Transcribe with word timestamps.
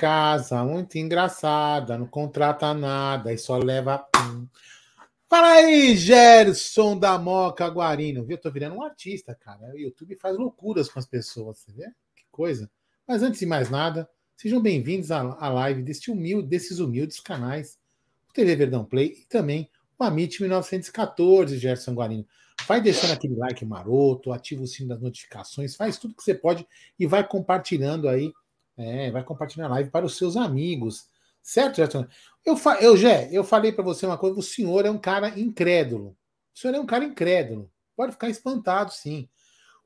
Casa 0.00 0.64
muito 0.64 0.96
engraçada, 0.96 1.98
não 1.98 2.06
contrata 2.06 2.72
nada 2.72 3.34
e 3.34 3.36
só 3.36 3.58
leva. 3.58 4.02
Fala 5.28 5.48
aí, 5.56 5.94
Gerson 5.94 6.98
da 6.98 7.18
Moca 7.18 7.68
Guarino. 7.68 8.24
Viu? 8.24 8.38
Eu 8.38 8.40
tô 8.40 8.50
virando 8.50 8.76
um 8.76 8.82
artista, 8.82 9.34
cara. 9.34 9.74
O 9.74 9.78
YouTube 9.78 10.16
faz 10.16 10.38
loucuras 10.38 10.88
com 10.88 10.98
as 10.98 11.04
pessoas, 11.04 11.58
você 11.58 11.72
vê? 11.72 11.84
Que 12.16 12.24
coisa. 12.32 12.70
Mas 13.06 13.22
antes 13.22 13.40
de 13.40 13.44
mais 13.44 13.68
nada, 13.68 14.08
sejam 14.38 14.58
bem-vindos 14.62 15.10
à 15.10 15.50
live 15.50 15.82
desse 15.82 16.10
humilde, 16.10 16.48
desses 16.48 16.78
humildes 16.78 17.20
canais, 17.20 17.78
o 18.30 18.32
TV 18.32 18.56
Verdão 18.56 18.86
Play 18.86 19.18
e 19.20 19.26
também 19.26 19.68
o 19.98 20.04
Amit 20.04 20.40
1914, 20.40 21.58
Gerson 21.58 21.92
Guarino. 21.92 22.26
Vai 22.66 22.80
deixando 22.80 23.12
aquele 23.12 23.36
like 23.36 23.66
maroto, 23.66 24.32
ativa 24.32 24.62
o 24.62 24.66
sino 24.66 24.88
das 24.88 25.00
notificações, 25.02 25.76
faz 25.76 25.98
tudo 25.98 26.14
que 26.14 26.22
você 26.22 26.34
pode 26.34 26.66
e 26.98 27.06
vai 27.06 27.22
compartilhando 27.22 28.08
aí, 28.08 28.32
é, 28.80 29.10
vai 29.10 29.22
compartilhando 29.22 29.70
a 29.70 29.74
live 29.74 29.90
para 29.90 30.06
os 30.06 30.16
seus 30.16 30.36
amigos. 30.36 31.08
Certo, 31.42 31.76
Gerson? 31.76 32.06
Eu, 32.44 32.56
eu, 32.80 32.96
Gé, 32.96 33.28
eu 33.32 33.44
falei 33.44 33.72
para 33.72 33.84
você 33.84 34.06
uma 34.06 34.18
coisa: 34.18 34.38
o 34.38 34.42
senhor 34.42 34.84
é 34.86 34.90
um 34.90 34.98
cara 34.98 35.38
incrédulo. 35.38 36.16
O 36.54 36.58
senhor 36.58 36.74
é 36.74 36.80
um 36.80 36.86
cara 36.86 37.04
incrédulo. 37.04 37.70
Pode 37.96 38.12
ficar 38.12 38.28
espantado, 38.28 38.92
sim. 38.92 39.28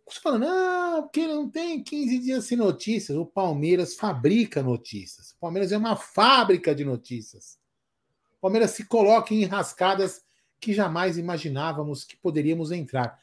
Você 0.07 0.21
fala, 0.21 0.39
não, 0.39 1.03
porque 1.03 1.27
não 1.27 1.49
tem 1.49 1.83
15 1.83 2.19
dias 2.19 2.45
sem 2.45 2.59
notícias. 2.59 3.17
O 3.17 3.25
Palmeiras 3.25 3.95
fabrica 3.95 4.63
notícias. 4.63 5.31
O 5.33 5.39
Palmeiras 5.39 5.73
é 5.73 5.79
uma 5.79 5.97
fábrica 5.97 6.75
de 6.75 6.85
notícias. 6.85 7.59
O 8.37 8.41
Palmeiras 8.43 8.73
se 8.73 8.85
coloca 8.85 9.33
em 9.33 9.43
enrascadas 9.43 10.23
que 10.61 10.75
jamais 10.75 11.17
imaginávamos 11.17 12.05
que 12.05 12.17
poderíamos 12.17 12.71
entrar. 12.71 13.19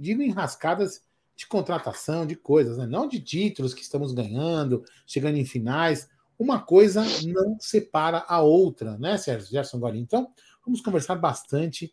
Digo 0.00 0.22
enrascadas 0.22 1.02
de 1.38 1.46
contratação, 1.46 2.26
de 2.26 2.34
coisas, 2.34 2.76
né? 2.76 2.86
não 2.86 3.08
de 3.08 3.20
títulos 3.20 3.72
que 3.72 3.80
estamos 3.80 4.12
ganhando, 4.12 4.84
chegando 5.06 5.38
em 5.38 5.44
finais 5.44 6.10
uma 6.38 6.60
coisa 6.60 7.04
não 7.26 7.58
separa 7.58 8.24
a 8.28 8.40
outra, 8.40 8.96
né, 8.96 9.18
Sérgio 9.18 9.50
Gerson 9.50 9.80
Golim? 9.80 10.00
Então, 10.00 10.30
vamos 10.64 10.80
conversar 10.80 11.16
bastante 11.16 11.92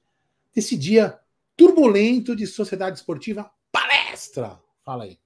desse 0.54 0.78
dia 0.78 1.20
turbulento 1.58 2.36
de 2.36 2.46
Sociedade 2.46 2.98
Esportiva 2.98 3.50
Palestra. 3.72 4.60
Fala 4.84 5.06
aí. 5.06 5.18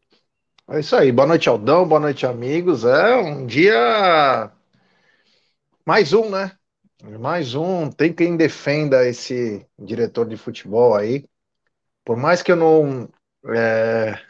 É 0.70 0.80
isso 0.80 0.95
aí. 0.95 1.11
Boa 1.11 1.28
noite, 1.28 1.50
Aldão. 1.50 1.88
Boa 1.88 2.00
noite, 2.00 2.26
amigos. 2.26 2.86
É 2.86 3.16
um 3.17 3.45
dia. 3.45 4.52
Mais 5.86 6.14
um, 6.14 6.30
né? 6.30 6.56
Mais 7.20 7.56
um. 7.56 7.89
Tem 7.89 8.14
quem 8.14 8.38
defenda 8.38 9.06
esse 9.08 9.66
diretor 9.78 10.28
de 10.28 10.38
futebol 10.38 10.95
aí. 10.95 11.26
Por 12.06 12.16
mais 12.16 12.42
que 12.42 12.52
eu 12.52 12.56
não. 12.56 13.09
É 13.45 14.30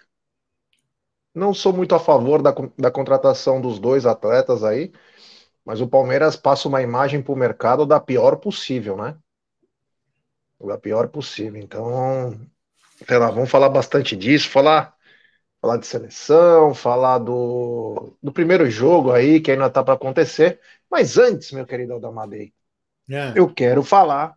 não 1.34 1.54
sou 1.54 1.74
muito 1.74 1.96
a 1.96 2.00
favor 2.00 2.42
da, 2.42 2.54
da 2.78 2.92
contratação 2.92 3.62
dos 3.62 3.80
dois 3.80 4.06
atletas 4.06 4.64
aí, 4.64 4.92
mas 5.66 5.82
o 5.82 5.88
Palmeiras 5.88 6.36
passa 6.36 6.68
uma 6.68 6.82
imagem 6.82 7.22
para 7.22 7.34
o 7.34 7.38
mercado 7.38 7.86
da 7.86 8.00
pior 8.00 8.38
possível, 8.38 8.98
né? 8.98 9.18
Da 10.60 10.78
pior 10.78 11.08
possível. 11.08 11.62
Então, 11.62 12.40
sei 13.08 13.18
lá, 13.18 13.30
vamos 13.32 13.50
falar 13.50 13.70
bastante 13.70 14.16
disso, 14.16 14.50
falar, 14.50 14.94
falar 15.62 15.78
de 15.78 15.88
seleção, 15.88 16.74
falar 16.74 17.20
do, 17.20 18.18
do 18.22 18.34
primeiro 18.34 18.70
jogo 18.70 19.12
aí, 19.12 19.40
que 19.40 19.52
ainda 19.52 19.68
está 19.68 19.84
para 19.84 19.94
acontecer. 19.94 20.60
Mas 20.90 21.18
antes, 21.18 21.52
meu 21.52 21.66
querido 21.66 21.94
Aldamadei, 21.94 22.54
é. 23.10 23.34
eu 23.36 23.54
quero 23.54 23.84
falar 23.84 24.36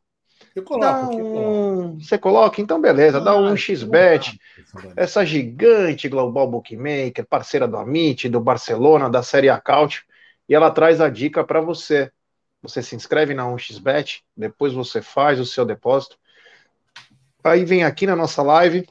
eu 0.55 0.63
coloco, 0.63 1.17
um... 1.17 1.99
Você 1.99 2.19
coloca? 2.19 2.61
Então, 2.61 2.81
beleza. 2.81 3.19
Ah, 3.19 3.21
dá 3.21 3.37
um 3.37 3.57
XBet. 3.57 4.39
Essa 4.97 5.25
gigante 5.25 6.09
Global 6.09 6.51
Bookmaker, 6.51 7.27
parceira 7.27 7.67
do 7.69 7.77
Amit, 7.77 8.29
do 8.29 8.41
Barcelona, 8.41 9.09
da 9.09 9.23
Série 9.23 9.49
Acaute. 9.49 10.05
E 10.49 10.55
ela 10.55 10.71
traz 10.71 11.01
a 11.01 11.09
dica 11.09 11.45
para 11.45 11.61
você. 11.61 12.11
Você 12.63 12.83
se 12.83 12.95
inscreve 12.95 13.35
na 13.35 13.45
1xBet, 13.45 14.23
depois 14.37 14.73
você 14.73 15.03
faz 15.03 15.41
o 15.41 15.47
seu 15.47 15.65
depósito. 15.65 16.17
Aí 17.43 17.65
vem 17.65 17.83
aqui 17.83 18.07
na 18.07 18.15
nossa 18.15 18.41
live 18.41 18.87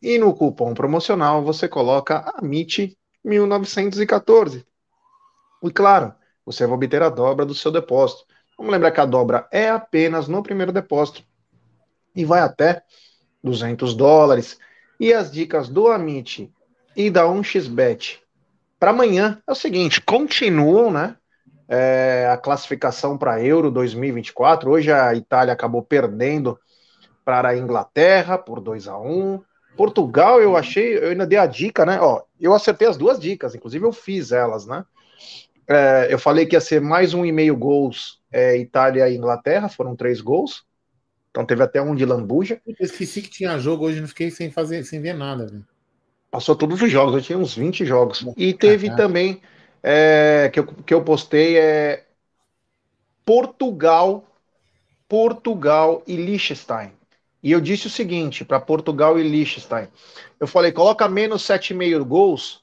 e 0.00 0.16
no 0.16 0.32
cupom 0.32 0.74
promocional 0.74 1.42
você 1.42 1.66
coloca 1.66 2.32
AMIT 2.36 2.96
1914. 3.24 4.64
E 5.64 5.70
claro, 5.72 6.14
você 6.46 6.64
vai 6.66 6.76
obter 6.76 7.02
a 7.02 7.08
dobra 7.08 7.44
do 7.44 7.54
seu 7.54 7.72
depósito. 7.72 8.24
Vamos 8.58 8.72
lembrar 8.72 8.90
que 8.90 9.00
a 9.00 9.06
dobra 9.06 9.46
é 9.52 9.70
apenas 9.70 10.26
no 10.26 10.42
primeiro 10.42 10.72
depósito 10.72 11.22
e 12.14 12.24
vai 12.24 12.40
até 12.40 12.82
200 13.42 13.94
dólares. 13.94 14.58
E 14.98 15.12
as 15.12 15.30
dicas 15.30 15.68
do 15.68 15.86
Amit 15.86 16.52
e 16.96 17.08
da 17.08 17.24
1xBet 17.24 18.18
para 18.78 18.90
amanhã 18.90 19.40
é 19.46 19.52
o 19.52 19.54
seguinte: 19.54 20.00
continuam, 20.00 20.90
né? 20.90 21.16
É, 21.70 22.28
a 22.32 22.36
classificação 22.36 23.16
para 23.16 23.42
Euro 23.42 23.70
2024. 23.70 24.70
Hoje 24.70 24.90
a 24.90 25.14
Itália 25.14 25.52
acabou 25.52 25.82
perdendo 25.82 26.58
para 27.24 27.50
a 27.50 27.56
Inglaterra 27.56 28.38
por 28.38 28.58
2 28.58 28.88
a 28.88 28.98
1 28.98 29.40
Portugal, 29.76 30.40
eu 30.40 30.56
achei, 30.56 30.96
eu 30.98 31.10
ainda 31.10 31.24
dei 31.24 31.38
a 31.38 31.46
dica, 31.46 31.86
né? 31.86 32.00
Ó, 32.00 32.22
eu 32.40 32.52
acertei 32.52 32.88
as 32.88 32.96
duas 32.96 33.20
dicas, 33.20 33.54
inclusive 33.54 33.84
eu 33.84 33.92
fiz 33.92 34.32
elas, 34.32 34.66
né? 34.66 34.84
É, 35.68 36.08
eu 36.10 36.18
falei 36.18 36.46
que 36.46 36.56
ia 36.56 36.60
ser 36.60 36.80
mais 36.80 37.14
um 37.14 37.24
e 37.24 37.30
meio 37.30 37.56
gols 37.56 38.17
é, 38.30 38.56
Itália 38.56 39.08
e 39.08 39.16
Inglaterra, 39.16 39.68
foram 39.68 39.96
três 39.96 40.20
gols. 40.20 40.64
Então 41.30 41.44
teve 41.44 41.62
até 41.62 41.80
um 41.80 41.94
de 41.94 42.04
lambuja. 42.04 42.60
Eu 42.66 42.74
esqueci 42.80 43.22
que 43.22 43.30
tinha 43.30 43.58
jogo 43.58 43.86
hoje, 43.86 44.00
não 44.00 44.08
fiquei 44.08 44.30
sem 44.30 44.50
fazer, 44.50 44.84
sem 44.84 45.00
ver 45.00 45.14
nada. 45.14 45.46
Viu? 45.46 45.62
Passou 46.30 46.56
todos 46.56 46.80
os 46.82 46.90
jogos, 46.90 47.14
eu 47.14 47.22
tinha 47.22 47.38
uns 47.38 47.54
20 47.54 47.84
jogos. 47.86 48.24
E 48.36 48.52
teve 48.52 48.94
também 48.94 49.40
é, 49.82 50.50
que, 50.52 50.60
eu, 50.60 50.66
que 50.66 50.92
eu 50.92 51.02
postei 51.02 51.56
é 51.58 52.04
Portugal, 53.24 54.24
Portugal 55.08 56.02
e 56.06 56.16
Liechtenstein. 56.16 56.92
E 57.42 57.52
eu 57.52 57.60
disse 57.60 57.86
o 57.86 57.90
seguinte 57.90 58.44
para 58.44 58.58
Portugal 58.58 59.18
e 59.18 59.22
Liechtenstein. 59.22 59.88
Eu 60.40 60.46
falei, 60.46 60.72
coloca 60.72 61.08
menos 61.08 61.42
7,5 61.42 62.04
gols, 62.04 62.62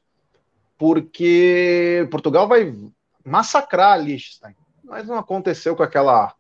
porque 0.78 2.08
Portugal 2.12 2.48
vai 2.48 2.76
massacrar 3.24 4.00
Liechtenstein 4.00 4.54
mas 4.86 5.08
não 5.08 5.18
aconteceu 5.18 5.76
com 5.76 5.84
aquela 5.84 6.34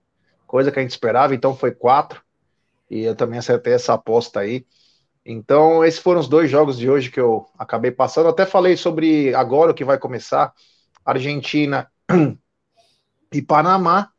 coisa 0.45 0.71
que 0.71 0.79
a 0.79 0.81
gente 0.81 0.91
esperava, 0.91 1.33
então 1.33 1.55
foi 1.55 1.71
quatro, 1.71 2.21
e 2.89 3.03
eu 3.03 3.15
também 3.15 3.39
acertei 3.39 3.73
essa 3.73 3.93
aposta 3.93 4.39
aí. 4.39 4.65
Então, 5.25 5.83
esses 5.83 5.99
foram 5.99 6.21
os 6.21 6.27
dois 6.27 6.49
jogos 6.49 6.77
de 6.77 6.87
hoje 6.89 7.09
que 7.09 7.19
eu 7.19 7.47
acabei 7.57 7.89
passando. 7.89 8.29
até 8.29 8.45
falei 8.45 8.77
sobre 8.77 9.33
agora 9.33 9.71
o 9.71 9.73
que 9.73 9.83
vai 9.83 9.97
começar: 9.97 10.53
Argentina 11.03 11.91
e 13.33 13.41
Panamá. 13.41 14.11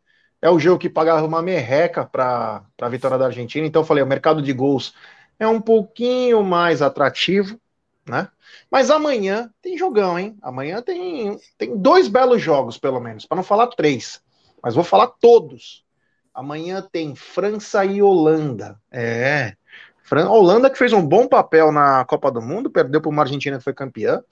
É 0.42 0.50
o 0.50 0.58
jogo 0.58 0.78
que 0.78 0.90
pagava 0.90 1.26
uma 1.26 1.40
merreca 1.40 2.04
para 2.04 2.62
a 2.80 2.88
vitória 2.88 3.16
da 3.16 3.26
Argentina. 3.26 3.66
Então, 3.66 3.84
falei: 3.84 4.02
o 4.02 4.06
mercado 4.06 4.42
de 4.42 4.52
gols 4.52 4.94
é 5.38 5.46
um 5.46 5.60
pouquinho 5.60 6.42
mais 6.42 6.82
atrativo, 6.82 7.58
né? 8.06 8.28
Mas 8.70 8.90
amanhã 8.90 9.50
tem 9.60 9.76
jogão, 9.76 10.18
hein? 10.18 10.36
Amanhã 10.40 10.80
tem, 10.80 11.38
tem 11.58 11.76
dois 11.76 12.08
belos 12.08 12.40
jogos, 12.40 12.78
pelo 12.78 13.00
menos, 13.00 13.26
para 13.26 13.36
não 13.36 13.42
falar 13.42 13.66
três, 13.68 14.22
mas 14.62 14.74
vou 14.74 14.84
falar 14.84 15.08
todos. 15.08 15.84
Amanhã 16.32 16.86
tem 16.92 17.14
França 17.16 17.84
e 17.84 18.02
Holanda. 18.02 18.80
É. 18.90 19.56
Fran 20.02 20.28
Holanda 20.28 20.70
que 20.70 20.78
fez 20.78 20.92
um 20.92 21.04
bom 21.04 21.26
papel 21.26 21.72
na 21.72 22.04
Copa 22.04 22.30
do 22.30 22.40
Mundo, 22.40 22.70
perdeu 22.70 23.00
para 23.00 23.10
uma 23.10 23.22
Argentina 23.22 23.58
que 23.58 23.64
foi 23.64 23.74
campeã, 23.74 24.22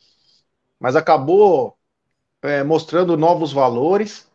mas 0.78 0.94
acabou 0.94 1.76
é, 2.42 2.62
mostrando 2.62 3.16
novos 3.16 3.52
valores. 3.52 4.30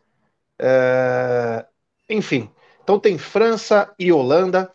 É, 0.58 1.64
enfim, 2.08 2.50
então 2.82 2.98
tem 2.98 3.16
França 3.16 3.94
e 3.98 4.12
Holanda. 4.12 4.70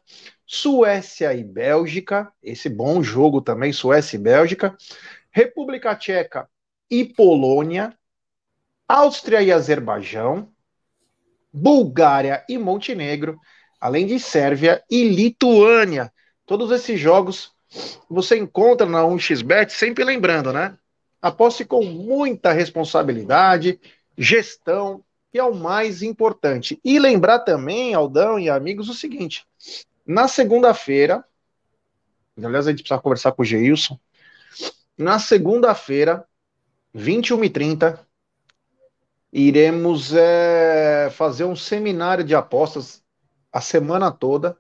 Suécia 0.46 1.34
e 1.34 1.44
Bélgica, 1.44 2.32
esse 2.42 2.70
bom 2.70 3.02
jogo 3.02 3.42
também, 3.42 3.74
Suécia 3.74 4.16
e 4.16 4.20
Bélgica, 4.20 4.76
República 5.32 5.96
Tcheca 5.96 6.48
e 6.90 7.04
Polônia, 7.04 7.98
Áustria 8.88 9.42
e 9.42 9.52
Azerbaijão, 9.52 10.52
Bulgária 11.52 12.46
e 12.48 12.58
Montenegro, 12.58 13.40
além 13.80 14.06
de 14.06 14.20
Sérvia 14.20 14.84
e 14.90 15.10
Lituânia. 15.10 16.14
Todos 16.46 16.72
esses 16.72 17.00
jogos 17.00 17.52
você 18.10 18.38
encontra 18.38 18.86
na 18.86 19.04
1xBet, 19.04 19.72
sempre 19.72 20.04
lembrando, 20.04 20.54
né? 20.54 20.78
Aposte 21.22 21.66
com 21.66 21.84
muita 21.84 22.52
responsabilidade, 22.52 23.80
gestão, 24.18 25.04
que 25.32 25.40
é 25.40 25.44
o 25.44 25.56
mais 25.56 26.04
importante. 26.04 26.80
E 26.84 27.00
lembrar 27.00 27.40
também, 27.40 27.94
Aldão 27.94 28.38
e 28.38 28.50
amigos, 28.50 28.90
o 28.90 28.94
seguinte: 28.94 29.44
na 30.06 30.28
segunda-feira, 30.28 31.26
aliás, 32.38 32.68
a 32.68 32.72
gente 32.72 32.84
precisa 32.84 33.02
conversar 33.02 33.32
com 33.32 33.42
o 33.42 33.46
Geilson. 33.46 34.00
Na 34.98 35.20
segunda-feira, 35.20 36.26
21h30, 36.96 38.00
iremos 39.34 40.14
é, 40.14 41.10
fazer 41.12 41.44
um 41.44 41.56
seminário 41.56 42.24
de 42.24 42.36
apostas 42.36 43.04
a 43.52 43.60
semana 43.60 44.12
toda. 44.12 44.58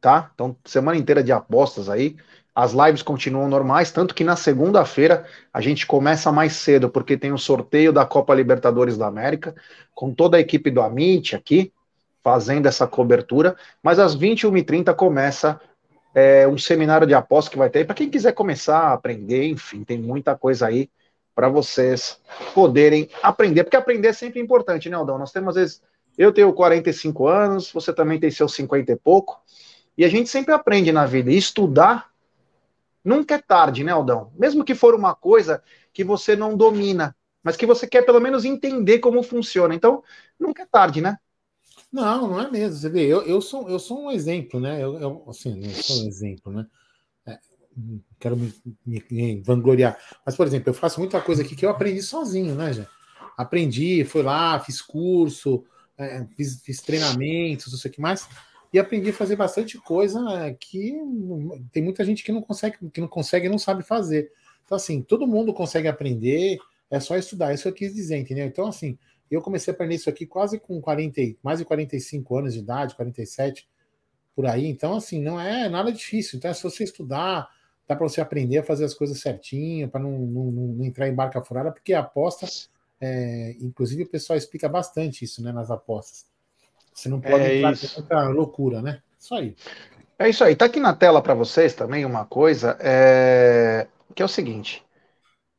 Tá? 0.00 0.30
Então, 0.34 0.56
semana 0.64 0.98
inteira 0.98 1.22
de 1.22 1.30
apostas 1.30 1.88
aí. 1.88 2.16
As 2.54 2.72
lives 2.72 3.02
continuam 3.02 3.48
normais, 3.48 3.92
tanto 3.92 4.14
que 4.14 4.24
na 4.24 4.36
segunda-feira 4.36 5.26
a 5.52 5.60
gente 5.60 5.86
começa 5.86 6.32
mais 6.32 6.54
cedo, 6.54 6.90
porque 6.90 7.16
tem 7.16 7.32
o 7.32 7.38
sorteio 7.38 7.92
da 7.92 8.04
Copa 8.04 8.34
Libertadores 8.34 8.98
da 8.98 9.06
América, 9.06 9.54
com 9.94 10.12
toda 10.12 10.36
a 10.36 10.40
equipe 10.40 10.70
do 10.70 10.82
Amit 10.82 11.34
aqui, 11.34 11.72
fazendo 12.22 12.66
essa 12.66 12.86
cobertura. 12.86 13.56
Mas 13.82 13.98
às 13.98 14.16
21h30 14.16 14.94
começa 14.94 15.60
é, 16.14 16.46
um 16.46 16.58
seminário 16.58 17.06
de 17.06 17.14
aposta 17.14 17.50
que 17.50 17.58
vai 17.58 17.70
ter, 17.70 17.84
para 17.84 17.94
quem 17.94 18.10
quiser 18.10 18.32
começar 18.32 18.78
a 18.78 18.92
aprender, 18.92 19.46
enfim, 19.48 19.82
tem 19.84 19.98
muita 19.98 20.36
coisa 20.36 20.66
aí 20.66 20.90
para 21.34 21.48
vocês 21.48 22.20
poderem 22.54 23.08
aprender, 23.22 23.64
porque 23.64 23.76
aprender 23.76 24.08
é 24.08 24.12
sempre 24.12 24.40
importante, 24.40 24.90
né, 24.90 24.96
Aldão? 24.96 25.18
Nós 25.18 25.32
temos, 25.32 25.56
às 25.56 25.62
vezes, 25.62 25.82
eu 26.18 26.30
tenho 26.32 26.52
45 26.52 27.26
anos, 27.26 27.72
você 27.72 27.92
também 27.92 28.20
tem 28.20 28.30
seus 28.30 28.54
50 28.54 28.92
e 28.92 28.96
pouco, 28.96 29.40
e 29.96 30.04
a 30.04 30.08
gente 30.08 30.28
sempre 30.28 30.52
aprende 30.52 30.92
na 30.92 31.06
vida. 31.06 31.30
E 31.30 31.36
estudar 31.36 32.10
nunca 33.02 33.36
é 33.36 33.38
tarde, 33.38 33.82
né, 33.82 33.92
Aldão? 33.92 34.30
Mesmo 34.38 34.64
que 34.64 34.74
for 34.74 34.94
uma 34.94 35.14
coisa 35.14 35.62
que 35.92 36.04
você 36.04 36.36
não 36.36 36.56
domina, 36.56 37.16
mas 37.42 37.56
que 37.56 37.66
você 37.66 37.86
quer 37.86 38.02
pelo 38.02 38.20
menos 38.20 38.44
entender 38.44 38.98
como 38.98 39.22
funciona. 39.22 39.74
Então, 39.74 40.02
nunca 40.38 40.62
é 40.62 40.66
tarde, 40.66 41.00
né? 41.00 41.18
Não, 41.92 42.28
não 42.28 42.40
é 42.40 42.50
mesmo. 42.50 42.78
Você 42.78 42.88
vê, 42.88 43.06
eu, 43.06 43.22
eu, 43.22 43.40
sou, 43.40 43.68
eu 43.68 43.78
sou 43.78 44.04
um 44.04 44.10
exemplo, 44.10 44.58
né? 44.58 44.82
Eu, 44.82 44.98
eu 44.98 45.24
assim, 45.28 45.62
sou 45.74 46.02
um 46.02 46.08
exemplo, 46.08 46.52
né? 46.52 46.66
É, 47.26 47.38
quero 48.18 48.36
me, 48.36 48.52
me, 48.84 49.04
me, 49.10 49.40
vangloriar. 49.42 49.98
Mas, 50.24 50.34
por 50.34 50.46
exemplo, 50.46 50.70
eu 50.70 50.74
faço 50.74 51.00
muita 51.00 51.20
coisa 51.20 51.42
aqui 51.42 51.54
que 51.54 51.66
eu 51.66 51.70
aprendi 51.70 52.02
sozinho, 52.02 52.54
né, 52.54 52.72
já? 52.72 52.86
Aprendi, 53.36 54.04
fui 54.04 54.22
lá, 54.22 54.58
fiz 54.60 54.80
curso, 54.80 55.64
é, 55.98 56.24
fiz, 56.36 56.62
fiz 56.62 56.80
treinamentos, 56.80 57.70
não 57.70 57.78
sei 57.78 57.90
o 57.90 57.94
que 57.94 58.00
mais 58.00 58.26
e 58.72 58.78
aprendi 58.78 59.10
a 59.10 59.12
fazer 59.12 59.36
bastante 59.36 59.76
coisa 59.78 60.18
é, 60.32 60.54
que 60.54 60.94
tem 61.70 61.82
muita 61.82 62.04
gente 62.04 62.24
que 62.24 62.32
não 62.32 62.40
consegue, 62.40 62.78
que 62.90 63.00
não 63.00 63.08
consegue 63.08 63.46
e 63.46 63.50
não 63.50 63.58
sabe 63.58 63.82
fazer. 63.82 64.32
Então, 64.64 64.76
assim, 64.76 65.02
todo 65.02 65.26
mundo 65.26 65.52
consegue 65.52 65.88
aprender, 65.88 66.56
é 66.90 66.98
só 66.98 67.16
estudar. 67.16 67.52
Isso 67.52 67.68
eu 67.68 67.72
quis 67.72 67.94
dizer, 67.94 68.16
entendeu? 68.16 68.46
Então, 68.46 68.66
assim, 68.66 68.98
eu 69.34 69.42
comecei 69.42 69.72
a 69.72 69.74
aprender 69.74 69.94
isso 69.94 70.10
aqui 70.10 70.26
quase 70.26 70.58
com 70.58 70.80
40, 70.80 71.20
mais 71.42 71.58
de 71.58 71.64
45 71.64 72.36
anos 72.36 72.54
de 72.54 72.60
idade, 72.60 72.94
47, 72.94 73.68
por 74.34 74.46
aí. 74.46 74.66
Então, 74.66 74.94
assim, 74.94 75.22
não 75.22 75.40
é 75.40 75.68
nada 75.68 75.92
difícil. 75.92 76.38
Então, 76.38 76.50
é 76.50 76.54
só 76.54 76.68
você 76.68 76.84
estudar, 76.84 77.48
dá 77.86 77.96
para 77.96 78.08
você 78.08 78.20
aprender 78.20 78.58
a 78.58 78.62
fazer 78.62 78.84
as 78.84 78.94
coisas 78.94 79.20
certinho, 79.20 79.88
para 79.88 80.00
não, 80.00 80.18
não, 80.18 80.44
não, 80.50 80.84
entrar 80.84 81.08
em 81.08 81.14
barca 81.14 81.42
furada, 81.42 81.70
porque 81.70 81.94
a 81.94 82.00
aposta, 82.00 82.46
é, 83.00 83.56
inclusive 83.60 84.02
o 84.02 84.08
pessoal 84.08 84.36
explica 84.36 84.68
bastante 84.68 85.24
isso 85.24 85.42
né, 85.42 85.52
nas 85.52 85.70
apostas. 85.70 86.26
Você 86.94 87.08
não 87.08 87.20
pode 87.20 87.44
é 87.44 87.56
entrar 87.56 87.72
isso. 87.72 88.02
com 88.06 88.14
loucura, 88.30 88.82
né? 88.82 89.00
Isso 89.18 89.34
aí. 89.34 89.56
É 90.18 90.28
isso 90.28 90.44
aí. 90.44 90.54
Tá 90.54 90.66
aqui 90.66 90.78
na 90.78 90.94
tela 90.94 91.22
para 91.22 91.34
vocês 91.34 91.74
também 91.74 92.04
uma 92.04 92.24
coisa, 92.24 92.76
é... 92.80 93.86
que 94.14 94.22
é 94.22 94.24
o 94.24 94.28
seguinte. 94.28 94.84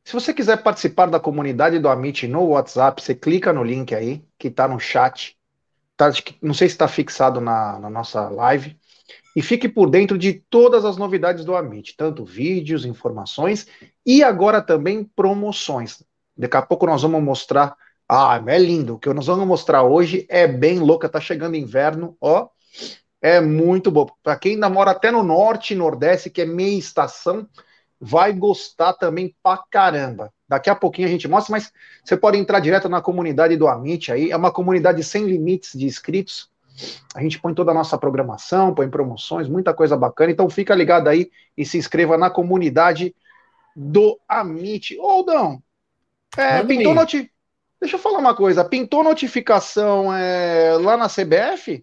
Se 0.04 0.12
você 0.12 0.34
quiser 0.34 0.62
participar 0.62 1.06
da 1.06 1.18
comunidade 1.18 1.78
do 1.78 1.88
Amit 1.88 2.28
no 2.28 2.48
WhatsApp, 2.48 3.02
você 3.02 3.14
clica 3.14 3.52
no 3.52 3.64
link 3.64 3.94
aí, 3.94 4.22
que 4.38 4.48
está 4.48 4.68
no 4.68 4.78
chat. 4.78 5.36
Tá, 5.96 6.10
não 6.42 6.52
sei 6.52 6.68
se 6.68 6.74
está 6.74 6.86
fixado 6.86 7.40
na, 7.40 7.78
na, 7.78 7.88
nossa 7.88 8.28
live. 8.28 8.78
E 9.34 9.40
fique 9.40 9.68
por 9.68 9.88
dentro 9.88 10.18
de 10.18 10.34
todas 10.34 10.84
as 10.84 10.96
novidades 10.96 11.44
do 11.44 11.56
Amit, 11.56 11.96
tanto 11.96 12.24
vídeos, 12.24 12.84
informações 12.84 13.66
e 14.04 14.22
agora 14.22 14.60
também 14.60 15.04
promoções. 15.04 16.02
Daqui 16.36 16.56
a 16.56 16.62
pouco 16.62 16.86
nós 16.86 17.02
vamos 17.02 17.22
mostrar 17.22 17.74
ah, 18.08 18.42
é 18.46 18.58
lindo. 18.58 18.94
O 18.94 18.98
que 18.98 19.12
nós 19.12 19.26
vamos 19.26 19.46
mostrar 19.46 19.82
hoje 19.82 20.26
é 20.28 20.46
bem 20.46 20.78
louca. 20.78 21.08
Tá 21.08 21.20
chegando 21.20 21.56
inverno, 21.56 22.16
ó. 22.20 22.48
É 23.20 23.40
muito 23.40 23.90
bom. 23.90 24.06
Para 24.22 24.36
quem 24.36 24.54
ainda 24.54 24.68
mora 24.68 24.90
até 24.90 25.10
no 25.10 25.22
norte 25.22 25.72
e 25.72 25.76
nordeste, 25.76 26.28
que 26.28 26.42
é 26.42 26.46
meia 26.46 26.78
estação, 26.78 27.48
vai 28.04 28.34
gostar 28.34 28.92
também 28.92 29.34
pra 29.42 29.56
caramba. 29.70 30.30
Daqui 30.46 30.68
a 30.68 30.74
pouquinho 30.74 31.08
a 31.08 31.10
gente 31.10 31.26
mostra, 31.26 31.52
mas 31.52 31.72
você 32.04 32.14
pode 32.18 32.36
entrar 32.36 32.60
direto 32.60 32.86
na 32.86 33.00
comunidade 33.00 33.56
do 33.56 33.66
Amit 33.66 34.12
aí. 34.12 34.30
É 34.30 34.36
uma 34.36 34.52
comunidade 34.52 35.02
sem 35.02 35.24
limites 35.24 35.72
de 35.72 35.86
inscritos. 35.86 36.50
A 37.14 37.22
gente 37.22 37.40
põe 37.40 37.54
toda 37.54 37.70
a 37.70 37.74
nossa 37.74 37.96
programação, 37.96 38.74
põe 38.74 38.90
promoções, 38.90 39.48
muita 39.48 39.72
coisa 39.72 39.96
bacana. 39.96 40.30
Então 40.30 40.50
fica 40.50 40.74
ligado 40.74 41.08
aí 41.08 41.30
e 41.56 41.64
se 41.64 41.78
inscreva 41.78 42.18
na 42.18 42.28
comunidade 42.28 43.14
do 43.74 44.20
Amit. 44.28 44.98
Ô, 44.98 45.08
Aldão, 45.08 45.62
é, 46.36 46.62
pintou, 46.62 46.92
noti 46.92 47.32
Deixa 47.80 47.96
eu 47.96 48.00
falar 48.00 48.18
uma 48.18 48.34
coisa, 48.34 48.64
pintou 48.64 49.02
notificação 49.02 50.14
é, 50.14 50.76
lá 50.78 50.94
na 50.98 51.08
CBF? 51.08 51.82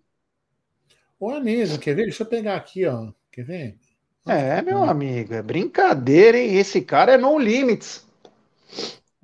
Ou 1.20 1.36
é 1.36 1.40
mesmo, 1.40 1.80
quer 1.80 1.96
ver? 1.96 2.04
Deixa 2.04 2.22
eu 2.22 2.28
pegar 2.28 2.58
aqui, 2.58 2.86
ó. 2.86 3.12
Quer 3.32 3.44
ver? 3.44 3.78
É, 4.28 4.62
meu 4.62 4.84
amigo, 4.84 5.34
é 5.34 5.42
brincadeira, 5.42 6.38
hein? 6.38 6.56
Esse 6.56 6.82
cara 6.82 7.14
é 7.14 7.18
no 7.18 7.40
limits. 7.40 8.06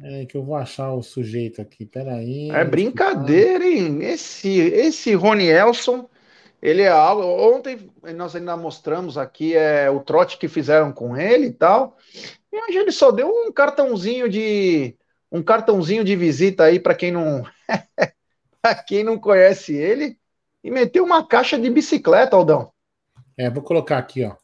É 0.01 0.25
que 0.25 0.35
eu 0.35 0.43
vou 0.43 0.55
achar 0.55 0.93
o 0.93 1.03
sujeito 1.03 1.61
aqui, 1.61 1.85
peraí. 1.85 2.49
É 2.51 2.63
brincadeira, 2.63 3.65
hein? 3.65 4.03
Esse, 4.03 4.49
esse 4.59 5.13
Rony 5.13 5.47
Elson, 5.47 6.07
ele 6.61 6.81
é 6.81 6.87
algo. 6.87 7.23
Ontem 7.23 7.89
nós 8.15 8.35
ainda 8.35 8.57
mostramos 8.57 9.17
aqui 9.17 9.55
é, 9.55 9.89
o 9.89 9.99
trote 9.99 10.37
que 10.37 10.47
fizeram 10.47 10.91
com 10.91 11.15
ele 11.15 11.47
e 11.47 11.53
tal. 11.53 11.97
E 12.51 12.57
hoje 12.59 12.77
ele 12.77 12.91
só 12.91 13.11
deu 13.11 13.27
um 13.27 13.51
cartãozinho 13.51 14.27
de 14.27 14.95
um 15.31 15.43
cartãozinho 15.43 16.03
de 16.03 16.15
visita 16.15 16.63
aí 16.63 16.79
para 16.79 16.95
quem 16.95 17.11
não 17.11 17.43
para 18.61 18.75
quem 18.75 19.03
não 19.03 19.19
conhece 19.19 19.75
ele 19.75 20.17
e 20.63 20.71
meteu 20.71 21.03
uma 21.03 21.25
caixa 21.25 21.57
de 21.57 21.69
bicicleta, 21.69 22.35
Aldão. 22.35 22.71
É, 23.37 23.49
vou 23.49 23.61
colocar 23.61 23.97
aqui, 23.97 24.23
ó. 24.23 24.35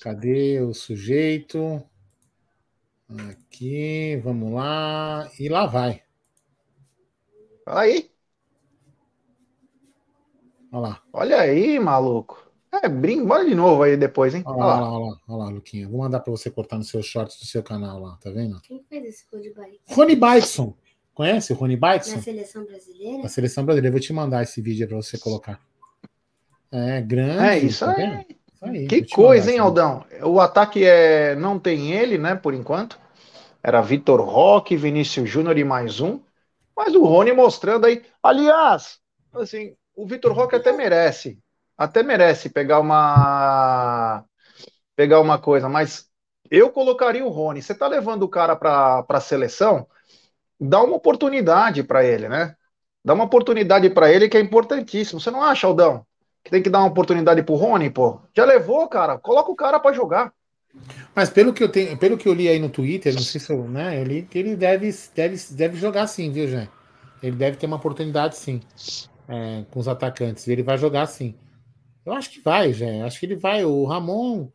Cadê 0.00 0.60
o 0.60 0.72
sujeito? 0.74 1.82
Aqui, 3.30 4.20
vamos 4.22 4.52
lá. 4.52 5.30
E 5.38 5.48
lá 5.48 5.66
vai. 5.66 6.02
Aí. 7.66 8.10
Olha 10.72 10.80
lá. 10.80 11.02
Olha 11.12 11.40
aí, 11.40 11.78
maluco. 11.78 12.46
É, 12.82 12.88
brinco, 12.88 13.26
bora 13.26 13.44
de 13.44 13.54
novo 13.54 13.82
aí 13.82 13.96
depois, 13.96 14.34
hein? 14.34 14.42
Olha 14.44 14.56
lá, 14.56 14.66
olha 14.66 14.80
lá, 14.80 14.90
olha 14.90 15.06
lá, 15.06 15.20
olha 15.28 15.36
lá, 15.44 15.48
Luquinha. 15.50 15.88
Vou 15.88 16.00
mandar 16.00 16.20
para 16.20 16.30
você 16.30 16.50
cortar 16.50 16.76
no 16.76 16.84
seu 16.84 17.02
shorts 17.02 17.38
do 17.38 17.46
seu 17.46 17.62
canal 17.62 18.00
lá, 18.00 18.18
tá 18.22 18.30
vendo? 18.30 18.60
Quem 18.60 18.84
fez 18.88 19.04
esse 19.06 19.24
Rony 19.32 19.50
Bikeson? 19.50 19.94
Rony 19.94 20.16
Bikeson. 20.16 20.76
Conhece 21.14 21.52
o 21.52 21.56
Rony 21.56 21.76
Bikeson? 21.76 22.16
Na 22.16 22.22
seleção 22.22 22.64
brasileira? 22.64 23.22
Na 23.22 23.28
seleção 23.28 23.64
brasileira. 23.64 23.88
Eu 23.88 23.92
vou 23.92 24.00
te 24.00 24.12
mandar 24.12 24.42
esse 24.42 24.60
vídeo 24.60 24.86
para 24.86 24.96
você 24.96 25.16
colocar. 25.16 25.60
É 26.70 27.00
grande. 27.00 27.40
É 27.40 27.58
isso 27.58 27.84
tá 27.84 27.92
aí. 27.92 28.26
Isso 28.28 28.36
aí. 28.70 28.86
Que 28.86 29.06
coisa, 29.08 29.50
hein, 29.50 29.58
Aldão? 29.58 30.04
O 30.22 30.40
ataque 30.40 30.84
é 30.84 31.34
não 31.36 31.58
tem 31.58 31.92
ele, 31.92 32.18
né, 32.18 32.34
por 32.34 32.54
enquanto. 32.54 32.98
Era 33.62 33.80
Vitor 33.80 34.20
Roque, 34.20 34.76
Vinícius 34.76 35.28
Júnior 35.28 35.58
e 35.58 35.64
mais 35.64 36.00
um. 36.00 36.20
Mas 36.76 36.94
o 36.94 37.04
Rony 37.04 37.32
mostrando 37.32 37.86
aí. 37.86 38.02
Aliás, 38.22 38.98
assim, 39.34 39.74
o 39.94 40.06
Vitor 40.06 40.32
Roque 40.32 40.54
até 40.54 40.72
merece 40.72 41.38
até 41.76 42.02
merece 42.02 42.48
pegar 42.48 42.80
uma 42.80 44.24
pegar 44.94 45.20
uma 45.20 45.38
coisa, 45.38 45.68
mas 45.68 46.08
eu 46.50 46.70
colocaria 46.70 47.24
o 47.24 47.28
Rony. 47.28 47.60
Você 47.60 47.74
tá 47.74 47.86
levando 47.86 48.22
o 48.22 48.28
cara 48.28 48.56
para 48.56 49.04
a 49.06 49.20
seleção, 49.20 49.86
dá 50.58 50.82
uma 50.82 50.96
oportunidade 50.96 51.82
para 51.82 52.04
ele, 52.04 52.28
né? 52.28 52.56
Dá 53.04 53.12
uma 53.12 53.24
oportunidade 53.24 53.90
para 53.90 54.10
ele 54.10 54.28
que 54.28 54.36
é 54.36 54.40
importantíssimo. 54.40 55.20
Você 55.20 55.30
não 55.30 55.42
acha, 55.42 55.66
Aldão? 55.66 56.06
Que 56.46 56.50
tem 56.50 56.62
que 56.62 56.70
dar 56.70 56.78
uma 56.78 56.86
oportunidade 56.86 57.42
pro 57.42 57.56
Rony, 57.56 57.90
pô? 57.90 58.20
Já 58.32 58.44
levou, 58.44 58.86
cara. 58.86 59.18
Coloca 59.18 59.50
o 59.50 59.56
cara 59.56 59.80
para 59.80 59.92
jogar. 59.92 60.32
Mas 61.12 61.28
pelo 61.28 61.52
que 61.52 61.60
eu 61.60 61.68
tenho, 61.68 61.98
pelo 61.98 62.16
que 62.16 62.28
eu 62.28 62.32
li 62.32 62.48
aí 62.48 62.60
no 62.60 62.70
Twitter, 62.70 63.12
não 63.12 63.20
sei 63.20 63.40
se 63.40 63.52
eu, 63.52 63.66
né, 63.66 63.98
eu 63.98 64.04
li 64.04 64.22
que 64.22 64.38
ele 64.38 64.54
deve, 64.54 64.94
deve, 65.12 65.36
deve 65.50 65.76
jogar 65.76 66.06
sim, 66.06 66.30
viu, 66.30 66.46
Jean? 66.46 66.68
Ele 67.20 67.34
deve 67.34 67.56
ter 67.56 67.66
uma 67.66 67.78
oportunidade 67.78 68.36
sim, 68.36 68.60
é, 69.28 69.64
com 69.72 69.80
os 69.80 69.88
atacantes. 69.88 70.46
Ele 70.46 70.62
vai 70.62 70.78
jogar 70.78 71.08
sim. 71.08 71.34
Eu 72.04 72.12
acho 72.12 72.30
que 72.30 72.40
vai, 72.40 72.72
já. 72.72 72.86
Acho 73.04 73.18
que 73.18 73.26
ele 73.26 73.34
vai. 73.34 73.64
O 73.64 73.84
Ramon, 73.84 74.48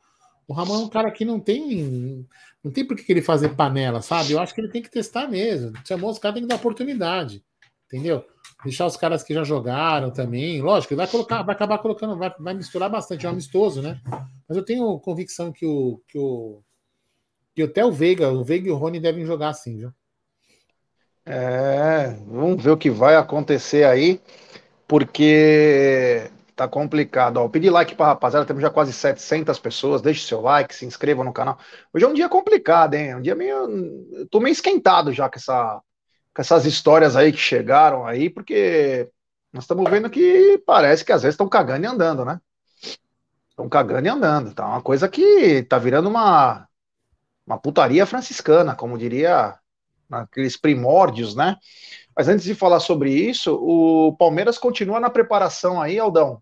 o 0.47 0.53
Ramon 0.53 0.75
é 0.75 0.85
um 0.85 0.89
cara 0.89 1.11
que 1.11 1.25
não 1.25 1.41
tem, 1.41 2.25
não 2.63 2.71
tem 2.71 2.85
por 2.85 2.95
que 2.95 3.11
ele 3.11 3.21
fazer 3.21 3.49
panela, 3.49 4.01
sabe? 4.01 4.31
Eu 4.31 4.39
acho 4.39 4.55
que 4.55 4.61
ele 4.61 4.71
tem 4.71 4.81
que 4.81 4.89
testar 4.89 5.27
mesmo. 5.27 5.73
Chamou 5.85 6.09
os 6.09 6.19
caras 6.19 6.35
tem 6.35 6.43
que 6.43 6.47
dar 6.47 6.55
oportunidade, 6.55 7.43
entendeu? 7.87 8.23
Deixar 8.63 8.85
os 8.85 8.95
caras 8.95 9.23
que 9.23 9.33
já 9.33 9.43
jogaram 9.43 10.11
também. 10.11 10.61
Lógico, 10.61 10.95
vai 10.95 11.07
colocar, 11.07 11.41
vai 11.43 11.55
acabar 11.55 11.79
colocando, 11.79 12.17
vai, 12.17 12.33
vai 12.39 12.53
misturar 12.53 12.89
bastante, 12.89 13.25
é 13.25 13.29
um 13.29 13.31
amistoso, 13.33 13.81
né? 13.81 13.99
Mas 14.47 14.57
eu 14.57 14.63
tenho 14.63 14.99
convicção 14.99 15.51
que 15.51 15.65
o 15.65 16.01
que 16.07 16.17
o 16.17 16.61
que 17.53 17.63
até 17.63 17.83
o 17.83 17.91
Veiga, 17.91 18.29
o 18.29 18.43
Veiga 18.43 18.69
e 18.69 18.71
o 18.71 18.77
Rony 18.77 18.99
devem 18.99 19.25
jogar 19.25 19.49
assim, 19.49 19.77
viu? 19.77 19.91
É, 21.25 22.15
vamos 22.25 22.63
ver 22.63 22.71
o 22.71 22.77
que 22.77 22.89
vai 22.89 23.15
acontecer 23.15 23.83
aí, 23.83 24.21
porque 24.87 26.31
Tá 26.61 26.67
complicado. 26.67 27.37
Ó, 27.37 27.49
pedir 27.49 27.71
like 27.71 27.95
pra 27.95 28.05
rapaziada, 28.07 28.45
temos 28.45 28.61
já 28.61 28.69
quase 28.69 28.93
700 28.93 29.57
pessoas. 29.57 29.99
Deixe 29.99 30.27
seu 30.27 30.41
like, 30.41 30.75
se 30.75 30.85
inscreva 30.85 31.23
no 31.23 31.33
canal. 31.33 31.57
Hoje 31.91 32.05
é 32.05 32.07
um 32.07 32.13
dia 32.13 32.29
complicado, 32.29 32.93
hein? 32.93 33.15
Um 33.15 33.21
dia 33.21 33.33
meio. 33.33 34.27
tô 34.29 34.39
meio 34.39 34.53
esquentado 34.53 35.11
já 35.11 35.27
com, 35.27 35.37
essa, 35.37 35.81
com 36.33 36.41
essas 36.41 36.65
histórias 36.65 37.15
aí 37.15 37.31
que 37.31 37.37
chegaram 37.37 38.05
aí, 38.05 38.29
porque 38.29 39.09
nós 39.51 39.63
estamos 39.63 39.89
vendo 39.89 40.09
que 40.09 40.57
parece 40.65 41.03
que 41.03 41.11
às 41.11 41.21
vezes 41.23 41.33
estão 41.33 41.49
cagando 41.49 41.85
e 41.85 41.87
andando, 41.87 42.25
né? 42.25 42.39
estão 43.61 43.69
cagando 43.69 44.07
e 44.07 44.09
andando. 44.09 44.53
Tá 44.53 44.65
uma 44.67 44.81
coisa 44.81 45.07
que 45.07 45.63
tá 45.63 45.77
virando 45.77 46.09
uma, 46.09 46.67
uma 47.45 47.57
putaria 47.57 48.05
franciscana, 48.05 48.75
como 48.75 48.97
diria 48.97 49.57
naqueles 50.09 50.57
primórdios, 50.57 51.35
né? 51.35 51.57
Mas 52.15 52.27
antes 52.27 52.43
de 52.43 52.55
falar 52.55 52.79
sobre 52.79 53.11
isso, 53.13 53.53
o 53.55 54.15
Palmeiras 54.17 54.57
continua 54.57 54.99
na 54.99 55.09
preparação 55.09 55.81
aí, 55.81 55.97
Aldão, 55.97 56.41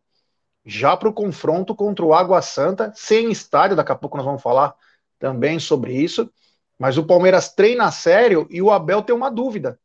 já 0.65 0.97
para 0.97 1.09
o 1.09 1.13
confronto 1.13 1.75
contra 1.75 2.03
o 2.03 2.13
Água 2.13 2.41
Santa, 2.41 2.91
sem 2.95 3.31
estádio, 3.31 3.77
daqui 3.77 3.91
a 3.91 3.95
pouco 3.95 4.17
nós 4.17 4.25
vamos 4.25 4.41
falar 4.41 4.73
também 5.19 5.59
sobre 5.59 5.93
isso. 5.93 6.31
Mas 6.79 6.97
o 6.97 7.05
Palmeiras 7.05 7.53
treina 7.53 7.91
sério 7.91 8.47
e 8.49 8.61
o 8.61 8.71
Abel 8.71 9.01
tem 9.01 9.13
uma 9.13 9.29
dúvida. 9.29 9.77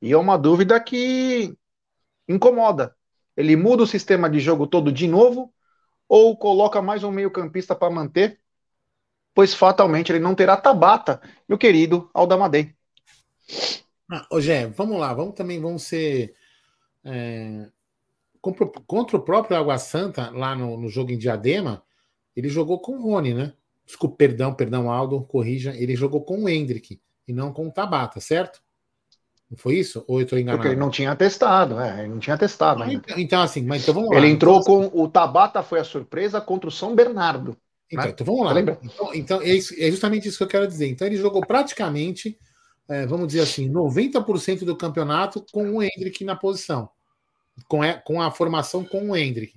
E 0.00 0.12
é 0.12 0.16
uma 0.16 0.36
dúvida 0.36 0.80
que 0.80 1.56
incomoda. 2.28 2.96
Ele 3.36 3.54
muda 3.54 3.84
o 3.84 3.86
sistema 3.86 4.28
de 4.28 4.40
jogo 4.40 4.66
todo 4.66 4.90
de 4.90 5.06
novo 5.06 5.54
ou 6.08 6.36
coloca 6.36 6.82
mais 6.82 7.04
um 7.04 7.10
meio-campista 7.12 7.74
para 7.76 7.88
manter? 7.88 8.40
Pois 9.32 9.54
fatalmente 9.54 10.12
ele 10.12 10.18
não 10.18 10.34
terá 10.34 10.56
Tabata, 10.56 11.22
meu 11.48 11.56
querido 11.56 12.10
Aldamadei. 12.12 12.74
Ah, 14.10 14.26
ô, 14.30 14.40
Gé, 14.40 14.66
vamos 14.66 14.98
lá, 14.98 15.14
vamos 15.14 15.34
também 15.34 15.60
vamos 15.60 15.84
ser. 15.84 16.34
É, 17.04 17.70
contra, 18.40 19.16
o 19.16 19.22
próprio 19.22 19.56
Água 19.56 19.78
Santa, 19.78 20.30
lá 20.30 20.54
no, 20.54 20.76
no, 20.76 20.88
jogo 20.88 21.12
em 21.12 21.18
Diadema, 21.18 21.82
ele 22.36 22.48
jogou 22.48 22.78
com 22.80 22.96
o 22.96 23.02
Rony, 23.02 23.32
né? 23.32 23.54
Desculpa, 23.92 24.16
perdão, 24.16 24.54
perdão, 24.54 24.90
Aldo, 24.90 25.20
corrija. 25.24 25.76
Ele 25.76 25.94
jogou 25.94 26.22
com 26.22 26.44
o 26.44 26.48
Hendrick 26.48 26.98
e 27.28 27.32
não 27.32 27.52
com 27.52 27.68
o 27.68 27.70
Tabata, 27.70 28.20
certo? 28.20 28.62
Não 29.50 29.58
foi 29.58 29.74
isso? 29.74 30.02
Ou 30.08 30.18
eu 30.18 30.24
estou 30.24 30.38
enganado? 30.38 30.62
Porque 30.62 30.72
ele 30.72 30.80
não 30.80 30.88
tinha 30.88 31.14
testado, 31.14 31.78
é, 31.78 31.98
ele 31.98 32.08
não 32.08 32.18
tinha 32.18 32.38
testado 32.38 32.82
ah, 32.82 32.86
ainda. 32.86 33.02
Então, 33.04 33.18
então, 33.18 33.42
assim, 33.42 33.60
mas 33.62 33.82
então 33.82 33.92
vamos 33.92 34.08
lá. 34.08 34.16
Ele 34.16 34.28
entrou 34.28 34.60
então, 34.60 34.88
com 34.88 35.02
o 35.02 35.06
Tabata, 35.06 35.62
foi 35.62 35.78
a 35.78 35.84
surpresa 35.84 36.40
contra 36.40 36.70
o 36.70 36.72
São 36.72 36.94
Bernardo. 36.94 37.54
Então, 37.90 38.04
né? 38.06 38.10
então 38.12 38.24
vamos 38.24 38.46
lá. 38.46 38.58
Então, 38.58 39.14
então 39.14 39.42
é, 39.42 39.50
isso, 39.50 39.74
é, 39.78 39.90
justamente 39.90 40.26
isso 40.26 40.38
que 40.38 40.44
eu 40.44 40.48
quero 40.48 40.66
dizer. 40.66 40.88
Então 40.88 41.06
ele 41.06 41.16
jogou 41.18 41.44
praticamente, 41.46 42.38
é, 42.88 43.04
vamos 43.04 43.26
dizer 43.26 43.40
assim, 43.40 43.70
90% 43.70 44.64
do 44.64 44.74
campeonato 44.74 45.44
com 45.52 45.68
o 45.68 45.82
Hendrick 45.82 46.24
na 46.24 46.34
posição. 46.34 46.88
Com 47.68 47.82
a, 47.82 47.92
com 47.92 48.22
a 48.22 48.30
formação 48.30 48.86
com 48.86 49.10
o 49.10 49.14
Hendrick. 49.14 49.52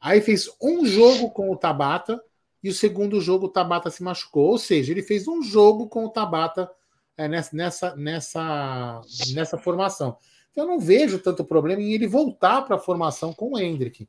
Aí 0.00 0.22
fez 0.22 0.48
um 0.62 0.86
jogo 0.86 1.30
com 1.30 1.50
o 1.50 1.56
Tabata 1.56 2.18
e 2.66 2.68
o 2.68 2.74
segundo 2.74 3.20
jogo 3.20 3.46
o 3.46 3.48
Tabata 3.48 3.90
se 3.90 4.02
machucou. 4.02 4.50
Ou 4.50 4.58
seja, 4.58 4.92
ele 4.92 5.02
fez 5.02 5.28
um 5.28 5.40
jogo 5.40 5.88
com 5.88 6.04
o 6.04 6.10
Tabata 6.10 6.68
é, 7.16 7.28
nessa, 7.28 7.54
nessa, 7.56 7.96
nessa, 7.96 9.00
nessa 9.32 9.56
formação. 9.56 10.16
Então, 10.50 10.64
eu 10.64 10.68
não 10.68 10.80
vejo 10.80 11.20
tanto 11.20 11.44
problema 11.44 11.80
em 11.80 11.92
ele 11.92 12.08
voltar 12.08 12.62
para 12.62 12.74
a 12.74 12.80
formação 12.80 13.32
com 13.32 13.52
o 13.52 13.58
Hendrick. 13.58 14.08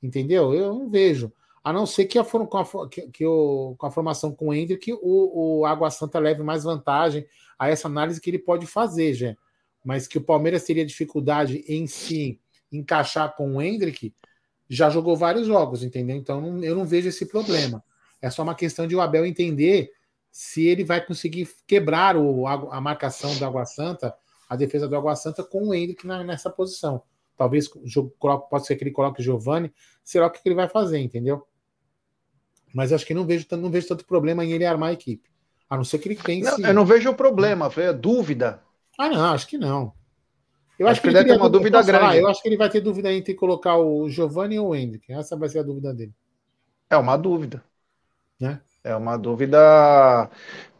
Entendeu? 0.00 0.54
Eu 0.54 0.72
não 0.72 0.88
vejo. 0.88 1.32
A 1.64 1.72
não 1.72 1.84
ser 1.84 2.04
que, 2.04 2.16
a, 2.16 2.24
com, 2.24 2.58
a, 2.58 2.88
que, 2.88 3.08
que 3.08 3.26
o, 3.26 3.74
com 3.76 3.86
a 3.86 3.90
formação 3.90 4.32
com 4.32 4.48
o 4.50 4.54
Hendrick, 4.54 4.92
o, 4.92 5.58
o 5.58 5.66
Água 5.66 5.90
Santa 5.90 6.20
leve 6.20 6.44
mais 6.44 6.62
vantagem 6.62 7.26
a 7.58 7.68
essa 7.68 7.88
análise 7.88 8.20
que 8.20 8.30
ele 8.30 8.38
pode 8.38 8.66
fazer, 8.66 9.14
já. 9.14 9.36
Mas 9.84 10.06
que 10.06 10.16
o 10.16 10.22
Palmeiras 10.22 10.62
teria 10.62 10.86
dificuldade 10.86 11.64
em 11.66 11.88
se 11.88 12.40
encaixar 12.70 13.34
com 13.34 13.56
o 13.56 13.60
Hendrick, 13.60 14.14
já 14.68 14.90
jogou 14.90 15.16
vários 15.16 15.48
jogos, 15.48 15.82
entendeu? 15.82 16.16
Então 16.16 16.62
eu 16.62 16.76
não 16.76 16.84
vejo 16.84 17.08
esse 17.08 17.26
problema. 17.26 17.82
É 18.20 18.30
só 18.30 18.42
uma 18.42 18.54
questão 18.54 18.86
de 18.86 18.96
o 18.96 19.00
Abel 19.00 19.26
entender 19.26 19.90
se 20.30 20.66
ele 20.66 20.84
vai 20.84 21.04
conseguir 21.04 21.48
quebrar 21.66 22.16
o, 22.16 22.46
a, 22.46 22.80
marcação 22.80 23.34
do 23.36 23.44
Água 23.44 23.64
Santa, 23.64 24.14
a 24.48 24.54
defesa 24.54 24.86
do 24.86 24.96
Água 24.96 25.16
Santa, 25.16 25.42
com 25.42 25.68
o 25.68 25.74
Hendrick 25.74 26.06
na, 26.06 26.22
nessa 26.22 26.50
posição. 26.50 27.02
Talvez 27.36 27.68
pode 28.50 28.66
ser 28.66 28.76
que 28.76 28.84
ele 28.84 28.90
coloque 28.90 29.20
o 29.20 29.24
Giovanni, 29.24 29.72
será 30.04 30.26
o 30.26 30.30
que 30.30 30.40
ele 30.44 30.54
vai 30.54 30.68
fazer, 30.68 30.98
entendeu? 30.98 31.46
Mas 32.74 32.92
acho 32.92 33.06
que 33.06 33.14
não 33.14 33.24
vejo, 33.24 33.46
não 33.52 33.70
vejo 33.70 33.88
tanto 33.88 34.04
problema 34.04 34.44
em 34.44 34.52
ele 34.52 34.66
armar 34.66 34.90
a 34.90 34.92
equipe. 34.92 35.30
A 35.68 35.76
não 35.76 35.84
ser 35.84 35.98
que 35.98 36.08
ele 36.08 36.16
pense. 36.16 36.60
Não, 36.60 36.68
eu 36.68 36.74
não 36.74 36.84
vejo 36.84 37.10
o 37.10 37.14
problema, 37.14 37.70
foi 37.70 37.86
a 37.86 37.92
dúvida. 37.92 38.62
Ah, 38.98 39.08
não, 39.08 39.32
acho 39.32 39.46
que 39.46 39.58
não. 39.58 39.92
Eu 40.78 40.86
acho, 40.86 40.92
acho 40.92 41.00
que, 41.00 41.06
ele, 41.08 41.16
ele 41.16 41.24
deve 41.24 41.36
ter 41.36 41.42
uma 41.42 41.50
dúvida 41.50 41.82
grande. 41.82 42.04
Falar, 42.04 42.16
eu 42.18 42.28
acho 42.28 42.42
que 42.42 42.48
ele 42.48 42.56
vai 42.56 42.68
ter 42.68 42.80
dúvida 42.80 43.10
entre 43.10 43.34
colocar 43.34 43.78
o 43.78 44.08
Giovanni 44.08 44.58
ou 44.58 44.68
o 44.68 44.76
Hendrick. 44.76 45.10
Essa 45.10 45.34
vai 45.34 45.48
ser 45.48 45.60
a 45.60 45.62
dúvida 45.62 45.94
dele. 45.94 46.12
É 46.90 46.96
uma 46.96 47.16
dúvida. 47.16 47.64
Né? 48.40 48.60
É 48.84 48.94
uma 48.94 49.16
dúvida. 49.16 50.30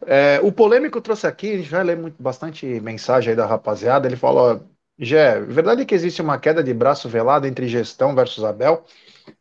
É, 0.05 0.39
o 0.41 0.51
polêmico 0.51 1.01
trouxe 1.01 1.27
aqui, 1.27 1.53
a 1.53 1.57
gente 1.57 1.69
vai 1.69 1.83
ler 1.83 1.97
muito, 1.97 2.21
bastante 2.21 2.65
mensagem 2.79 3.31
aí 3.31 3.35
da 3.35 3.45
rapaziada. 3.45 4.07
Ele 4.07 4.15
falou: 4.15 4.65
Gé, 4.97 5.39
verdade 5.41 5.81
é 5.81 5.85
que 5.85 5.93
existe 5.93 6.21
uma 6.21 6.39
queda 6.39 6.63
de 6.63 6.73
braço 6.73 7.09
velado 7.09 7.45
entre 7.47 7.67
gestão 7.67 8.15
versus 8.15 8.43
Abel? 8.43 8.85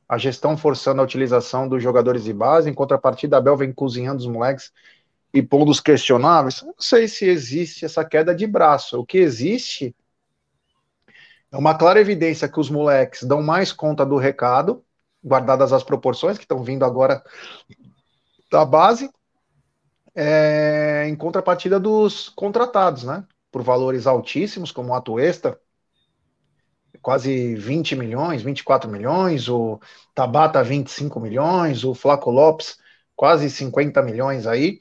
A 0.09 0.19
gestão 0.19 0.57
forçando 0.57 1.01
a 1.01 1.05
utilização 1.05 1.69
dos 1.69 1.83
jogadores 1.83 2.25
de 2.25 2.33
base, 2.33 2.69
em 2.69 2.75
contrapartida, 2.75 3.37
Abel 3.37 3.57
vem 3.57 3.73
cozinhando 3.73 4.19
os 4.19 4.27
moleques 4.27 4.73
e 5.33 5.43
pondo 5.43 5.71
os 5.71 5.81
questionáveis. 5.81 6.63
Não 6.63 6.75
sei 6.79 7.09
se 7.09 7.27
existe 7.27 7.85
essa 7.85 8.05
queda 8.05 8.35
de 8.35 8.47
braço. 8.47 8.99
O 8.99 9.07
que 9.07 9.19
existe 9.19 9.95
é 11.53 11.57
uma 11.57 11.75
clara 11.77 12.01
evidência 12.01 12.49
que 12.49 12.59
os 12.59 12.71
moleques 12.71 13.23
dão 13.23 13.43
mais 13.43 13.73
conta 13.73 14.05
do 14.05 14.17
recado, 14.17 14.83
guardadas 15.25 15.73
as 15.73 15.85
proporções 15.85 16.37
que 16.37 16.45
estão 16.45 16.63
vindo 16.63 16.85
agora 16.85 17.23
da 18.51 18.65
base, 18.65 19.11
é, 20.15 21.07
em 21.09 21.17
contrapartida 21.17 21.79
dos 21.79 22.29
contratados, 22.31 23.05
né? 23.05 23.27
Por 23.51 23.63
valores 23.63 24.07
altíssimos, 24.07 24.73
como 24.73 24.91
o 24.91 24.95
Atuesta, 24.95 25.59
quase 27.03 27.55
20 27.55 27.95
milhões, 27.95 28.43
24 28.43 28.91
milhões, 28.91 29.49
o 29.49 29.81
Tabata 30.15 30.63
25 30.63 31.21
milhões, 31.21 31.85
o 31.85 31.95
Flaco 31.95 32.31
Lopes 32.31 32.79
quase 33.17 33.51
50 33.51 34.03
milhões 34.03 34.47
aí. 34.47 34.79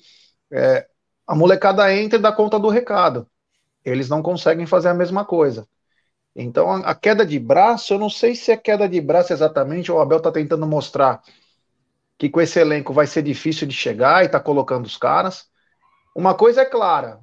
É, 0.51 0.87
a 1.25 1.33
molecada 1.33 1.91
entra 1.93 2.19
e 2.19 2.21
dá 2.21 2.31
conta 2.31 2.59
do 2.59 2.69
recado. 2.69 3.27
Eles 3.83 4.09
não 4.09 4.21
conseguem 4.21 4.67
fazer 4.67 4.89
a 4.89 4.93
mesma 4.93 5.25
coisa. 5.25 5.67
Então, 6.35 6.71
a, 6.71 6.91
a 6.91 6.95
queda 6.95 7.25
de 7.25 7.39
braço, 7.39 7.93
eu 7.93 7.99
não 7.99 8.09
sei 8.09 8.35
se 8.35 8.51
é 8.51 8.57
queda 8.57 8.89
de 8.89 9.01
braço 9.01 9.33
exatamente, 9.33 9.91
ou 9.91 9.97
o 9.99 10.01
Abel 10.01 10.17
está 10.19 10.31
tentando 10.31 10.67
mostrar 10.67 11.21
que 12.17 12.29
com 12.29 12.39
esse 12.39 12.59
elenco 12.59 12.93
vai 12.93 13.07
ser 13.07 13.21
difícil 13.21 13.67
de 13.67 13.73
chegar 13.73 14.23
e 14.23 14.29
tá 14.29 14.39
colocando 14.39 14.85
os 14.85 14.97
caras. 14.97 15.49
Uma 16.15 16.33
coisa 16.33 16.61
é 16.61 16.65
clara, 16.65 17.19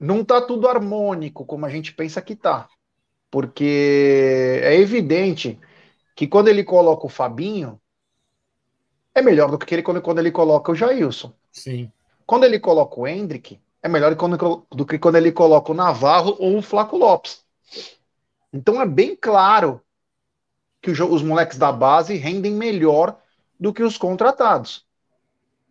não 0.00 0.24
tá 0.24 0.40
tudo 0.40 0.68
harmônico 0.68 1.44
como 1.44 1.66
a 1.66 1.68
gente 1.68 1.92
pensa 1.92 2.20
que 2.20 2.34
tá. 2.34 2.68
Porque 3.30 4.60
é 4.62 4.74
evidente 4.76 5.58
que 6.14 6.26
quando 6.26 6.48
ele 6.48 6.64
coloca 6.64 7.06
o 7.06 7.10
Fabinho, 7.10 7.80
é 9.14 9.22
melhor 9.22 9.50
do 9.50 9.58
que 9.58 9.74
ele, 9.74 9.82
quando, 9.82 10.18
ele 10.18 10.30
coloca 10.30 10.72
o 10.72 10.74
Jailson. 10.74 11.32
Sim. 11.50 11.90
Quando 12.26 12.44
ele 12.44 12.58
coloca 12.58 12.98
o 12.98 13.06
Hendrick, 13.06 13.60
é 13.82 13.88
melhor 13.88 14.14
do 14.14 14.86
que 14.86 14.98
quando 14.98 15.16
ele 15.16 15.32
coloca 15.32 15.70
o 15.70 15.74
Navarro 15.74 16.36
ou 16.38 16.58
o 16.58 16.62
Flaco 16.62 16.96
Lopes. 16.96 17.44
Então 18.52 18.80
é 18.80 18.86
bem 18.86 19.16
claro 19.16 19.80
que 20.80 20.90
os 20.90 21.22
moleques 21.22 21.58
da 21.58 21.70
base 21.70 22.16
rendem 22.16 22.52
melhor 22.52 23.18
do 23.62 23.72
que 23.72 23.84
os 23.84 23.96
contratados. 23.96 24.84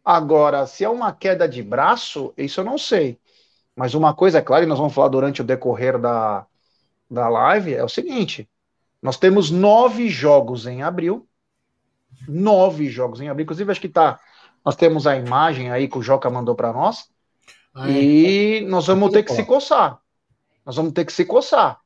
Agora, 0.04 0.66
se 0.66 0.86
é 0.86 0.90
uma 0.90 1.12
queda 1.12 1.48
de 1.48 1.62
braço, 1.62 2.34
isso 2.38 2.62
eu 2.62 2.64
não 2.64 2.78
sei. 2.78 3.20
Mas 3.76 3.94
uma 3.94 4.14
coisa 4.14 4.38
é 4.38 4.42
clara, 4.42 4.64
e 4.64 4.68
nós 4.68 4.78
vamos 4.78 4.94
falar 4.94 5.10
durante 5.10 5.42
o 5.42 5.44
decorrer 5.44 6.00
da, 6.00 6.46
da 7.10 7.28
live, 7.28 7.74
é 7.74 7.84
o 7.84 7.90
seguinte: 7.90 8.50
nós 9.02 9.18
temos 9.18 9.52
nove 9.52 10.08
jogos 10.08 10.66
em 10.66 10.82
abril. 10.82 11.28
Nove 12.30 12.88
jogos 12.88 13.20
em 13.20 13.28
abril. 13.28 13.44
Inclusive, 13.44 13.70
acho 13.70 13.82
que 13.82 13.90
tá. 13.90 14.22
Nós 14.64 14.78
temos 14.78 15.06
a 15.06 15.18
imagem 15.18 15.70
aí 15.70 15.90
que 15.90 15.98
o 15.98 16.02
Joca 16.02 16.30
mandou 16.30 16.56
para 16.56 16.72
nós. 16.72 17.10
Ah, 17.76 17.90
é. 17.90 17.92
e 17.92 18.62
nós 18.62 18.88
vamos 18.88 19.12
ter 19.12 19.24
que 19.24 19.34
se 19.34 19.44
coçar. 19.44 20.00
Nós 20.66 20.78
vamos 20.78 20.94
ter 20.94 21.04
que 21.04 21.12
se 21.12 21.26
coçar. 21.26 21.82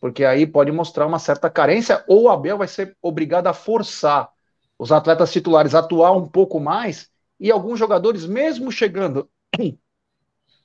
Porque 0.00 0.24
aí 0.24 0.44
pode 0.44 0.72
mostrar 0.72 1.06
uma 1.06 1.20
certa 1.20 1.48
carência, 1.48 2.04
ou 2.08 2.24
o 2.24 2.28
Abel 2.28 2.58
vai 2.58 2.68
ser 2.68 2.96
obrigado 3.00 3.46
a 3.46 3.52
forçar 3.52 4.32
os 4.78 4.92
atletas 4.92 5.32
titulares 5.32 5.74
atuar 5.74 6.12
um 6.12 6.26
pouco 6.26 6.60
mais 6.60 7.10
e 7.40 7.50
alguns 7.50 7.78
jogadores, 7.78 8.24
mesmo 8.24 8.70
chegando 8.70 9.28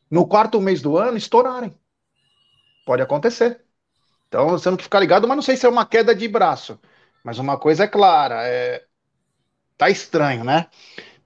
no 0.09 0.27
quarto 0.27 0.61
mês 0.61 0.81
do 0.81 0.97
ano, 0.97 1.17
estourarem. 1.17 1.73
Pode 2.85 3.01
acontecer. 3.01 3.61
Então 4.27 4.49
você 4.49 4.69
não 4.69 4.77
que 4.77 4.83
ficar 4.83 4.99
ligado, 4.99 5.27
mas 5.27 5.35
não 5.35 5.43
sei 5.43 5.57
se 5.57 5.65
é 5.65 5.69
uma 5.69 5.85
queda 5.85 6.13
de 6.13 6.27
braço. 6.27 6.79
Mas 7.23 7.39
uma 7.39 7.57
coisa 7.57 7.85
é 7.85 7.87
clara, 7.87 8.47
é... 8.47 8.85
tá 9.77 9.89
estranho, 9.89 10.43
né? 10.43 10.67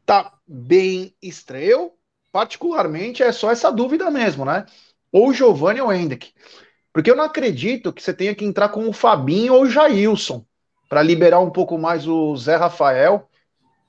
Tá 0.06 0.34
bem 0.48 1.16
estranho. 1.22 1.66
Eu, 1.66 1.98
particularmente, 2.32 3.24
é 3.24 3.32
só 3.32 3.52
essa 3.52 3.72
dúvida 3.72 4.10
mesmo, 4.12 4.46
né? 4.46 4.66
Ou 5.12 5.34
Giovanni 5.34 5.82
ou 5.82 5.92
Hendrick. 5.92 6.34
Porque 6.94 7.10
eu 7.12 7.16
não 7.16 7.24
acredito 7.24 7.92
que 7.92 8.02
você 8.02 8.14
tenha 8.14 8.36
que 8.36 8.46
entrar 8.46 8.70
com 8.70 8.88
o 8.88 8.94
Fabinho 8.94 9.54
ou 9.54 9.64
o 9.64 9.70
Jailson 9.70 10.46
para 10.88 11.04
liberar 11.04 11.40
um 11.40 11.50
pouco 11.50 11.78
mais 11.78 12.08
o 12.08 12.36
Zé 12.36 12.56
Rafael. 12.56 13.28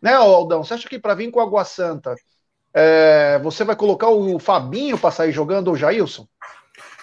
Né, 0.01 0.13
Aldão? 0.13 0.63
Você 0.63 0.75
acha 0.75 0.89
que 0.89 0.99
para 0.99 1.15
vir 1.15 1.31
com 1.31 1.41
a 1.41 1.45
Água 1.45 1.65
Santa, 1.65 2.15
é, 2.73 3.39
você 3.43 3.65
vai 3.65 3.75
colocar 3.75 4.09
o 4.09 4.39
Fabinho 4.39 4.99
para 4.99 5.11
sair 5.11 5.33
jogando 5.33 5.69
ou 5.69 5.75
o 5.75 5.77
Jailson? 5.77 6.27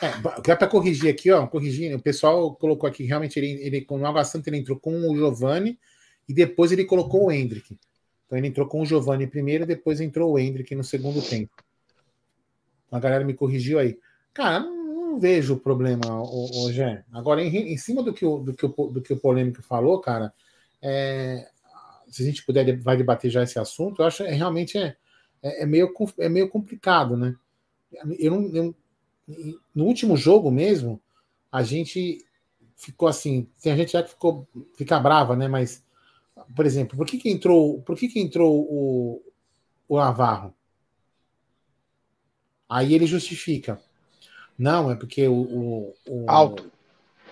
É, 0.02 0.56
para 0.56 0.68
corrigir 0.68 1.10
aqui, 1.10 1.32
ó, 1.32 1.48
corrigir, 1.48 1.96
o 1.96 2.02
pessoal 2.02 2.54
colocou 2.56 2.88
aqui 2.88 3.04
realmente 3.04 3.40
ele, 3.40 3.62
ele 3.62 3.82
com 3.82 4.00
o 4.00 4.06
Água 4.06 4.24
Santa 4.24 4.50
ele 4.50 4.58
entrou 4.58 4.80
com 4.80 4.92
o 5.10 5.16
Giovani 5.16 5.80
e 6.28 6.34
depois 6.34 6.72
ele 6.72 6.86
colocou 6.86 7.26
o 7.26 7.32
Hendrick. 7.32 7.78
Então 8.26 8.38
ele 8.38 8.48
entrou 8.48 8.68
com 8.68 8.82
o 8.82 8.86
Giovanni 8.86 9.28
primeiro, 9.28 9.66
depois 9.66 10.02
entrou 10.02 10.34
o 10.34 10.40
Hendrick 10.40 10.74
no 10.76 10.84
segundo 10.84 11.22
tempo. 11.22 11.54
A 12.92 13.00
galera 13.00 13.24
me 13.24 13.34
corrigiu 13.34 13.80
aí. 13.80 13.98
Cara, 14.34 14.66
não, 15.16 15.20
vejo 15.20 15.58
problema, 15.58 16.22
hoje. 16.22 16.82
Agora, 17.12 17.42
em, 17.42 17.74
em, 17.74 17.78
cima 17.78 18.04
do 18.04 18.14
que, 18.14 18.26
o, 18.26 18.40
do, 18.40 18.54
que 18.54 18.66
o, 18.66 18.70
do 18.70 19.02
que 19.02 19.14
o 19.14 19.20
polêmico 19.20 19.62
falou, 19.62 20.00
cara, 20.00 20.34
é, 20.82 21.50
se 22.10 22.22
a 22.22 22.26
gente 22.26 22.46
puder 22.46 22.78
vai 22.80 22.98
debater 22.98 23.32
já 23.32 23.44
esse 23.44 23.58
assunto, 23.58 24.02
eu 24.02 24.06
acho 24.06 24.24
que 24.24 24.30
é, 24.30 24.34
realmente 24.34 24.78
é, 24.78 24.96
é, 25.42 25.64
é, 25.64 25.66
meio, 25.66 25.92
é 26.20 26.30
meio 26.30 26.50
complicado, 26.50 27.18
né? 27.18 27.36
Eu 28.20 28.32
não, 28.32 28.56
eu, 28.56 28.76
no 29.74 29.86
último 29.86 30.18
jogo 30.18 30.52
mesmo, 30.52 31.02
a 31.52 31.64
gente 31.64 32.24
ficou 32.76 33.08
assim, 33.08 33.48
tem 33.62 33.76
gente 33.76 33.94
já 33.94 34.04
que 34.04 34.10
ficou 34.10 34.48
fica 34.78 35.00
brava, 35.00 35.36
né? 35.36 35.48
Mas, 35.48 35.84
por 36.56 36.66
exemplo, 36.66 36.98
por 36.98 37.08
que, 37.08 37.18
que 37.18 37.30
entrou, 37.30 37.82
por 37.82 37.98
que, 37.98 38.08
que 38.08 38.20
entrou 38.20 38.54
o, 38.70 39.34
o 39.88 39.98
Navarro? 39.98 40.54
Aí 42.68 42.94
ele 42.94 43.06
justifica. 43.06 43.82
Não, 44.58 44.92
é 44.92 44.96
porque 44.96 45.28
o, 45.28 45.34
o, 45.34 45.94
o 46.08 46.26
alto 46.30 46.72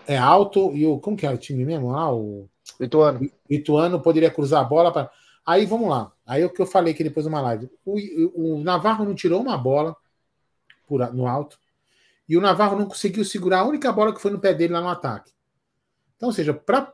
é 0.07 0.17
alto 0.17 0.73
e 0.75 0.85
o 0.85 0.99
como 0.99 1.15
que 1.15 1.25
é 1.25 1.31
o 1.31 1.37
time 1.37 1.65
mesmo? 1.65 1.95
Ah, 1.95 2.13
o 2.13 2.49
Ituano. 2.79 3.29
Ituano 3.49 4.01
poderia 4.01 4.31
cruzar 4.31 4.61
a 4.61 4.67
bola 4.67 4.91
para. 4.91 5.09
Aí 5.45 5.65
vamos 5.65 5.89
lá. 5.89 6.11
Aí 6.25 6.41
é 6.41 6.45
o 6.45 6.49
que 6.49 6.61
eu 6.61 6.65
falei 6.65 6.93
que 6.93 7.03
depois 7.03 7.25
uma 7.25 7.41
live. 7.41 7.69
O, 7.85 8.55
o 8.55 8.63
Navarro 8.63 9.05
não 9.05 9.15
tirou 9.15 9.41
uma 9.41 9.57
bola 9.57 9.95
por, 10.87 11.13
no 11.13 11.27
alto 11.27 11.59
e 12.27 12.37
o 12.37 12.41
Navarro 12.41 12.77
não 12.77 12.85
conseguiu 12.85 13.25
segurar 13.25 13.59
a 13.59 13.65
única 13.65 13.91
bola 13.91 14.13
que 14.13 14.21
foi 14.21 14.31
no 14.31 14.39
pé 14.39 14.53
dele 14.53 14.73
lá 14.73 14.81
no 14.81 14.89
ataque. 14.89 15.31
Então, 16.15 16.29
ou 16.29 16.33
seja, 16.33 16.53
para 16.53 16.93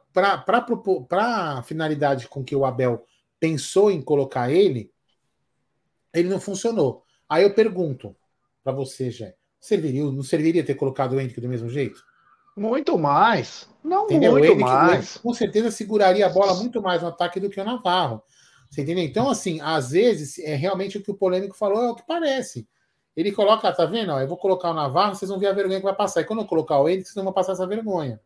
a 1.12 1.64
finalidade 1.64 2.28
com 2.28 2.44
que 2.44 2.56
o 2.56 2.66
Abel 2.66 3.06
pensou 3.40 3.92
em 3.92 4.02
colocar 4.02 4.52
ele, 4.52 4.92
ele 6.14 6.30
não 6.30 6.40
funcionou. 6.40 7.04
Aí 7.28 7.44
eu 7.44 7.54
pergunto 7.54 8.16
para 8.64 8.74
você, 8.74 9.12
Jé, 9.12 9.36
serviria, 9.60 10.04
não 10.04 10.24
serviria 10.24 10.64
ter 10.64 10.76
colocado 10.76 11.14
o 11.14 11.20
Henrique 11.20 11.42
do 11.42 11.50
mesmo 11.50 11.70
jeito? 11.70 12.04
Muito 12.56 12.98
mais. 12.98 13.70
Não 13.84 14.06
entendeu? 14.06 14.32
muito 14.32 14.56
mais. 14.58 15.18
com 15.18 15.34
certeza 15.34 15.72
seguraria 15.72 16.26
a 16.26 16.30
bola 16.30 16.54
muito 16.56 16.82
mais 16.82 17.02
no 17.02 17.08
ataque 17.08 17.40
do 17.40 17.50
que 17.50 17.60
o 17.60 17.64
Navarro. 17.64 18.22
Você 18.70 18.82
entendeu? 18.82 19.04
Então, 19.04 19.30
assim, 19.30 19.60
às 19.62 19.92
vezes, 19.92 20.38
é 20.40 20.56
realmente 20.56 20.98
o 20.98 21.04
que 21.04 21.10
o 21.10 21.16
polêmico 21.16 21.56
falou, 21.56 21.84
é 21.84 21.90
o 21.90 21.96
que 21.96 22.06
parece. 22.06 22.68
Ele 23.16 23.32
coloca, 23.32 23.72
tá 23.72 23.86
vendo? 23.86 24.12
Ó, 24.12 24.20
eu 24.20 24.28
vou 24.28 24.38
colocar 24.38 24.70
o 24.72 24.74
Navarro, 24.74 25.16
vocês 25.16 25.30
vão 25.30 25.40
ver 25.40 25.48
a 25.48 25.54
vergonha 25.54 25.80
que 25.80 25.86
vai 25.86 25.96
passar. 25.96 26.22
E 26.22 26.26
quando 26.26 26.42
eu 26.42 26.46
colocar 26.46 26.80
o 26.80 26.88
Henrique, 26.88 27.06
vocês 27.06 27.16
não 27.16 27.24
vão 27.24 27.34
passar 27.34 27.54
essa 27.54 27.66
vergonha. 27.66 28.20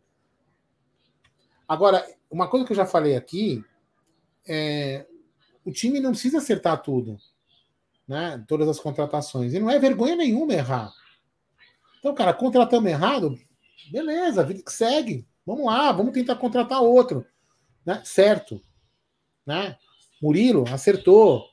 Agora, 1.68 2.06
uma 2.30 2.48
coisa 2.48 2.66
que 2.66 2.74
eu 2.74 2.78
já 2.78 2.86
falei 2.86 3.16
aqui 3.16 3.64
é 4.46 5.06
o 5.66 5.72
time 5.72 6.00
não 6.00 6.12
precisa 6.12 6.40
acertar 6.40 6.82
tudo, 6.82 7.18
né? 8.08 8.44
Todas 8.48 8.68
as 8.68 8.80
contratações. 8.80 9.54
E 9.54 9.60
não 9.60 9.70
é 9.70 9.80
vergonha 9.80 10.16
nenhuma 10.16 10.54
errar. 10.54 10.92
Então, 12.04 12.14
cara, 12.14 12.34
contratamos 12.34 12.92
errado, 12.92 13.40
Beleza, 13.90 14.44
vida 14.44 14.62
que 14.62 14.72
segue. 14.72 15.26
Vamos 15.46 15.66
lá, 15.66 15.92
vamos 15.92 16.14
tentar 16.14 16.36
contratar 16.36 16.82
outro. 16.82 17.26
Né? 17.86 18.02
Certo. 18.04 18.62
Né? 19.46 19.78
Murilo 20.22 20.66
acertou. 20.70 21.46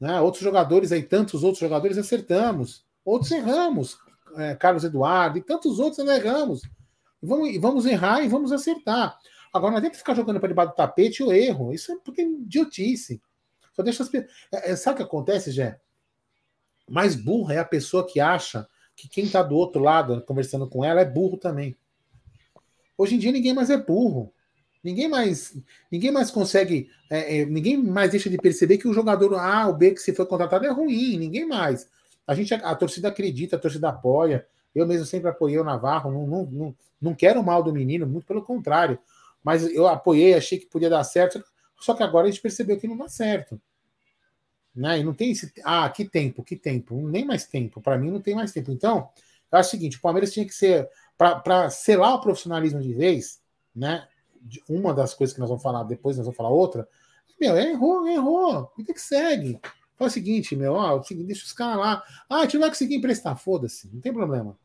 Né? 0.00 0.20
Outros 0.20 0.42
jogadores 0.42 0.90
aí, 0.90 1.04
tantos 1.04 1.44
outros 1.44 1.60
jogadores 1.60 1.98
acertamos. 1.98 2.84
Outros 3.04 3.30
erramos. 3.30 3.96
É, 4.36 4.54
Carlos 4.54 4.84
Eduardo 4.84 5.38
e 5.38 5.42
tantos 5.42 5.78
outros 5.78 6.04
nós 6.04 6.16
erramos. 6.16 6.62
Vamos, 7.22 7.60
vamos 7.60 7.86
errar 7.86 8.22
e 8.22 8.28
vamos 8.28 8.52
acertar. 8.52 9.16
Agora, 9.52 9.72
não 9.72 9.78
adianta 9.78 9.98
ficar 9.98 10.14
jogando 10.14 10.40
para 10.40 10.48
debaixo 10.48 10.72
do 10.72 10.76
tapete 10.76 11.22
o 11.22 11.32
erro. 11.32 11.72
Isso 11.72 11.92
é 11.92 11.96
porque 12.02 12.22
é 12.22 12.24
idiotice. 12.24 13.20
Só 13.72 13.82
deixa 13.82 14.02
as... 14.02 14.12
é, 14.14 14.26
é, 14.52 14.76
Sabe 14.76 14.94
o 14.94 14.96
que 14.98 15.02
acontece, 15.02 15.52
Jé? 15.52 15.80
Mais 16.88 17.14
burra 17.14 17.54
é 17.54 17.58
a 17.58 17.64
pessoa 17.64 18.06
que 18.06 18.18
acha 18.18 18.68
que 18.96 19.08
quem 19.08 19.24
está 19.24 19.42
do 19.42 19.56
outro 19.56 19.82
lado 19.82 20.22
conversando 20.22 20.68
com 20.68 20.84
ela 20.84 21.00
é 21.00 21.04
burro 21.04 21.36
também. 21.36 21.76
Hoje 22.96 23.16
em 23.16 23.18
dia 23.18 23.32
ninguém 23.32 23.54
mais 23.54 23.70
é 23.70 23.76
burro. 23.76 24.32
Ninguém 24.82 25.08
mais, 25.08 25.56
ninguém 25.90 26.10
mais 26.10 26.30
consegue, 26.30 26.90
é, 27.08 27.38
é, 27.38 27.46
ninguém 27.46 27.76
mais 27.76 28.10
deixa 28.10 28.28
de 28.28 28.36
perceber 28.36 28.78
que 28.78 28.88
o 28.88 28.92
jogador 28.92 29.34
A 29.36 29.68
ou 29.68 29.74
B 29.74 29.92
que 29.92 30.00
se 30.00 30.12
foi 30.12 30.26
contratado 30.26 30.66
é 30.66 30.70
ruim. 30.70 31.16
Ninguém 31.18 31.46
mais. 31.46 31.88
A 32.26 32.34
gente, 32.34 32.52
a, 32.52 32.58
a 32.58 32.74
torcida 32.74 33.08
acredita, 33.08 33.56
a 33.56 33.58
torcida 33.58 33.88
apoia. 33.88 34.46
Eu 34.74 34.86
mesmo 34.86 35.06
sempre 35.06 35.30
apoiei 35.30 35.58
o 35.58 35.64
Navarro. 35.64 36.10
Não, 36.10 36.26
não, 36.26 36.46
não, 36.46 36.74
não 37.00 37.14
quero 37.14 37.40
o 37.40 37.44
mal 37.44 37.62
do 37.62 37.72
menino, 37.72 38.06
muito 38.06 38.26
pelo 38.26 38.42
contrário. 38.42 38.98
Mas 39.42 39.64
eu 39.72 39.86
apoiei, 39.86 40.34
achei 40.34 40.58
que 40.58 40.66
podia 40.66 40.90
dar 40.90 41.04
certo. 41.04 41.44
Só 41.80 41.94
que 41.94 42.02
agora 42.02 42.26
a 42.26 42.30
gente 42.30 42.42
percebeu 42.42 42.78
que 42.78 42.88
não 42.88 42.96
dá 42.96 43.08
certo. 43.08 43.60
Né? 44.74 45.00
E 45.00 45.04
não 45.04 45.12
tem 45.12 45.32
esse. 45.32 45.52
Ah, 45.64 45.88
que 45.90 46.04
tempo, 46.04 46.42
que 46.42 46.56
tempo. 46.56 47.06
Nem 47.08 47.24
mais 47.24 47.46
tempo. 47.46 47.80
Para 47.80 47.98
mim, 47.98 48.10
não 48.10 48.20
tem 48.20 48.34
mais 48.34 48.52
tempo. 48.52 48.70
Então, 48.72 49.08
eu 49.50 49.58
acho 49.58 49.68
o 49.68 49.70
seguinte: 49.70 49.98
o 49.98 50.00
Palmeiras 50.00 50.32
tinha 50.32 50.46
que 50.46 50.54
ser. 50.54 50.88
Para 51.16 51.70
selar 51.70 52.14
o 52.14 52.20
profissionalismo 52.20 52.80
de 52.80 52.92
vez, 52.94 53.40
né? 53.74 54.08
Uma 54.68 54.92
das 54.92 55.14
coisas 55.14 55.32
que 55.32 55.40
nós 55.40 55.48
vamos 55.48 55.62
falar 55.62 55.84
depois, 55.84 56.16
nós 56.16 56.26
vamos 56.26 56.36
falar 56.36 56.48
outra. 56.48 56.88
Meu, 57.40 57.56
errou, 57.56 58.06
errou. 58.08 58.72
O 58.76 58.84
que, 58.84 58.92
que 58.92 59.00
segue? 59.00 59.60
Faz 59.96 60.12
o 60.12 60.14
seguinte, 60.14 60.56
meu, 60.56 60.72
ó, 60.72 60.98
o 60.98 61.02
seguinte, 61.04 61.26
deixa 61.26 61.44
os 61.44 61.52
caras 61.52 61.76
lá. 61.76 62.02
Ah, 62.28 62.38
a 62.38 62.42
gente 62.42 62.58
vai 62.58 62.68
conseguir 62.68 62.96
emprestar, 62.96 63.36
foda-se, 63.36 63.88
não 63.92 64.00
tem 64.00 64.12
problema. 64.12 64.58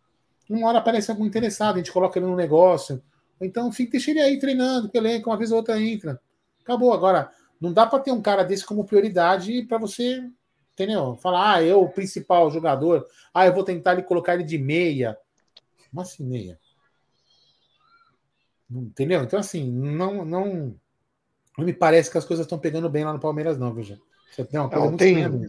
Uma 0.50 0.68
hora 0.68 0.80
aparece 0.80 1.12
algum 1.12 1.26
interessado, 1.26 1.76
a 1.76 1.78
gente 1.78 1.92
coloca 1.92 2.18
ele 2.18 2.26
no 2.26 2.36
negócio. 2.36 3.04
Então, 3.40 3.72
fica, 3.72 3.92
deixa 3.92 4.12
ele 4.12 4.20
aí 4.20 4.40
treinando, 4.40 4.90
que 4.90 4.98
elenco, 4.98 5.30
uma 5.30 5.38
vez 5.38 5.52
ou 5.52 5.58
outra 5.58 5.80
entra. 5.80 6.20
Acabou. 6.64 6.94
Agora, 6.94 7.32
não 7.60 7.74
dá 7.74 7.86
para 7.86 8.00
ter 8.00 8.12
um 8.12 8.22
cara 8.22 8.44
desse 8.44 8.66
como 8.66 8.86
prioridade 8.86 9.64
para 9.64 9.78
você, 9.78 10.24
entendeu? 10.74 11.16
Falar, 11.18 11.56
ah, 11.56 11.64
eu, 11.64 11.82
o 11.82 11.90
principal 11.90 12.50
jogador, 12.52 13.06
ah, 13.34 13.46
eu 13.46 13.54
vou 13.54 13.64
tentar 13.64 13.94
ele 13.94 14.04
colocar 14.04 14.36
ele 14.36 14.44
de 14.44 14.58
meia. 14.58 15.18
Como 15.90 16.02
assim, 16.02 16.24
meia? 16.24 16.60
Entendeu? 18.70 19.24
Então, 19.24 19.40
assim, 19.40 19.72
não, 19.72 20.26
não, 20.26 20.76
não 21.58 21.66
me 21.66 21.74
parece 21.74 22.12
que 22.12 22.18
as 22.18 22.26
coisas 22.26 22.46
estão 22.46 22.60
pegando 22.60 22.90
bem 22.90 23.06
lá 23.06 23.14
no 23.14 23.20
Palmeiras, 23.20 23.58
não, 23.58 23.74
veja. 23.74 24.00
Você 24.30 24.44
tem 24.44 24.60
uma 24.60 24.70
coisa 24.70 24.84
não, 24.84 24.92
muito 24.92 25.00
tem, 25.00 25.16
mesmo. 25.16 25.48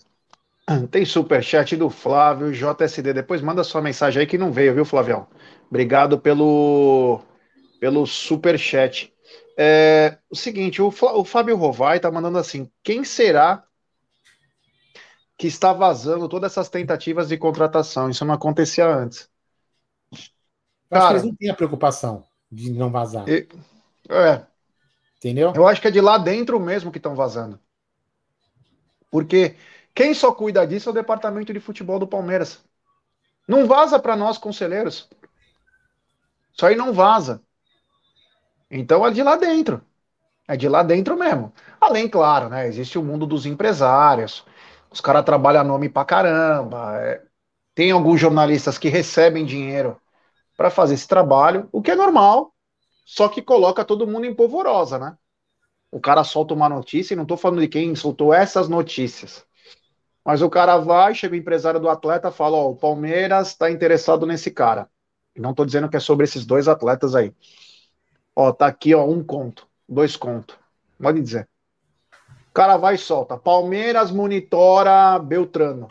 Tem 0.91 1.05
superchat 1.05 1.77
do 1.77 1.91
Flávio, 1.91 2.53
JSD. 2.53 3.13
Depois 3.13 3.43
manda 3.43 3.65
sua 3.65 3.83
mensagem 3.83 4.21
aí 4.21 4.27
que 4.27 4.39
não 4.39 4.53
veio, 4.53 4.75
viu, 4.75 4.85
Flavião? 4.85 5.27
Obrigado 5.69 6.19
pelo, 6.19 7.21
pelo 7.81 8.07
superchat. 8.07 9.13
É, 9.61 10.19
o 10.31 10.37
seguinte, 10.37 10.81
o, 10.81 10.87
o 10.87 11.25
Fábio 11.25 11.57
Rovai 11.57 11.99
tá 11.99 12.09
mandando 12.13 12.39
assim: 12.39 12.71
quem 12.81 13.03
será 13.03 13.65
que 15.37 15.49
está 15.49 15.73
vazando 15.73 16.29
todas 16.29 16.53
essas 16.53 16.69
tentativas 16.69 17.29
de 17.29 17.37
contratação? 17.37 18.09
Isso 18.09 18.25
não 18.25 18.35
acontecia 18.35 18.87
antes. 18.87 19.29
Cara, 20.89 21.03
acho 21.03 21.09
que 21.09 21.13
eles 21.15 21.25
não 21.25 21.35
têm 21.35 21.51
a 21.51 21.55
preocupação 21.55 22.25
de 22.51 22.71
não 22.71 22.89
vazar. 22.89 23.29
É. 23.29 24.47
Entendeu? 25.17 25.53
Eu 25.55 25.67
acho 25.67 25.81
que 25.81 25.89
é 25.89 25.91
de 25.91 26.01
lá 26.01 26.19
dentro 26.19 26.61
mesmo 26.61 26.93
que 26.93 26.99
estão 26.99 27.17
vazando. 27.17 27.59
Porque 29.11 29.57
quem 29.93 30.15
só 30.15 30.31
cuida 30.33 30.65
disso 30.65 30.89
é 30.89 30.93
o 30.93 30.95
departamento 30.95 31.53
de 31.53 31.59
futebol 31.59 31.99
do 31.99 32.07
Palmeiras. 32.07 32.65
Não 33.49 33.67
vaza 33.67 33.99
para 33.99 34.15
nós, 34.15 34.39
conselheiros. 34.39 35.09
Isso 36.55 36.65
aí 36.65 36.77
não 36.77 36.93
vaza. 36.93 37.43
Então 38.71 39.07
é 39.07 39.11
de 39.11 39.23
lá 39.23 39.37
dentro. 39.37 39.83
É 40.49 40.57
de 40.57 40.69
lá 40.69 40.83
dentro 40.83 41.17
mesmo. 41.17 41.53
Além, 41.81 42.09
claro, 42.09 42.49
né? 42.49 42.67
Existe 42.67 42.99
o 42.99 43.03
mundo 43.03 43.27
dos 43.27 43.47
empresários. 43.47 44.45
Os 44.91 45.01
caras 45.01 45.25
trabalham 45.25 45.65
nome 45.65 45.89
pra 45.89 46.05
caramba. 46.05 46.99
É... 47.01 47.23
Tem 47.75 47.91
alguns 47.91 48.21
jornalistas 48.21 48.79
que 48.79 48.89
recebem 48.89 49.45
dinheiro 49.45 50.01
para 50.57 50.71
fazer 50.71 50.95
esse 50.95 51.07
trabalho, 51.07 51.69
o 51.71 51.81
que 51.81 51.93
é 51.93 51.95
normal, 51.95 52.53
só 53.07 53.29
que 53.29 53.41
coloca 53.41 53.85
todo 53.85 54.07
mundo 54.09 54.27
em 54.27 54.35
polvorosa, 54.35 54.99
né? 54.99 55.17
O 55.91 56.01
cara 56.01 56.25
solta 56.25 56.53
uma 56.53 56.69
notícia, 56.69 57.15
e 57.15 57.17
não 57.17 57.23
estou 57.23 57.37
falando 57.37 57.61
de 57.61 57.69
quem 57.69 57.95
soltou 57.95 58.35
essas 58.35 58.69
notícias. 58.69 59.47
Mas 60.25 60.43
o 60.43 60.51
cara 60.51 60.77
vai, 60.79 61.15
chega 61.15 61.35
o 61.35 61.39
empresário 61.39 61.81
do 61.81 61.89
atleta, 61.89 62.31
fala: 62.31 62.57
Ó, 62.57 62.71
o 62.71 62.77
Palmeiras 62.77 63.49
está 63.49 63.71
interessado 63.71 64.27
nesse 64.27 64.51
cara. 64.51 64.91
Não 65.37 65.53
estou 65.53 65.65
dizendo 65.65 65.89
que 65.89 65.97
é 65.97 66.01
sobre 66.01 66.25
esses 66.25 66.45
dois 66.45 66.69
atletas 66.69 67.15
aí. 67.15 67.33
Ó, 68.41 68.53
tá 68.53 68.69
aqui, 68.69 68.95
ó, 68.95 69.05
um 69.05 69.21
conto, 69.21 69.67
dois 69.89 70.15
contos. 70.15 70.57
Pode 70.97 71.21
dizer. 71.21 71.49
O 72.51 72.53
cara 72.55 72.77
vai 72.77 72.95
e 72.95 72.99
solta. 72.99 73.37
Palmeiras 73.37 74.13
monitora 74.13 75.19
Beltrano. 75.19 75.89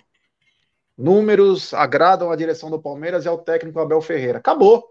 Números 0.98 1.74
agradam 1.74 2.32
a 2.32 2.38
direção 2.38 2.70
do 2.70 2.82
Palmeiras 2.82 3.26
e 3.26 3.28
ao 3.28 3.38
técnico 3.38 3.82
Abel 3.82 4.00
Ferreira. 4.00 4.38
Acabou. 4.38 4.88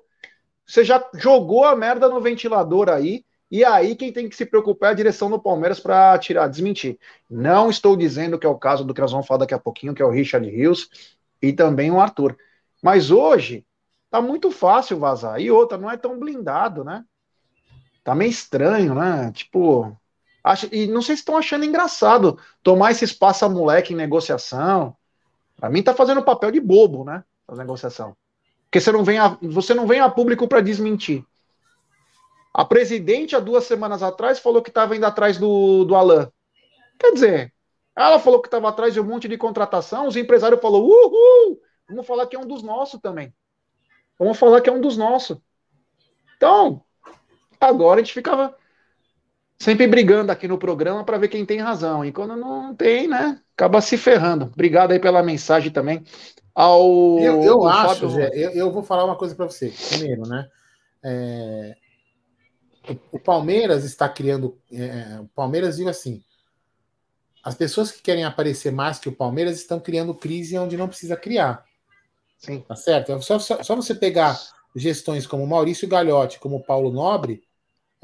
Você 0.67 0.85
já 0.85 1.03
jogou 1.15 1.65
a 1.65 1.75
merda 1.75 2.11
no 2.11 2.21
ventilador 2.21 2.91
aí. 2.91 3.25
E 3.51 3.65
aí 3.65 3.97
quem 3.97 4.13
tem 4.13 4.29
que 4.29 4.37
se 4.37 4.45
preocupar 4.45 4.91
é 4.91 4.93
a 4.93 4.97
direção 4.97 5.31
do 5.31 5.41
Palmeiras 5.41 5.81
para 5.81 6.19
tirar, 6.19 6.49
desmentir. 6.49 6.99
Não 7.31 7.71
estou 7.71 7.97
dizendo 7.97 8.39
que 8.39 8.47
é 8.47 8.51
o 8.51 8.59
caso 8.59 8.85
do 8.85 8.93
que 8.93 9.01
nós 9.01 9.13
vamos 9.13 9.27
falar 9.27 9.39
daqui 9.39 9.55
a 9.55 9.59
pouquinho, 9.59 9.95
que 9.95 10.03
é 10.03 10.05
o 10.05 10.11
Richard 10.11 10.47
Rios 10.47 10.91
e 11.41 11.55
também 11.55 11.91
o 11.91 11.99
Arthur. 11.99 12.37
Mas 12.83 13.11
hoje 13.11 13.65
tá 14.11 14.21
muito 14.21 14.51
fácil 14.51 14.99
vazar. 14.99 15.41
E 15.41 15.51
outra, 15.51 15.79
não 15.79 15.91
é 15.91 15.97
tão 15.97 16.19
blindado, 16.19 16.85
né? 16.85 17.03
Tá 18.07 18.15
meio 18.15 18.31
estranho, 18.31 18.95
né? 18.95 19.33
Tipo, 19.33 19.97
Acho, 20.47 20.69
e 20.73 20.87
não 20.87 21.03
sei 21.03 21.17
se 21.17 21.23
estão 21.23 21.37
achando 21.37 21.65
engraçado 21.65 22.39
tomar 22.63 22.93
esse 22.93 23.05
espaço 23.05 23.45
a 23.45 23.49
moleque 23.49 23.93
em 23.93 23.97
negociação. 23.97 24.97
Para 25.57 25.69
mim 25.69 25.83
tá 25.83 25.93
fazendo 25.93 26.23
papel 26.23 26.53
de 26.53 26.61
bobo, 26.61 27.05
né? 27.05 27.25
A 27.49 27.57
negociação. 27.57 28.17
Porque 28.63 28.81
você 28.81 28.93
não 28.93 29.03
vem 29.03 29.19
a, 29.19 29.37
você 29.43 29.75
não 29.75 29.89
vem 29.89 29.99
a 29.99 30.09
público 30.09 30.47
para 30.47 30.61
desmentir. 30.61 31.25
A 32.55 32.65
presidente, 32.65 33.35
há 33.35 33.41
duas 33.41 33.65
semanas 33.65 34.05
atrás, 34.05 34.39
falou 34.39 34.63
que 34.63 34.71
estava 34.71 34.95
indo 34.95 35.05
atrás 35.05 35.37
do, 35.37 35.85
do 35.85 35.97
Alain. 35.97 36.29
Quer 36.97 37.13
dizer, 37.13 37.53
ela 37.97 38.21
falou 38.21 38.41
que 38.41 38.47
estava 38.47 38.69
atrás 38.69 38.95
de 38.95 39.01
um 39.01 39.05
monte 39.05 39.27
de 39.27 39.37
contratação, 39.37 40.07
os 40.07 40.15
empresários 40.15 40.61
falaram, 40.61 40.85
uhul, 40.85 41.61
vamos 41.89 42.07
falar 42.07 42.25
que 42.29 42.37
é 42.37 42.39
um 42.39 42.47
dos 42.47 42.63
nossos 42.63 43.01
também. 43.01 43.35
Vamos 44.17 44.39
falar 44.39 44.61
que 44.61 44.71
é 44.71 44.73
um 44.73 44.81
dos 44.81 44.97
nossos. 44.97 45.39
Então, 46.37 46.85
agora 47.61 48.01
a 48.01 48.03
gente 48.03 48.15
ficava 48.15 48.55
sempre 49.59 49.87
brigando 49.87 50.31
aqui 50.31 50.47
no 50.47 50.59
programa 50.59 51.05
para 51.05 51.19
ver 51.19 51.29
quem 51.29 51.45
tem 51.45 51.59
razão. 51.59 52.05
E 52.05 52.13
quando 52.13 52.37
não 52.37 52.75
tem, 52.75 53.09
né, 53.09 53.41
acaba 53.57 53.81
se 53.81 53.97
ferrando. 53.97 54.47
Obrigado 54.47 54.93
aí 54.93 54.99
pela 54.99 55.23
mensagem 55.23 55.71
também. 55.71 56.05
Ao, 56.55 57.19
eu, 57.19 57.43
eu 57.43 57.67
acho, 57.67 58.01
Fábio... 58.01 58.11
Zé, 58.11 58.31
eu, 58.33 58.51
eu, 58.53 58.73
vou 58.73 58.83
falar 58.83 59.05
uma 59.05 59.17
coisa 59.17 59.35
para 59.35 59.47
você. 59.47 59.73
Primeiro, 59.91 60.23
né? 60.23 60.49
É, 61.05 61.77
o, 63.13 63.19
Palmeiras 63.19 63.85
está 63.85 64.09
criando. 64.09 64.59
É, 64.73 65.21
o 65.21 65.29
Palmeiras 65.29 65.77
digo 65.77 65.91
assim: 65.91 66.23
as 67.45 67.55
pessoas 67.55 67.93
que 67.93 68.01
querem 68.01 68.25
aparecer 68.25 68.73
mais 68.73 68.99
que 68.99 69.09
o 69.09 69.15
Palmeiras 69.15 69.57
estão 69.57 69.79
criando 69.79 70.15
crise 70.15 70.57
onde 70.57 70.77
não 70.77 70.89
precisa 70.89 71.15
criar. 71.15 71.63
Sim. 72.39 72.61
Tá 72.67 72.75
certo? 72.75 73.13
É 73.13 73.21
só, 73.21 73.39
só, 73.39 73.63
só 73.63 73.77
você 73.77 73.95
pegar 73.95 74.39
gestões 74.75 75.27
como 75.27 75.47
Maurício 75.47 75.89
Gagliotti, 75.89 76.39
como 76.39 76.65
Paulo 76.65 76.91
Nobre, 76.91 77.43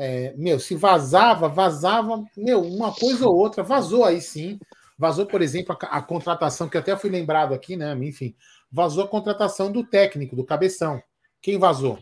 é, 0.04 0.34
meu, 0.36 0.58
se 0.58 0.74
vazava, 0.74 1.48
vazava, 1.48 2.24
meu, 2.36 2.60
uma 2.60 2.92
coisa 2.92 3.28
ou 3.28 3.36
outra, 3.36 3.62
vazou 3.62 4.04
aí 4.04 4.20
sim. 4.20 4.58
Vazou, 4.98 5.26
por 5.26 5.40
exemplo, 5.40 5.76
a, 5.80 5.98
a 5.98 6.02
contratação, 6.02 6.68
que 6.68 6.76
até 6.76 6.96
fui 6.96 7.08
lembrado 7.08 7.54
aqui, 7.54 7.76
né? 7.76 7.94
Enfim, 8.02 8.34
vazou 8.70 9.04
a 9.04 9.08
contratação 9.08 9.70
do 9.70 9.84
técnico, 9.84 10.34
do 10.34 10.44
cabeção. 10.44 11.00
Quem 11.40 11.56
vazou? 11.56 12.00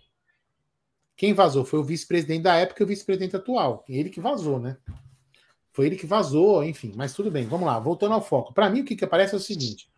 Quem 1.15 1.35
vazou 1.35 1.63
foi 1.63 1.79
o 1.79 1.85
vice-presidente 1.85 2.43
da 2.43 2.57
época 2.57 2.83
e 2.83 2.85
o 2.85 2.87
vice-presidente 2.87 3.37
atual. 3.37 3.85
Ele 3.87 4.09
que 4.09 4.19
vazou, 4.19 4.59
né? 4.59 4.79
Foi 5.71 5.85
ele 5.85 5.97
que 5.97 6.07
vazou, 6.07 6.65
enfim. 6.65 6.95
Mas 6.97 7.13
tudo 7.13 7.31
bem, 7.31 7.47
vamos 7.47 7.67
lá. 7.67 7.79
Voltando 7.79 8.15
ao 8.15 8.23
foco. 8.23 8.55
Para 8.55 8.71
mim, 8.71 8.81
o 8.81 8.85
que, 8.87 8.97
que 8.97 9.05
aparece 9.05 9.35
é 9.35 9.37
o 9.37 9.41
seguinte: 9.41 9.91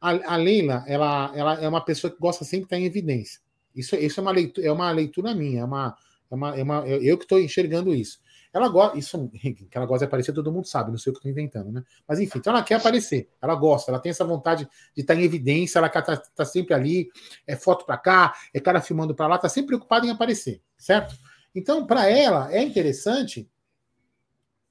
a, 0.00 0.34
a, 0.34 0.36
Leila, 0.36 0.84
ela, 0.86 1.32
ela 1.34 1.54
é 1.60 1.68
uma 1.68 1.84
pessoa 1.84 2.12
que 2.12 2.20
gosta 2.20 2.44
sempre 2.44 2.60
de 2.60 2.66
estar 2.66 2.78
em 2.78 2.84
evidência. 2.84 3.40
Isso, 3.74 3.96
isso 3.96 4.20
é, 4.20 4.22
uma 4.22 4.30
leitura, 4.30 4.66
é 4.66 4.70
uma 4.70 4.90
leitura 4.92 5.34
minha, 5.34 5.62
é 5.62 5.64
uma, 5.64 5.96
é 6.30 6.34
uma, 6.34 6.56
é 6.56 6.62
uma, 6.62 6.86
eu 6.86 7.16
que 7.16 7.24
estou 7.24 7.40
enxergando 7.40 7.94
isso. 7.94 8.20
Ela 8.52 8.68
gosta, 8.68 8.98
isso 8.98 9.28
que 9.28 9.68
ela 9.72 9.84
gosta 9.84 10.06
de 10.06 10.08
aparecer, 10.08 10.32
todo 10.32 10.50
mundo 10.50 10.66
sabe, 10.66 10.90
não 10.90 10.96
sei 10.96 11.10
o 11.10 11.14
que 11.14 11.18
estou 11.18 11.30
inventando, 11.30 11.70
né? 11.70 11.82
Mas 12.08 12.18
enfim, 12.18 12.38
então 12.38 12.52
ela 12.52 12.62
quer 12.62 12.76
aparecer, 12.76 13.28
ela 13.40 13.54
gosta, 13.54 13.90
ela 13.90 14.00
tem 14.00 14.10
essa 14.10 14.24
vontade 14.24 14.66
de 14.94 15.02
estar 15.02 15.14
em 15.14 15.22
evidência, 15.22 15.78
ela 15.78 15.88
está 15.88 16.16
tá 16.16 16.44
sempre 16.44 16.72
ali, 16.72 17.08
é 17.46 17.54
foto 17.54 17.84
para 17.84 17.98
cá, 17.98 18.34
é 18.54 18.60
cara 18.60 18.80
filmando 18.80 19.14
para 19.14 19.26
lá, 19.26 19.36
está 19.36 19.48
sempre 19.48 19.68
preocupada 19.68 20.06
em 20.06 20.10
aparecer, 20.10 20.62
certo? 20.78 21.14
Então, 21.54 21.86
para 21.86 22.08
ela, 22.08 22.52
é 22.52 22.62
interessante, 22.62 23.50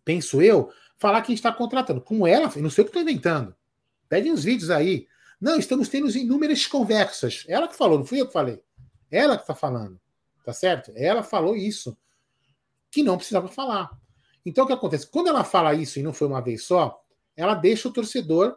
penso 0.04 0.42
eu, 0.42 0.72
falar 0.98 1.22
que 1.22 1.28
a 1.28 1.32
gente 1.32 1.40
está 1.40 1.52
contratando. 1.52 2.02
Com 2.02 2.26
ela, 2.26 2.52
não 2.58 2.70
sei 2.70 2.84
o 2.84 2.86
que 2.86 2.90
estou 2.90 3.02
inventando. 3.02 3.56
Pede 4.08 4.32
uns 4.32 4.44
vídeos 4.44 4.70
aí. 4.70 5.08
Não, 5.40 5.58
estamos 5.58 5.90
tendo 5.90 6.10
inúmeras 6.10 6.66
conversas. 6.66 7.44
Ela 7.48 7.68
que 7.68 7.76
falou, 7.76 7.98
não 7.98 8.06
fui 8.06 8.22
eu 8.22 8.28
que 8.28 8.34
falei. 8.34 8.62
Ela 9.12 9.36
que 9.36 9.44
está 9.44 9.56
falando. 9.56 10.00
Tá 10.46 10.54
certo? 10.54 10.92
Ela 10.96 11.24
falou 11.24 11.56
isso 11.56 11.98
que 12.92 13.02
não 13.02 13.18
precisava 13.18 13.48
falar. 13.48 13.90
Então 14.46 14.64
o 14.64 14.68
que 14.68 14.74
acontece? 14.74 15.10
Quando 15.10 15.28
ela 15.28 15.44
fala 15.44 15.74
isso 15.74 16.00
e 16.00 16.04
não 16.04 16.14
foi 16.14 16.28
uma 16.28 16.40
vez 16.40 16.64
só, 16.64 17.02
ela 17.36 17.56
deixa 17.56 17.90
o 17.90 17.92
torcedor 17.92 18.56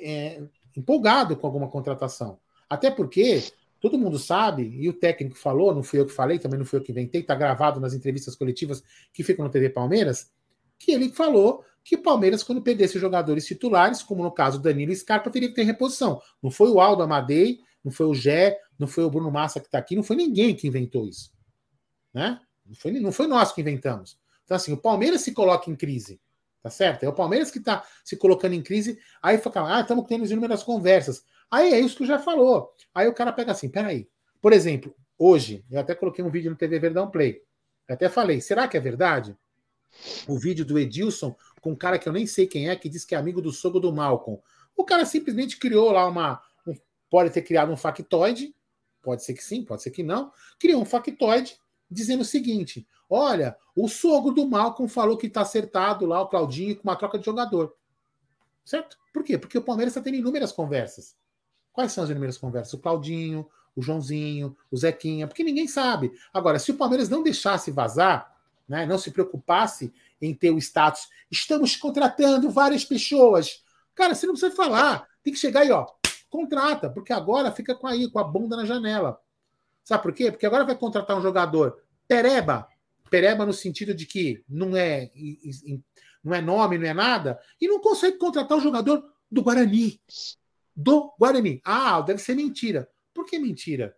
é, 0.00 0.42
empolgado 0.76 1.34
com 1.36 1.46
alguma 1.46 1.68
contratação. 1.68 2.38
Até 2.68 2.90
porque 2.90 3.42
todo 3.80 3.98
mundo 3.98 4.18
sabe, 4.18 4.62
e 4.62 4.88
o 4.90 4.92
técnico 4.92 5.36
falou, 5.36 5.74
não 5.74 5.82
fui 5.82 5.98
eu 5.98 6.06
que 6.06 6.12
falei, 6.12 6.38
também 6.38 6.58
não 6.58 6.66
fui 6.66 6.78
eu 6.78 6.82
que 6.82 6.92
inventei, 6.92 7.22
está 7.22 7.34
gravado 7.34 7.80
nas 7.80 7.94
entrevistas 7.94 8.36
coletivas 8.36 8.84
que 9.10 9.24
ficam 9.24 9.44
no 9.44 9.50
TV 9.50 9.70
Palmeiras, 9.70 10.30
que 10.78 10.92
ele 10.92 11.10
falou 11.10 11.64
que 11.82 11.96
o 11.96 12.02
Palmeiras, 12.02 12.42
quando 12.42 12.60
perdesse 12.60 12.98
jogadores 12.98 13.46
titulares, 13.46 14.02
como 14.02 14.22
no 14.22 14.30
caso 14.30 14.60
Danilo 14.60 14.94
Scarpa, 14.94 15.30
teria 15.30 15.48
que 15.48 15.54
ter 15.54 15.64
reposição. 15.64 16.20
Não 16.42 16.50
foi 16.50 16.68
o 16.70 16.78
Aldo 16.78 17.02
Amadei, 17.02 17.58
não 17.82 17.90
foi 17.90 18.04
o 18.04 18.14
Gé, 18.14 18.58
não 18.80 18.88
foi 18.88 19.04
o 19.04 19.10
Bruno 19.10 19.30
Massa 19.30 19.60
que 19.60 19.66
está 19.66 19.78
aqui, 19.78 19.94
não 19.94 20.02
foi 20.02 20.16
ninguém 20.16 20.56
que 20.56 20.66
inventou 20.66 21.06
isso. 21.06 21.30
Né? 22.14 22.40
Não 22.64 22.74
foi, 22.74 22.90
não 22.92 23.12
foi 23.12 23.26
nós 23.26 23.52
que 23.52 23.60
inventamos. 23.60 24.18
Então, 24.44 24.56
assim, 24.56 24.72
o 24.72 24.76
Palmeiras 24.76 25.20
se 25.20 25.32
coloca 25.32 25.70
em 25.70 25.76
crise. 25.76 26.18
Tá 26.62 26.70
certo? 26.70 27.04
É 27.04 27.08
o 27.08 27.12
Palmeiras 27.12 27.50
que 27.50 27.58
está 27.58 27.84
se 28.04 28.16
colocando 28.16 28.54
em 28.54 28.62
crise. 28.62 28.98
Aí 29.22 29.38
fala, 29.38 29.78
ah, 29.78 29.80
estamos 29.80 30.06
tendo 30.06 30.26
inúmeras 30.26 30.62
conversas. 30.62 31.24
Aí 31.50 31.72
é 31.72 31.80
isso 31.80 31.96
que 31.96 32.06
já 32.06 32.18
falou. 32.18 32.74
Aí 32.94 33.06
o 33.06 33.14
cara 33.14 33.32
pega 33.32 33.52
assim, 33.52 33.68
peraí. 33.68 34.08
Por 34.40 34.52
exemplo, 34.52 34.94
hoje, 35.18 35.64
eu 35.70 35.80
até 35.80 35.94
coloquei 35.94 36.24
um 36.24 36.30
vídeo 36.30 36.50
no 36.50 36.56
TV 36.56 36.78
Verdão 36.78 37.10
Play. 37.10 37.42
Eu 37.86 37.94
até 37.94 38.08
falei, 38.08 38.40
será 38.40 38.66
que 38.66 38.76
é 38.76 38.80
verdade? 38.80 39.36
O 40.26 40.38
vídeo 40.38 40.64
do 40.64 40.78
Edilson 40.78 41.34
com 41.60 41.72
um 41.72 41.76
cara 41.76 41.98
que 41.98 42.08
eu 42.08 42.12
nem 42.12 42.26
sei 42.26 42.46
quem 42.46 42.68
é, 42.68 42.76
que 42.76 42.88
diz 42.88 43.04
que 43.04 43.14
é 43.14 43.18
amigo 43.18 43.42
do 43.42 43.52
sogro 43.52 43.80
do 43.80 43.92
Malcolm. 43.92 44.40
O 44.76 44.84
cara 44.84 45.04
simplesmente 45.04 45.58
criou 45.58 45.92
lá 45.92 46.06
uma. 46.06 46.40
Um, 46.66 46.74
pode 47.10 47.30
ter 47.30 47.42
criado 47.42 47.72
um 47.72 47.76
factoide, 47.76 48.54
pode 49.02 49.24
ser 49.24 49.34
que 49.34 49.44
sim, 49.44 49.64
pode 49.64 49.82
ser 49.82 49.90
que 49.90 50.02
não. 50.02 50.32
Criou 50.58 50.82
um 50.82 50.84
factoide 50.84 51.58
dizendo 51.90 52.20
o 52.20 52.24
seguinte: 52.24 52.86
olha, 53.08 53.56
o 53.74 53.88
sogro 53.88 54.32
do 54.32 54.46
Malcolm 54.48 54.88
falou 54.88 55.16
que 55.16 55.26
está 55.26 55.42
acertado 55.42 56.06
lá, 56.06 56.20
o 56.22 56.28
Claudinho, 56.28 56.76
com 56.76 56.84
uma 56.84 56.96
troca 56.96 57.18
de 57.18 57.24
jogador. 57.24 57.74
Certo? 58.64 58.96
Por 59.12 59.24
quê? 59.24 59.36
Porque 59.36 59.58
o 59.58 59.62
Palmeiras 59.62 59.92
está 59.92 60.02
tendo 60.02 60.16
inúmeras 60.16 60.52
conversas. 60.52 61.16
Quais 61.72 61.92
são 61.92 62.04
as 62.04 62.10
inúmeras 62.10 62.38
conversas? 62.38 62.72
O 62.74 62.78
Claudinho, 62.78 63.48
o 63.74 63.82
Joãozinho, 63.82 64.56
o 64.70 64.76
Zequinha, 64.76 65.26
porque 65.26 65.42
ninguém 65.42 65.66
sabe. 65.66 66.12
Agora, 66.32 66.58
se 66.58 66.70
o 66.70 66.76
Palmeiras 66.76 67.08
não 67.08 67.22
deixasse 67.22 67.70
vazar, 67.70 68.36
né, 68.68 68.86
não 68.86 68.98
se 68.98 69.10
preocupasse 69.10 69.92
em 70.20 70.34
ter 70.34 70.50
o 70.50 70.58
status, 70.58 71.08
estamos 71.30 71.76
contratando 71.76 72.50
várias 72.50 72.84
pessoas. 72.84 73.64
Cara, 73.94 74.14
você 74.14 74.26
não 74.26 74.34
precisa 74.34 74.54
falar, 74.54 75.08
tem 75.22 75.32
que 75.32 75.38
chegar 75.38 75.60
aí, 75.60 75.70
ó, 75.70 75.86
contrata, 76.30 76.88
porque 76.88 77.12
agora 77.12 77.52
fica 77.52 77.74
com 77.74 77.86
aí, 77.86 78.08
com 78.10 78.18
a 78.18 78.24
bunda 78.24 78.56
na 78.56 78.64
janela. 78.64 79.20
Sabe 79.82 80.02
por 80.02 80.12
quê? 80.12 80.30
Porque 80.30 80.46
agora 80.46 80.64
vai 80.64 80.76
contratar 80.76 81.18
um 81.18 81.22
jogador 81.22 81.82
pereba, 82.06 82.66
pereba 83.10 83.44
no 83.44 83.52
sentido 83.52 83.94
de 83.94 84.06
que 84.06 84.42
não 84.48 84.76
é, 84.76 85.10
não 86.24 86.34
é 86.34 86.40
nome, 86.40 86.78
não 86.78 86.86
é 86.86 86.94
nada, 86.94 87.38
e 87.60 87.68
não 87.68 87.80
consegue 87.80 88.18
contratar 88.18 88.56
um 88.56 88.60
jogador 88.60 89.04
do 89.30 89.42
Guarani. 89.42 90.00
Do 90.74 91.12
Guarani. 91.18 91.60
Ah, 91.64 92.00
deve 92.00 92.20
ser 92.20 92.34
mentira. 92.34 92.88
Por 93.12 93.26
que 93.26 93.38
mentira? 93.38 93.96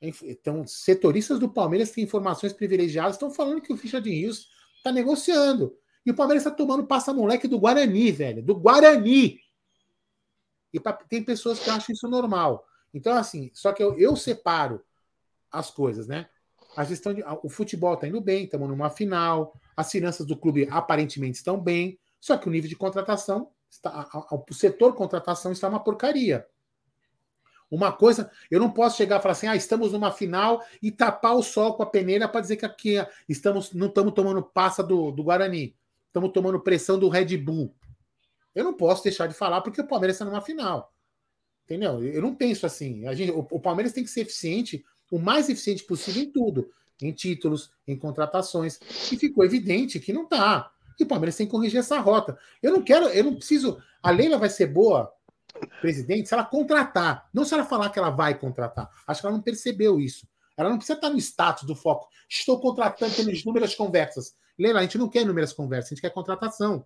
Então, 0.00 0.66
setoristas 0.66 1.38
do 1.38 1.48
Palmeiras 1.48 1.90
têm 1.90 2.04
informações 2.04 2.54
privilegiadas, 2.54 3.16
estão 3.16 3.30
falando 3.30 3.60
que 3.60 3.72
o 3.72 3.76
Ficha 3.76 4.00
de 4.00 4.10
Rios 4.10 4.48
está 4.78 4.90
negociando. 4.90 5.76
E 6.06 6.10
o 6.10 6.14
Palmeiras 6.14 6.42
está 6.42 6.54
tomando 6.54 6.86
passa-moleque 6.86 7.46
do 7.46 7.58
Guarani, 7.58 8.10
velho. 8.10 8.42
Do 8.42 8.54
Guarani. 8.54 9.38
E 10.72 10.80
pra, 10.80 10.92
tem 10.92 11.22
pessoas 11.22 11.58
que 11.58 11.70
acham 11.70 11.92
isso 11.92 12.08
normal. 12.08 12.66
Então, 12.92 13.16
assim, 13.16 13.50
só 13.54 13.72
que 13.72 13.82
eu, 13.82 13.98
eu 13.98 14.16
separo 14.16 14.82
as 15.50 15.70
coisas, 15.70 16.06
né? 16.06 16.28
A 16.76 16.84
gestão 16.84 17.12
de, 17.12 17.22
o 17.42 17.48
futebol 17.48 17.94
está 17.94 18.06
indo 18.06 18.20
bem, 18.20 18.44
estamos 18.44 18.68
numa 18.68 18.90
final, 18.90 19.54
as 19.76 19.90
finanças 19.90 20.26
do 20.26 20.36
clube 20.36 20.68
aparentemente 20.70 21.38
estão 21.38 21.58
bem, 21.58 21.98
só 22.20 22.36
que 22.36 22.46
o 22.46 22.50
nível 22.50 22.68
de 22.68 22.76
contratação 22.76 23.50
está, 23.68 23.90
a, 23.90 24.18
a, 24.18 24.44
o 24.48 24.54
setor 24.54 24.94
contratação 24.94 25.50
está 25.50 25.68
uma 25.68 25.82
porcaria. 25.82 26.46
Uma 27.70 27.92
coisa, 27.92 28.30
eu 28.50 28.58
não 28.58 28.70
posso 28.70 28.96
chegar 28.96 29.18
e 29.18 29.22
falar 29.22 29.32
assim, 29.32 29.46
ah, 29.46 29.54
estamos 29.54 29.92
numa 29.92 30.10
final 30.10 30.64
e 30.82 30.90
tapar 30.90 31.36
o 31.36 31.42
sol 31.42 31.74
com 31.74 31.84
a 31.84 31.86
peneira 31.86 32.28
para 32.28 32.40
dizer 32.40 32.56
que 32.56 32.66
aqui 32.66 32.96
estamos, 33.28 33.72
não 33.72 33.86
estamos 33.86 34.12
tomando 34.12 34.42
passa 34.42 34.82
do, 34.82 35.12
do 35.12 35.22
Guarani, 35.22 35.76
estamos 36.08 36.32
tomando 36.32 36.58
pressão 36.60 36.98
do 36.98 37.08
Red 37.08 37.36
Bull. 37.36 37.72
Eu 38.54 38.64
não 38.64 38.72
posso 38.74 39.02
deixar 39.02 39.26
de 39.26 39.34
falar 39.34 39.60
porque 39.60 39.80
o 39.80 39.86
Palmeiras 39.86 40.16
está 40.16 40.24
numa 40.24 40.40
final. 40.40 40.92
Entendeu? 41.64 42.02
Eu 42.02 42.22
não 42.22 42.34
penso 42.34 42.66
assim. 42.66 43.06
A 43.06 43.14
gente, 43.14 43.30
o, 43.30 43.46
o 43.50 43.60
Palmeiras 43.60 43.92
tem 43.92 44.02
que 44.02 44.10
ser 44.10 44.22
eficiente, 44.22 44.84
o 45.10 45.18
mais 45.18 45.48
eficiente 45.48 45.84
possível 45.84 46.22
em 46.22 46.30
tudo, 46.30 46.70
em 47.00 47.12
títulos, 47.12 47.70
em 47.86 47.96
contratações. 47.96 48.78
E 49.12 49.16
ficou 49.16 49.44
evidente 49.44 50.00
que 50.00 50.12
não 50.12 50.24
está. 50.24 50.70
E 50.98 51.04
o 51.04 51.06
Palmeiras 51.06 51.36
tem 51.36 51.46
que 51.46 51.52
corrigir 51.52 51.78
essa 51.78 51.98
rota. 52.00 52.38
Eu 52.62 52.72
não 52.72 52.82
quero, 52.82 53.06
eu 53.06 53.24
não 53.24 53.36
preciso. 53.36 53.80
A 54.02 54.10
Leila 54.10 54.36
vai 54.36 54.50
ser 54.50 54.66
boa, 54.66 55.12
presidente, 55.80 56.28
se 56.28 56.34
ela 56.34 56.44
contratar, 56.44 57.28
não 57.32 57.44
se 57.44 57.54
ela 57.54 57.64
falar 57.64 57.90
que 57.90 57.98
ela 57.98 58.10
vai 58.10 58.38
contratar. 58.38 58.90
Acho 59.06 59.20
que 59.20 59.26
ela 59.26 59.36
não 59.36 59.42
percebeu 59.42 60.00
isso. 60.00 60.28
Ela 60.56 60.68
não 60.68 60.76
precisa 60.76 60.98
estar 60.98 61.10
no 61.10 61.18
status 61.18 61.64
do 61.64 61.74
foco. 61.74 62.08
Estou 62.28 62.60
contratando, 62.60 63.14
temos 63.14 63.40
inúmeras 63.40 63.74
conversas. 63.74 64.34
Leila, 64.58 64.80
a 64.80 64.82
gente 64.82 64.98
não 64.98 65.08
quer 65.08 65.22
inúmeras 65.22 65.52
conversas, 65.52 65.92
a 65.92 65.94
gente 65.94 66.02
quer 66.02 66.10
contratação. 66.10 66.84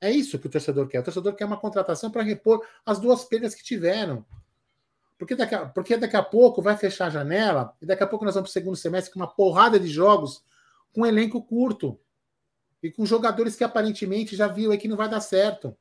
É 0.00 0.10
isso 0.10 0.38
que 0.38 0.46
o 0.46 0.50
torcedor 0.50 0.88
quer. 0.88 1.00
O 1.00 1.02
torcedor 1.02 1.34
quer 1.34 1.44
uma 1.44 1.58
contratação 1.58 2.10
para 2.10 2.22
repor 2.22 2.66
as 2.86 2.98
duas 2.98 3.24
perdas 3.24 3.54
que 3.54 3.62
tiveram. 3.62 4.24
Porque 5.18 5.34
daqui, 5.34 5.54
a, 5.54 5.66
porque 5.66 5.96
daqui 5.98 6.16
a 6.16 6.22
pouco 6.22 6.62
vai 6.62 6.76
fechar 6.76 7.06
a 7.06 7.10
janela 7.10 7.76
e 7.82 7.86
daqui 7.86 8.02
a 8.02 8.06
pouco 8.06 8.24
nós 8.24 8.34
vamos 8.34 8.48
para 8.48 8.58
o 8.58 8.62
segundo 8.62 8.76
semestre 8.76 9.12
com 9.12 9.20
uma 9.20 9.28
porrada 9.28 9.78
de 9.78 9.88
jogos 9.88 10.42
com 10.92 11.02
um 11.02 11.06
elenco 11.06 11.42
curto. 11.42 12.00
E 12.82 12.90
com 12.90 13.04
jogadores 13.04 13.54
que 13.54 13.62
aparentemente 13.62 14.34
já 14.34 14.48
viu 14.48 14.72
aí 14.72 14.78
que 14.78 14.88
não 14.88 14.96
vai 14.96 15.08
dar 15.08 15.20
certo. 15.20 15.76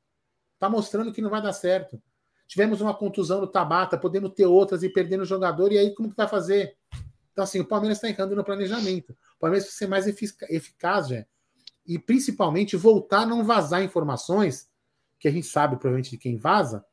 Tá 0.60 0.70
mostrando 0.70 1.14
que 1.14 1.22
não 1.22 1.30
vai 1.30 1.42
dar 1.42 1.54
certo. 1.54 2.02
Tivemos 2.46 2.82
uma 2.82 2.94
contusão 2.94 3.40
no 3.40 3.48
Tabata, 3.48 3.98
podemos 3.98 4.34
ter 4.34 4.46
outras 4.46 4.84
e 4.84 4.90
perdendo 4.90 5.22
o 5.22 5.26
jogador, 5.26 5.72
e 5.72 5.78
aí 5.78 5.94
como 5.94 6.10
que 6.10 6.18
vai 6.18 6.28
fazer? 6.28 6.76
Então, 7.32 7.44
assim, 7.44 7.60
o 7.60 7.66
Palmeiras 7.66 8.00
está 8.00 8.10
errando 8.10 8.36
no 8.36 8.44
planejamento. 8.44 9.12
O 9.38 9.40
Palmeiras 9.40 9.66
precisa 9.66 9.86
ser 9.86 9.88
mais 9.88 10.08
eficaz, 10.08 11.08
já. 11.08 11.26
E 11.90 11.98
principalmente 11.98 12.78
voltar 12.78 13.22
a 13.22 13.26
não 13.26 13.44
vazar 13.44 13.82
informações, 13.82 14.70
que 15.20 15.28
a 15.28 15.32
gente 15.32 15.48
sabe 15.48 15.76
provavelmente 15.76 16.12
de 16.12 16.20
quem 16.20 16.38
vaza, 16.38 16.86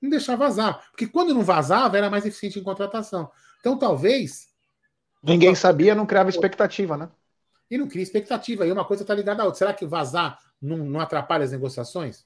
não 0.00 0.08
deixar 0.08 0.36
vazar. 0.36 0.88
Porque 0.92 1.08
quando 1.08 1.34
não 1.34 1.42
vazava, 1.42 1.98
era 1.98 2.08
mais 2.08 2.24
eficiente 2.24 2.56
em 2.56 2.62
contratação. 2.62 3.28
Então, 3.58 3.76
talvez. 3.76 4.46
Ninguém 5.20 5.52
sabia, 5.56 5.96
não 5.96 6.06
criava 6.06 6.30
expectativa, 6.30 6.96
né? 6.96 7.08
E 7.68 7.76
não 7.76 7.88
cria 7.88 8.04
expectativa. 8.04 8.64
E 8.64 8.70
uma 8.70 8.84
coisa 8.84 9.02
está 9.02 9.12
ligada 9.12 9.42
à 9.42 9.46
outra. 9.46 9.58
Será 9.58 9.74
que 9.74 9.84
vazar 9.84 10.38
não, 10.62 10.78
não, 10.78 11.00
atrapalha 11.00 11.42
as 11.42 11.50
negociações? 11.50 12.24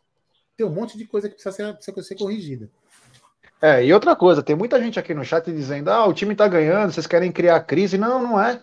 Tem 0.58 0.66
um 0.66 0.70
monte 0.70 0.98
de 0.98 1.06
coisa 1.06 1.26
que 1.26 1.34
precisa 1.34 1.54
ser, 1.54 1.74
precisa 1.74 2.02
ser 2.02 2.16
corrigida. 2.16 2.70
É, 3.62 3.82
e 3.82 3.94
outra 3.94 4.14
coisa, 4.14 4.42
tem 4.42 4.54
muita 4.54 4.78
gente 4.78 4.98
aqui 4.98 5.14
no 5.14 5.24
chat 5.24 5.50
dizendo: 5.50 5.88
ah, 5.88 6.04
o 6.04 6.12
time 6.12 6.36
tá 6.36 6.46
ganhando, 6.46 6.92
vocês 6.92 7.06
querem 7.06 7.32
criar 7.32 7.60
crise. 7.60 7.96
Não, 7.96 8.22
não 8.22 8.38
é. 8.38 8.60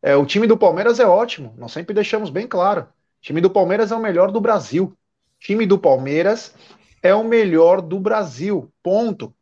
é. 0.00 0.14
O 0.14 0.24
time 0.24 0.46
do 0.46 0.56
Palmeiras 0.56 1.00
é 1.00 1.06
ótimo, 1.06 1.52
nós 1.58 1.72
sempre 1.72 1.92
deixamos 1.92 2.30
bem 2.30 2.46
claro. 2.46 2.86
Time 3.20 3.40
do 3.40 3.50
Palmeiras 3.50 3.92
é 3.92 3.96
o 3.96 4.00
melhor 4.00 4.30
do 4.30 4.40
Brasil. 4.40 4.96
Time 5.38 5.66
do 5.66 5.78
Palmeiras 5.78 6.54
é 7.02 7.14
o 7.14 7.24
melhor 7.24 7.80
do 7.80 7.98
Brasil. 7.98 8.72
Ponto. 8.82 9.34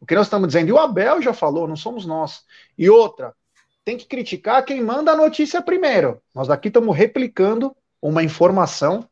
O 0.00 0.06
que 0.06 0.14
nós 0.14 0.26
estamos 0.26 0.48
dizendo, 0.48 0.68
e 0.68 0.72
o 0.72 0.78
Abel 0.78 1.20
já 1.20 1.32
falou, 1.32 1.66
não 1.66 1.76
somos 1.76 2.06
nós. 2.06 2.44
E 2.76 2.88
outra, 2.88 3.34
tem 3.84 3.96
que 3.96 4.06
criticar 4.06 4.64
quem 4.64 4.82
manda 4.82 5.12
a 5.12 5.16
notícia 5.16 5.60
primeiro. 5.60 6.20
Nós 6.34 6.50
aqui 6.50 6.68
estamos 6.68 6.96
replicando 6.96 7.76
uma 8.00 8.22
informação, 8.22 9.08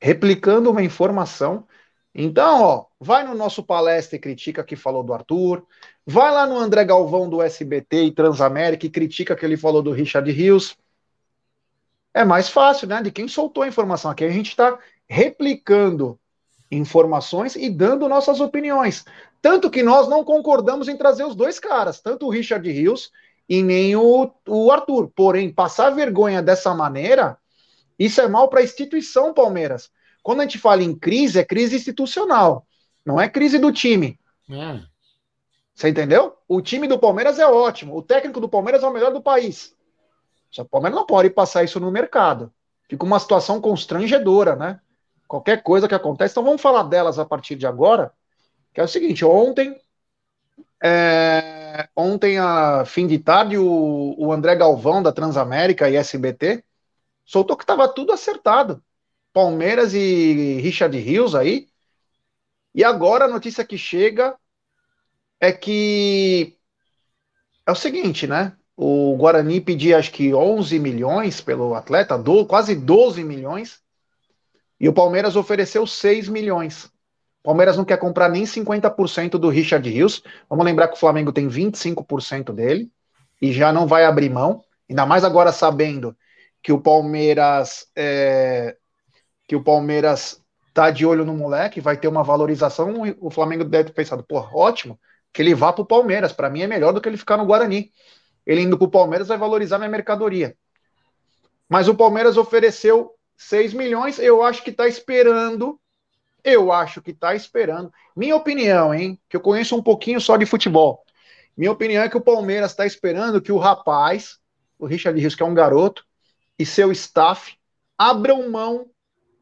replicando 0.00 0.70
uma 0.70 0.82
informação 0.82 1.66
então, 2.14 2.62
ó, 2.62 2.86
vai 3.00 3.24
no 3.24 3.34
nosso 3.34 3.62
palestra 3.64 4.16
e 4.16 4.20
critica 4.20 4.62
que 4.62 4.76
falou 4.76 5.02
do 5.02 5.12
Arthur, 5.12 5.66
vai 6.06 6.30
lá 6.30 6.46
no 6.46 6.56
André 6.56 6.84
Galvão 6.84 7.28
do 7.28 7.42
SBT 7.42 8.04
e 8.04 8.12
Transamérica 8.12 8.86
e 8.86 8.90
critica 8.90 9.34
que 9.34 9.44
ele 9.44 9.56
falou 9.56 9.82
do 9.82 9.90
Richard 9.90 10.30
Rios. 10.30 10.76
É 12.14 12.24
mais 12.24 12.48
fácil, 12.48 12.86
né? 12.86 13.02
De 13.02 13.10
quem 13.10 13.26
soltou 13.26 13.64
a 13.64 13.68
informação. 13.68 14.10
Aqui 14.10 14.24
a 14.24 14.30
gente 14.30 14.48
está 14.48 14.78
replicando 15.08 16.18
informações 16.70 17.56
e 17.56 17.68
dando 17.68 18.08
nossas 18.08 18.40
opiniões. 18.40 19.04
Tanto 19.42 19.70
que 19.70 19.82
nós 19.82 20.08
não 20.08 20.24
concordamos 20.24 20.88
em 20.88 20.96
trazer 20.96 21.24
os 21.24 21.34
dois 21.34 21.58
caras, 21.58 22.00
tanto 22.00 22.26
o 22.26 22.30
Richard 22.30 22.70
Rios 22.70 23.10
e 23.48 23.62
nem 23.62 23.94
o, 23.96 24.30
o 24.48 24.70
Arthur. 24.70 25.10
Porém, 25.14 25.52
passar 25.52 25.90
vergonha 25.90 26.40
dessa 26.40 26.72
maneira, 26.72 27.36
isso 27.98 28.20
é 28.20 28.28
mal 28.28 28.48
para 28.48 28.60
a 28.60 28.64
instituição 28.64 29.34
Palmeiras. 29.34 29.90
Quando 30.22 30.40
a 30.40 30.44
gente 30.44 30.58
fala 30.58 30.82
em 30.82 30.94
crise, 30.94 31.38
é 31.38 31.44
crise 31.44 31.76
institucional, 31.76 32.66
não 33.04 33.20
é 33.20 33.28
crise 33.28 33.58
do 33.58 33.70
time. 33.70 34.18
É. 34.50 34.80
Você 35.74 35.88
entendeu? 35.88 36.34
O 36.48 36.62
time 36.62 36.86
do 36.86 36.98
Palmeiras 36.98 37.38
é 37.38 37.46
ótimo, 37.46 37.96
o 37.96 38.02
técnico 38.02 38.40
do 38.40 38.48
Palmeiras 38.48 38.82
é 38.82 38.86
o 38.86 38.92
melhor 38.92 39.12
do 39.12 39.20
país. 39.20 39.73
Só 40.54 40.62
o 40.62 40.64
Palmeiras 40.64 40.96
não 40.96 41.04
pode 41.04 41.30
passar 41.30 41.64
isso 41.64 41.80
no 41.80 41.90
mercado. 41.90 42.52
Fica 42.88 43.04
uma 43.04 43.18
situação 43.18 43.60
constrangedora, 43.60 44.54
né? 44.54 44.80
Qualquer 45.26 45.64
coisa 45.64 45.88
que 45.88 45.94
acontece. 45.96 46.32
Então 46.32 46.44
vamos 46.44 46.62
falar 46.62 46.84
delas 46.84 47.18
a 47.18 47.24
partir 47.24 47.56
de 47.56 47.66
agora. 47.66 48.12
Que 48.72 48.80
é 48.80 48.84
o 48.84 48.88
seguinte: 48.88 49.24
ontem, 49.24 49.76
é, 50.80 51.88
ontem 51.96 52.38
a 52.38 52.84
fim 52.84 53.04
de 53.08 53.18
tarde, 53.18 53.58
o, 53.58 54.14
o 54.16 54.32
André 54.32 54.54
Galvão 54.54 55.02
da 55.02 55.12
Transamérica 55.12 55.90
e 55.90 55.96
SBT 55.96 56.62
soltou 57.24 57.56
que 57.56 57.64
estava 57.64 57.88
tudo 57.88 58.12
acertado. 58.12 58.80
Palmeiras 59.32 59.92
e 59.92 60.60
Richard 60.60 60.96
Rios 60.96 61.34
aí. 61.34 61.68
E 62.72 62.84
agora 62.84 63.24
a 63.24 63.28
notícia 63.28 63.64
que 63.64 63.76
chega 63.76 64.38
é 65.40 65.52
que 65.52 66.56
é 67.66 67.72
o 67.72 67.74
seguinte, 67.74 68.28
né? 68.28 68.56
O 68.76 69.16
Guarani 69.16 69.60
pedia 69.60 69.98
acho 69.98 70.10
que 70.10 70.34
11 70.34 70.78
milhões 70.78 71.40
pelo 71.40 71.74
atleta, 71.74 72.18
do, 72.18 72.44
quase 72.44 72.74
12 72.74 73.22
milhões, 73.22 73.80
e 74.80 74.88
o 74.88 74.92
Palmeiras 74.92 75.36
ofereceu 75.36 75.86
6 75.86 76.28
milhões. 76.28 76.86
O 76.86 77.44
Palmeiras 77.44 77.76
não 77.76 77.84
quer 77.84 77.98
comprar 77.98 78.28
nem 78.28 78.44
50% 78.44 79.32
do 79.32 79.48
Richard 79.48 79.88
Rios. 79.88 80.22
Vamos 80.48 80.64
lembrar 80.64 80.88
que 80.88 80.94
o 80.94 80.98
Flamengo 80.98 81.32
tem 81.32 81.46
25% 81.48 82.52
dele 82.52 82.90
e 83.40 83.52
já 83.52 83.72
não 83.72 83.86
vai 83.86 84.04
abrir 84.04 84.30
mão, 84.30 84.64
ainda 84.88 85.06
mais 85.06 85.24
agora 85.24 85.52
sabendo 85.52 86.16
que 86.62 86.72
o 86.72 86.80
Palmeiras 86.80 87.86
é, 87.94 88.76
que 89.46 89.54
o 89.54 89.62
Palmeiras 89.62 90.42
tá 90.72 90.90
de 90.90 91.06
olho 91.06 91.24
no 91.24 91.34
moleque, 91.34 91.80
vai 91.80 91.96
ter 91.96 92.08
uma 92.08 92.24
valorização. 92.24 92.94
O 93.20 93.30
Flamengo 93.30 93.64
deve 93.64 93.84
ter 93.84 93.92
pensado, 93.92 94.24
pô, 94.24 94.38
ótimo, 94.52 94.98
que 95.32 95.40
ele 95.40 95.54
vá 95.54 95.72
pro 95.72 95.86
Palmeiras. 95.86 96.32
Para 96.32 96.50
mim 96.50 96.62
é 96.62 96.66
melhor 96.66 96.92
do 96.92 97.00
que 97.00 97.08
ele 97.08 97.16
ficar 97.16 97.36
no 97.36 97.46
Guarani. 97.46 97.92
Ele 98.46 98.62
indo 98.62 98.78
pro 98.78 98.90
Palmeiras 98.90 99.28
vai 99.28 99.38
valorizar 99.38 99.78
minha 99.78 99.90
mercadoria. 99.90 100.56
Mas 101.68 101.88
o 101.88 101.94
Palmeiras 101.94 102.36
ofereceu 102.36 103.14
6 103.36 103.74
milhões, 103.74 104.18
eu 104.18 104.42
acho 104.42 104.62
que 104.62 104.72
tá 104.72 104.86
esperando. 104.86 105.80
Eu 106.42 106.70
acho 106.70 107.00
que 107.00 107.14
tá 107.14 107.34
esperando. 107.34 107.90
Minha 108.14 108.36
opinião, 108.36 108.94
hein? 108.94 109.18
Que 109.28 109.36
eu 109.36 109.40
conheço 109.40 109.74
um 109.74 109.82
pouquinho 109.82 110.20
só 110.20 110.36
de 110.36 110.44
futebol. 110.44 111.02
Minha 111.56 111.72
opinião 111.72 112.02
é 112.02 112.08
que 112.08 112.16
o 112.16 112.20
Palmeiras 112.20 112.72
está 112.72 112.84
esperando 112.84 113.40
que 113.40 113.52
o 113.52 113.58
rapaz, 113.58 114.38
o 114.78 114.86
Richard 114.86 115.18
Rios, 115.18 115.34
que 115.34 115.42
é 115.42 115.46
um 115.46 115.54
garoto, 115.54 116.04
e 116.58 116.66
seu 116.66 116.92
staff 116.92 117.56
abram 117.96 118.50
mão 118.50 118.90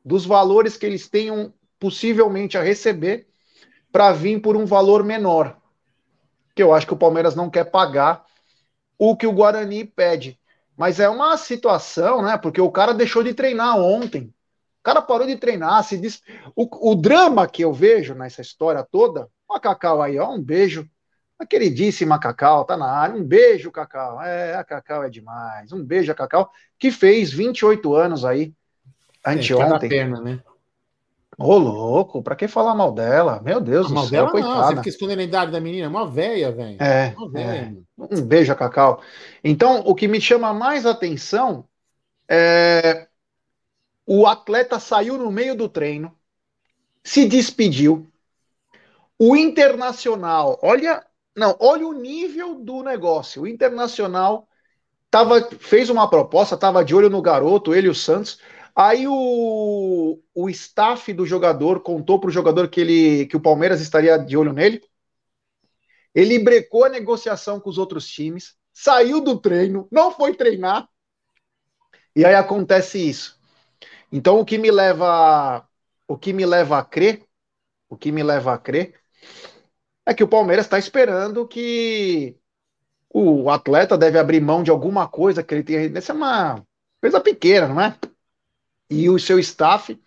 dos 0.04 0.24
valores 0.24 0.76
que 0.76 0.86
eles 0.86 1.08
tenham 1.08 1.52
possivelmente 1.78 2.56
a 2.56 2.62
receber 2.62 3.26
para 3.90 4.12
vir 4.12 4.40
por 4.40 4.56
um 4.56 4.64
valor 4.64 5.02
menor. 5.02 5.56
Que 6.54 6.62
eu 6.62 6.72
acho 6.72 6.86
que 6.86 6.94
o 6.94 6.98
Palmeiras 6.98 7.34
não 7.34 7.50
quer 7.50 7.64
pagar 7.64 8.24
o 9.04 9.16
que 9.16 9.26
o 9.26 9.32
Guarani 9.32 9.84
pede. 9.84 10.38
Mas 10.76 11.00
é 11.00 11.08
uma 11.08 11.36
situação, 11.36 12.22
né? 12.22 12.38
Porque 12.38 12.60
o 12.60 12.70
cara 12.70 12.94
deixou 12.94 13.22
de 13.24 13.34
treinar 13.34 13.76
ontem. 13.76 14.32
O 14.80 14.82
cara 14.84 15.02
parou 15.02 15.26
de 15.26 15.34
treinar. 15.36 15.82
Se 15.82 15.98
diz... 15.98 16.22
o, 16.54 16.92
o 16.92 16.94
drama 16.94 17.48
que 17.48 17.64
eu 17.64 17.72
vejo 17.72 18.14
nessa 18.14 18.40
história 18.40 18.86
toda, 18.88 19.28
o 19.48 19.58
Cacau 19.58 20.00
aí, 20.00 20.20
ó, 20.20 20.30
um 20.30 20.40
beijo. 20.40 20.88
A 21.36 21.44
queridíssima 21.44 22.20
Cacau, 22.20 22.64
tá 22.64 22.76
na 22.76 22.86
área. 22.86 23.16
Um 23.16 23.24
beijo, 23.24 23.72
Cacau. 23.72 24.22
É, 24.22 24.54
a 24.54 24.62
Cacau 24.62 25.02
é 25.02 25.10
demais. 25.10 25.72
Um 25.72 25.84
beijo 25.84 26.12
a 26.12 26.14
Cacau, 26.14 26.48
que 26.78 26.92
fez 26.92 27.32
28 27.32 27.92
anos 27.96 28.24
aí 28.24 28.54
Anteontem. 29.26 29.86
É, 29.86 29.90
perna, 29.90 30.20
né? 30.20 30.40
Ô, 31.42 31.59
louco, 31.59 32.22
pra 32.22 32.37
que 32.37 32.46
falar 32.46 32.74
mal 32.74 32.92
dela? 32.92 33.40
Meu 33.42 33.61
Deus 33.61 33.88
do 33.88 33.94
mal 33.94 34.05
céu, 34.05 34.26
dela, 34.26 34.31
coitada. 34.31 34.55
Não, 34.55 34.66
você 34.68 34.76
fica 34.76 34.88
escondendo 34.88 35.18
a 35.20 35.24
idade 35.24 35.50
da 35.52 35.61
menina, 35.61 35.87
é 35.87 35.88
uma 35.88 36.07
velha, 36.07 36.52
velho. 36.52 36.76
É, 36.81 37.14
é. 37.37 37.72
Um 37.98 38.22
beijo 38.22 38.55
Cacau. 38.55 39.00
Então, 39.42 39.83
o 39.87 39.94
que 39.94 40.07
me 40.07 40.20
chama 40.20 40.55
mais 40.55 40.87
atenção 40.87 41.64
é 42.28 43.09
o 44.07 44.26
atleta 44.26 44.78
saiu 44.78 45.16
no 45.16 45.31
meio 45.31 45.57
do 45.57 45.68
treino, 45.68 46.16
se 47.05 47.26
despediu. 47.26 48.07
O 49.18 49.37
Internacional, 49.37 50.59
olha, 50.62 51.05
não, 51.37 51.57
olha 51.61 51.87
o 51.87 51.92
nível 51.92 52.57
do 52.57 52.83
negócio. 52.83 53.42
O 53.42 53.46
Internacional 53.46 54.48
tava, 55.11 55.40
fez 55.59 55.90
uma 55.90 56.09
proposta, 56.09 56.57
tava 56.57 56.85
de 56.85 56.94
olho 56.94 57.09
no 57.09 57.22
garoto, 57.22 57.74
ele 57.74 57.87
e 57.87 57.90
o 57.90 57.94
Santos. 57.94 58.38
Aí 58.74 59.06
o, 59.06 60.18
o 60.35 60.48
staff 60.50 61.12
do 61.12 61.26
jogador 61.26 61.80
contou 61.80 62.18
para 62.18 62.28
o 62.28 62.32
jogador 62.32 62.68
que, 62.68 62.80
ele, 62.80 63.26
que 63.26 63.37
o 63.37 63.40
Palmeiras 63.40 63.80
estaria 63.80 64.16
de 64.16 64.37
olho 64.37 64.52
nele. 64.52 64.82
Ele 66.14 66.38
brecou 66.38 66.85
a 66.85 66.88
negociação 66.88 67.61
com 67.61 67.68
os 67.68 67.78
outros 67.78 68.06
times, 68.08 68.54
saiu 68.72 69.20
do 69.20 69.38
treino, 69.38 69.88
não 69.90 70.11
foi 70.11 70.35
treinar. 70.35 70.88
E 72.14 72.24
aí 72.24 72.35
acontece 72.35 72.98
isso. 72.98 73.38
Então 74.11 74.40
o 74.40 74.44
que 74.44 74.58
me 74.58 74.70
leva 74.70 75.66
o 76.06 76.18
que 76.18 76.32
me 76.32 76.44
leva 76.44 76.78
a 76.78 76.85
crer, 76.85 77.26
o 77.88 77.96
que 77.96 78.12
me 78.12 78.22
leva 78.22 78.52
a 78.52 78.58
crer 78.58 79.00
é 80.04 80.12
que 80.12 80.24
o 80.24 80.28
Palmeiras 80.28 80.66
está 80.66 80.78
esperando 80.78 81.46
que 81.46 82.37
o 83.08 83.50
atleta 83.50 83.96
deve 83.96 84.18
abrir 84.18 84.40
mão 84.40 84.62
de 84.62 84.70
alguma 84.70 85.08
coisa 85.08 85.42
que 85.42 85.54
ele 85.54 85.62
tem. 85.62 85.96
Essa 85.96 86.12
é 86.12 86.14
uma 86.14 86.64
coisa 87.00 87.20
pequena, 87.20 87.68
não 87.68 87.80
é? 87.80 87.96
E 88.92 89.09
o 89.09 89.18
seu 89.18 89.38
staff 89.38 89.98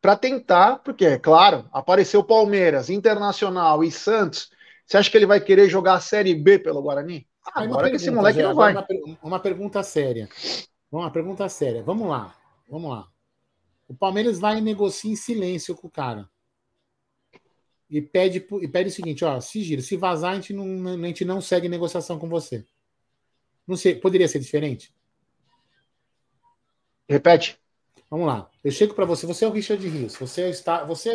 para 0.00 0.16
tentar, 0.16 0.76
porque, 0.78 1.04
é 1.04 1.18
claro, 1.18 1.68
apareceu 1.72 2.22
Palmeiras, 2.22 2.88
Internacional 2.88 3.82
e 3.82 3.90
Santos. 3.90 4.50
Você 4.86 4.96
acha 4.96 5.10
que 5.10 5.16
ele 5.16 5.26
vai 5.26 5.40
querer 5.40 5.68
jogar 5.68 5.94
a 5.94 6.00
Série 6.00 6.34
B 6.34 6.58
pelo 6.58 6.82
Guarani? 6.82 7.26
Ah, 7.44 7.62
agora 7.62 7.84
pergunta, 7.84 7.96
esse 7.96 8.10
moleque 8.10 8.42
não 8.42 8.54
vai. 8.54 8.72
Uma, 8.72 8.86
uma 9.22 9.40
pergunta 9.40 9.82
séria. 9.82 10.28
Uma 10.90 11.10
pergunta 11.10 11.48
séria. 11.48 11.82
Vamos 11.82 12.08
lá. 12.08 12.34
Vamos 12.68 12.90
lá. 12.90 13.08
O 13.88 13.94
Palmeiras 13.94 14.38
vai 14.38 14.58
e 14.58 14.60
negocia 14.60 15.10
em 15.10 15.16
silêncio 15.16 15.74
com 15.74 15.88
o 15.88 15.90
cara. 15.90 16.28
E 17.90 18.02
pede, 18.02 18.46
e 18.60 18.68
pede 18.68 18.90
o 18.90 18.92
seguinte: 18.92 19.24
ó, 19.24 19.40
se 19.40 19.62
gira, 19.62 19.80
se 19.80 19.96
vazar, 19.96 20.32
a 20.32 20.34
gente 20.34 20.52
não, 20.52 20.88
a 20.88 21.06
gente 21.06 21.24
não 21.24 21.40
segue 21.40 21.68
negociação 21.68 22.18
com 22.18 22.28
você. 22.28 22.64
Não 23.66 23.76
sei, 23.76 23.94
poderia 23.94 24.28
ser 24.28 24.38
diferente? 24.38 24.94
Repete. 27.08 27.58
Vamos 28.10 28.26
lá. 28.26 28.48
Eu 28.64 28.70
chego 28.70 28.94
para 28.94 29.04
você, 29.04 29.26
você 29.26 29.44
é 29.44 29.48
o 29.48 29.52
Richard 29.52 29.86
Rios. 29.86 30.16
Você 30.16 30.48
está, 30.48 30.82
você 30.84 31.10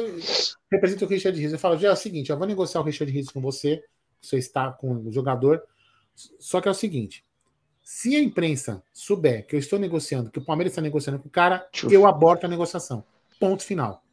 representa 0.71 1.06
o 1.06 1.08
Richard 1.08 1.39
Rios. 1.39 1.53
Eu 1.53 1.60
falo, 1.60 1.77
já 1.77 1.89
é 1.89 1.91
o 1.91 1.95
seguinte, 1.95 2.29
eu 2.29 2.38
vou 2.38 2.47
negociar 2.47 2.82
o 2.82 2.84
Richard 2.84 3.12
Rios 3.12 3.29
com 3.29 3.41
você. 3.41 3.84
Você 4.21 4.38
está 4.38 4.71
com 4.71 5.08
o 5.08 5.12
jogador. 5.12 5.63
Só 6.39 6.62
que 6.62 6.67
é 6.67 6.71
o 6.71 6.75
seguinte: 6.75 7.25
se 7.82 8.15
a 8.15 8.19
imprensa 8.19 8.84
souber 8.93 9.45
que 9.45 9.56
eu 9.56 9.60
estou 9.60 9.79
negociando, 9.79 10.29
que 10.29 10.39
o 10.39 10.45
Palmeiras 10.45 10.71
está 10.71 10.82
negociando 10.82 11.19
com 11.19 11.27
o 11.27 11.32
cara, 11.32 11.67
eu 11.89 12.06
aborto 12.06 12.45
a 12.45 12.49
negociação. 12.49 13.03
Ponto 13.39 13.63
final. 13.63 14.03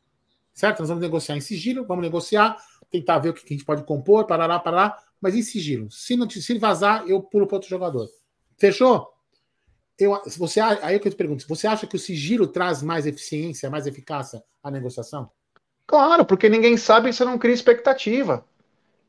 Certo? 0.52 0.80
Nós 0.80 0.88
vamos 0.88 1.02
negociar 1.02 1.36
em 1.36 1.40
sigilo, 1.40 1.84
vamos 1.86 2.02
negociar, 2.02 2.56
tentar 2.90 3.18
ver 3.18 3.30
o 3.30 3.34
que 3.34 3.44
a 3.44 3.56
gente 3.56 3.64
pode 3.64 3.84
compor, 3.84 4.26
parará, 4.26 4.58
parará, 4.58 4.98
mas 5.20 5.36
em 5.36 5.42
sigilo. 5.42 5.90
Se 5.90 6.16
não 6.16 6.28
se 6.28 6.58
vazar, 6.58 7.04
eu 7.06 7.22
pulo 7.22 7.46
para 7.46 7.56
outro 7.56 7.70
jogador. 7.70 8.08
Fechou? 8.58 9.08
Eu, 10.00 10.20
você, 10.38 10.60
aí 10.60 10.94
eu 10.94 11.00
que 11.00 11.08
eu 11.08 11.12
te 11.12 11.16
pergunto, 11.16 11.46
você 11.46 11.66
acha 11.66 11.86
que 11.86 11.96
o 11.96 11.98
sigilo 11.98 12.46
traz 12.46 12.82
mais 12.82 13.06
eficiência, 13.06 13.70
mais 13.70 13.86
eficácia 13.86 14.42
à 14.62 14.70
negociação? 14.70 15.30
Claro, 15.86 16.24
porque 16.24 16.48
ninguém 16.48 16.76
sabe 16.76 17.10
e 17.10 17.12
você 17.12 17.24
não 17.24 17.38
cria 17.38 17.52
expectativa. 17.52 18.44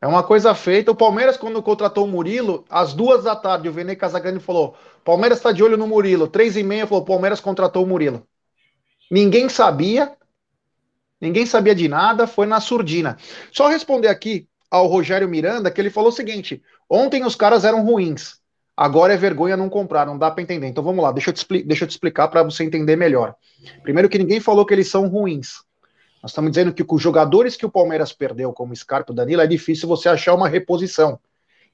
É 0.01 0.08
uma 0.08 0.23
coisa 0.23 0.56
feita. 0.56 0.91
O 0.91 0.95
Palmeiras, 0.95 1.38
quando 1.38 1.62
contratou 1.62 2.06
o 2.06 2.08
Murilo, 2.08 2.65
às 2.67 2.91
duas 2.93 3.23
da 3.23 3.36
tarde, 3.36 3.69
o 3.69 3.71
Vene 3.71 3.95
Casagrande 3.95 4.39
falou: 4.39 4.75
Palmeiras 5.06 5.38
está 5.38 5.51
de 5.51 5.63
olho 5.63 5.77
no 5.77 5.88
Murilo. 5.88 6.27
Três 6.27 6.58
e 6.58 6.63
meia 6.63 6.88
falou: 6.88 7.06
Palmeiras 7.06 7.39
contratou 7.39 7.84
o 7.84 7.88
Murilo. 7.88 8.27
Ninguém 9.12 9.47
sabia, 9.47 10.17
ninguém 11.19 11.45
sabia 11.45 11.75
de 11.75 11.88
nada, 11.88 12.25
foi 12.25 12.47
na 12.47 12.60
surdina. 12.60 13.15
Só 13.51 13.67
responder 13.67 14.08
aqui 14.08 14.47
ao 14.71 14.88
Rogério 14.88 15.30
Miranda 15.30 15.69
que 15.69 15.80
ele 15.80 15.91
falou 15.91 16.10
o 16.10 16.13
seguinte: 16.13 16.63
ontem 16.89 17.23
os 17.23 17.36
caras 17.36 17.63
eram 17.63 17.86
ruins. 17.86 18.40
Agora 18.82 19.13
é 19.13 19.15
vergonha 19.15 19.56
não 19.56 19.70
comprar, 19.70 20.08
não 20.08 20.17
dá 20.17 20.32
para 20.32 20.41
entender. 20.41 20.65
Então 20.65 20.84
vamos 20.84 21.04
lá, 21.04 21.12
deixa 21.12 21.30
eu 21.30 21.34
te, 21.36 21.46
deixa 21.62 21.84
eu 21.84 21.88
te 21.88 21.91
explicar 21.91 22.28
para 22.30 22.41
você 22.41 22.63
entender 22.63 22.96
melhor. 22.96 23.36
Primeiro 23.84 24.10
que 24.10 24.17
ninguém 24.17 24.39
falou 24.39 24.65
que 24.65 24.74
eles 24.74 24.88
são 24.88 25.08
ruins. 25.08 25.62
Nós 26.20 26.32
estamos 26.32 26.50
dizendo 26.50 26.74
que 26.74 26.84
com 26.84 26.96
os 26.96 27.02
jogadores 27.02 27.56
que 27.56 27.63
o 27.63 27.70
Palmeiras 27.70 28.12
perdeu, 28.12 28.52
como 28.52 28.76
Scarpa 28.76 29.13
e 29.13 29.15
Danilo, 29.15 29.44
é 29.44 29.46
difícil 29.46 29.88
você 29.88 30.10
achar 30.10 30.34
uma 30.34 30.50
reposição. 30.50 31.20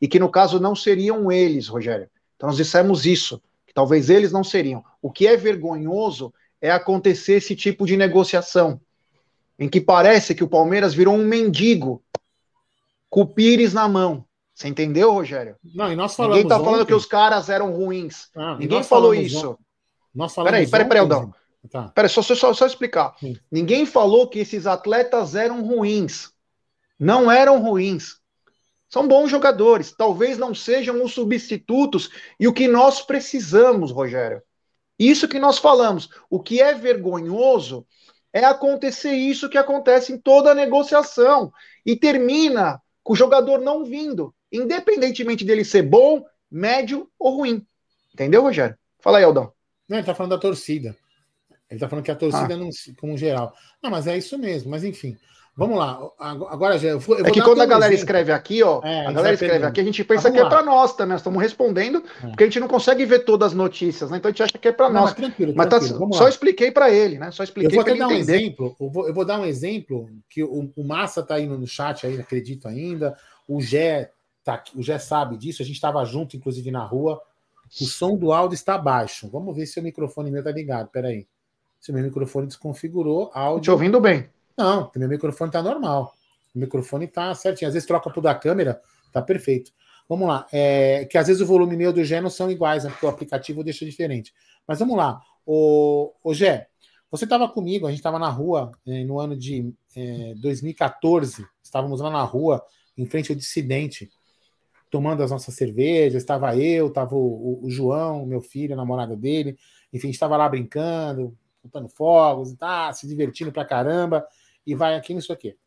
E 0.02 0.06
que 0.06 0.20
no 0.20 0.30
caso 0.30 0.60
não 0.60 0.76
seriam 0.76 1.32
eles, 1.32 1.70
Rogério. 1.70 2.10
Então 2.36 2.48
nós 2.48 2.58
dissemos 2.58 3.06
isso, 3.06 3.42
que 3.66 3.74
talvez 3.74 4.10
eles 4.10 4.34
não 4.34 4.44
seriam. 4.44 4.84
O 5.02 5.10
que 5.10 5.28
é 5.28 5.38
vergonhoso 5.38 6.34
é 6.60 6.70
acontecer 6.70 7.36
esse 7.36 7.56
tipo 7.56 7.86
de 7.86 7.96
negociação, 7.96 8.82
em 9.58 9.70
que 9.70 9.80
parece 9.80 10.36
que 10.36 10.44
o 10.44 10.50
Palmeiras 10.50 10.94
virou 10.94 11.16
um 11.16 11.26
mendigo 11.26 12.04
com 13.10 13.22
o 13.22 13.28
Pires 13.28 13.74
na 13.74 13.88
mão. 13.88 14.26
Você 14.58 14.68
entendeu, 14.68 15.12
Rogério? 15.14 15.56
Não, 15.64 15.94
e 15.94 15.96
nós 15.96 16.16
falamos. 16.16 16.38
Ninguém 16.38 16.50
tá 16.50 16.58
falando 16.58 16.82
ontem... 16.82 16.88
que 16.88 16.94
os 16.96 17.06
caras 17.06 17.48
eram 17.48 17.72
ruins. 17.72 18.28
Ah, 18.36 18.58
Ninguém 18.58 18.82
falou 18.82 19.14
isso. 19.14 19.52
Ontem... 19.52 19.64
Nós 20.16 20.34
falamos. 20.34 20.52
Peraí, 20.52 20.68
peraí, 20.68 20.88
peraí, 20.88 21.00
Aldão. 21.00 21.32
Tá. 21.70 21.90
Peraí, 21.90 22.10
só, 22.10 22.24
só, 22.24 22.54
só 22.56 22.66
explicar. 22.66 23.16
Sim. 23.20 23.38
Ninguém 23.52 23.86
falou 23.86 24.28
que 24.28 24.40
esses 24.40 24.66
atletas 24.66 25.36
eram 25.36 25.62
ruins. 25.62 26.32
Não 27.00 27.30
eram 27.30 27.62
ruins. 27.62 28.16
São 28.90 29.08
bons 29.08 29.30
jogadores. 29.30 29.94
Talvez 29.96 30.40
não 30.40 30.56
sejam 30.56 31.04
os 31.04 31.14
substitutos 31.14 32.10
e 32.40 32.48
o 32.48 32.54
que 32.54 32.68
nós 32.68 33.04
precisamos, 33.04 33.92
Rogério. 33.92 34.42
Isso 34.98 35.28
que 35.28 35.38
nós 35.38 35.60
falamos. 35.60 36.10
O 36.32 36.42
que 36.42 36.60
é 36.60 36.74
vergonhoso 36.74 37.86
é 38.34 38.44
acontecer 38.44 39.14
isso 39.14 39.50
que 39.50 39.58
acontece 39.60 40.14
em 40.14 40.18
toda 40.18 40.56
negociação 40.56 41.54
e 41.86 41.96
termina 41.96 42.82
com 43.04 43.14
o 43.14 43.16
jogador 43.16 43.60
não 43.60 43.86
vindo 43.86 44.34
independentemente 44.52 45.46
dele 45.46 45.64
ser 45.64 45.84
bom, 45.84 46.26
médio 46.50 47.10
ou 47.20 47.38
ruim. 47.38 47.66
Entendeu, 48.14 48.42
Rogério? 48.42 48.78
Fala 49.00 49.20
aí, 49.20 49.24
Aldão. 49.24 49.52
Não, 49.88 49.98
ele 49.98 50.06
tá 50.06 50.16
falando 50.16 50.32
da 50.32 50.38
torcida. 50.38 50.96
Ele 51.70 51.80
tá 51.80 51.88
falando 51.88 52.06
que 52.06 52.12
a 52.12 52.16
torcida 52.16 52.54
ah. 52.54 52.58
não, 52.58 52.70
como 53.00 53.18
geral. 53.18 53.54
Não, 53.82 53.90
mas 53.90 54.08
é 54.08 54.18
isso 54.18 54.38
mesmo, 54.38 54.72
mas 54.72 54.84
enfim. 54.84 55.18
Vamos 55.58 55.76
lá. 55.76 56.00
Agora 56.20 56.78
já. 56.78 56.90
Eu 56.90 57.00
vou, 57.00 57.18
eu 57.18 57.26
é 57.26 57.32
que 57.32 57.42
quando 57.42 57.62
a 57.62 57.66
galera 57.66 57.92
exemplo. 57.92 58.04
escreve 58.04 58.32
aqui, 58.32 58.62
ó. 58.62 58.80
É, 58.84 59.08
a, 59.08 59.12
galera 59.12 59.34
escreve 59.34 59.66
aqui, 59.66 59.82
a 59.82 59.84
gente 59.84 60.04
pensa 60.04 60.30
que 60.30 60.38
é 60.38 60.48
para 60.48 60.62
nós 60.62 60.96
também. 60.96 61.14
Nós 61.14 61.22
estamos 61.22 61.42
respondendo, 61.42 62.04
é. 62.24 62.28
porque 62.28 62.44
a 62.44 62.46
gente 62.46 62.60
não 62.60 62.68
consegue 62.68 63.04
ver 63.06 63.26
todas 63.26 63.48
as 63.48 63.58
notícias, 63.58 64.12
né? 64.12 64.18
Então 64.18 64.30
a 64.30 64.32
gente 64.32 64.44
acha 64.44 64.56
que 64.56 64.68
é 64.68 64.72
para 64.72 64.88
nós. 64.88 65.06
Mas 65.06 65.14
tranquilo, 65.16 65.54
mas 65.56 65.68
tá, 65.68 65.82
só 65.82 66.24
lá. 66.24 66.30
expliquei 66.30 66.70
para 66.70 66.92
ele, 66.92 67.18
né? 67.18 67.32
Só 67.32 67.44
expliquei 67.44 67.82
para 67.82 67.90
ele 67.90 68.00
dar 68.00 68.06
entender. 68.06 68.34
Um 68.34 68.36
exemplo, 68.36 68.76
eu, 68.80 68.90
vou, 68.92 69.08
eu 69.08 69.14
vou 69.16 69.26
dar 69.26 69.40
um 69.40 69.46
exemplo 69.46 70.08
que 70.30 70.44
o, 70.44 70.72
o 70.76 70.84
Massa 70.88 71.24
tá 71.24 71.40
indo 71.40 71.58
no 71.58 71.66
chat 71.66 72.06
aí, 72.06 72.20
acredito 72.20 72.68
ainda. 72.68 73.18
O 73.48 73.60
Gé 73.60 74.12
tá, 74.48 74.64
o 74.74 74.82
Gé 74.82 74.98
sabe 74.98 75.36
disso, 75.36 75.62
a 75.62 75.66
gente 75.66 75.76
estava 75.76 76.04
junto, 76.06 76.38
inclusive, 76.38 76.72
na 76.72 76.84
rua. 76.84 77.22
O 77.82 77.86
som 77.86 78.16
do 78.16 78.32
áudio 78.32 78.56
está 78.56 78.78
baixo. 78.78 79.30
Vamos 79.30 79.54
ver 79.54 79.66
se 79.66 79.78
o 79.78 79.84
microfone 79.84 80.32
meu 80.32 80.42
tá 80.42 80.52
ligado. 80.52 80.88
Peraí. 80.88 81.28
Se 81.82 81.92
o 81.92 81.94
meu 81.94 82.02
microfone 82.02 82.48
desconfigurou, 82.48 83.30
áudio. 83.34 83.64
Te 83.64 83.72
ouvindo 83.72 84.00
bem. 84.00 84.30
Não, 84.58 84.90
meu 84.96 85.10
microfone 85.10 85.52
tá 85.52 85.62
normal. 85.62 86.14
O 86.56 86.60
microfone 86.60 87.08
tá 87.08 87.36
certinho. 87.36 87.68
Às 87.68 87.74
vezes 87.74 87.86
troca 87.86 88.10
pro 88.10 88.22
da 88.22 88.34
câmera, 88.34 88.82
tá 89.12 89.22
perfeito. 89.22 89.74
Vamos 90.08 90.30
lá. 90.30 90.48
É, 90.52 91.04
que 91.06 91.18
às 91.18 91.28
vezes 91.28 91.42
o 91.42 91.46
volume 91.46 91.76
meu 91.76 91.92
do 91.92 92.04
Gé 92.06 92.22
não 92.22 92.30
são 92.30 92.50
iguais, 92.50 92.86
né, 92.86 92.90
porque 92.90 93.06
o 93.06 93.10
aplicativo 93.10 93.66
deixa 93.66 93.84
diferente. 93.84 94.34
Mas 94.66 94.80
vamos 94.80 94.96
lá. 94.96 95.22
O, 95.46 96.14
o 96.24 96.34
Gé, 96.34 96.70
você 97.12 97.26
estava 97.26 97.50
comigo, 97.50 97.86
a 97.86 97.90
gente 97.90 98.00
estava 98.00 98.18
na 98.18 98.30
rua 98.30 98.72
é, 98.88 99.04
no 99.04 99.20
ano 99.20 99.36
de 99.36 99.74
é, 99.94 100.34
2014. 100.38 101.46
Estávamos 101.62 102.00
lá 102.00 102.10
na 102.10 102.24
rua, 102.24 102.64
em 102.98 103.06
frente 103.06 103.30
ao 103.30 103.38
dissidente 103.38 104.10
tomando 104.90 105.24
as 105.24 105.32
nossas 105.32 105.56
cervejas, 105.56 106.24
estava 106.24 106.56
eu, 106.56 106.88
estava 106.88 107.16
o, 107.16 107.66
o, 107.66 107.70
João, 107.70 108.26
meu 108.26 108.42
filho, 108.42 108.74
a 108.74 108.78
namorada 108.78 109.16
dele, 109.16 109.58
enfim, 109.92 110.10
estava 110.10 110.38
lá 110.38 110.48
brincando, 110.48 111.38
botando 111.64 111.90
fogos, 111.90 112.54
tá, 112.54 112.92
se 112.94 113.08
divertindo 113.08 113.52
pra 113.52 113.66
caramba, 113.66 114.26
e 114.66 114.76
vai 114.76 114.96
aqui 114.96 115.14
nisso 115.14 115.34
aqui. 115.34 115.58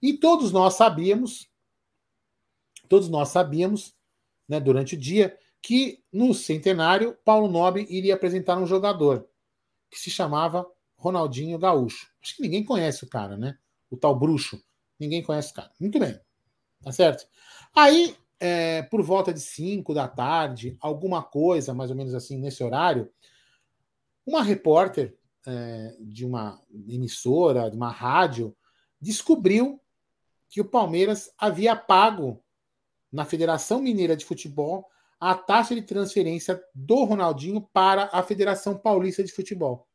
E 0.00 0.14
todos 0.14 0.52
nós 0.52 0.74
sabíamos, 0.74 1.48
todos 2.88 3.08
nós 3.08 3.28
sabíamos, 3.28 3.94
né, 4.48 4.60
durante 4.60 4.94
o 4.94 4.98
dia, 4.98 5.36
que 5.60 6.02
no 6.12 6.32
centenário, 6.32 7.16
Paulo 7.24 7.48
Nobre 7.48 7.86
iria 7.90 8.14
apresentar 8.14 8.56
um 8.56 8.66
jogador 8.66 9.28
que 9.90 9.98
se 9.98 10.10
chamava 10.10 10.66
Ronaldinho 10.96 11.58
Gaúcho. 11.58 12.08
Acho 12.22 12.36
que 12.36 12.42
ninguém 12.42 12.64
conhece 12.64 13.04
o 13.04 13.08
cara, 13.08 13.36
né? 13.36 13.58
O 13.90 13.96
tal 13.96 14.18
bruxo. 14.18 14.62
Ninguém 14.98 15.22
conhece 15.22 15.52
o 15.52 15.54
cara. 15.54 15.70
Muito 15.80 15.98
bem. 15.98 16.18
Tá 16.82 16.92
certo? 16.92 17.26
Aí 17.74 18.16
é, 18.40 18.82
por 18.82 19.02
volta 19.02 19.32
de 19.32 19.40
5 19.40 19.92
da 19.92 20.06
tarde, 20.06 20.76
alguma 20.80 21.22
coisa, 21.22 21.74
mais 21.74 21.90
ou 21.90 21.96
menos 21.96 22.14
assim, 22.14 22.38
nesse 22.38 22.62
horário, 22.62 23.10
uma 24.24 24.42
repórter 24.42 25.16
é, 25.46 25.96
de 26.00 26.24
uma 26.24 26.60
emissora, 26.86 27.70
de 27.70 27.76
uma 27.76 27.90
rádio, 27.90 28.56
descobriu 29.00 29.80
que 30.48 30.60
o 30.60 30.64
Palmeiras 30.64 31.32
havia 31.38 31.74
pago 31.74 32.42
na 33.10 33.24
Federação 33.24 33.80
Mineira 33.80 34.16
de 34.16 34.24
Futebol 34.24 34.86
a 35.20 35.34
taxa 35.34 35.74
de 35.74 35.82
transferência 35.82 36.62
do 36.74 37.04
Ronaldinho 37.04 37.60
para 37.72 38.08
a 38.12 38.22
Federação 38.22 38.76
Paulista 38.76 39.24
de 39.24 39.32
Futebol. 39.32 39.88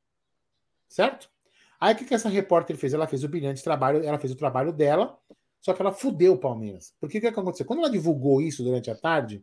Certo? 0.87 1.29
Aí 1.79 1.93
o 1.93 1.97
que, 1.97 2.05
que 2.05 2.13
essa 2.13 2.29
repórter 2.29 2.77
fez? 2.77 2.93
Ela 2.93 3.07
fez 3.07 3.23
o 3.23 3.29
brilhante 3.29 3.63
trabalho, 3.63 4.03
ela 4.03 4.19
fez 4.19 4.33
o 4.33 4.37
trabalho 4.37 4.71
dela, 4.71 5.17
só 5.63 5.73
que 5.73 5.81
ela 5.81 5.93
fudeu 5.93 6.33
o 6.33 6.37
Palmeiras. 6.37 6.93
Porque 6.99 7.19
o 7.19 7.21
que, 7.21 7.31
que 7.31 7.39
aconteceu? 7.39 7.65
Quando 7.65 7.79
ela 7.79 7.89
divulgou 7.89 8.41
isso 8.41 8.61
durante 8.65 8.91
a 8.91 8.95
tarde, 8.95 9.41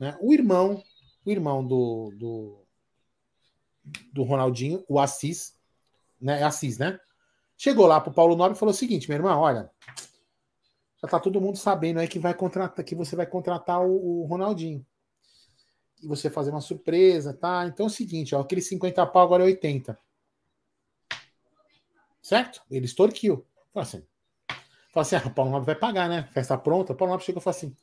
né, 0.00 0.16
o 0.18 0.32
irmão, 0.32 0.82
o 1.22 1.30
irmão 1.30 1.62
do, 1.62 2.10
do, 2.16 2.64
do 4.10 4.22
Ronaldinho, 4.22 4.82
o 4.88 4.98
Assis, 4.98 5.54
né? 6.18 6.40
É 6.40 6.44
Assis, 6.44 6.78
né? 6.78 6.98
Chegou 7.58 7.86
lá 7.86 8.00
pro 8.00 8.10
Paulo 8.10 8.34
Nobre 8.34 8.56
e 8.56 8.58
falou 8.58 8.72
o 8.72 8.76
seguinte, 8.76 9.06
meu 9.06 9.16
irmão, 9.16 9.38
olha, 9.38 9.70
já 11.02 11.08
tá 11.08 11.20
todo 11.20 11.42
mundo 11.42 11.58
sabendo 11.58 12.00
aí 12.00 12.08
que 12.08 12.18
vai 12.18 12.32
contratar, 12.32 12.82
que 12.82 12.94
você 12.94 13.14
vai 13.14 13.26
contratar 13.26 13.84
o, 13.84 14.22
o 14.22 14.24
Ronaldinho. 14.24 14.84
E 16.02 16.06
você 16.06 16.30
fazer 16.30 16.52
uma 16.52 16.62
surpresa, 16.62 17.34
tá? 17.34 17.66
Então 17.66 17.84
é 17.84 17.88
o 17.88 17.92
seguinte, 17.92 18.34
ó, 18.34 18.40
aquele 18.40 18.62
50 18.62 19.06
pau 19.08 19.22
agora 19.22 19.42
é 19.42 19.46
80. 19.46 19.98
Certo? 22.22 22.62
Ele 22.70 22.86
extorquiu. 22.86 23.46
Falei 23.74 23.86
assim, 23.86 24.06
Fala 24.94 25.02
assim, 25.02 25.16
ah, 25.16 25.22
o 25.26 25.30
Paulo 25.30 25.50
Nobre 25.50 25.66
vai 25.66 25.74
pagar, 25.74 26.08
né? 26.08 26.28
Festa 26.32 26.56
pronta. 26.56 26.92
O 26.92 26.96
Paulo 26.96 27.12
Nobre 27.12 27.26
chegou 27.26 27.40
e 27.40 27.42
falou 27.42 27.56
assim: 27.56 27.74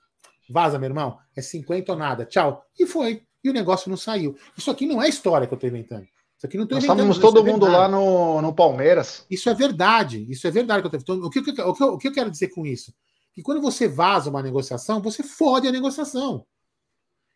vaza, 0.49 0.79
meu 0.79 0.89
irmão, 0.89 1.19
é 1.35 1.41
50 1.41 1.91
ou 1.91 1.97
nada, 1.97 2.25
tchau. 2.25 2.65
E 2.79 2.87
foi. 2.87 3.23
E 3.43 3.49
o 3.49 3.53
negócio 3.53 3.89
não 3.89 3.97
saiu. 3.97 4.37
Isso 4.57 4.71
aqui 4.71 4.85
não 4.85 5.01
é 5.01 5.09
história 5.09 5.45
que 5.45 5.53
eu 5.53 5.57
estou 5.57 5.69
inventando. 5.69 6.03
Isso 6.37 6.45
aqui 6.45 6.55
não 6.55 6.63
estou 6.63 6.77
inventando. 6.77 7.05
Nós 7.05 7.17
todo 7.19 7.41
é 7.41 7.43
mundo 7.43 7.65
lá 7.65 7.89
no, 7.89 8.41
no 8.41 8.53
Palmeiras. 8.53 9.25
Isso 9.29 9.49
é 9.49 9.53
verdade. 9.53 10.25
Isso 10.29 10.47
é 10.47 10.51
verdade 10.51 10.87
que 10.87 10.95
eu 10.95 10.99
estou 10.99 11.15
então, 11.17 11.27
o, 11.27 11.29
que, 11.29 11.39
o, 11.39 11.73
que, 11.73 11.83
o 11.83 11.97
que 11.97 12.07
eu 12.07 12.13
quero 12.13 12.31
dizer 12.31 12.47
com 12.47 12.65
isso? 12.65 12.93
Que 13.33 13.41
quando 13.41 13.61
você 13.61 13.89
vaza 13.89 14.29
uma 14.29 14.41
negociação, 14.41 15.01
você 15.01 15.21
fode 15.21 15.67
a 15.67 15.71
negociação. 15.71 16.45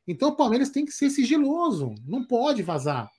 Então 0.07 0.29
o 0.29 0.35
Palmeiras 0.37 0.69
tem 0.69 0.85
que 0.85 0.91
ser 0.91 1.09
sigiloso. 1.09 1.93
Não 2.05 2.23
pode 2.23 2.63
vazar. 2.63 3.09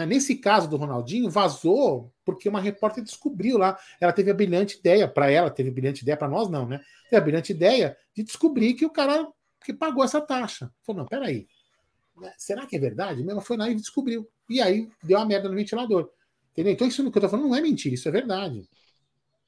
Né? 0.00 0.06
Nesse 0.06 0.36
caso 0.36 0.68
do 0.68 0.76
Ronaldinho, 0.76 1.30
vazou 1.30 2.10
porque 2.24 2.48
uma 2.48 2.60
repórter 2.60 3.04
descobriu 3.04 3.58
lá. 3.58 3.78
Ela 4.00 4.12
teve 4.12 4.30
a 4.30 4.34
brilhante 4.34 4.78
ideia, 4.78 5.06
para 5.06 5.30
ela, 5.30 5.50
teve 5.50 5.68
a 5.68 5.72
brilhante 5.72 6.02
ideia, 6.02 6.16
para 6.16 6.28
nós 6.28 6.48
não, 6.48 6.66
né? 6.66 6.80
Teve 7.04 7.16
a 7.16 7.20
brilhante 7.20 7.52
ideia 7.52 7.96
de 8.14 8.22
descobrir 8.22 8.74
que 8.74 8.86
o 8.86 8.90
cara 8.90 9.28
que 9.64 9.72
pagou 9.72 10.02
essa 10.02 10.20
taxa. 10.20 10.70
Falou: 10.84 11.02
não, 11.02 11.08
peraí. 11.08 11.46
Será 12.36 12.66
que 12.66 12.76
é 12.76 12.78
verdade? 12.78 13.28
Ela 13.28 13.40
foi 13.40 13.56
lá 13.56 13.68
e 13.68 13.74
descobriu. 13.74 14.28
E 14.48 14.60
aí 14.60 14.88
deu 15.02 15.18
uma 15.18 15.26
merda 15.26 15.48
no 15.48 15.54
ventilador. 15.54 16.10
Entendeu? 16.52 16.72
Então 16.72 16.86
isso 16.86 17.10
que 17.10 17.18
eu 17.18 17.22
tô 17.22 17.28
falando 17.28 17.48
não 17.48 17.56
é 17.56 17.60
mentira, 17.60 17.94
isso 17.94 18.08
é 18.08 18.12
verdade. 18.12 18.68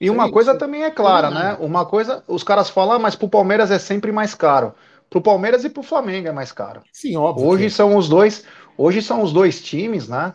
E 0.00 0.10
uma 0.10 0.30
coisa 0.30 0.56
também 0.56 0.82
é 0.82 0.90
clara, 0.90 1.30
né? 1.30 1.56
Uma 1.60 1.86
coisa, 1.86 2.24
os 2.26 2.42
caras 2.42 2.68
falam, 2.68 2.96
ah, 2.96 2.98
mas 2.98 3.14
pro 3.14 3.28
Palmeiras 3.28 3.70
é 3.70 3.78
sempre 3.78 4.10
mais 4.10 4.34
caro. 4.34 4.74
Pro 5.08 5.20
Palmeiras 5.20 5.64
e 5.64 5.70
pro 5.70 5.82
Flamengo 5.82 6.26
é 6.26 6.32
mais 6.32 6.50
caro. 6.50 6.82
Sim, 6.92 7.16
óbvio. 7.16 7.46
Hoje 7.46 7.70
são 7.70 7.96
os 7.96 8.08
dois, 8.08 8.44
hoje 8.76 9.02
são 9.02 9.22
os 9.22 9.32
dois 9.32 9.62
times, 9.62 10.08
né? 10.08 10.34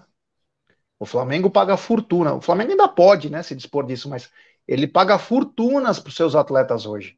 O 0.99 1.05
Flamengo 1.05 1.49
paga 1.49 1.77
fortuna. 1.77 2.33
O 2.33 2.41
Flamengo 2.41 2.71
ainda 2.71 2.87
pode, 2.87 3.29
né, 3.29 3.43
se 3.43 3.55
dispor 3.55 3.85
disso, 3.85 4.09
mas 4.09 4.29
ele 4.67 4.87
paga 4.87 5.17
fortunas 5.17 5.99
para 5.99 6.09
os 6.09 6.15
seus 6.15 6.35
atletas 6.35 6.85
hoje. 6.85 7.17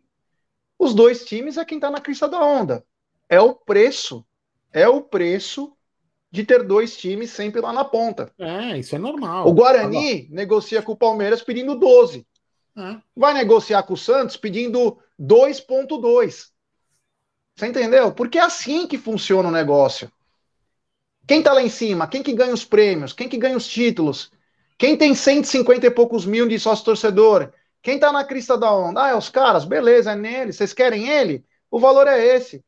Os 0.77 0.93
dois 0.93 1.25
times 1.25 1.57
é 1.57 1.65
quem 1.65 1.77
está 1.77 1.89
na 1.89 1.99
crista 1.99 2.27
da 2.27 2.43
onda. 2.43 2.85
É 3.27 3.39
o 3.39 3.53
preço. 3.53 4.25
É 4.71 4.87
o 4.87 5.01
preço 5.01 5.75
de 6.31 6.43
ter 6.43 6.63
dois 6.63 6.95
times 6.95 7.31
sempre 7.31 7.59
lá 7.59 7.73
na 7.73 7.83
ponta. 7.83 8.31
É, 8.37 8.77
isso 8.77 8.95
é 8.95 8.99
normal. 8.99 9.47
O 9.47 9.53
Guarani 9.53 10.27
negocia 10.29 10.81
com 10.81 10.91
o 10.91 10.97
Palmeiras 10.97 11.41
pedindo 11.41 11.75
12. 11.75 12.25
É. 12.77 12.97
Vai 13.15 13.33
negociar 13.33 13.83
com 13.83 13.93
o 13.93 13.97
Santos 13.97 14.37
pedindo 14.37 14.97
2,2. 15.19 16.49
Você 17.55 17.67
entendeu? 17.67 18.11
Porque 18.13 18.37
é 18.37 18.41
assim 18.41 18.87
que 18.87 18.97
funciona 18.97 19.49
o 19.49 19.51
negócio. 19.51 20.09
Quem 21.29 21.43
tá 21.43 21.53
lá 21.53 21.61
em 21.61 21.69
cima? 21.69 22.07
Quem 22.07 22.23
que 22.23 22.33
ganha 22.33 22.51
os 22.51 22.65
prêmios? 22.65 23.13
Quem 23.13 23.29
que 23.29 23.37
ganha 23.37 23.55
os 23.55 23.67
títulos? 23.67 24.31
Quem 24.79 24.97
tem 24.97 25.13
150 25.13 25.85
e 25.85 25.91
poucos 25.91 26.25
mil 26.25 26.47
de 26.47 26.57
sócio 26.57 26.83
torcedor? 26.83 27.53
Quem 27.83 27.99
tá 27.99 28.11
na 28.11 28.23
crista 28.23 28.57
da 28.57 28.73
onda? 28.73 29.03
Ah, 29.03 29.09
é 29.09 29.15
os 29.15 29.29
caras, 29.29 29.63
beleza, 29.63 30.13
é 30.13 30.15
nele. 30.15 30.51
Vocês 30.51 30.73
querem 30.73 31.07
ele? 31.07 31.45
O 31.69 31.79
valor 31.79 32.07
é 32.07 32.17
esse. 32.35 32.65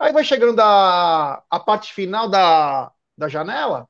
Aí 0.00 0.12
vai 0.12 0.24
chegando 0.24 0.58
a, 0.58 1.44
a 1.48 1.60
parte 1.60 1.94
final 1.94 2.28
da, 2.28 2.90
da 3.16 3.28
janela, 3.28 3.88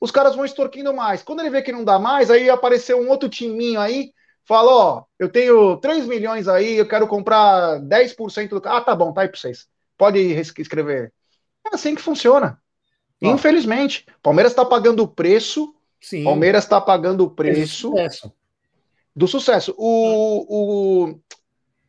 os 0.00 0.10
caras 0.10 0.34
vão 0.34 0.46
extorquindo 0.46 0.94
mais. 0.94 1.22
Quando 1.22 1.40
ele 1.40 1.50
vê 1.50 1.60
que 1.60 1.72
não 1.72 1.84
dá 1.84 1.98
mais, 1.98 2.30
aí 2.30 2.48
apareceu 2.48 3.02
um 3.02 3.10
outro 3.10 3.28
timinho 3.28 3.78
aí 3.78 4.14
Fala, 4.46 4.72
ó, 4.72 5.04
eu 5.18 5.30
tenho 5.30 5.76
3 5.76 6.06
milhões 6.06 6.48
aí, 6.48 6.76
eu 6.78 6.88
quero 6.88 7.06
comprar 7.06 7.78
10% 7.80 8.58
do. 8.58 8.68
Ah, 8.68 8.80
tá 8.80 8.96
bom, 8.96 9.12
tá 9.12 9.20
aí 9.20 9.28
pra 9.28 9.38
vocês. 9.38 9.68
Pode 9.98 10.18
escrever. 10.18 11.12
É 11.70 11.74
assim 11.74 11.94
que 11.94 12.02
funciona. 12.02 12.61
Infelizmente. 13.30 14.06
Palmeiras 14.22 14.52
está 14.52 14.64
pagando 14.64 15.02
o 15.02 15.08
preço. 15.08 15.74
Sim. 16.00 16.24
Palmeiras 16.24 16.64
está 16.64 16.80
pagando 16.80 17.24
o 17.24 17.30
preço 17.30 17.90
do 17.90 17.96
sucesso. 17.96 18.32
Do 19.14 19.28
sucesso. 19.28 19.74
O, 19.78 21.14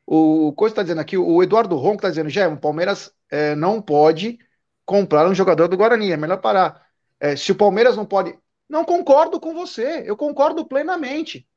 o, 0.05 0.47
o 0.47 0.53
coisa 0.53 0.73
está 0.73 0.83
dizendo 0.83 1.01
aqui, 1.01 1.17
o 1.17 1.41
Eduardo 1.41 1.75
Ronco 1.75 1.95
está 1.95 2.09
dizendo, 2.09 2.29
já 2.29 2.47
o 2.47 2.57
Palmeiras 2.57 3.11
é, 3.31 3.55
não 3.55 3.81
pode 3.81 4.37
comprar 4.85 5.27
um 5.27 5.33
jogador 5.33 5.67
do 5.67 5.77
Guarani, 5.77 6.11
é 6.11 6.17
melhor 6.17 6.39
parar. 6.39 6.85
É, 7.19 7.35
se 7.35 7.51
o 7.51 7.55
Palmeiras 7.55 7.95
não 7.95 8.05
pode. 8.05 8.37
Não 8.69 8.83
concordo 8.85 9.39
com 9.39 9.53
você, 9.53 10.03
eu 10.05 10.15
concordo 10.15 10.65
plenamente. 10.65 11.47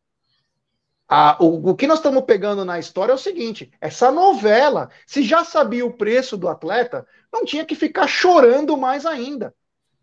A, 1.08 1.36
o, 1.40 1.70
o, 1.70 1.74
que 1.76 1.86
nós 1.86 1.98
estamos 1.98 2.24
pegando 2.24 2.64
na 2.64 2.78
história 2.78 3.12
é 3.12 3.14
o 3.14 3.18
seguinte: 3.18 3.70
essa 3.80 4.10
novela, 4.10 4.90
se 5.06 5.22
já 5.22 5.44
sabia 5.44 5.86
o 5.86 5.92
preço 5.92 6.36
do 6.36 6.48
atleta, 6.48 7.06
não 7.32 7.44
tinha 7.44 7.64
que 7.64 7.74
ficar 7.74 8.06
chorando 8.06 8.76
mais 8.76 9.06
ainda. 9.06 9.54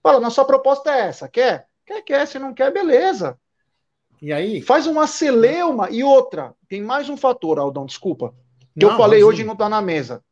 Fala, 0.03 0.19
nossa 0.19 0.45
proposta 0.45 0.91
é 0.91 1.07
essa, 1.07 1.27
quer? 1.27 1.67
Quer, 1.85 2.01
quer, 2.03 2.27
se 2.27 2.37
não 2.37 2.53
quer, 2.53 2.71
beleza. 2.71 3.39
E 4.21 4.31
aí? 4.31 4.61
Faz 4.61 4.85
uma 4.85 5.07
celeuma 5.07 5.89
e 5.89 6.03
outra. 6.03 6.53
Tem 6.67 6.81
mais 6.81 7.09
um 7.09 7.17
fator, 7.17 7.57
Aldão, 7.57 7.85
desculpa. 7.85 8.35
Que 8.77 8.85
não, 8.85 8.91
eu 8.91 8.97
falei 8.97 9.23
hoje 9.23 9.43
não 9.43 9.53
está 9.53 9.69
na 9.69 9.81
mesa. 9.81 10.23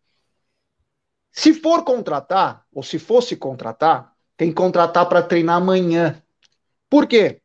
Se 1.32 1.54
for 1.54 1.84
contratar, 1.84 2.66
ou 2.74 2.84
se 2.84 3.00
fosse 3.00 3.36
contratar, 3.36 4.14
tem 4.36 4.50
que 4.50 4.56
contratar 4.56 5.08
para 5.08 5.24
treinar 5.24 5.56
amanhã. 5.56 6.22
Por 6.90 7.08
quê? 7.08 7.42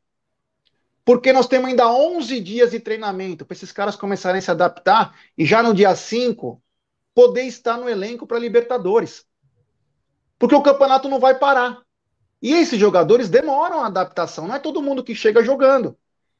porque 1.07 1.33
nós 1.33 1.47
temos 1.47 1.69
ainda 1.71 1.89
11 1.89 2.41
dias 2.41 2.73
de 2.73 2.81
treinamento 2.81 3.47
para 3.47 3.55
esses 3.55 3.71
caras 3.71 3.95
começarem 3.95 4.41
a 4.41 4.43
se 4.43 4.51
adaptar 4.51 5.17
e 5.39 5.47
já 5.47 5.63
no 5.63 5.73
dia 5.73 5.95
5 5.95 6.61
poder 7.15 7.43
estar 7.43 7.79
no 7.79 7.89
elenco 7.89 8.27
para 8.27 8.41
Libertadores. 8.41 9.25
Porque 10.37 10.57
o 10.57 10.63
campeonato 10.63 11.09
não 11.09 11.21
vai 11.21 11.39
parar. 11.39 11.81
E 12.43 12.53
esses 12.53 12.79
jogadores 12.79 13.29
demoram 13.29 13.81
a 13.81 13.87
adaptação, 13.87 14.47
não 14.47 14.55
é 14.55 14.59
todo 14.59 14.83
mundo 14.83 15.03
que 15.03 15.15
chega 15.15 15.43
jogando. 15.43 15.97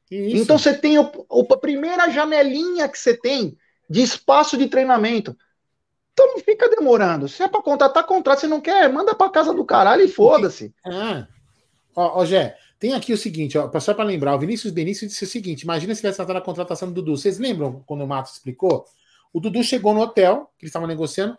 Isso. 0.09 0.37
Então 0.37 0.57
você 0.57 0.73
tem 0.73 0.97
o, 0.97 1.11
o, 1.29 1.45
a 1.53 1.57
primeira 1.57 2.09
janelinha 2.09 2.87
que 2.87 2.97
você 2.97 3.15
tem 3.15 3.57
de 3.89 4.01
espaço 4.01 4.57
de 4.57 4.67
treinamento. 4.67 5.35
Então 6.13 6.27
não 6.27 6.39
fica 6.39 6.69
demorando. 6.69 7.27
Se 7.27 7.43
é 7.43 7.47
para 7.47 7.61
contratar, 7.61 8.03
contrata. 8.05 8.41
Se 8.41 8.47
não 8.47 8.61
quer, 8.61 8.91
manda 8.91 9.13
para 9.13 9.29
casa 9.29 9.53
do 9.53 9.65
caralho 9.65 10.03
e 10.03 10.07
foda-se. 10.07 10.73
Ah. 10.85 11.27
Ó, 11.95 12.21
ó, 12.21 12.25
Gé, 12.25 12.57
tem 12.79 12.93
aqui 12.93 13.11
o 13.11 13.17
seguinte, 13.17 13.57
ó, 13.57 13.69
só 13.79 13.93
para 13.93 14.03
lembrar, 14.03 14.35
o 14.35 14.39
Vinícius 14.39 14.71
Benício 14.71 15.07
disse 15.07 15.23
o 15.23 15.27
seguinte: 15.27 15.61
imagina 15.61 15.93
se 15.93 16.01
tivesse 16.01 16.17
tratado 16.17 16.39
a 16.39 16.41
contratação 16.41 16.87
do 16.87 16.93
Dudu. 16.95 17.17
Vocês 17.17 17.37
lembram 17.37 17.83
quando 17.85 18.03
o 18.03 18.07
Matos 18.07 18.33
explicou? 18.33 18.85
O 19.33 19.39
Dudu 19.39 19.63
chegou 19.63 19.93
no 19.93 20.01
hotel, 20.01 20.51
que 20.57 20.65
eles 20.65 20.69
estavam 20.69 20.87
negociando. 20.87 21.37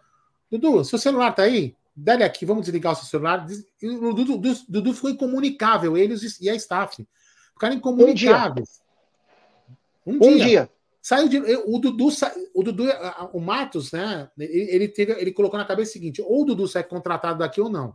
Dudu, 0.51 0.85
seu 0.85 0.99
celular 0.99 1.33
tá 1.33 1.43
aí? 1.43 1.75
Dá-lhe 2.01 2.23
aqui, 2.23 2.47
vamos 2.47 2.65
desligar 2.65 2.93
o 2.93 2.97
seu 2.97 3.07
celular. 3.07 3.47
O 3.83 4.15
Dudu, 4.15 4.39
Dudu, 4.39 4.61
Dudu 4.69 4.95
ficou 4.95 5.11
incomunicável, 5.11 5.97
eles 5.97 6.41
e 6.41 6.49
a 6.49 6.55
staff. 6.55 7.07
Ficaram 7.53 7.75
incomunicáveis. 7.75 8.81
Um 10.07 10.19
dia. 10.19 10.29
Um, 10.29 10.33
um 10.33 10.37
dia. 10.37 10.71
Saiu 11.01 11.29
de, 11.29 11.39
o 11.39 11.79
Dudu, 11.79 12.09
o 12.55 12.63
Dudu, 12.63 12.85
o 13.33 13.41
Matos, 13.41 13.93
né? 13.93 14.31
Ele, 14.39 14.89
teve, 14.89 15.13
ele 15.13 15.33
colocou 15.33 15.59
na 15.59 15.65
cabeça 15.65 15.91
o 15.91 15.93
seguinte: 15.93 16.23
ou 16.23 16.43
o 16.43 16.45
Dudu 16.45 16.69
sai 16.69 16.85
contratado 16.85 17.39
daqui 17.39 17.61
ou 17.61 17.69
não. 17.69 17.95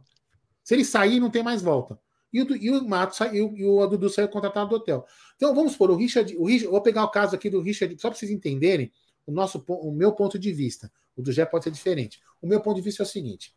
Se 0.64 0.74
ele 0.74 0.86
sair, 0.86 1.20
não 1.20 1.30
tem 1.30 1.43
mais 1.43 1.62
volta 1.62 1.99
e 2.34 2.41
o, 2.41 2.58
e 2.58 2.72
o 2.72 2.84
Mato 2.84 3.16
saiu, 3.16 3.54
e 3.56 3.64
o 3.64 3.86
Dudu 3.86 4.10
saiu 4.10 4.28
contratado 4.28 4.72
do 4.72 4.76
hotel. 4.78 5.06
Então 5.36 5.54
vamos 5.54 5.74
supor, 5.74 5.91
o 5.91 5.95
Richard, 5.95 6.36
o 6.36 6.45
Richard, 6.45 6.72
vou 6.72 6.82
pegar 6.82 7.04
o 7.04 7.10
caso 7.10 7.36
aqui 7.36 7.49
do 7.49 7.62
Richard, 7.62 7.95
só 8.01 8.10
para 8.10 8.18
vocês 8.18 8.32
entenderem 8.32 8.91
o, 9.26 9.32
nosso, 9.32 9.64
o 9.68 9.91
meu 9.91 10.12
ponto 10.14 10.39
de 10.39 10.51
vista. 10.51 10.91
O 11.16 11.22
do 11.22 11.32
Gé 11.32 11.45
pode 11.45 11.66
ser 11.66 11.72
diferente. 11.72 12.20
O 12.41 12.47
meu 12.47 12.60
ponto 12.60 12.78
de 12.78 12.82
vista 12.82 13.04
é 13.04 13.06
o 13.06 13.08
seguinte: 13.08 13.54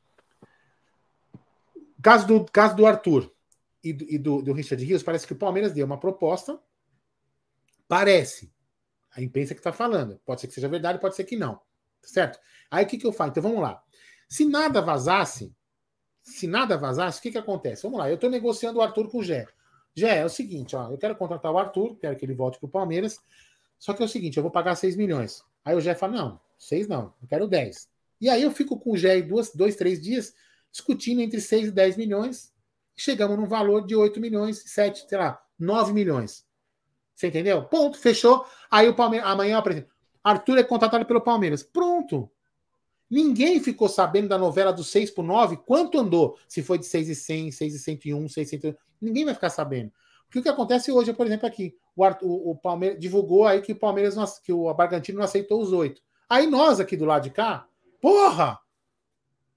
caso 2.03 2.27
do, 2.27 2.45
caso 2.45 2.77
do 2.77 2.87
Arthur 2.87 3.33
e, 3.83 3.93
do, 3.93 4.05
e 4.05 4.19
do, 4.19 4.43
do 4.43 4.53
Richard 4.53 4.85
Rios, 4.85 5.03
parece 5.03 5.27
que 5.27 5.33
o 5.33 5.37
Palmeiras 5.37 5.73
deu 5.73 5.87
uma 5.87 5.99
proposta. 5.99 6.61
Parece. 7.89 8.53
A 9.13 9.23
imprensa 9.23 9.55
que 9.55 9.61
está 9.61 9.73
falando. 9.73 10.21
Pode 10.25 10.41
ser 10.41 10.49
que 10.49 10.55
seja 10.55 10.69
verdade, 10.69 11.01
pode 11.01 11.17
ser 11.17 11.25
que 11.25 11.37
não. 11.37 11.61
Certo? 12.03 12.39
Aí 12.71 12.85
o 12.85 12.87
que, 12.87 12.99
que 12.99 13.07
eu 13.07 13.13
faço? 13.13 13.31
Então 13.31 13.43
vamos 13.43 13.61
lá. 13.61 13.83
Se 14.29 14.45
nada 14.45 14.81
vazasse, 14.81 15.55
se 16.21 16.47
nada 16.47 16.77
vazasse, 16.77 17.19
o 17.19 17.23
que, 17.23 17.31
que 17.31 17.39
acontece? 17.39 17.85
Vamos 17.85 17.99
lá, 17.99 18.09
eu 18.09 18.17
estou 18.17 18.29
negociando 18.29 18.79
o 18.79 18.83
Arthur 18.83 19.09
com 19.09 19.19
o 19.19 19.23
Gé. 19.23 19.47
Gé, 19.95 20.19
é 20.19 20.25
o 20.25 20.29
seguinte, 20.29 20.75
ó, 20.75 20.91
eu 20.91 20.99
quero 20.99 21.17
contratar 21.17 21.53
o 21.53 21.59
Arthur, 21.59 21.97
quero 21.97 22.17
que 22.17 22.25
ele 22.25 22.35
volte 22.35 22.59
para 22.59 22.67
o 22.67 22.71
Palmeiras, 22.71 23.19
só 23.79 23.95
que 23.95 24.03
é 24.03 24.05
o 24.05 24.09
seguinte, 24.09 24.37
eu 24.37 24.43
vou 24.43 24.51
pagar 24.51 24.75
6 24.75 24.97
milhões. 24.97 25.43
Aí 25.65 25.75
o 25.75 25.81
Gé 25.81 25.95
fala, 25.95 26.13
não, 26.13 26.41
6 26.59 26.89
não, 26.89 27.15
eu 27.23 27.29
quero 27.29 27.47
10. 27.47 27.89
E 28.21 28.29
aí 28.29 28.43
eu 28.43 28.51
fico 28.51 28.79
com 28.79 28.93
o 28.93 28.97
Gé 28.97 29.23
duas, 29.23 29.55
dois, 29.55 29.77
três 29.77 30.03
dias 30.03 30.35
discutindo 30.71 31.21
entre 31.21 31.41
6 31.41 31.69
e 31.69 31.71
10 31.71 31.97
milhões, 31.97 32.53
chegamos 32.97 33.37
num 33.37 33.47
valor 33.47 33.87
de 33.87 33.95
8 33.95 34.21
milhões, 34.21 34.63
7, 34.67 35.07
sei 35.09 35.19
lá, 35.19 35.41
9 35.59 35.93
milhões. 35.93 36.45
Você 37.15 37.29
entendeu? 37.29 37.65
Ponto, 37.65 37.99
fechou. 37.99 38.45
Aí 38.71 38.89
o 38.89 38.95
Palmeiras, 38.95 39.29
amanhã 39.29 39.55
eu 39.55 39.59
apresento. 39.59 39.89
Arthur 40.23 40.59
é 40.59 40.63
contratado 40.63 41.07
pelo 41.07 41.21
Palmeiras. 41.21 41.63
Pronto. 41.63 42.31
Ninguém 43.09 43.61
ficou 43.61 43.89
sabendo 43.89 44.29
da 44.29 44.37
novela 44.37 44.73
do 44.73 44.83
6 44.83 45.13
por 45.13 45.23
9, 45.23 45.59
quanto 45.59 45.99
andou, 45.99 46.37
se 46.49 46.63
foi 46.63 46.77
de 46.77 46.87
6 46.87 47.09
e 47.09 47.15
100, 47.15 47.53
6 47.53 47.75
e 47.75 47.79
101, 47.79 48.29
6 48.29 48.47
e 48.47 48.51
101. 48.51 48.75
Ninguém 49.01 49.25
vai 49.25 49.35
ficar 49.35 49.51
sabendo. 49.51 49.93
Porque 50.25 50.41
o 50.41 50.43
que 50.43 50.49
acontece 50.49 50.91
hoje, 50.91 51.13
por 51.13 51.25
exemplo, 51.25 51.47
aqui, 51.47 51.77
o, 51.95 52.03
Arthur, 52.03 52.29
o 52.29 52.57
Palmeiras 52.57 52.99
divulgou 52.99 53.47
aí 53.47 53.63
que 53.63 53.73
o 53.73 53.79
Palmeiras 53.79 54.17
não, 54.17 54.25
que 54.45 54.53
o 54.53 54.73
Bragantino 54.75 55.19
não 55.19 55.25
aceitou 55.25 55.63
os 55.63 55.73
oito. 55.73 56.03
Aí 56.29 56.47
nós 56.49 56.81
aqui 56.81 56.97
do 56.97 57.05
lado 57.05 57.23
de 57.23 57.31
cá, 57.31 57.67
porra! 58.01 58.59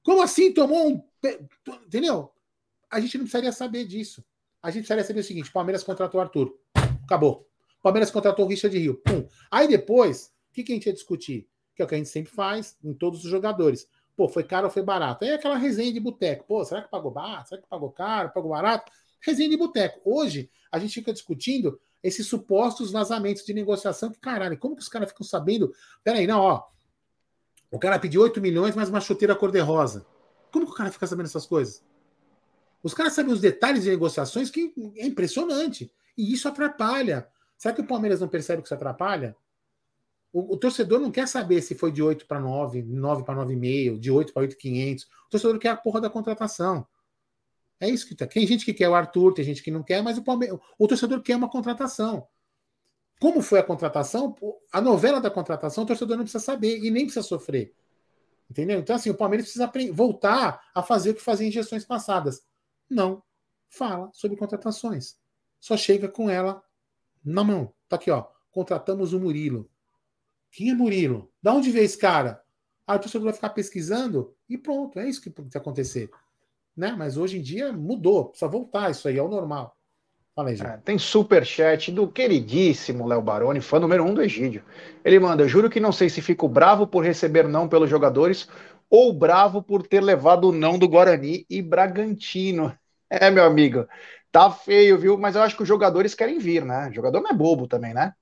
Como 0.04 0.22
assim 0.22 0.54
tomou 0.54 0.89
um. 0.89 1.04
Entendeu? 1.86 2.32
A 2.89 3.00
gente 3.00 3.18
não 3.18 3.26
precisaria 3.26 3.52
saber 3.52 3.86
disso. 3.86 4.24
A 4.62 4.70
gente 4.70 4.82
precisaria 4.82 5.04
saber 5.04 5.20
o 5.20 5.24
seguinte: 5.24 5.52
Palmeiras 5.52 5.84
contratou 5.84 6.20
o 6.20 6.24
Arthur. 6.24 6.58
Acabou. 7.04 7.47
Palmeiras 7.82 8.12
contratou 8.12 8.45
o 8.45 8.50
Richard 8.50 8.78
Rio. 8.78 8.95
Pum. 9.06 9.28
Aí 9.50 9.68
depois, 9.68 10.34
o 10.50 10.54
que, 10.54 10.64
que 10.64 10.72
a 10.72 10.76
gente 10.76 10.88
ia 10.88 10.93
discutir? 10.93 11.50
que 11.80 11.84
é 11.84 11.86
o 11.86 11.88
que 11.88 11.95
a 11.95 11.97
gente 11.97 12.10
sempre 12.10 12.30
faz 12.30 12.78
em 12.84 12.93
todos 12.93 13.24
os 13.24 13.32
jogadores. 13.32 13.88
Pô, 14.14 14.28
foi 14.28 14.43
caro 14.43 14.66
ou 14.66 14.72
foi 14.72 14.84
barato? 14.84 15.24
Aí 15.24 15.32
é 15.32 15.36
aquela 15.36 15.56
resenha 15.56 15.93
de 15.93 16.00
boteco. 16.00 16.43
Pô, 16.45 16.66
será 16.66 16.82
que 16.82 16.89
pagou 16.89 17.10
barato? 17.10 17.47
Será 17.47 17.62
que 17.62 17.70
pagou 17.70 17.89
caro? 17.89 18.32
Pagou 18.34 18.52
barato? 18.52 18.91
Resenha 19.22 19.50
de 19.50 19.56
boteco. 19.56 20.02
Hoje, 20.04 20.52
a 20.70 20.78
gente 20.78 20.93
fica 20.93 21.14
discutindo 21.14 21.80
esses 22.04 22.28
supostos 22.28 22.91
vazamentos 22.91 23.45
de 23.45 23.54
negociação. 23.54 24.12
Que 24.12 24.20
caralho, 24.20 24.58
como 24.58 24.76
que 24.76 24.82
os 24.82 24.89
caras 24.89 25.08
ficam 25.08 25.26
sabendo? 25.26 25.74
Peraí, 26.04 26.28
não, 26.28 26.41
ó. 26.41 26.64
O 27.72 27.78
cara 27.78 27.99
pediu 27.99 28.22
8 28.22 28.41
milhões, 28.41 28.76
mas 28.76 28.89
uma 28.89 29.01
chuteira 29.01 29.36
cor-de-rosa. 29.36 30.05
Como 30.51 30.65
que 30.65 30.72
o 30.72 30.76
cara 30.76 30.91
fica 30.91 31.05
sabendo 31.05 31.28
essas 31.28 31.45
coisas? 31.45 31.84
Os 32.82 32.93
caras 32.93 33.13
sabem 33.13 33.34
os 33.34 33.41
detalhes 33.41 33.84
de 33.84 33.89
negociações 33.89 34.49
que 34.49 34.74
é 34.97 35.05
impressionante. 35.05 35.91
E 36.17 36.34
isso 36.34 36.47
atrapalha. 36.47 37.28
Será 37.57 37.74
que 37.74 37.82
o 37.82 37.88
Palmeiras 37.88 38.22
não 38.22 38.28
percebe 38.28 38.61
que 38.61 38.67
isso 38.67 38.74
atrapalha? 38.74 39.36
O, 40.32 40.53
o, 40.53 40.57
torcedor 40.57 40.99
não 40.99 41.11
quer 41.11 41.28
saber 41.28 41.61
se 41.61 41.76
foi 41.76 41.91
de 41.91 42.01
8 42.01 42.26
para 42.26 42.39
9, 42.39 42.84
9 42.84 43.24
para 43.24 43.45
9,5, 43.45 43.99
de 43.99 44.11
8 44.11 44.34
para 44.34 44.41
8,500. 44.41 45.03
O 45.03 45.30
torcedor 45.30 45.59
quer 45.59 45.70
a 45.70 45.78
porra 45.78 46.01
da 46.01 46.09
contratação. 46.09 46.88
É 47.80 47.89
isso 47.89 48.07
que 48.07 48.15
tá. 48.15 48.28
Tem 48.28 48.45
gente 48.45 48.65
que 48.65 48.74
quer 48.74 48.89
o 48.89 48.95
Arthur, 48.95 49.34
tem 49.34 49.45
gente 49.45 49.63
que 49.63 49.72
não 49.72 49.82
quer, 49.82 50.03
mas 50.03 50.17
o, 50.17 50.24
Palme... 50.24 50.47
o 50.78 50.88
torcedor 50.88 51.22
quer 51.22 51.36
uma 51.36 51.49
contratação. 51.49 52.28
Como 53.20 53.41
foi 53.41 53.59
a 53.59 53.63
contratação? 53.63 54.36
A 54.72 54.80
novela 54.80 55.20
da 55.20 55.30
contratação, 55.30 55.84
o 55.84 55.88
torcedor 55.88 56.15
não 56.15 56.24
precisa 56.24 56.43
saber 56.43 56.78
e 56.78 56.89
nem 56.89 57.03
precisa 57.03 57.26
sofrer. 57.26 57.76
Entendeu? 58.49 58.80
Então, 58.80 58.95
assim, 58.95 59.09
o 59.09 59.15
Palmeiras 59.15 59.45
precisa 59.45 59.72
voltar 59.93 60.61
a 60.74 60.82
fazer 60.82 61.11
o 61.11 61.15
que 61.15 61.22
fazia 61.22 61.47
em 61.47 61.51
gestões 61.51 61.86
passadas. 61.86 62.41
Não 62.89 63.22
fala 63.70 64.09
sobre 64.13 64.38
contratações. 64.38 65.17
Só 65.59 65.78
chega 65.78 66.07
com 66.07 66.30
ela 66.30 66.63
na 67.24 67.43
mão. 67.43 67.74
Tá 67.88 67.97
aqui, 67.97 68.09
ó. 68.09 68.26
Contratamos 68.49 69.13
o 69.13 69.20
Murilo. 69.20 69.70
Quem 70.51 70.72
é 70.72 70.74
Murilo? 70.74 71.32
Da 71.41 71.53
onde 71.53 71.70
veio 71.70 71.86
esse 71.86 71.97
cara? 71.97 72.43
Aí 72.88 72.97
o 72.97 72.99
torcedor 72.99 73.26
vai 73.26 73.34
ficar 73.34 73.49
pesquisando 73.49 74.36
e 74.47 74.57
pronto. 74.57 74.97
É 74.97 75.07
isso 75.07 75.22
que 75.22 75.30
precisa 75.30 75.59
acontecer. 75.59 76.09
Né? 76.76 76.93
Mas 76.93 77.17
hoje 77.17 77.38
em 77.38 77.41
dia 77.41 77.72
mudou. 77.72 78.30
Precisa 78.30 78.49
voltar 78.49 78.89
isso 78.89 79.07
aí 79.07 79.20
ao 79.20 79.30
normal. 79.30 79.79
Fala 80.40 80.52
aí, 80.52 80.62
é, 80.62 80.78
tem 80.86 80.98
super 80.98 81.46
chat 81.46 81.92
do 81.92 82.08
queridíssimo 82.08 83.06
Léo 83.06 83.22
Baroni, 83.22 83.60
fã 83.60 83.78
número 83.78 84.06
um 84.06 84.14
do 84.14 84.22
Egídio. 84.22 84.64
Ele 85.04 85.20
manda: 85.20 85.46
Juro 85.46 85.70
que 85.70 85.82
não 85.82 85.92
sei 85.92 86.08
se 86.08 86.22
fico 86.22 86.48
bravo 86.48 86.88
por 86.88 87.04
receber 87.04 87.46
não 87.46 87.68
pelos 87.68 87.90
jogadores 87.90 88.48
ou 88.90 89.12
bravo 89.12 89.62
por 89.62 89.86
ter 89.86 90.00
levado 90.00 90.48
o 90.48 90.52
não 90.54 90.80
do 90.80 90.88
Guarani 90.88 91.46
e 91.50 91.62
Bragantino. 91.62 92.74
É, 93.12 93.32
meu 93.32 93.44
amigo, 93.44 93.88
tá 94.32 94.52
feio, 94.52 94.96
viu? 94.96 95.18
Mas 95.18 95.36
eu 95.36 95.42
acho 95.42 95.58
que 95.58 95.64
os 95.64 95.68
jogadores 95.68 96.14
querem 96.14 96.38
vir, 96.38 96.64
né? 96.64 96.90
O 96.92 96.94
jogador 96.94 97.22
não 97.22 97.32
é 97.32 97.34
bobo 97.34 97.68
também, 97.68 97.92
né? 97.92 98.14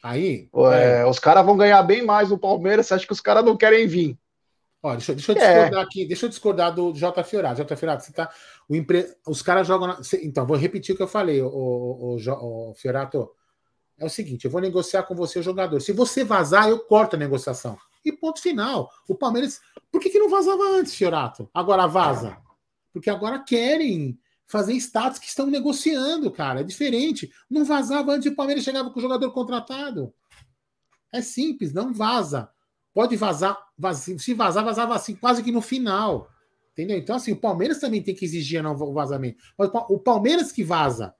Aí. 0.00 0.48
É, 0.72 1.00
é. 1.00 1.06
Os 1.06 1.18
caras 1.18 1.44
vão 1.44 1.56
ganhar 1.56 1.82
bem 1.82 2.06
mais 2.06 2.30
no 2.30 2.38
Palmeiras, 2.38 2.86
você 2.86 2.94
acha 2.94 3.04
que 3.04 3.12
os 3.12 3.20
caras 3.20 3.44
não 3.44 3.56
querem 3.56 3.88
vir? 3.88 4.16
Ó, 4.82 4.92
deixa, 4.92 5.12
deixa 5.12 5.32
eu 5.32 5.36
é. 5.36 5.38
discordar 5.38 5.80
é. 5.80 5.84
aqui, 5.84 6.06
deixa 6.06 6.26
eu 6.26 6.30
discordar 6.30 6.74
do 6.74 6.92
J. 6.92 7.24
Fiorado. 7.24 7.56
J. 7.56 7.76
Fiorado, 7.76 8.02
você 8.02 8.12
tá. 8.12 8.30
O 8.68 8.76
empre... 8.76 9.06
Os 9.26 9.42
caras 9.42 9.66
jogam. 9.66 9.88
Na... 9.88 10.00
Então, 10.22 10.46
vou 10.46 10.56
repetir 10.56 10.94
o 10.94 10.96
que 10.96 11.02
eu 11.02 11.08
falei, 11.08 11.42
o, 11.42 11.48
o, 11.48 12.16
o, 12.16 12.70
o 12.70 12.74
Fiorato. 12.74 13.28
É 13.98 14.04
o 14.04 14.10
seguinte: 14.10 14.44
eu 14.44 14.50
vou 14.50 14.60
negociar 14.60 15.02
com 15.02 15.14
você 15.14 15.40
o 15.40 15.42
jogador. 15.42 15.80
Se 15.80 15.92
você 15.92 16.22
vazar, 16.22 16.68
eu 16.68 16.78
corto 16.78 17.16
a 17.16 17.18
negociação. 17.18 17.76
E 18.04 18.12
ponto 18.12 18.40
final. 18.40 18.90
O 19.08 19.14
Palmeiras. 19.14 19.60
Por 19.90 20.00
que, 20.00 20.10
que 20.10 20.18
não 20.18 20.28
vazava 20.28 20.62
antes, 20.70 20.94
Fiorato? 20.94 21.50
Agora 21.52 21.86
vaza. 21.86 22.36
Porque 22.92 23.10
agora 23.10 23.40
querem 23.40 24.18
fazer 24.46 24.74
status 24.74 25.18
que 25.18 25.26
estão 25.26 25.46
negociando, 25.46 26.30
cara. 26.30 26.60
É 26.60 26.64
diferente. 26.64 27.30
Não 27.50 27.64
vazava 27.64 28.12
antes 28.12 28.26
e 28.26 28.28
o 28.30 28.36
Palmeiras 28.36 28.64
chegava 28.64 28.90
com 28.90 28.98
o 28.98 29.02
jogador 29.02 29.30
contratado. 29.32 30.14
É 31.12 31.20
simples, 31.20 31.72
não 31.72 31.92
vaza. 31.92 32.48
Pode 32.98 33.14
vazar, 33.14 33.56
vaz... 33.78 33.98
se 34.18 34.34
vazar, 34.34 34.64
vazava 34.64 34.96
assim, 34.96 35.14
quase 35.14 35.40
que 35.40 35.52
no 35.52 35.60
final. 35.60 36.28
Entendeu? 36.72 36.98
Então, 36.98 37.14
assim, 37.14 37.30
o 37.30 37.36
Palmeiras 37.36 37.78
também 37.78 38.02
tem 38.02 38.12
que 38.12 38.24
exigir 38.24 38.60
o 38.66 38.92
vazamento. 38.92 39.38
Mas 39.56 39.70
o 39.72 40.00
Palmeiras 40.00 40.50
que 40.50 40.64
vaza. 40.64 41.14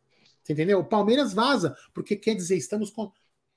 Entendeu? 0.51 0.81
O 0.81 0.85
Palmeiras 0.85 1.33
vaza, 1.33 1.77
porque 1.95 2.17
quer 2.17 2.35
dizer, 2.35 2.57
estamos 2.57 2.91
com. 2.91 3.13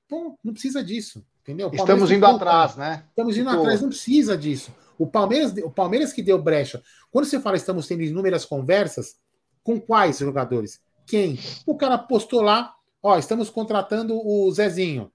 Bom, 0.07 0.37
não 0.43 0.53
precisa 0.53 0.83
disso. 0.83 1.25
Entendeu? 1.41 1.71
Estamos 1.73 2.11
indo 2.11 2.23
atrás, 2.23 2.75
né? 2.75 3.05
Estamos 3.09 3.35
indo 3.35 3.49
atrás, 3.49 3.81
não 3.81 3.89
precisa 3.89 4.37
disso. 4.37 4.71
O 4.99 5.07
Palmeiras, 5.07 5.55
o 5.57 5.71
Palmeiras 5.71 6.13
que 6.13 6.21
deu 6.21 6.39
brecha. 6.39 6.83
Quando 7.09 7.25
você 7.25 7.39
fala 7.39 7.57
estamos 7.57 7.87
tendo 7.87 8.03
inúmeras 8.03 8.45
conversas, 8.45 9.15
com 9.63 9.81
quais 9.81 10.19
jogadores? 10.19 10.79
Quem? 11.07 11.39
O 11.65 11.75
cara 11.75 11.97
postou 11.97 12.41
lá, 12.41 12.71
ó, 13.01 13.17
estamos 13.17 13.49
contratando 13.49 14.15
o 14.15 14.51
Zezinho. 14.51 15.11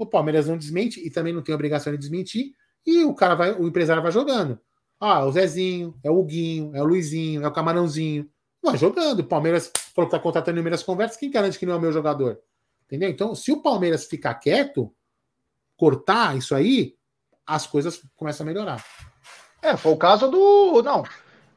O 0.00 0.06
Palmeiras 0.06 0.48
não 0.48 0.56
desmente 0.56 0.98
e 0.98 1.10
também 1.10 1.30
não 1.30 1.42
tem 1.42 1.54
obrigação 1.54 1.92
de 1.92 1.98
desmentir. 1.98 2.54
E 2.86 3.04
o 3.04 3.14
cara 3.14 3.34
vai, 3.34 3.52
o 3.52 3.68
empresário 3.68 4.02
vai 4.02 4.10
jogando. 4.10 4.58
Ah, 4.98 5.26
o 5.26 5.30
Zezinho, 5.30 5.94
é 6.02 6.10
o 6.10 6.24
Guinho, 6.24 6.74
é 6.74 6.82
o 6.82 6.86
Luizinho, 6.86 7.44
é 7.44 7.46
o 7.46 7.52
Camarãozinho. 7.52 8.26
Vai 8.62 8.78
jogando. 8.78 9.20
O 9.20 9.24
Palmeiras 9.24 9.70
falou 9.94 10.08
que 10.08 10.16
tá 10.16 10.22
contratando 10.22 10.56
inúmeras 10.56 10.82
conversas. 10.82 11.18
Quem 11.18 11.30
garante 11.30 11.58
que 11.58 11.66
não 11.66 11.74
é 11.74 11.76
o 11.76 11.80
meu 11.80 11.92
jogador? 11.92 12.40
Entendeu? 12.86 13.10
Então, 13.10 13.34
se 13.34 13.52
o 13.52 13.60
Palmeiras 13.60 14.06
ficar 14.06 14.32
quieto, 14.36 14.90
cortar 15.76 16.34
isso 16.34 16.54
aí, 16.54 16.96
as 17.46 17.66
coisas 17.66 18.02
começam 18.16 18.44
a 18.44 18.48
melhorar. 18.48 18.82
É, 19.60 19.76
foi 19.76 19.92
o 19.92 19.98
caso 19.98 20.30
do. 20.30 20.82
Não. 20.82 21.02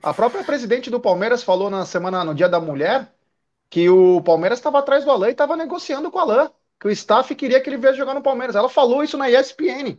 A 0.01 0.13
própria 0.13 0.43
presidente 0.43 0.89
do 0.89 0.99
Palmeiras 0.99 1.43
falou 1.43 1.69
na 1.69 1.85
semana, 1.85 2.25
no 2.25 2.35
Dia 2.35 2.49
da 2.49 2.59
Mulher, 2.59 3.09
que 3.69 3.89
o 3.89 4.21
Palmeiras 4.21 4.59
estava 4.59 4.79
atrás 4.79 5.05
do 5.05 5.11
Alain 5.11 5.29
e 5.29 5.31
estava 5.31 5.55
negociando 5.55 6.11
com 6.11 6.17
o 6.17 6.21
Alain. 6.21 6.49
Que 6.79 6.87
o 6.87 6.91
staff 6.91 7.33
queria 7.35 7.61
que 7.61 7.69
ele 7.69 7.77
viesse 7.77 7.97
jogar 7.97 8.13
no 8.13 8.21
Palmeiras. 8.21 8.55
Ela 8.55 8.69
falou 8.69 9.03
isso 9.03 9.17
na 9.17 9.29
ESPN. 9.29 9.97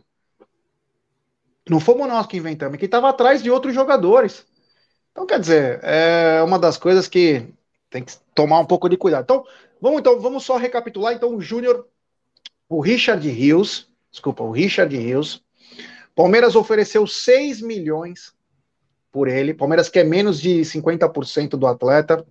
Não 1.69 1.79
fomos 1.79 2.07
nós 2.07 2.27
que 2.27 2.37
inventamos, 2.37 2.77
que 2.77 2.85
estava 2.85 3.09
atrás 3.09 3.41
de 3.41 3.49
outros 3.49 3.73
jogadores. 3.73 4.45
Então, 5.11 5.25
quer 5.25 5.39
dizer, 5.39 5.79
é 5.81 6.43
uma 6.43 6.59
das 6.59 6.77
coisas 6.77 7.07
que 7.07 7.47
tem 7.89 8.03
que 8.03 8.13
tomar 8.35 8.59
um 8.59 8.65
pouco 8.65 8.87
de 8.87 8.97
cuidado. 8.97 9.23
Então, 9.23 9.45
vamos 9.81 9.99
então, 9.99 10.19
vamos 10.19 10.43
só 10.43 10.57
recapitular. 10.57 11.13
Então, 11.13 11.35
o 11.35 11.41
Júnior, 11.41 11.87
o 12.69 12.81
Richard 12.81 13.27
Rios, 13.27 13.89
desculpa, 14.11 14.43
o 14.43 14.51
Richard 14.51 14.95
Rios, 14.95 15.43
Palmeiras 16.13 16.55
ofereceu 16.55 17.07
6 17.07 17.61
milhões 17.61 18.33
por 19.11 19.27
ele. 19.27 19.53
Palmeiras 19.53 19.89
quer 19.89 20.03
menos 20.03 20.39
de 20.39 20.61
50% 20.61 21.51
do 21.51 21.65
atleta. 21.65 22.25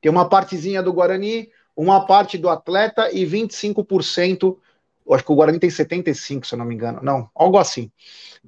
Tem 0.00 0.10
uma 0.10 0.28
partezinha 0.28 0.82
do 0.82 0.92
Guarani, 0.92 1.50
uma 1.76 2.06
parte 2.06 2.36
do 2.36 2.48
atleta 2.48 3.10
e 3.12 3.24
25% 3.24 4.58
eu 5.06 5.14
acho 5.14 5.24
que 5.24 5.32
o 5.32 5.34
Guarani 5.34 5.58
tem 5.58 5.70
75, 5.70 6.46
se 6.46 6.54
eu 6.54 6.58
não 6.58 6.64
me 6.64 6.74
engano. 6.74 7.00
Não, 7.02 7.28
algo 7.34 7.58
assim. 7.58 7.90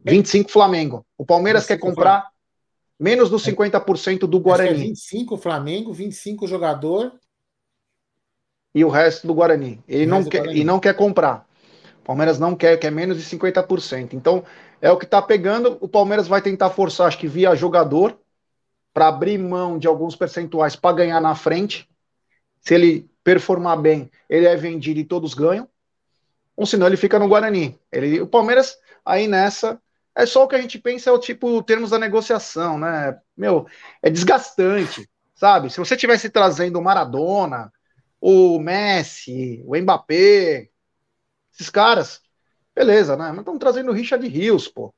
25 0.05 0.51
Flamengo. 0.51 1.05
O 1.19 1.25
Palmeiras 1.25 1.67
quer 1.67 1.79
comprar 1.79 2.21
Flamengo. 2.21 2.35
menos 2.99 3.31
dos 3.31 3.43
50% 3.43 4.27
do 4.27 4.41
Guarani. 4.41 4.71
É 4.71 4.75
25 4.75 5.37
Flamengo, 5.37 5.93
25 5.93 6.47
jogador. 6.47 7.13
E 8.75 8.85
o 8.85 8.89
resto 8.89 9.27
do 9.27 9.35
Guarani. 9.35 9.83
Ele 9.87 10.07
não 10.07 10.25
quer, 10.25 10.39
Guarani. 10.39 10.61
e 10.61 10.65
não 10.65 10.81
quer 10.81 10.95
comprar. 10.95 11.47
O 12.01 12.05
Palmeiras 12.05 12.39
não 12.39 12.55
quer, 12.55 12.77
quer 12.77 12.91
menos 12.91 13.17
de 13.17 13.25
50%. 13.25 14.15
Então, 14.15 14.45
é 14.81 14.91
o 14.91 14.97
que 14.97 15.05
está 15.05 15.21
pegando. 15.21 15.79
O 15.81 15.89
Palmeiras 15.89 16.29
vai 16.29 16.41
tentar 16.41 16.71
forçar, 16.71 17.09
acho 17.09 17.19
que 17.19 17.27
via 17.27 17.55
jogador, 17.55 18.19
para 18.93 19.09
abrir 19.09 19.39
mão 19.39 19.79
de 19.79 19.89
alguns 19.89 20.15
percentuais 20.15 20.77
para 20.77 20.95
ganhar 20.95 21.21
na 21.21 21.35
frente. 21.35 21.89
Se 22.65 22.75
ele 22.75 23.11
performar 23.23 23.81
bem, 23.81 24.11
ele 24.29 24.47
é 24.47 24.57
vendido 24.57 24.99
e 25.01 25.05
todos 25.05 25.35
ganham 25.35 25.69
ou 26.57 26.67
senão 26.67 26.87
ele 26.87 26.97
fica 26.97 27.19
no 27.19 27.29
Guarani. 27.29 27.79
Ele, 27.91 28.21
o 28.21 28.27
Palmeiras, 28.27 28.79
aí 29.05 29.27
nessa, 29.27 29.81
é 30.15 30.25
só 30.27 30.45
o 30.45 30.49
que 30.49 30.55
a 30.55 30.61
gente 30.61 30.79
pensa, 30.79 31.11
é 31.11 31.13
o 31.13 31.19
tipo, 31.19 31.63
termos 31.63 31.91
da 31.91 31.99
negociação, 31.99 32.79
né? 32.79 33.19
Meu, 33.37 33.67
é 34.03 34.11
desgastante, 34.11 35.09
sabe? 35.35 35.71
Se 35.71 35.79
você 35.79 35.97
tivesse 35.97 36.31
trazendo 36.31 36.79
o 36.79 36.83
Maradona, 36.83 37.73
o 38.21 38.59
Messi, 38.59 39.63
o 39.67 39.77
Mbappé, 39.77 40.69
esses 41.53 41.71
caras, 41.71 42.21
beleza, 42.75 43.17
né? 43.17 43.31
Mas 43.31 43.41
estão 43.41 43.59
trazendo 43.59 43.91
o 43.91 43.95
Richard 43.95 44.27
Rios, 44.27 44.69
pô. 44.69 44.95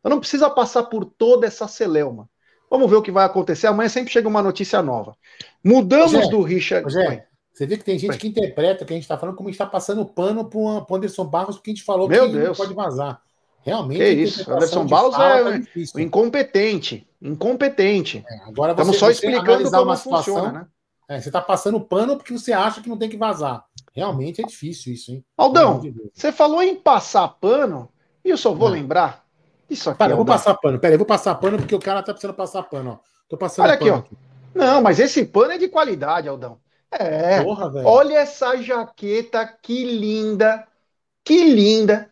Então 0.00 0.10
não 0.10 0.20
precisa 0.20 0.50
passar 0.50 0.84
por 0.84 1.04
toda 1.04 1.46
essa 1.46 1.68
celeuma. 1.68 2.28
Vamos 2.70 2.90
ver 2.90 2.96
o 2.96 3.02
que 3.02 3.10
vai 3.10 3.24
acontecer. 3.24 3.66
Amanhã 3.66 3.88
sempre 3.88 4.12
chega 4.12 4.28
uma 4.28 4.42
notícia 4.42 4.82
nova. 4.82 5.16
Mudamos 5.64 6.12
Rogério, 6.12 6.30
do 6.30 6.42
Richard. 6.42 6.84
Rogério, 6.84 7.22
você 7.52 7.66
vê 7.66 7.76
que 7.76 7.84
tem 7.84 7.98
gente 7.98 8.16
que 8.18 8.28
interpreta 8.28 8.84
que 8.84 8.92
a 8.92 8.96
gente 8.96 9.02
está 9.02 9.18
falando 9.18 9.34
como 9.34 9.50
está 9.50 9.66
passando 9.66 10.04
pano 10.04 10.44
para 10.44 10.58
o 10.58 10.94
Anderson 10.94 11.24
Barros, 11.24 11.56
porque 11.56 11.70
a 11.70 11.74
gente 11.74 11.84
falou 11.84 12.08
Meu 12.08 12.26
que 12.26 12.32
Deus. 12.32 12.46
não 12.46 12.54
pode 12.54 12.74
vazar. 12.74 13.20
Realmente. 13.62 14.00
É 14.00 14.10
isso. 14.10 14.48
Anderson 14.48 14.86
Barros 14.86 15.14
é 15.18 15.58
tá 15.58 16.00
incompetente. 16.00 17.04
Incompetente. 17.20 18.24
É, 18.28 18.48
agora 18.48 18.72
Estamos 18.72 18.96
só 18.96 19.10
explicando 19.10 19.68
como 19.70 19.82
uma 19.82 19.96
situação, 19.96 20.34
funciona, 20.36 20.52
né? 20.60 20.66
É, 21.08 21.20
você 21.20 21.30
está 21.30 21.40
passando 21.40 21.80
pano 21.80 22.16
porque 22.16 22.32
você 22.32 22.52
acha 22.52 22.80
que 22.80 22.88
não 22.88 22.96
tem 22.96 23.08
que 23.08 23.16
vazar. 23.16 23.64
Realmente 23.92 24.40
é 24.40 24.44
difícil 24.44 24.92
isso, 24.92 25.10
hein? 25.10 25.24
Aldão, 25.36 25.80
de 25.80 25.92
você 26.14 26.30
falou 26.30 26.62
em 26.62 26.76
passar 26.76 27.26
pano, 27.26 27.88
e 28.24 28.30
eu 28.30 28.36
só 28.36 28.52
vou 28.54 28.68
lembrar. 28.68 29.26
Isso 29.68 29.90
aqui. 29.90 29.98
Pera, 29.98 30.12
eu 30.12 30.16
vou 30.16 30.24
passar 30.24 30.54
pano. 30.54 30.78
Pera, 30.78 30.94
eu 30.94 30.98
vou 30.98 31.06
passar 31.06 31.34
pano 31.34 31.58
porque 31.58 31.74
o 31.74 31.80
cara 31.80 32.02
tá 32.02 32.12
precisando 32.12 32.36
passar 32.36 32.62
pano, 32.62 33.00
ó. 33.02 33.08
Tô 33.28 33.36
passando 33.36 33.66
Olha 33.66 33.74
aqui, 33.74 33.90
ó. 33.90 33.96
Aqui. 33.96 34.16
Não, 34.54 34.80
mas 34.82 34.98
esse 34.98 35.24
pano 35.24 35.52
é 35.52 35.58
de 35.58 35.68
qualidade, 35.68 36.28
Aldão. 36.28 36.58
É. 36.90 37.42
Porra, 37.42 37.70
olha 37.84 38.18
essa 38.18 38.56
jaqueta 38.56 39.46
que 39.62 39.84
linda, 39.84 40.66
que 41.22 41.44
linda, 41.44 42.10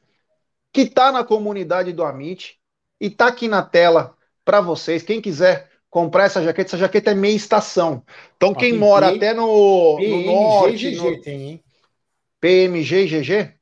que 0.72 0.86
tá 0.86 1.10
na 1.10 1.24
comunidade 1.24 1.92
do 1.92 2.04
Amit 2.04 2.58
e 3.00 3.08
tá 3.08 3.28
aqui 3.28 3.48
na 3.48 3.62
tela 3.62 4.14
para 4.44 4.60
vocês. 4.60 5.02
Quem 5.02 5.20
quiser 5.20 5.70
comprar 5.88 6.24
essa 6.24 6.42
jaqueta, 6.42 6.68
essa 6.68 6.78
jaqueta 6.78 7.12
é 7.12 7.14
meia 7.14 7.34
estação. 7.34 8.02
Então 8.36 8.54
quem 8.54 8.74
mora 8.74 9.08
até 9.08 9.32
no, 9.32 9.98
no 9.98 10.22
norte, 10.26 10.94
no... 10.94 11.20
tem, 11.22 11.64
PMG 12.38 13.04
e 13.04 13.06
GG. 13.06 13.55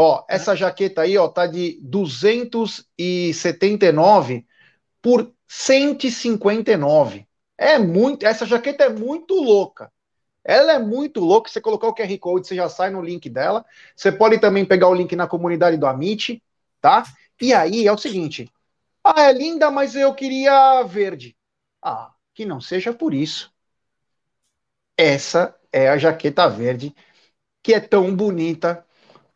Ó, 0.00 0.24
essa 0.28 0.54
jaqueta 0.54 1.02
aí, 1.02 1.18
ó, 1.18 1.26
tá 1.26 1.44
de 1.44 1.76
279 1.82 4.46
por 5.02 5.34
159. 5.48 7.26
É 7.58 7.80
muito, 7.80 8.24
essa 8.24 8.46
jaqueta 8.46 8.84
é 8.84 8.88
muito 8.88 9.34
louca. 9.34 9.92
Ela 10.44 10.74
é 10.74 10.78
muito 10.78 11.18
louca. 11.18 11.50
Você 11.50 11.60
colocar 11.60 11.88
o 11.88 11.94
QR 11.94 12.16
Code, 12.20 12.46
você 12.46 12.54
já 12.54 12.68
sai 12.68 12.90
no 12.90 13.02
link 13.02 13.28
dela. 13.28 13.66
Você 13.96 14.12
pode 14.12 14.38
também 14.38 14.64
pegar 14.64 14.88
o 14.88 14.94
link 14.94 15.16
na 15.16 15.26
comunidade 15.26 15.76
do 15.76 15.86
Amit, 15.86 16.40
tá? 16.80 17.02
E 17.42 17.52
aí 17.52 17.84
é 17.84 17.92
o 17.92 17.98
seguinte: 17.98 18.48
ah, 19.02 19.22
é 19.22 19.32
linda, 19.32 19.68
mas 19.68 19.96
eu 19.96 20.14
queria 20.14 20.84
verde. 20.84 21.36
Ah, 21.82 22.12
que 22.34 22.46
não 22.46 22.60
seja 22.60 22.92
por 22.92 23.12
isso. 23.12 23.52
Essa 24.96 25.56
é 25.72 25.88
a 25.88 25.98
jaqueta 25.98 26.48
verde, 26.48 26.94
que 27.64 27.74
é 27.74 27.80
tão 27.80 28.14
bonita 28.14 28.86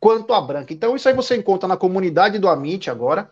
quanto 0.02 0.34
a 0.34 0.40
branca. 0.40 0.72
Então, 0.72 0.96
isso 0.96 1.08
aí 1.08 1.14
você 1.14 1.36
encontra 1.36 1.68
na 1.68 1.76
comunidade 1.76 2.36
do 2.36 2.48
Amit 2.48 2.90
agora, 2.90 3.30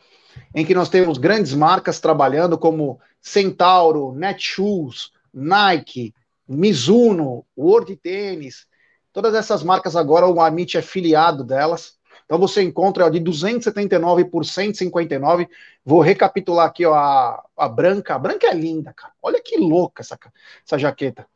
em 0.55 0.65
que 0.65 0.73
nós 0.73 0.89
temos 0.89 1.19
grandes 1.19 1.53
marcas 1.53 1.99
trabalhando, 1.99 2.57
como 2.57 3.01
Centauro, 3.21 4.13
Netshoes, 4.13 5.11
Nike, 5.35 6.15
Mizuno, 6.47 7.45
World 7.59 7.97
Tênis, 7.97 8.69
todas 9.13 9.35
essas 9.35 9.65
marcas 9.65 9.97
agora, 9.97 10.29
o 10.29 10.41
Amit 10.41 10.79
é 10.79 10.83
filiado 10.83 11.43
delas. 11.43 11.99
Então 12.25 12.39
você 12.39 12.63
encontra 12.63 13.07
ó, 13.07 13.09
de 13.09 13.19
279 13.19 14.27
por 14.27 14.45
159. 14.45 15.49
Vou 15.85 16.01
recapitular 16.01 16.69
aqui 16.69 16.87
ó, 16.87 16.95
a, 16.95 17.45
a 17.57 17.69
branca. 17.69 18.15
A 18.15 18.19
branca 18.19 18.47
é 18.47 18.55
linda, 18.55 18.93
cara. 18.95 19.13
Olha 19.21 19.43
que 19.43 19.57
louca 19.57 20.03
essa, 20.03 20.17
essa 20.65 20.79
jaqueta. 20.79 21.27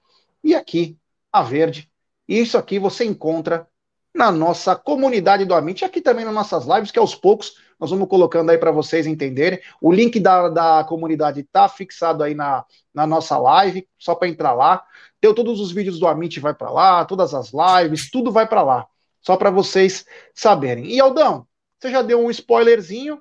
E 0.45 0.55
aqui, 0.55 0.97
a 1.33 1.43
verde. 1.43 1.91
Isso 2.29 2.57
aqui 2.57 2.79
você 2.79 3.05
encontra 3.05 3.67
na 4.15 4.31
nossa 4.31 4.77
comunidade 4.77 5.45
do 5.45 5.55
Amit, 5.55 5.85
aqui 5.85 6.01
também 6.01 6.25
nas 6.25 6.33
nossas 6.33 6.65
lives, 6.67 6.91
que 6.91 6.99
aos 6.99 7.15
poucos 7.15 7.57
nós 7.81 7.91
vamos 7.91 8.09
colocando 8.09 8.51
aí 8.51 8.59
para 8.59 8.71
vocês 8.71 9.07
entenderem. 9.07 9.61
O 9.81 9.93
link 9.93 10.21
da, 10.21 10.49
da 10.49 10.85
comunidade 10.85 11.41
está 11.41 11.69
fixado 11.69 12.23
aí 12.23 12.35
na, 12.35 12.65
na 12.95 13.07
nossa 13.07 13.37
live, 13.37 13.89
só 13.99 14.15
para 14.15 14.29
entrar 14.29 14.53
lá. 14.53 14.85
Tem 15.21 15.35
todos 15.35 15.61
os 15.61 15.73
vídeos 15.73 15.99
do 15.99 16.07
Amit 16.07 16.39
vai 16.39 16.55
para 16.55 16.71
lá, 16.71 17.05
todas 17.05 17.35
as 17.35 17.51
lives, 17.53 18.11
tudo 18.11 18.31
vai 18.31 18.47
para 18.47 18.63
lá. 18.63 18.87
Só 19.21 19.37
para 19.37 19.51
vocês 19.51 20.07
saberem. 20.33 20.87
E 20.87 21.01
Aldão, 21.01 21.47
você 21.79 21.91
já 21.91 22.03
deu 22.03 22.25
um 22.25 22.31
spoilerzinho, 22.31 23.21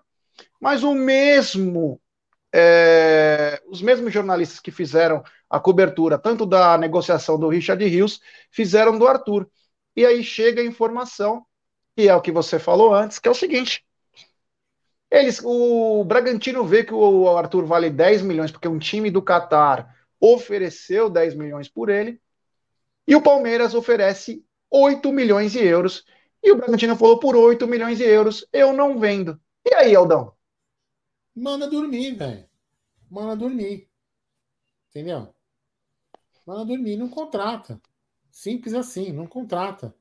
mas 0.59 0.83
o 0.83 0.93
mesmo 0.93 1.99
é, 2.53 3.59
os 3.67 3.81
mesmos 3.81 4.13
jornalistas 4.13 4.59
que 4.59 4.69
fizeram 4.69 5.23
a 5.49 5.59
cobertura, 5.59 6.19
tanto 6.19 6.45
da 6.45 6.77
negociação 6.77 7.39
do 7.39 7.49
Richard 7.49 7.83
Rios, 7.83 8.21
fizeram 8.51 8.97
do 8.97 9.07
Arthur. 9.07 9.49
E 9.95 10.05
aí 10.05 10.23
chega 10.23 10.61
a 10.61 10.65
informação, 10.65 11.45
e 11.95 12.07
é 12.07 12.15
o 12.15 12.21
que 12.21 12.31
você 12.31 12.57
falou 12.57 12.93
antes, 12.93 13.19
que 13.19 13.27
é 13.27 13.31
o 13.31 13.35
seguinte: 13.35 13.85
eles, 15.11 15.39
o 15.43 16.03
Bragantino 16.03 16.65
vê 16.65 16.83
que 16.83 16.93
o 16.93 17.37
Arthur 17.37 17.65
vale 17.65 17.89
10 17.89 18.23
milhões, 18.23 18.51
porque 18.51 18.67
um 18.67 18.79
time 18.79 19.11
do 19.11 19.21
Catar 19.21 19.95
ofereceu 20.19 21.09
10 21.09 21.35
milhões 21.35 21.69
por 21.69 21.89
ele, 21.89 22.19
e 23.07 23.15
o 23.15 23.21
Palmeiras 23.21 23.75
oferece 23.75 24.43
8 24.71 25.11
milhões 25.11 25.51
de 25.51 25.59
euros. 25.63 26.03
E 26.41 26.51
o 26.51 26.55
Bragantino 26.55 26.95
falou: 26.95 27.19
por 27.19 27.35
8 27.35 27.67
milhões 27.67 27.97
de 27.99 28.03
euros 28.03 28.47
eu 28.51 28.73
não 28.73 28.97
vendo. 28.97 29.39
E 29.63 29.75
aí, 29.75 29.95
Aldão? 29.95 30.33
Manda 31.35 31.69
dormir, 31.69 32.15
velho. 32.15 32.45
Manda 33.09 33.35
dormir. 33.35 33.87
Entendeu? 34.89 35.33
Manda 36.45 36.65
dormir, 36.65 36.97
não 36.97 37.07
contrata. 37.07 37.79
Simples 38.33 38.73
assim, 38.73 39.13
não 39.13 39.27
contrata. 39.27 39.95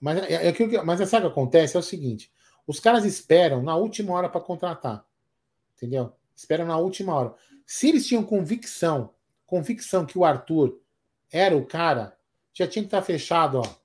Mas, 0.00 0.16
é, 0.24 0.48
é, 0.48 0.48
é, 0.48 0.82
mas 0.82 1.06
sabe 1.06 1.26
o 1.26 1.28
que 1.28 1.32
acontece? 1.32 1.76
É 1.76 1.78
o 1.78 1.82
seguinte: 1.82 2.32
os 2.66 2.80
caras 2.80 3.04
esperam 3.04 3.62
na 3.62 3.76
última 3.76 4.14
hora 4.14 4.30
para 4.30 4.40
contratar. 4.40 5.06
Entendeu? 5.76 6.10
Esperam 6.34 6.66
na 6.66 6.78
última 6.78 7.14
hora. 7.14 7.34
Se 7.66 7.90
eles 7.90 8.06
tinham 8.06 8.24
convicção, 8.24 9.12
convicção 9.44 10.06
que 10.06 10.18
o 10.18 10.24
Arthur 10.24 10.80
era 11.30 11.54
o 11.54 11.66
cara, 11.66 12.16
já 12.54 12.66
tinha 12.66 12.82
que 12.82 12.86
estar 12.88 13.00
tá 13.00 13.06
fechado, 13.06 13.58
ó. 13.58 13.82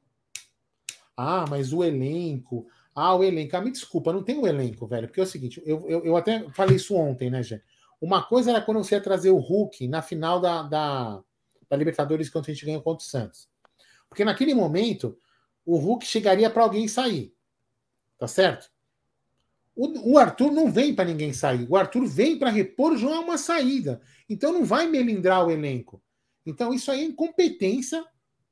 Ah, 1.17 1.45
mas 1.49 1.73
o 1.73 1.83
elenco. 1.83 2.65
Ah, 2.95 3.13
o 3.13 3.25
elenco. 3.25 3.57
Ah, 3.57 3.61
me 3.61 3.71
desculpa, 3.71 4.13
não 4.13 4.23
tem 4.23 4.39
o 4.39 4.47
elenco, 4.47 4.87
velho. 4.87 5.07
Porque 5.09 5.19
é 5.19 5.23
o 5.23 5.27
seguinte, 5.27 5.61
eu, 5.65 5.85
eu, 5.89 6.05
eu 6.05 6.15
até 6.15 6.49
falei 6.51 6.77
isso 6.77 6.95
ontem, 6.95 7.29
né, 7.29 7.43
gente? 7.43 7.63
Uma 7.99 8.23
coisa 8.23 8.51
era 8.51 8.61
quando 8.61 8.77
você 8.77 8.95
ia 8.95 9.01
trazer 9.01 9.31
o 9.31 9.37
Hulk 9.37 9.85
na 9.89 10.01
final 10.01 10.39
da, 10.39 10.63
da, 10.63 11.23
da 11.69 11.77
Libertadores 11.77 12.29
quando 12.29 12.45
a 12.45 12.53
gente 12.53 12.65
ganhou 12.65 12.81
contra 12.81 13.03
o 13.03 13.07
Santos. 13.09 13.49
Porque 14.09 14.23
naquele 14.23 14.53
momento, 14.53 15.17
o 15.65 15.77
Hulk 15.77 16.05
chegaria 16.05 16.49
para 16.49 16.63
alguém 16.63 16.87
sair. 16.87 17.33
Tá 18.17 18.27
certo? 18.27 18.69
O, 19.75 20.13
o 20.13 20.17
Arthur 20.17 20.51
não 20.51 20.71
vem 20.71 20.95
para 20.95 21.05
ninguém 21.05 21.33
sair. 21.33 21.67
O 21.69 21.75
Arthur 21.75 22.05
vem 22.07 22.39
para 22.39 22.49
repor 22.49 22.97
já 22.97 23.19
uma 23.19 23.37
saída. 23.37 24.01
Então 24.27 24.51
não 24.51 24.65
vai 24.65 24.87
melindrar 24.87 25.45
o 25.45 25.51
elenco. 25.51 26.01
Então 26.45 26.73
isso 26.73 26.89
aí 26.89 27.01
é 27.01 27.05
incompetência 27.05 28.03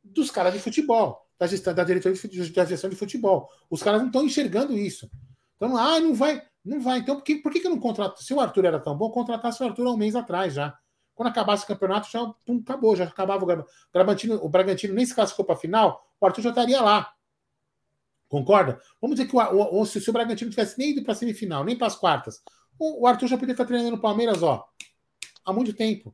dos 0.03 0.30
caras 0.30 0.53
de 0.53 0.59
futebol, 0.59 1.26
da, 1.39 1.47
gestão, 1.47 1.74
da 1.74 1.84
diretoria 1.84 2.18
de, 2.18 2.51
da 2.51 2.66
gestão 2.66 2.89
de 2.89 2.95
futebol. 2.95 3.49
Os 3.70 3.82
caras 3.82 4.01
não 4.01 4.07
estão 4.07 4.24
enxergando 4.24 4.78
isso. 4.78 5.09
Então, 5.55 5.76
ah, 5.76 5.99
não 5.99 6.13
vai, 6.13 6.43
não 6.63 6.80
vai. 6.80 6.99
Então, 6.99 7.16
por 7.16 7.24
que, 7.24 7.36
por 7.38 7.51
que, 7.51 7.61
que 7.61 7.70
não 7.70 7.80
contrata? 7.80 8.22
Se 8.22 8.34
o 8.34 8.39
Arthur 8.39 8.66
era 8.66 8.80
tão 8.80 8.95
bom, 8.95 9.09
contratasse 9.09 9.63
o 9.63 9.66
Arthur 9.66 9.88
há 9.88 9.91
um 9.91 9.97
mês 9.97 10.16
atrás 10.16 10.53
já. 10.53 10.78
Quando 11.16 11.30
acabasse 11.30 11.63
o 11.63 11.68
campeonato, 11.68 12.11
já 12.11 12.26
pum, 12.45 12.61
acabou, 12.61 12.95
já 12.95 13.05
acabava 13.05 13.43
o 13.43 13.66
Bragantino. 13.91 14.36
O 14.43 14.49
Bragantino 14.49 14.93
nem 14.93 15.05
se 15.05 15.16
classificou 15.16 15.45
para 15.45 15.55
a 15.55 15.57
final, 15.57 16.05
o 16.20 16.26
Arthur 16.26 16.41
já 16.41 16.49
estaria 16.49 16.82
lá. 16.82 17.13
Concorda? 18.28 18.82
Vamos 19.01 19.16
dizer 19.16 19.30
que 19.30 19.36
o, 19.36 19.80
o, 19.80 19.86
se 19.86 20.09
o 20.09 20.13
Bragantino 20.13 20.51
tivesse 20.51 20.78
nem 20.78 20.91
ido 20.91 21.03
para 21.03 21.13
a 21.13 21.16
semifinal, 21.16 21.63
nem 21.63 21.78
para 21.78 21.88
as 21.88 21.95
quartas, 21.95 22.43
o, 22.78 23.03
o, 23.03 23.07
Arthur 23.07 23.28
já 23.28 23.38
poderia 23.38 23.53
estar 23.53 23.66
treinando 23.66 23.95
no 23.95 24.01
Palmeiras, 24.01 24.43
ó, 24.43 24.68
há 25.45 25.53
muito 25.53 25.74
tempo. 25.74 26.13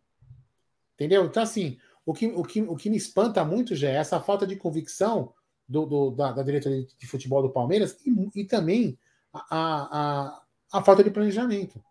Entendeu? 0.94 1.26
Então, 1.26 1.42
assim, 1.42 1.80
o 2.06 2.14
que, 2.14 2.28
o 2.28 2.44
que, 2.44 2.62
o 2.62 2.76
que 2.76 2.90
me 2.90 2.98
espanta 2.98 3.44
muito 3.44 3.76
já 3.76 3.90
é 3.90 3.96
essa 3.96 4.20
falta 4.20 4.46
de 4.46 4.56
convicção 4.56 5.34
do, 5.68 5.86
do 5.86 6.12
da, 6.12 6.32
da, 6.32 6.44
diretoria 6.44 6.86
de 6.86 7.08
futebol 7.08 7.42
do 7.42 7.50
Palmeiras 7.50 7.98
e, 8.06 8.42
e 8.42 8.46
também 8.46 9.00
a, 9.34 9.40
a, 9.50 10.44
a, 10.74 10.84
falta 10.84 11.04
de 11.04 11.10
planejamento. 11.10 11.84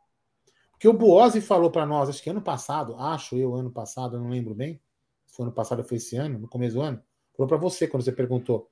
Porque 0.81 0.89
o 0.89 0.95
Buozzi 0.95 1.43
falou 1.43 1.70
para 1.70 1.85
nós, 1.85 2.09
acho 2.09 2.22
que 2.22 2.31
ano 2.31 2.41
passado, 2.41 2.97
acho 2.97 3.37
eu, 3.37 3.55
ano 3.55 3.70
passado, 3.70 4.16
eu 4.16 4.20
não 4.22 4.31
lembro 4.31 4.55
bem, 4.55 4.81
se 5.26 5.37
foi 5.37 5.45
ano 5.45 5.53
passado 5.53 5.81
ou 5.81 5.85
foi 5.85 5.99
esse 5.99 6.16
ano, 6.16 6.39
no 6.39 6.49
começo 6.49 6.76
do 6.76 6.81
ano, 6.81 7.03
falou 7.37 7.47
para 7.47 7.59
você 7.59 7.87
quando 7.87 8.03
você 8.03 8.11
perguntou. 8.11 8.70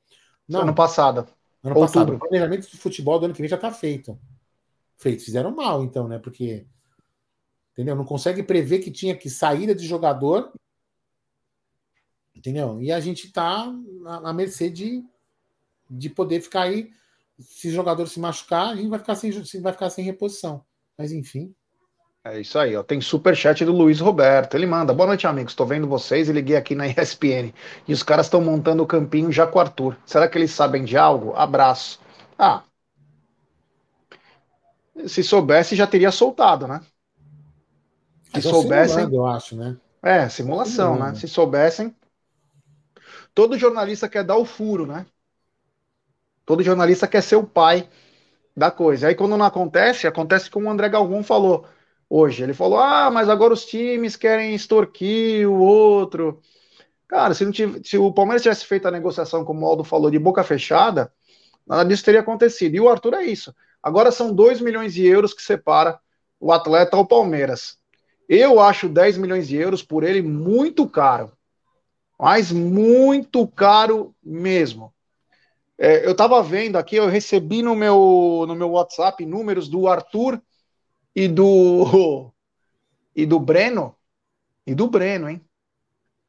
Não, 0.49 0.63
ano 0.63 0.75
passado. 0.75 1.31
Ano 1.63 1.77
Outubro. 1.77 1.81
passado. 1.81 2.15
O 2.15 2.19
planejamento 2.19 2.71
de 2.71 2.79
futebol 2.79 3.19
do 3.19 3.27
ano 3.27 3.35
que 3.35 3.43
vem 3.43 3.49
já 3.51 3.57
está 3.57 3.71
feito. 3.71 4.19
Feito. 4.97 5.23
Fizeram 5.23 5.55
mal, 5.55 5.85
então, 5.85 6.09
né? 6.09 6.19
Porque. 6.19 6.67
Entendeu? 7.73 7.95
Não 7.95 8.07
consegue 8.07 8.43
prever 8.43 8.79
que 8.79 8.91
tinha 8.91 9.15
que 9.15 9.29
saída 9.29 9.75
de 9.75 9.87
jogador. 9.87 10.51
Entendeu? 12.35 12.81
E 12.81 12.91
a 12.91 13.01
gente 13.01 13.27
está 13.27 13.71
na 14.23 14.33
mercê 14.33 14.71
de, 14.71 15.05
de 15.91 16.09
poder 16.09 16.41
ficar 16.41 16.63
aí. 16.63 16.91
Se 17.39 17.69
o 17.69 17.73
jogador 17.73 18.07
se 18.07 18.19
machucar, 18.19 18.71
a 18.71 18.77
gente 18.77 18.89
vai 18.89 18.99
ficar 18.99 19.15
sem, 19.15 19.31
vai 19.61 19.75
ficar 19.75 19.91
sem 19.91 20.03
reposição. 20.07 20.65
Mas 20.97 21.13
enfim. 21.13 21.55
É 22.31 22.41
isso 22.41 22.59
aí, 22.59 22.77
ó. 22.77 22.83
Tem 22.83 23.01
super 23.01 23.35
chat 23.35 23.65
do 23.65 23.73
Luiz 23.73 24.01
Roberto. 24.01 24.55
Ele 24.55 24.67
manda: 24.67 24.93
Boa 24.93 25.07
noite, 25.07 25.27
amigos. 25.27 25.53
Estou 25.53 25.67
vendo 25.67 25.89
vocês 25.89 26.29
e 26.29 26.33
liguei 26.33 26.57
aqui 26.57 26.75
na 26.75 26.85
ESPN. 26.93 27.55
E 27.87 27.93
os 27.93 28.03
caras 28.03 28.27
estão 28.27 28.41
montando 28.43 28.83
o 28.83 28.87
campinho 28.87 29.33
já 29.33 29.47
com 29.47 29.59
o 29.59 29.63
Arthur. 29.63 29.97
Será 30.05 30.29
que 30.29 30.37
eles 30.37 30.51
sabem 30.51 30.85
de 30.85 30.97
algo? 30.97 31.33
Abraço. 31.35 31.99
Ah. 32.39 32.63
Se 35.07 35.23
soubesse, 35.23 35.75
já 35.75 35.87
teria 35.87 36.11
soltado, 36.11 36.69
né? 36.69 36.83
Se 38.35 38.43
soubessem. 38.43 39.09
Eu 39.11 39.27
acho, 39.27 39.57
né? 39.57 39.77
É, 40.03 40.29
simulação, 40.29 40.99
né? 40.99 41.15
Se 41.15 41.27
soubessem. 41.27 41.97
Todo 43.35 43.57
jornalista 43.57 44.07
quer 44.07 44.23
dar 44.23 44.37
o 44.37 44.45
furo, 44.45 44.87
né? 44.87 45.07
Todo 46.45 46.63
jornalista 46.63 47.07
quer 47.07 47.23
ser 47.23 47.37
o 47.37 47.45
pai 47.45 47.89
da 48.55 48.71
coisa. 48.71 49.09
Aí 49.09 49.15
quando 49.15 49.37
não 49.37 49.47
acontece, 49.47 50.07
acontece 50.07 50.51
como 50.51 50.67
o 50.67 50.71
André 50.71 50.91
Galvão 50.91 51.23
falou 51.23 51.65
hoje. 52.09 52.43
Ele 52.43 52.55
falou: 52.55 52.79
ah, 52.79 53.11
mas 53.11 53.29
agora 53.29 53.53
os 53.53 53.65
times 53.65 54.17
querem 54.17 54.55
extorquir 54.55 55.49
o 55.49 55.59
outro. 55.59 56.41
Cara, 57.07 57.35
se, 57.35 57.51
tivesse, 57.51 57.83
se 57.85 57.99
o 57.99 58.13
Palmeiras 58.13 58.43
tivesse 58.43 58.67
feito 58.67 58.87
a 58.87 58.91
negociação, 58.91 59.45
como 59.45 59.65
o 59.65 59.69
Aldo 59.69 59.85
falou, 59.85 60.11
de 60.11 60.19
boca 60.19 60.45
fechada, 60.45 61.13
nada 61.67 61.85
disso 61.85 62.05
teria 62.05 62.21
acontecido. 62.21 62.75
E 62.75 62.81
o 62.81 62.89
Arthur 62.89 63.15
é 63.15 63.25
isso. 63.25 63.55
Agora 63.83 64.11
são 64.11 64.35
2 64.35 64.61
milhões 64.61 64.93
de 64.95 65.07
euros 65.07 65.33
que 65.33 65.43
separa 65.43 65.99
o 66.39 66.53
atleta 66.53 66.97
ao 66.97 67.07
Palmeiras. 67.07 67.79
Eu 68.29 68.61
acho 68.61 68.89
10 68.89 69.17
milhões 69.17 69.49
de 69.49 69.57
euros 69.57 69.83
por 69.83 70.05
ele 70.05 70.21
muito 70.21 70.87
caro. 70.89 71.33
Mas 72.19 72.53
muito 72.53 73.47
caro 73.47 74.15
mesmo. 74.23 74.93
É, 75.79 76.05
eu 76.05 76.11
estava 76.11 76.43
vendo 76.43 76.77
aqui, 76.77 76.97
eu 76.97 77.07
recebi 77.07 77.63
no 77.63 77.77
meu, 77.77 78.45
no 78.47 78.55
meu 78.57 78.71
WhatsApp 78.71 79.25
números 79.25 79.69
do 79.69 79.87
Arthur 79.87 80.43
e 81.19 81.27
do 81.27 82.31
e 83.15 83.27
do 83.27 83.41
Breno 83.41 83.97
e 84.65 84.73
do 84.73 84.87
Breno, 84.87 85.29
hein? 85.29 85.45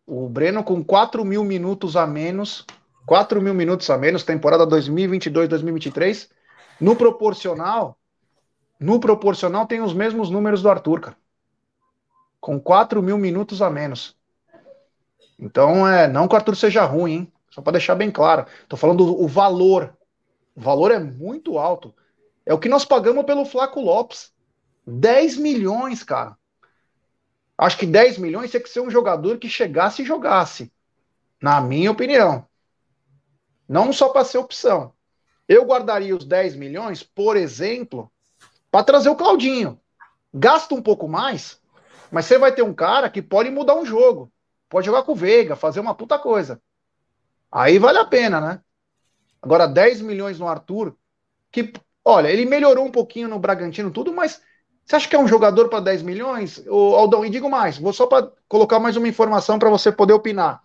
O 0.07 0.27
Breno 0.27 0.63
com 0.63 0.83
4 0.83 1.23
mil 1.23 1.43
minutos 1.43 1.95
a 1.95 2.07
menos, 2.07 2.65
4 3.05 3.39
mil 3.39 3.53
minutos 3.53 3.87
a 3.91 3.97
menos, 3.99 4.23
temporada 4.23 4.65
2022-2023, 4.65 6.31
no 6.81 6.95
proporcional, 6.95 7.99
no 8.79 8.99
proporcional 8.99 9.67
tem 9.67 9.79
os 9.81 9.93
mesmos 9.93 10.31
números 10.31 10.63
do 10.63 10.69
Arthur, 10.69 11.01
cara. 11.01 11.17
Com 12.39 12.59
4 12.59 13.03
mil 13.03 13.17
minutos 13.17 13.61
a 13.61 13.69
menos. 13.69 14.17
Então, 15.37 15.87
é, 15.87 16.07
não 16.07 16.27
que 16.27 16.33
o 16.33 16.37
Arthur 16.37 16.55
seja 16.55 16.83
ruim, 16.85 17.11
hein? 17.11 17.33
Só 17.51 17.61
para 17.61 17.73
deixar 17.73 17.93
bem 17.93 18.09
claro. 18.09 18.47
Tô 18.67 18.75
falando 18.75 19.21
o 19.21 19.27
valor. 19.27 19.95
O 20.55 20.61
valor 20.61 20.91
é 20.91 20.99
muito 20.99 21.59
alto. 21.59 21.93
É 22.43 22.53
o 22.53 22.59
que 22.59 22.69
nós 22.69 22.85
pagamos 22.85 23.25
pelo 23.25 23.45
Flaco 23.45 23.79
Lopes. 23.79 24.31
10 24.89 25.37
milhões, 25.37 26.03
cara. 26.03 26.37
Acho 27.57 27.77
que 27.77 27.85
10 27.85 28.17
milhões 28.17 28.49
tinha 28.49 28.61
que 28.61 28.69
ser 28.69 28.79
um 28.79 28.89
jogador 28.89 29.37
que 29.37 29.49
chegasse 29.49 30.01
e 30.01 30.05
jogasse. 30.05 30.71
Na 31.41 31.61
minha 31.61 31.91
opinião. 31.91 32.47
Não 33.67 33.93
só 33.93 34.09
para 34.09 34.25
ser 34.25 34.37
opção. 34.37 34.93
Eu 35.47 35.65
guardaria 35.65 36.15
os 36.15 36.25
10 36.25 36.55
milhões, 36.55 37.03
por 37.03 37.35
exemplo, 37.35 38.11
para 38.71 38.83
trazer 38.83 39.09
o 39.09 39.15
Claudinho. 39.15 39.79
Gasta 40.33 40.75
um 40.75 40.81
pouco 40.81 41.07
mais, 41.07 41.59
mas 42.11 42.25
você 42.25 42.37
vai 42.37 42.53
ter 42.53 42.61
um 42.61 42.73
cara 42.73 43.09
que 43.09 43.21
pode 43.21 43.49
mudar 43.49 43.75
um 43.75 43.85
jogo. 43.85 44.31
Pode 44.69 44.85
jogar 44.85 45.03
com 45.03 45.13
o 45.13 45.15
Veiga, 45.15 45.55
fazer 45.55 45.79
uma 45.79 45.95
puta 45.95 46.19
coisa. 46.19 46.61
Aí 47.51 47.79
vale 47.79 47.97
a 47.97 48.05
pena, 48.05 48.39
né? 48.39 48.61
Agora, 49.41 49.67
10 49.67 50.01
milhões 50.01 50.37
no 50.39 50.47
Arthur, 50.47 50.95
que, 51.51 51.73
olha, 52.05 52.27
ele 52.27 52.45
melhorou 52.45 52.85
um 52.85 52.91
pouquinho 52.91 53.27
no 53.27 53.39
Bragantino, 53.39 53.89
tudo, 53.89 54.13
mas 54.13 54.41
você 54.89 54.95
acha 54.95 55.07
que 55.07 55.15
é 55.15 55.19
um 55.19 55.27
jogador 55.27 55.69
para 55.69 55.81
10 55.81 56.01
milhões? 56.01 56.63
O 56.65 56.95
Aldão, 56.95 57.23
e 57.23 57.29
digo 57.29 57.47
mais, 57.47 57.77
vou 57.77 57.93
só 57.93 58.07
para 58.07 58.31
colocar 58.47 58.79
mais 58.79 58.97
uma 58.97 59.07
informação 59.07 59.59
para 59.59 59.69
você 59.69 59.91
poder 59.91 60.13
opinar. 60.13 60.63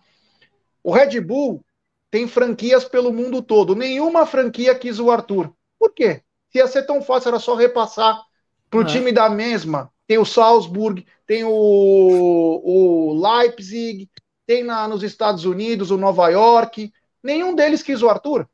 O 0.83 0.91
Red 0.91 1.21
Bull 1.21 1.63
tem 2.09 2.27
franquias 2.27 2.83
pelo 2.85 3.13
mundo 3.13 3.39
todo. 3.39 3.75
Nenhuma 3.75 4.25
franquia 4.25 4.73
quis 4.73 4.99
o 4.99 5.11
Arthur. 5.11 5.53
Por 5.77 5.93
quê? 5.93 6.23
Se 6.49 6.57
ia 6.57 6.65
ser 6.65 6.87
tão 6.87 7.03
fácil, 7.03 7.27
era 7.27 7.37
só 7.37 7.53
repassar 7.53 8.19
para 8.67 8.79
o 8.79 8.81
é. 8.81 8.85
time 8.85 9.11
da 9.11 9.29
mesma. 9.29 9.91
Tem 10.07 10.17
o 10.17 10.25
Salzburg, 10.25 11.05
tem 11.27 11.43
o, 11.43 11.51
o 11.51 13.13
Leipzig, 13.21 14.09
tem 14.47 14.63
na, 14.63 14.87
nos 14.87 15.03
Estados 15.03 15.45
Unidos 15.45 15.91
o 15.91 15.97
Nova 15.97 16.29
York. 16.29 16.91
Nenhum 17.21 17.53
deles 17.53 17.83
quis 17.83 18.01
o 18.01 18.09
Arthur. 18.09 18.49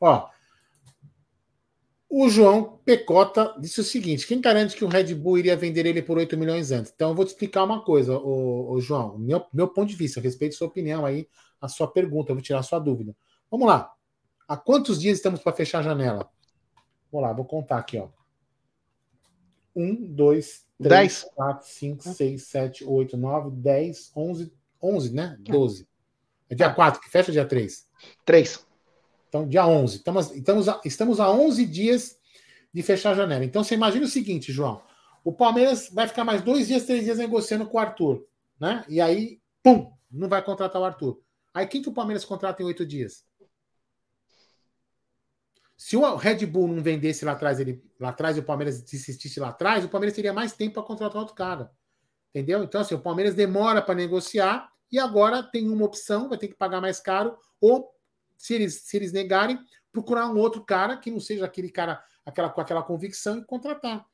Ó, 0.00 0.30
o 2.18 2.30
João 2.30 2.78
Pecota 2.82 3.54
disse 3.60 3.78
o 3.78 3.84
seguinte: 3.84 4.26
quem 4.26 4.40
garante 4.40 4.74
que 4.74 4.82
o 4.82 4.88
Red 4.88 5.14
Bull 5.14 5.36
iria 5.36 5.54
vender 5.54 5.84
ele 5.84 6.00
por 6.00 6.16
8 6.16 6.34
milhões 6.38 6.72
antes? 6.72 6.90
Então 6.94 7.10
eu 7.10 7.14
vou 7.14 7.26
te 7.26 7.28
explicar 7.28 7.62
uma 7.62 7.84
coisa, 7.84 8.16
o, 8.16 8.72
o 8.72 8.80
João. 8.80 9.18
Meu, 9.18 9.44
meu 9.52 9.68
ponto 9.68 9.90
de 9.90 9.96
vista, 9.96 10.18
respeito 10.18 10.54
a 10.54 10.56
sua 10.56 10.66
opinião 10.66 11.04
aí, 11.04 11.28
a 11.60 11.68
sua 11.68 11.86
pergunta, 11.86 12.30
eu 12.30 12.34
vou 12.34 12.42
tirar 12.42 12.60
a 12.60 12.62
sua 12.62 12.78
dúvida. 12.78 13.14
Vamos 13.50 13.68
lá. 13.68 13.92
Há 14.48 14.56
quantos 14.56 14.98
dias 14.98 15.18
estamos 15.18 15.40
para 15.40 15.52
fechar 15.52 15.80
a 15.80 15.82
janela? 15.82 16.30
Vamos 17.12 17.28
lá, 17.28 17.34
vou 17.34 17.44
contar 17.44 17.76
aqui, 17.76 17.98
ó. 17.98 18.08
1, 19.74 20.14
2, 20.14 20.66
3, 20.82 21.26
4, 21.34 21.68
5, 21.68 22.02
6, 22.02 22.42
7, 22.42 22.84
8, 22.86 23.16
9, 23.18 23.50
10, 23.50 24.12
11, 24.16 24.52
11, 24.82 25.12
né? 25.12 25.36
12. 25.40 25.86
É 26.48 26.54
dia 26.54 26.72
4 26.72 26.98
que 26.98 27.10
fecha 27.10 27.30
dia 27.30 27.44
3? 27.44 27.86
3. 28.24 28.65
Então, 29.36 29.48
dia 29.48 29.66
11. 29.66 29.96
Estamos, 29.96 30.30
estamos, 30.30 30.68
a, 30.68 30.80
estamos 30.84 31.20
a 31.20 31.30
11 31.30 31.66
dias 31.66 32.16
de 32.72 32.82
fechar 32.82 33.10
a 33.10 33.14
janela. 33.14 33.44
Então, 33.44 33.62
você 33.62 33.74
imagina 33.74 34.06
o 34.06 34.08
seguinte, 34.08 34.52
João. 34.52 34.82
O 35.22 35.32
Palmeiras 35.32 35.90
vai 35.92 36.08
ficar 36.08 36.24
mais 36.24 36.40
dois 36.40 36.68
dias, 36.68 36.84
três 36.84 37.04
dias 37.04 37.18
negociando 37.18 37.66
com 37.66 37.76
o 37.76 37.80
Arthur. 37.80 38.26
Né? 38.58 38.84
E 38.88 39.00
aí, 39.00 39.40
pum, 39.62 39.92
não 40.10 40.28
vai 40.28 40.42
contratar 40.42 40.80
o 40.80 40.84
Arthur. 40.84 41.20
Aí 41.52 41.66
quem 41.66 41.82
que 41.82 41.88
o 41.88 41.92
Palmeiras 41.92 42.24
contrata 42.24 42.62
em 42.62 42.66
oito 42.66 42.86
dias? 42.86 43.24
Se 45.76 45.96
o 45.96 46.16
Red 46.16 46.46
Bull 46.46 46.68
não 46.68 46.82
vendesse 46.82 47.24
lá 47.24 47.32
atrás, 47.32 47.60
ele 47.60 47.82
lá 48.00 48.10
atrás 48.10 48.36
e 48.36 48.40
o 48.40 48.44
Palmeiras 48.44 48.80
desistisse 48.80 49.38
lá 49.38 49.48
atrás, 49.48 49.84
o 49.84 49.88
Palmeiras 49.88 50.14
teria 50.14 50.32
mais 50.32 50.52
tempo 50.52 50.74
para 50.74 50.82
contratar 50.82 51.20
outro 51.20 51.34
cara. 51.34 51.70
Entendeu? 52.30 52.62
Então, 52.62 52.80
assim, 52.80 52.94
o 52.94 53.00
Palmeiras 53.00 53.34
demora 53.34 53.82
para 53.82 53.94
negociar 53.94 54.70
e 54.90 54.98
agora 54.98 55.42
tem 55.42 55.68
uma 55.68 55.84
opção, 55.84 56.28
vai 56.28 56.38
ter 56.38 56.48
que 56.48 56.54
pagar 56.54 56.80
mais 56.80 57.00
caro, 57.00 57.36
ou 57.60 57.90
se 58.36 58.54
eles, 58.54 58.82
se 58.82 58.96
eles 58.96 59.12
negarem, 59.12 59.58
procurar 59.92 60.28
um 60.28 60.38
outro 60.38 60.62
cara 60.62 60.96
que 60.96 61.10
não 61.10 61.20
seja 61.20 61.44
aquele 61.44 61.70
cara 61.70 62.02
aquela, 62.24 62.50
com 62.50 62.60
aquela 62.60 62.82
convicção 62.82 63.38
e 63.38 63.44
contratar. 63.44 64.04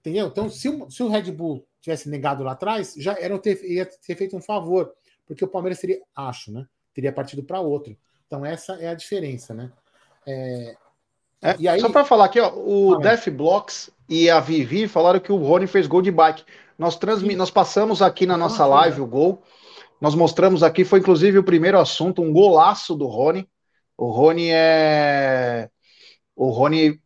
Entendeu? 0.00 0.26
Então, 0.26 0.48
se 0.48 0.68
o, 0.68 0.90
se 0.90 1.02
o 1.02 1.08
Red 1.08 1.30
Bull 1.30 1.64
tivesse 1.80 2.08
negado 2.08 2.42
lá 2.42 2.52
atrás, 2.52 2.94
já 2.96 3.12
era 3.18 3.38
ter, 3.38 3.62
ia 3.64 3.86
ter 3.86 4.16
feito 4.16 4.36
um 4.36 4.40
favor, 4.40 4.92
porque 5.26 5.44
o 5.44 5.48
Palmeiras 5.48 5.78
teria, 5.78 6.00
acho, 6.16 6.50
né? 6.50 6.66
Teria 6.92 7.12
partido 7.12 7.44
para 7.44 7.60
outro. 7.60 7.96
Então, 8.26 8.44
essa 8.44 8.74
é 8.74 8.88
a 8.88 8.94
diferença, 8.94 9.54
né? 9.54 9.70
É, 10.26 10.76
é, 11.42 11.56
e 11.58 11.68
aí, 11.68 11.80
só 11.80 11.88
para 11.88 12.04
falar 12.04 12.26
aqui, 12.26 12.40
ó, 12.40 12.52
o 12.54 12.94
ah, 12.94 12.98
Def 12.98 13.28
Blocks 13.28 13.90
e 14.08 14.30
a 14.30 14.40
Vivi 14.40 14.88
falaram 14.88 15.20
que 15.20 15.32
o 15.32 15.36
Rony 15.36 15.66
fez 15.66 15.86
gol 15.86 16.00
de 16.00 16.10
bike. 16.10 16.44
Nós, 16.78 16.96
transmi 16.96 17.36
nós 17.36 17.50
passamos 17.50 18.00
aqui 18.00 18.26
na 18.26 18.36
nossa 18.36 18.64
live 18.66 19.00
o 19.00 19.06
gol. 19.06 19.42
Nós 20.02 20.16
mostramos 20.16 20.64
aqui, 20.64 20.84
foi 20.84 20.98
inclusive 20.98 21.38
o 21.38 21.44
primeiro 21.44 21.78
assunto, 21.78 22.22
um 22.22 22.32
golaço 22.32 22.96
do 22.96 23.06
Rony. 23.06 23.48
O 23.96 24.10
Rony 24.10 24.48
é. 24.50 25.70
O 26.34 26.50
Rony 26.50 27.00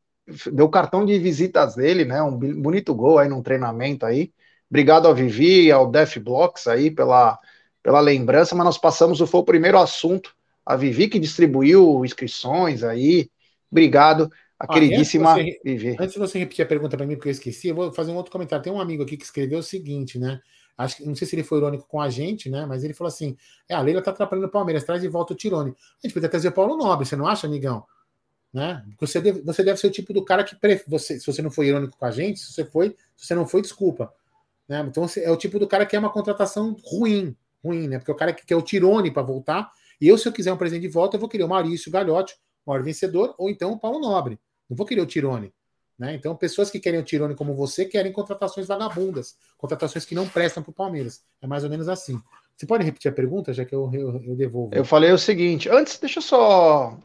deu 0.51 0.66
cartão 0.70 1.05
de 1.05 1.18
visitas 1.18 1.74
dele, 1.74 2.07
né? 2.07 2.22
Um 2.22 2.34
bonito 2.34 2.94
gol 2.94 3.18
aí 3.18 3.28
num 3.28 3.42
treinamento 3.42 4.07
aí. 4.07 4.32
Obrigado 4.70 5.07
ao 5.07 5.14
Vivi 5.14 5.66
e 5.66 5.70
ao 5.70 5.90
Def 5.90 6.16
Blocks 6.16 6.66
aí 6.66 6.90
pela, 6.90 7.38
pela 7.82 8.01
lembrança, 8.01 8.55
mas 8.55 8.64
nós 8.64 8.78
passamos, 8.78 9.18
foi 9.18 9.40
o 9.40 9.44
primeiro 9.44 9.78
assunto. 9.78 10.34
A 10.64 10.74
Vivi 10.74 11.07
que 11.07 11.18
distribuiu 11.18 12.03
inscrições 12.03 12.82
aí. 12.82 13.28
Obrigado, 13.70 14.32
a 14.59 14.64
ah, 14.64 14.68
queridíssima 14.68 15.34
antes 15.34 15.44
você, 15.44 15.61
Vivi. 15.62 15.97
Antes 16.01 16.14
de 16.14 16.18
você 16.18 16.38
repetir 16.38 16.64
a 16.64 16.68
pergunta 16.68 16.97
para 16.97 17.05
mim, 17.05 17.16
porque 17.16 17.28
eu 17.28 17.32
esqueci, 17.32 17.68
eu 17.68 17.74
vou 17.74 17.92
fazer 17.92 18.11
um 18.11 18.16
outro 18.16 18.32
comentário. 18.32 18.64
Tem 18.64 18.72
um 18.72 18.80
amigo 18.80 19.03
aqui 19.03 19.18
que 19.18 19.24
escreveu 19.24 19.59
o 19.59 19.62
seguinte, 19.62 20.18
né? 20.18 20.40
Acho 20.77 20.97
que 20.99 21.07
não 21.07 21.14
sei 21.14 21.27
se 21.27 21.35
ele 21.35 21.43
foi 21.43 21.59
irônico 21.59 21.87
com 21.89 22.01
a 22.01 22.11
gente, 22.11 22.51
né? 22.51 22.66
Mas 22.66 22.85
ele 22.85 22.93
falou 22.93 23.09
assim: 23.09 23.37
é, 23.68 23.74
a 23.74 23.81
Leila 23.81 24.03
tá 24.03 24.11
atrapalhando 24.11 24.47
o 24.47 24.51
Palmeiras, 24.51 24.85
traz 24.85 25.01
de 25.01 25.09
volta 25.09 25.33
o 25.33 25.37
Tirone. 25.37 25.70
A 25.70 26.07
gente 26.07 26.12
podia 26.12 26.29
trazer 26.29 26.49
o 26.49 26.53
Paulo 26.53 26.77
Nobre, 26.77 27.07
você 27.07 27.16
não 27.16 27.27
acha, 27.27 27.47
amigão? 27.47 27.85
Né? 28.53 28.85
Você, 29.01 29.20
deve, 29.20 29.43
você 29.43 29.62
deve 29.62 29.79
ser 29.79 29.87
o 29.87 29.91
tipo 29.91 30.12
do 30.12 30.24
cara 30.24 30.45
que 30.45 30.57
você, 30.87 31.18
se 31.18 31.27
você 31.27 31.43
não 31.43 31.51
foi 31.51 31.68
irônico 31.68 31.97
com 31.97 32.05
a 32.05 32.11
gente, 32.11 32.41
se 32.41 32.53
você 32.53 32.64
foi, 32.64 32.97
se 33.16 33.27
você 33.27 33.35
não 33.35 33.47
foi, 33.47 33.62
desculpa. 33.62 34.12
Né? 34.68 34.85
Então 34.89 35.07
é 35.16 35.31
o 35.31 35.37
tipo 35.37 35.59
do 35.59 35.66
cara 35.66 35.87
que 35.87 35.97
é 35.97 35.99
uma 35.99 36.11
contratação 36.11 36.77
ruim, 36.85 37.37
ruim, 37.64 37.89
né? 37.89 37.99
Porque 37.99 38.12
o 38.12 38.16
cara 38.16 38.33
que 38.33 38.45
quer 38.45 38.57
o 38.57 38.62
Tirone 38.62 39.11
para 39.11 39.22
voltar. 39.22 39.70
E 40.01 40.09
eu, 40.09 40.18
se 40.18 40.29
eu 40.29 40.33
quiser 40.33 40.53
um 40.53 40.57
presente 40.57 40.83
de 40.83 40.89
volta, 40.89 41.16
eu 41.16 41.20
vou 41.20 41.29
querer 41.29 41.45
o 41.45 41.49
Maurício 41.49 41.91
Galhote, 41.91 42.35
o 42.64 42.70
maior 42.70 42.83
vencedor, 42.83 43.35
ou 43.39 43.49
então 43.49 43.72
o 43.72 43.79
Paulo 43.79 43.99
Nobre. 43.99 44.39
Não 44.68 44.77
vou 44.77 44.87
querer 44.87 45.01
o 45.01 45.07
Tirone. 45.07 45.53
Né? 45.99 46.14
Então, 46.14 46.36
pessoas 46.36 46.70
que 46.70 46.78
querem 46.78 47.01
o 47.01 47.03
Tirone 47.03 47.34
como 47.34 47.55
você 47.55 47.84
querem 47.86 48.12
contratações 48.12 48.66
vagabundas, 48.66 49.36
contratações 49.57 50.05
que 50.05 50.14
não 50.14 50.28
prestam 50.28 50.62
para 50.62 50.70
o 50.70 50.74
Palmeiras. 50.74 51.24
É 51.40 51.47
mais 51.47 51.64
ou 51.64 51.70
menos 51.70 51.88
assim. 51.88 52.20
Você 52.55 52.66
pode 52.66 52.84
repetir 52.84 53.11
a 53.11 53.14
pergunta, 53.14 53.53
já 53.53 53.64
que 53.64 53.74
eu, 53.74 53.90
eu, 53.92 54.22
eu 54.22 54.36
devolvo? 54.36 54.74
Eu 54.74 54.84
falei 54.84 55.12
o 55.12 55.18
seguinte: 55.18 55.68
antes, 55.68 55.99
deixa 55.99 56.18
eu 56.18 56.22
só 56.22 56.99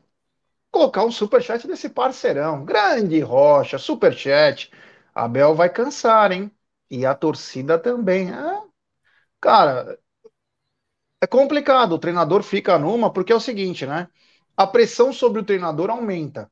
colocar 0.71 1.03
um 1.03 1.11
superchat 1.11 1.67
desse 1.67 1.89
parceirão. 1.89 2.63
Grande 2.65 3.19
Rocha, 3.19 3.77
superchat. 3.77 4.71
Abel 5.13 5.53
vai 5.53 5.69
cansar, 5.69 6.31
hein? 6.31 6.49
E 6.89 7.05
a 7.05 7.13
torcida 7.13 7.77
também. 7.77 8.31
É... 8.31 8.61
Cara, 9.39 9.99
é 11.21 11.27
complicado. 11.27 11.93
O 11.93 11.99
treinador 11.99 12.43
fica 12.43 12.79
numa, 12.79 13.11
porque 13.11 13.33
é 13.33 13.35
o 13.35 13.39
seguinte, 13.39 13.85
né? 13.85 14.07
A 14.55 14.65
pressão 14.65 15.11
sobre 15.11 15.41
o 15.41 15.45
treinador 15.45 15.89
aumenta. 15.89 16.49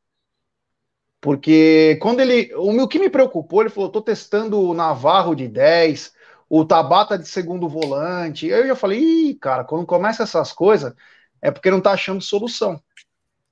Porque 1.21 1.97
quando 2.01 2.21
ele. 2.21 2.53
O 2.55 2.87
que 2.87 2.99
me 2.99 3.09
preocupou, 3.09 3.61
ele 3.61 3.69
falou: 3.69 3.89
tô 3.89 4.01
testando 4.01 4.59
o 4.61 4.73
Navarro 4.73 5.35
de 5.35 5.47
10, 5.47 6.13
o 6.49 6.65
Tabata 6.65 7.17
de 7.17 7.27
segundo 7.27 7.67
volante. 7.67 8.47
Eu 8.47 8.67
já 8.67 8.75
falei, 8.75 8.99
Ih, 8.99 9.35
cara, 9.35 9.63
quando 9.63 9.85
começa 9.85 10.23
essas 10.23 10.53
coisas, 10.53 10.93
é 11.41 11.51
porque 11.51 11.71
não 11.71 11.81
tá 11.81 11.91
achando 11.91 12.21
solução. 12.21 12.81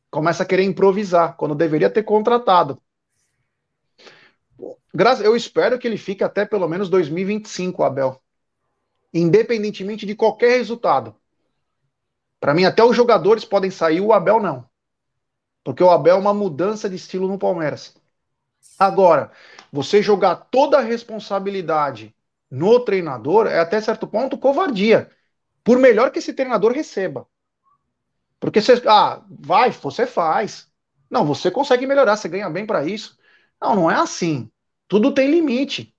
Começa 0.09 0.43
a 0.43 0.45
querer 0.45 0.63
improvisar, 0.63 1.36
quando 1.36 1.53
deveria 1.53 1.89
ter 1.89 2.03
contratado. 2.03 2.82
Eu 5.24 5.36
espero 5.36 5.78
que 5.78 5.88
ele 5.88 5.97
fique 5.97 6.24
até 6.24 6.45
pelo 6.45 6.68
menos 6.68 6.89
2025, 6.89 7.84
Abel. 7.84 8.22
Independentemente 9.13 10.05
de 10.05 10.15
qualquer 10.15 10.57
resultado. 10.57 11.15
Para 12.39 12.53
mim, 12.53 12.65
até 12.65 12.84
os 12.84 12.95
jogadores 12.95 13.43
podem 13.45 13.70
sair, 13.70 13.99
o 13.99 14.13
Abel 14.13 14.39
não. 14.39 14.68
Porque 15.68 15.84
o 15.84 15.89
Abel 15.89 16.15
é 16.15 16.18
uma 16.18 16.34
mudança 16.34 16.89
de 16.89 16.95
estilo 16.95 17.28
no 17.28 17.38
Palmeiras. 17.38 17.93
Agora, 18.80 19.34
você 19.70 20.01
jogar 20.01 20.47
toda 20.49 20.78
a 20.78 20.82
responsabilidade 20.82 22.15
no 22.49 22.80
treinador 22.80 23.47
é 23.47 23.59
até 23.59 23.82
certo 23.82 24.07
ponto 24.07 24.38
covardia. 24.38 25.11
Por 25.65 25.78
melhor 25.78 26.09
que 26.09 26.20
esse 26.20 26.32
treinador 26.34 26.72
receba. 26.72 27.28
Porque 28.39 28.61
você, 28.61 28.82
ah, 28.88 29.22
vai, 29.30 29.70
você 29.72 30.07
faz. 30.07 30.70
Não, 31.09 31.26
você 31.26 31.51
consegue 31.51 31.86
melhorar, 31.86 32.15
você 32.15 32.30
ganha 32.30 32.49
bem 32.49 32.65
para 32.65 32.86
isso. 32.86 33.18
Não, 33.61 33.76
não 33.76 33.91
é 33.91 33.95
assim. 33.95 34.49
Tudo 34.88 35.13
tem 35.13 35.30
limite. 35.30 35.93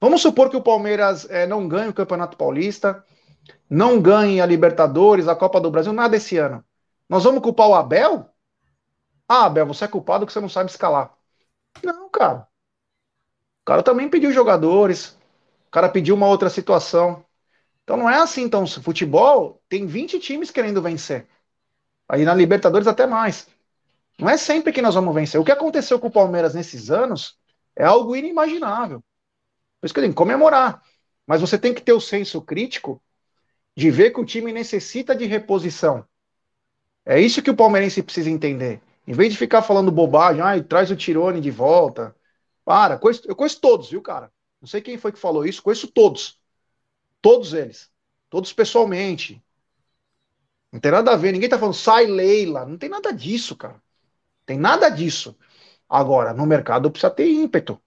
Vamos 0.00 0.20
supor 0.20 0.50
que 0.50 0.56
o 0.56 0.62
Palmeiras 0.64 1.30
é, 1.30 1.46
não 1.46 1.68
ganhe 1.68 1.90
o 1.90 1.94
Campeonato 1.94 2.36
Paulista, 2.36 3.04
não 3.70 4.02
ganhe 4.02 4.40
a 4.40 4.46
Libertadores, 4.46 5.28
a 5.28 5.36
Copa 5.36 5.60
do 5.60 5.70
Brasil, 5.70 5.92
nada 5.92 6.16
esse 6.16 6.36
ano. 6.38 6.64
Nós 7.08 7.22
vamos 7.22 7.40
culpar 7.40 7.68
o 7.68 7.74
Abel? 7.76 8.28
Ah, 9.28 9.46
Abel, 9.46 9.66
você 9.66 9.84
é 9.84 9.88
culpado 9.88 10.26
que 10.26 10.32
você 10.32 10.40
não 10.40 10.48
sabe 10.48 10.70
escalar. 10.70 11.14
Não, 11.84 12.08
cara. 12.10 12.48
O 13.62 13.64
cara 13.66 13.82
também 13.82 14.08
pediu 14.08 14.32
jogadores. 14.32 15.18
O 15.68 15.70
cara 15.70 15.88
pediu 15.88 16.14
uma 16.14 16.26
outra 16.26 16.48
situação. 16.48 17.24
Então 17.84 17.96
não 17.96 18.08
é 18.08 18.16
assim, 18.16 18.42
então. 18.42 18.66
Futebol 18.66 19.62
tem 19.68 19.86
20 19.86 20.18
times 20.18 20.50
querendo 20.50 20.82
vencer. 20.82 21.28
Aí 22.08 22.24
na 22.24 22.34
Libertadores 22.34 22.86
até 22.86 23.06
mais. 23.06 23.46
Não 24.18 24.28
é 24.28 24.36
sempre 24.36 24.72
que 24.72 24.82
nós 24.82 24.94
vamos 24.94 25.14
vencer. 25.14 25.40
O 25.40 25.44
que 25.44 25.52
aconteceu 25.52 25.98
com 25.98 26.08
o 26.08 26.12
Palmeiras 26.12 26.54
nesses 26.54 26.90
anos 26.90 27.38
é 27.76 27.84
algo 27.84 28.16
inimaginável. 28.16 29.00
Por 29.80 29.86
isso 29.86 29.94
que 29.94 30.00
eu 30.00 30.04
tenho 30.04 30.14
que 30.14 30.18
comemorar. 30.18 30.82
Mas 31.26 31.40
você 31.40 31.58
tem 31.58 31.74
que 31.74 31.82
ter 31.82 31.92
o 31.92 32.00
senso 32.00 32.42
crítico 32.42 33.02
de 33.76 33.90
ver 33.90 34.10
que 34.10 34.20
o 34.20 34.24
time 34.24 34.52
necessita 34.52 35.14
de 35.14 35.26
reposição. 35.26 36.04
É 37.06 37.20
isso 37.20 37.42
que 37.42 37.50
o 37.50 37.56
palmeirense 37.56 38.02
precisa 38.02 38.30
entender. 38.30 38.80
Em 39.08 39.14
vez 39.14 39.32
de 39.32 39.38
ficar 39.38 39.62
falando 39.62 39.90
bobagem, 39.90 40.42
ai, 40.42 40.62
traz 40.62 40.90
o 40.90 40.96
Tirone 40.96 41.40
de 41.40 41.50
volta. 41.50 42.14
Para, 42.62 43.00
eu 43.24 43.34
conheço 43.34 43.58
todos, 43.58 43.88
viu, 43.88 44.02
cara? 44.02 44.30
Não 44.60 44.68
sei 44.68 44.82
quem 44.82 44.98
foi 44.98 45.10
que 45.10 45.18
falou 45.18 45.46
isso, 45.46 45.62
conheço 45.62 45.88
todos. 45.88 46.38
Todos 47.22 47.54
eles. 47.54 47.90
Todos 48.28 48.52
pessoalmente. 48.52 49.42
Não 50.70 50.78
tem 50.78 50.92
nada 50.92 51.10
a 51.10 51.16
ver, 51.16 51.32
ninguém 51.32 51.48
tá 51.48 51.58
falando 51.58 51.74
sai 51.74 52.04
Leila. 52.04 52.66
Não 52.66 52.76
tem 52.76 52.90
nada 52.90 53.10
disso, 53.10 53.56
cara. 53.56 53.80
Tem 54.44 54.58
nada 54.58 54.90
disso. 54.90 55.34
Agora, 55.88 56.34
no 56.34 56.44
mercado 56.44 56.90
precisa 56.90 57.10
ter 57.10 57.30
ímpeto. 57.30 57.80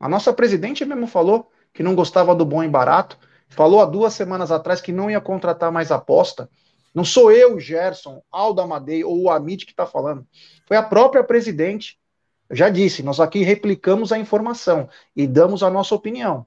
A 0.00 0.08
nossa 0.08 0.32
presidente 0.32 0.84
mesmo 0.84 1.06
falou 1.06 1.48
que 1.72 1.80
não 1.84 1.94
gostava 1.94 2.34
do 2.34 2.44
bom 2.44 2.64
e 2.64 2.68
barato. 2.68 3.16
Falou 3.46 3.80
há 3.80 3.84
duas 3.84 4.12
semanas 4.14 4.50
atrás 4.50 4.80
que 4.80 4.90
não 4.90 5.08
ia 5.08 5.20
contratar 5.20 5.70
mais 5.70 5.92
aposta. 5.92 6.50
Não 6.94 7.04
sou 7.04 7.32
eu, 7.32 7.58
Gerson, 7.58 8.22
Aldo 8.30 8.60
Amadei 8.60 9.02
ou 9.02 9.22
o 9.22 9.30
Amit 9.30 9.66
que 9.66 9.72
está 9.72 9.84
falando. 9.84 10.26
Foi 10.66 10.76
a 10.76 10.82
própria 10.82 11.24
presidente. 11.24 11.98
Eu 12.48 12.54
já 12.54 12.70
disse, 12.70 13.02
nós 13.02 13.18
aqui 13.18 13.40
replicamos 13.40 14.12
a 14.12 14.18
informação 14.18 14.88
e 15.16 15.26
damos 15.26 15.62
a 15.64 15.70
nossa 15.70 15.94
opinião. 15.94 16.46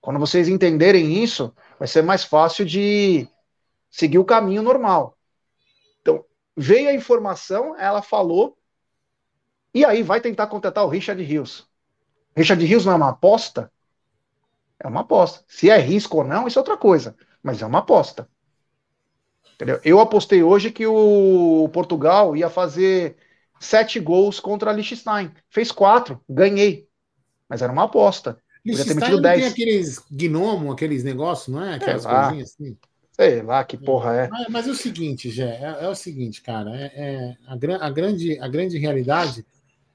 Quando 0.00 0.20
vocês 0.20 0.48
entenderem 0.48 1.22
isso, 1.22 1.52
vai 1.78 1.88
ser 1.88 2.02
mais 2.02 2.22
fácil 2.22 2.64
de 2.64 3.26
seguir 3.90 4.18
o 4.18 4.24
caminho 4.24 4.62
normal. 4.62 5.18
Então, 6.00 6.24
veio 6.56 6.88
a 6.88 6.94
informação, 6.94 7.76
ela 7.78 8.00
falou, 8.00 8.56
e 9.74 9.84
aí 9.84 10.02
vai 10.02 10.20
tentar 10.20 10.46
contratar 10.46 10.84
o 10.84 10.88
Richard 10.88 11.22
Rios. 11.22 11.68
Richard 12.36 12.64
Rios 12.64 12.84
não 12.84 12.92
é 12.92 12.96
uma 12.96 13.10
aposta? 13.10 13.72
É 14.78 14.86
uma 14.86 15.00
aposta. 15.00 15.44
Se 15.48 15.70
é 15.70 15.78
risco 15.78 16.18
ou 16.18 16.24
não, 16.24 16.46
isso 16.46 16.58
é 16.58 16.60
outra 16.60 16.76
coisa. 16.76 17.16
Mas 17.42 17.62
é 17.62 17.66
uma 17.66 17.78
aposta. 17.78 18.28
Entendeu? 19.62 19.80
Eu 19.84 20.00
apostei 20.00 20.42
hoje 20.42 20.72
que 20.72 20.84
o 20.84 21.70
Portugal 21.72 22.36
ia 22.36 22.50
fazer 22.50 23.16
sete 23.60 24.00
gols 24.00 24.40
contra 24.40 24.70
a 24.70 24.72
Liechtenstein. 24.72 25.30
Fez 25.48 25.70
quatro, 25.70 26.20
ganhei. 26.28 26.88
Mas 27.48 27.62
era 27.62 27.72
uma 27.72 27.84
aposta. 27.84 28.36
Liechtenstein 28.66 29.12
não 29.12 29.22
tem 29.22 29.44
aqueles 29.44 30.00
gnomo, 30.10 30.72
aqueles 30.72 31.04
negócios, 31.04 31.54
não 31.54 31.62
é? 31.62 31.74
Aquelas 31.74 32.04
coisinhas 32.04 32.50
assim. 32.50 32.76
Sei 33.12 33.40
lá 33.40 33.62
que 33.62 33.76
porra 33.76 34.14
é. 34.14 34.28
Mas, 34.28 34.48
mas 34.48 34.66
é 34.66 34.70
o 34.72 34.74
seguinte, 34.74 35.30
Gé, 35.30 35.44
é, 35.44 35.84
é, 35.84 35.88
o 35.88 35.94
seguinte, 35.94 36.42
cara. 36.42 36.74
É, 36.74 36.90
é 36.96 37.36
a, 37.46 37.86
a, 37.86 37.90
grande, 37.90 38.40
a 38.40 38.48
grande 38.48 38.78
realidade 38.78 39.46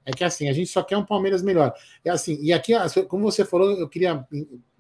é 0.06 0.12
que 0.12 0.24
assim, 0.24 0.48
a 0.48 0.54
gente 0.54 0.70
só 0.70 0.82
quer 0.82 0.96
um 0.96 1.04
Palmeiras 1.04 1.42
melhor. 1.42 1.74
É 2.06 2.10
assim, 2.10 2.40
e 2.42 2.54
aqui, 2.54 2.72
como 3.10 3.30
você 3.30 3.44
falou, 3.44 3.72
eu 3.72 3.90
queria, 3.90 4.26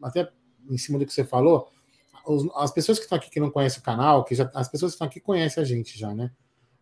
até 0.01 0.29
em 0.69 0.77
cima 0.77 0.97
do 0.97 1.05
que 1.05 1.11
você 1.11 1.25
falou, 1.25 1.67
as 2.55 2.71
pessoas 2.71 2.97
que 2.97 3.05
estão 3.05 3.17
aqui 3.17 3.29
que 3.29 3.39
não 3.39 3.49
conhecem 3.49 3.79
o 3.79 3.83
canal, 3.83 4.23
que 4.23 4.35
já, 4.35 4.49
as 4.53 4.67
pessoas 4.67 4.91
que 4.91 4.95
estão 4.95 5.07
aqui 5.07 5.19
conhecem 5.19 5.61
a 5.61 5.65
gente 5.65 5.97
já, 5.97 6.13
né? 6.13 6.31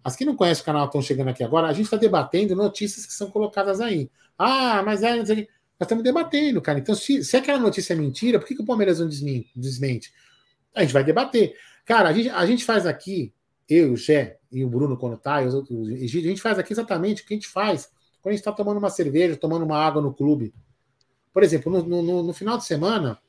As 0.04 0.16
que 0.16 0.26
não 0.26 0.36
conhecem 0.36 0.62
o 0.62 0.66
canal 0.66 0.86
estão 0.86 1.02
chegando 1.02 1.30
aqui 1.30 1.44
agora, 1.44 1.68
a 1.68 1.74
gente 1.74 1.86
está 1.86 1.98
debatendo 1.98 2.56
notícias 2.56 3.06
que 3.06 3.14
são 3.14 3.30
colocadas 3.30 3.82
aí. 3.82 4.10
Ah, 4.38 4.84
mas 4.84 5.02
é. 5.04 5.16
Nós 5.18 5.30
estamos 5.82 6.04
debatendo, 6.04 6.62
cara. 6.62 6.80
Então, 6.80 6.96
se, 6.96 7.24
se 7.24 7.36
aquela 7.36 7.60
notícia 7.60 7.94
é 7.94 7.96
mentira, 7.96 8.40
por 8.40 8.48
que, 8.48 8.56
que 8.56 8.62
o 8.62 8.66
Palmeiras 8.66 9.00
não 9.00 9.08
desmente? 9.08 10.14
A 10.74 10.82
gente 10.82 10.94
vai 10.94 11.04
debater. 11.04 11.56
Cara, 11.86 12.10
a 12.10 12.14
gente, 12.14 12.30
a 12.30 12.46
gente 12.46 12.64
faz 12.64 12.86
aqui, 12.86 13.34
eu, 13.68 13.94
o 13.94 13.98
Gé 13.98 14.40
e 14.52 14.64
o 14.64 14.70
Bruno, 14.70 14.96
quando 14.96 15.18
tá, 15.18 15.42
e 15.42 15.48
os 15.48 15.54
outros, 15.54 15.90
a 15.90 16.08
gente 16.08 16.42
faz 16.42 16.58
aqui 16.58 16.72
exatamente 16.72 17.24
o 17.24 17.26
que 17.26 17.34
a 17.34 17.38
gente 17.38 17.48
faz 17.48 17.90
quando 18.22 18.32
a 18.32 18.36
gente 18.36 18.42
está 18.42 18.52
tomando 18.52 18.78
uma 18.78 18.90
cerveja, 18.90 19.36
tomando 19.36 19.66
uma 19.66 19.78
água 19.78 20.02
no 20.02 20.14
clube. 20.14 20.54
Por 21.32 21.44
exemplo, 21.44 21.72
no, 21.72 22.02
no, 22.02 22.24
no 22.24 22.34
final 22.34 22.58
de 22.58 22.66
semana, 22.66 23.20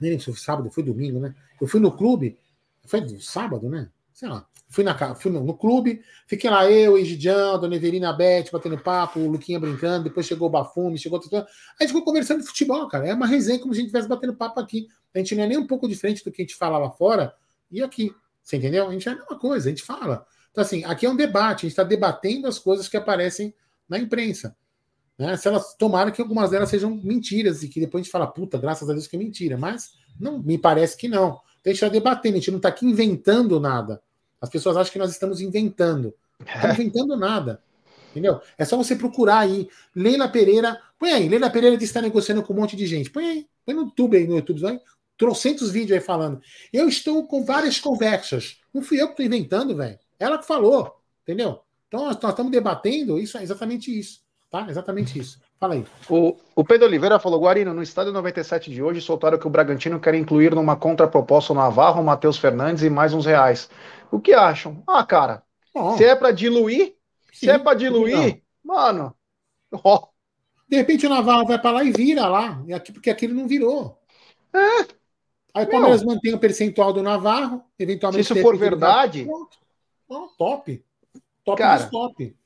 nem 0.00 0.10
lembro 0.10 0.24
se 0.24 0.32
foi 0.32 0.40
sábado, 0.40 0.70
foi 0.70 0.82
domingo, 0.82 1.18
né? 1.18 1.34
Eu 1.60 1.66
fui 1.66 1.80
no 1.80 1.90
clube, 1.90 2.38
foi 2.86 3.06
sábado, 3.20 3.68
né? 3.68 3.90
Sei 4.12 4.28
lá. 4.28 4.46
Fui, 4.70 4.84
na, 4.84 5.14
fui 5.14 5.32
no, 5.32 5.42
no 5.42 5.54
clube, 5.54 6.02
fiquei 6.26 6.50
lá 6.50 6.70
eu, 6.70 6.98
Egidião, 6.98 7.58
Dona 7.58 7.76
Everina, 7.76 8.12
Beth, 8.12 8.50
batendo 8.52 8.76
papo, 8.76 9.18
o 9.18 9.30
Luquinha 9.30 9.58
brincando, 9.58 10.04
depois 10.04 10.26
chegou 10.26 10.48
o 10.48 10.50
Bafume, 10.50 10.98
chegou. 10.98 11.18
A 11.18 11.22
gente 11.80 11.88
ficou 11.88 12.04
conversando 12.04 12.40
de 12.40 12.46
futebol, 12.46 12.86
cara. 12.86 13.08
É 13.08 13.14
uma 13.14 13.26
resenha 13.26 13.58
como 13.58 13.72
se 13.72 13.78
a 13.78 13.80
gente 13.80 13.86
estivesse 13.86 14.08
batendo 14.08 14.34
papo 14.34 14.60
aqui. 14.60 14.86
A 15.14 15.18
gente 15.18 15.34
não 15.34 15.44
é 15.44 15.46
nem 15.46 15.56
um 15.56 15.66
pouco 15.66 15.88
diferente 15.88 16.22
do 16.22 16.30
que 16.30 16.42
a 16.42 16.44
gente 16.44 16.54
fala 16.54 16.76
lá 16.76 16.90
fora 16.90 17.34
e 17.70 17.82
aqui. 17.82 18.14
Você 18.42 18.56
entendeu? 18.56 18.88
A 18.88 18.92
gente 18.92 19.08
é 19.08 19.12
a 19.12 19.14
mesma 19.14 19.38
coisa, 19.38 19.68
a 19.68 19.70
gente 19.70 19.82
fala. 19.82 20.26
Então, 20.50 20.62
assim, 20.62 20.84
aqui 20.84 21.06
é 21.06 21.10
um 21.10 21.16
debate, 21.16 21.60
a 21.60 21.62
gente 21.62 21.72
está 21.72 21.84
debatendo 21.84 22.46
as 22.46 22.58
coisas 22.58 22.88
que 22.88 22.96
aparecem 22.96 23.54
na 23.88 23.98
imprensa. 23.98 24.54
Né? 25.18 25.36
Se 25.36 25.48
elas 25.48 25.74
tomaram 25.74 26.12
que 26.12 26.22
algumas 26.22 26.50
delas 26.50 26.68
sejam 26.68 26.94
mentiras 27.02 27.62
e 27.62 27.68
que 27.68 27.80
depois 27.80 28.00
a 28.00 28.04
gente 28.04 28.12
fala, 28.12 28.26
puta, 28.26 28.56
graças 28.56 28.88
a 28.88 28.92
Deus 28.92 29.06
que 29.06 29.16
é 29.16 29.18
mentira. 29.18 29.58
Mas 29.58 29.94
não 30.18 30.38
me 30.38 30.56
parece 30.56 30.96
que 30.96 31.08
não. 31.08 31.40
Então 31.60 31.66
a 31.66 31.68
gente 31.70 31.74
está 31.74 31.88
debatendo, 31.88 32.36
a 32.36 32.38
gente 32.38 32.50
não 32.50 32.58
está 32.58 32.68
aqui 32.68 32.86
inventando 32.86 33.58
nada. 33.58 34.00
As 34.40 34.48
pessoas 34.48 34.76
acham 34.76 34.92
que 34.92 34.98
nós 34.98 35.10
estamos 35.10 35.40
inventando. 35.40 36.14
Não 36.38 36.54
estamos 36.54 36.78
inventando 36.78 37.16
nada. 37.16 37.62
Entendeu? 38.10 38.40
É 38.56 38.64
só 38.64 38.76
você 38.76 38.94
procurar 38.94 39.40
aí. 39.40 39.68
Leila 39.94 40.28
Pereira. 40.28 40.80
Põe 40.98 41.10
aí. 41.10 41.28
Leila 41.28 41.50
Pereira 41.50 41.76
diz 41.76 41.88
que 41.88 41.90
está 41.90 42.00
negociando 42.00 42.42
com 42.42 42.52
um 42.52 42.56
monte 42.56 42.76
de 42.76 42.86
gente. 42.86 43.10
Põe 43.10 43.24
aí. 43.24 43.46
Põe 43.66 43.74
no 43.74 43.82
YouTube 43.82 44.16
aí, 44.16 44.26
no 44.26 44.36
YouTube. 44.36 44.60
Vai. 44.60 44.80
Trocentos 45.16 45.70
vídeos 45.70 45.98
aí 45.98 46.04
falando. 46.04 46.40
Eu 46.72 46.88
estou 46.88 47.26
com 47.26 47.44
várias 47.44 47.80
conversas. 47.80 48.58
Não 48.72 48.82
fui 48.82 49.00
eu 49.00 49.06
que 49.06 49.14
estou 49.14 49.26
inventando, 49.26 49.76
velho. 49.76 49.98
Ela 50.18 50.38
que 50.38 50.46
falou. 50.46 50.96
Entendeu? 51.22 51.60
Então, 51.88 52.04
nós, 52.04 52.18
nós 52.20 52.30
estamos 52.30 52.52
debatendo 52.52 53.18
isso, 53.18 53.36
é 53.36 53.42
exatamente 53.42 53.96
isso. 53.96 54.20
Tá? 54.50 54.66
Exatamente 54.68 55.18
isso. 55.18 55.38
Fala 55.60 55.74
aí. 55.74 55.84
O, 56.08 56.34
o 56.56 56.64
Pedro 56.64 56.86
Oliveira 56.86 57.18
falou: 57.18 57.40
Guarino, 57.40 57.74
no 57.74 57.82
estádio 57.82 58.12
97 58.12 58.70
de 58.70 58.82
hoje, 58.82 59.00
soltaram 59.00 59.38
que 59.38 59.46
o 59.46 59.50
Bragantino 59.50 60.00
quer 60.00 60.14
incluir 60.14 60.54
numa 60.54 60.74
contraproposta 60.74 61.52
o 61.52 61.56
Navarro, 61.56 62.00
o 62.00 62.04
Matheus 62.04 62.38
Fernandes 62.38 62.82
e 62.82 62.88
mais 62.88 63.12
uns 63.12 63.26
reais. 63.26 63.68
O 64.10 64.18
que 64.18 64.32
acham? 64.32 64.82
Ah, 64.86 65.04
cara, 65.04 65.42
oh. 65.74 65.96
se 65.96 66.04
é 66.04 66.16
para 66.16 66.30
diluir, 66.30 66.94
Sim, 67.30 67.46
se 67.46 67.50
é 67.50 67.58
para 67.58 67.76
diluir, 67.76 68.42
mano. 68.64 69.14
Oh. 69.84 70.08
De 70.66 70.76
repente 70.76 71.06
o 71.06 71.10
Navarro 71.10 71.46
vai 71.46 71.58
para 71.58 71.72
lá 71.72 71.84
e 71.84 71.92
vira 71.92 72.26
lá, 72.26 72.62
porque 72.92 73.10
aquilo 73.10 73.34
não 73.34 73.46
virou. 73.46 73.98
É. 74.54 74.88
Aí 75.54 75.64
o 75.64 75.70
Palmeiras 75.70 76.02
mantém 76.02 76.34
o 76.34 76.38
percentual 76.38 76.92
do 76.92 77.02
Navarro, 77.02 77.62
eventualmente. 77.78 78.26
Se 78.26 78.32
isso 78.32 78.42
for 78.42 78.56
verdade. 78.56 79.28
Oh, 80.08 80.28
top. 80.38 80.82
Top 81.44 81.58
Cara, 81.58 81.86
top. 81.88 82.37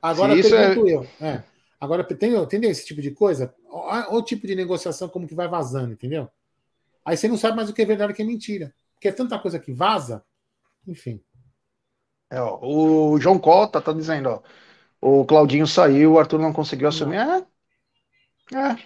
Agora 0.00 0.34
pergunto 0.34 0.88
é... 0.88 0.94
eu. 0.94 1.06
É. 1.20 1.42
Agora, 1.80 2.02
tem, 2.02 2.34
entendeu 2.34 2.70
esse 2.70 2.84
tipo 2.84 3.00
de 3.00 3.12
coisa? 3.12 3.54
O 4.10 4.20
tipo 4.22 4.46
de 4.46 4.54
negociação 4.54 5.08
como 5.08 5.28
que 5.28 5.34
vai 5.34 5.46
vazando, 5.46 5.92
entendeu? 5.92 6.28
Aí 7.04 7.16
você 7.16 7.28
não 7.28 7.36
sabe 7.36 7.56
mais 7.56 7.70
o 7.70 7.72
que 7.72 7.82
é 7.82 7.86
verdade 7.86 8.10
e 8.10 8.12
o 8.12 8.16
que 8.16 8.22
é 8.22 8.24
mentira. 8.24 8.74
Porque 8.94 9.08
é 9.08 9.12
tanta 9.12 9.38
coisa 9.38 9.58
que 9.58 9.72
vaza, 9.72 10.24
enfim. 10.86 11.22
É, 12.30 12.40
ó, 12.40 12.58
o 12.60 13.18
João 13.20 13.38
Cota 13.38 13.80
tá 13.80 13.92
dizendo, 13.92 14.28
ó, 14.28 14.42
o 15.00 15.24
Claudinho 15.24 15.66
saiu, 15.66 16.14
o 16.14 16.18
Arthur 16.18 16.40
não 16.40 16.52
conseguiu 16.52 16.88
assumir. 16.88 17.18
É, 17.18 17.46
é, 18.56 18.76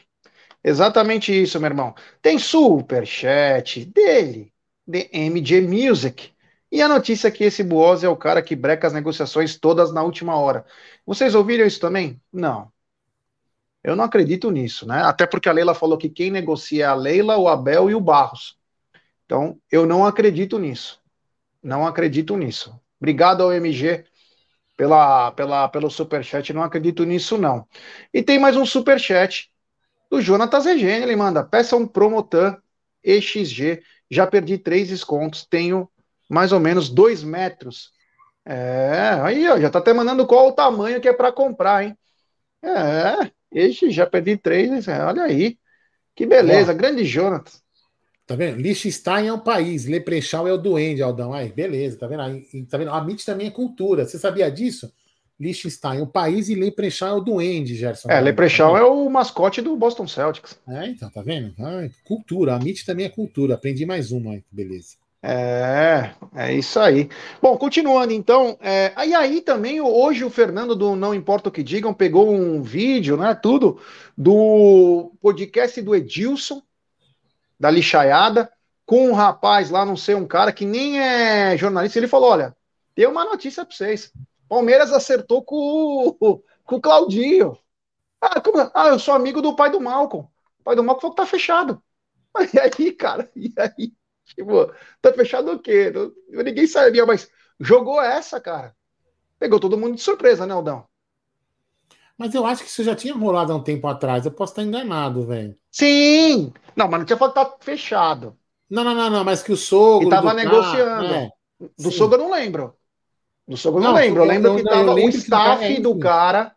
exatamente 0.63 1.33
isso, 1.33 1.59
meu 1.59 1.71
irmão. 1.71 1.95
Tem 2.21 2.39
super 2.39 3.07
chat 3.07 3.85
dele, 3.87 4.53
de 4.87 5.09
MJ 5.13 5.63
Music. 5.63 6.33
E 6.73 6.81
a 6.81 6.89
notícia 6.89 7.29
é 7.29 7.31
que 7.31 7.45
esse 7.45 7.63
Buosi 7.63 8.07
é 8.07 8.09
o 8.09 8.17
cara 8.17 8.41
que 8.41 8.57
breca 8.57 8.87
as 8.87 8.95
negociações 8.95 9.59
todas 9.59 9.93
na 9.93 10.03
última 10.03 10.37
hora. 10.37 10.65
Vocês 11.05 11.35
ouviram 11.35 11.67
isso 11.67 11.79
também? 11.79 12.19
Não. 12.33 12.73
Eu 13.85 13.95
não 13.95 14.05
acredito 14.05 14.51
nisso, 14.51 14.89
né? 14.89 15.03
Até 15.03 15.27
porque 15.27 15.51
a 15.51 15.53
Leila 15.53 15.75
falou 15.75 15.99
que 15.99 16.09
quem 16.09 16.31
negocia 16.31 16.85
é 16.85 16.89
a 16.89 16.95
Leila, 16.95 17.37
o 17.37 17.47
Abel 17.47 17.91
e 17.91 17.95
o 17.95 18.01
Barros. 18.01 18.57
Então, 19.27 19.61
eu 19.71 19.85
não 19.85 20.07
acredito 20.07 20.59
nisso. 20.59 20.99
Não 21.63 21.87
acredito 21.87 22.39
nisso. 22.39 22.75
Obrigado 22.99 23.43
ao 23.43 23.53
MG 23.53 24.07
pela, 24.75 25.31
pela, 25.33 25.69
pelo 25.69 25.91
superchat. 25.91 26.55
Não 26.55 26.63
acredito 26.63 27.05
nisso, 27.05 27.37
não. 27.37 27.69
E 28.15 28.23
tem 28.23 28.39
mais 28.39 28.57
um 28.57 28.65
superchat 28.65 29.51
do 30.11 30.23
Jonatas 30.23 30.65
Regênio. 30.65 31.03
Ele 31.03 31.17
manda: 31.17 31.45
peça 31.45 31.77
um 31.77 31.87
Promotan 31.87 32.57
EXG. 33.05 33.83
Já 34.11 34.27
perdi 34.27 34.57
três 34.57 34.89
descontos. 34.89 35.45
Tenho 35.45 35.89
mais 36.33 36.51
ou 36.51 36.59
menos 36.59 36.89
dois 36.89 37.23
metros. 37.23 37.93
É, 38.45 39.19
aí 39.23 39.47
ó, 39.49 39.61
já 39.61 39.69
tá 39.69 39.79
até 39.79 39.93
mandando 39.93 40.27
qual 40.27 40.49
o 40.49 40.53
tamanho 40.53 41.01
que 41.01 41.07
é 41.09 41.13
para 41.13 41.31
comprar, 41.31 41.85
hein? 41.85 41.97
É, 42.65 43.31
esse 43.53 43.91
já 43.91 44.07
perdi 44.07 44.39
três, 44.39 44.89
olha 44.89 45.25
aí. 45.25 45.59
Que 46.17 46.25
beleza, 46.25 46.73
grande 46.73 47.05
Jonas. 47.05 47.63
Tá 48.27 48.35
vendo? 48.35 48.61
Liechtenstein 48.61 49.27
é 49.27 49.33
um 49.33 49.39
país, 49.39 49.85
Leprechal 49.85 50.49
é 50.49 50.53
o 50.53 50.57
duende, 50.57 51.03
Aldão. 51.03 51.35
Aí, 51.35 51.53
beleza, 51.53 51.99
tá 51.99 52.07
vendo? 52.07 52.23
Aí, 52.23 52.65
tá 52.65 52.79
vendo? 52.79 52.93
A 52.93 52.99
MIT 52.99 53.27
também 53.27 53.49
é 53.49 53.51
cultura. 53.51 54.07
Você 54.07 54.19
sabia 54.19 54.51
disso? 54.51 54.91
Liechtenstein 55.39 55.99
é 55.99 56.03
um 56.03 56.07
país 56.07 56.49
e 56.49 56.55
Leprechal 56.55 57.09
é 57.09 57.21
o 57.21 57.21
duende, 57.21 57.75
Gerson. 57.75 58.09
É, 58.11 58.21
Leprechal 58.21 58.73
tá 58.75 58.79
é 58.79 58.83
o 58.85 59.11
mascote 59.11 59.61
do 59.61 59.77
Boston 59.77 60.07
Celtics. 60.07 60.59
É, 60.69 60.87
então, 60.87 61.11
tá 61.11 61.21
vendo? 61.21 61.53
Ah, 61.59 61.89
cultura. 62.05 62.55
A 62.55 62.57
MIT 62.57 62.87
também 62.87 63.05
é 63.05 63.11
cultura. 63.11 63.55
Aprendi 63.55 63.85
mais 63.85 64.13
uma, 64.13 64.33
aí, 64.33 64.45
beleza. 64.51 65.02
É, 65.25 66.15
é 66.35 66.53
isso 66.53 66.81
aí. 66.81 67.09
Bom, 67.41 67.57
continuando 67.57 68.13
então, 68.13 68.59
é, 68.61 68.93
aí 68.97 69.15
aí 69.15 69.41
também 69.41 69.81
hoje 69.81 70.25
o 70.25 70.31
Fernando 70.31 70.75
do 70.75 70.97
Não 70.97 71.15
Importa 71.15 71.49
o 71.49 71.53
que 71.53 71.63
Digam 71.63 71.95
pegou 71.95 72.29
um 72.33 72.61
vídeo, 72.61 73.17
né, 73.17 73.33
tudo, 73.35 73.81
do 74.19 75.13
podcast 75.21 75.81
do 75.81 75.95
Edilson, 75.95 76.61
da 77.59 77.71
lixaiada, 77.71 78.53
com 78.85 79.09
um 79.11 79.13
rapaz 79.13 79.71
lá, 79.71 79.85
não 79.87 79.97
sei, 79.97 80.15
um 80.15 80.27
cara 80.27 80.53
que 80.53 80.65
nem 80.67 81.01
é 81.01 81.57
jornalista, 81.57 81.99
ele 81.99 82.09
falou: 82.09 82.31
olha, 82.31 82.57
tem 82.95 83.07
uma 83.07 83.25
notícia 83.25 83.65
para 83.65 83.75
vocês. 83.77 84.13
Palmeiras 84.49 84.93
acertou 84.93 85.43
com, 85.45 86.17
com 86.65 86.77
o 86.77 86.81
Claudinho. 86.81 87.57
Ah, 88.21 88.41
como, 88.41 88.59
ah, 88.75 88.89
eu 88.89 88.99
sou 88.99 89.15
amigo 89.15 89.43
do 89.43 89.57
pai 89.57 89.71
do 89.71 89.81
Malcolm. 89.81 90.29
O 90.61 90.65
pai 90.65 90.77
do 90.77 90.85
Malcolm 90.85 91.01
falou 91.03 91.17
que 91.17 91.23
tá 91.23 91.27
fechado. 91.27 91.83
E 92.55 92.59
aí, 92.61 92.93
cara, 92.93 93.31
e 93.37 93.53
aí? 93.59 93.93
Tipo, 94.35 94.73
tá 95.01 95.13
fechado 95.13 95.53
o 95.53 95.59
quê? 95.59 95.93
Ninguém 96.31 96.67
sabia, 96.67 97.05
mas 97.05 97.31
jogou 97.61 98.01
essa, 98.01 98.41
cara. 98.41 98.75
Pegou 99.39 99.61
todo 99.61 99.77
mundo 99.77 99.97
de 99.97 100.03
surpresa, 100.03 100.47
né, 100.47 100.55
Aldão? 100.55 100.87
Mas 102.17 102.35
eu 102.35 102.47
acho 102.47 102.63
que 102.63 102.69
isso 102.69 102.85
já 102.85 102.95
tinha 102.95 103.15
rolado 103.15 103.53
há 103.53 103.57
um 103.57 103.63
tempo 103.63 103.87
atrás. 103.87 104.25
Eu 104.25 104.33
posso 104.33 104.53
estar 104.53 104.63
enganado, 104.63 105.27
velho. 105.27 105.57
Sim! 105.71 106.53
Não, 106.77 106.89
mas 106.89 107.01
não 107.01 107.07
tinha 107.07 107.17
falado 107.17 107.35
que 107.35 107.41
tá 107.41 107.57
fechado. 107.61 108.37
Não, 108.71 108.85
não, 108.85 108.95
não, 108.95 109.11
não, 109.11 109.25
mas 109.25 109.43
que 109.43 109.53
o 109.53 109.57
sogro. 109.57 110.07
E 110.07 110.11
tava 110.11 110.33
negociando. 110.33 111.09
Cara, 111.09 111.17
é, 111.17 111.31
do 111.77 111.91
sim. 111.91 111.99
sogro 111.99 112.17
eu 112.19 112.25
não 112.25 112.31
lembro. 112.31 112.75
Do 113.47 113.57
sogro 113.57 113.81
eu 113.81 113.85
não, 113.85 113.91
não 113.91 113.99
lembro. 113.99 114.23
Eu 114.23 114.27
lembro 114.27 114.57
que 114.57 114.65
tava 114.65 114.95
o 114.95 115.09
staff 115.09 115.67
que, 115.67 115.77
é, 115.77 115.81
do 115.81 115.99
cara. 115.99 116.55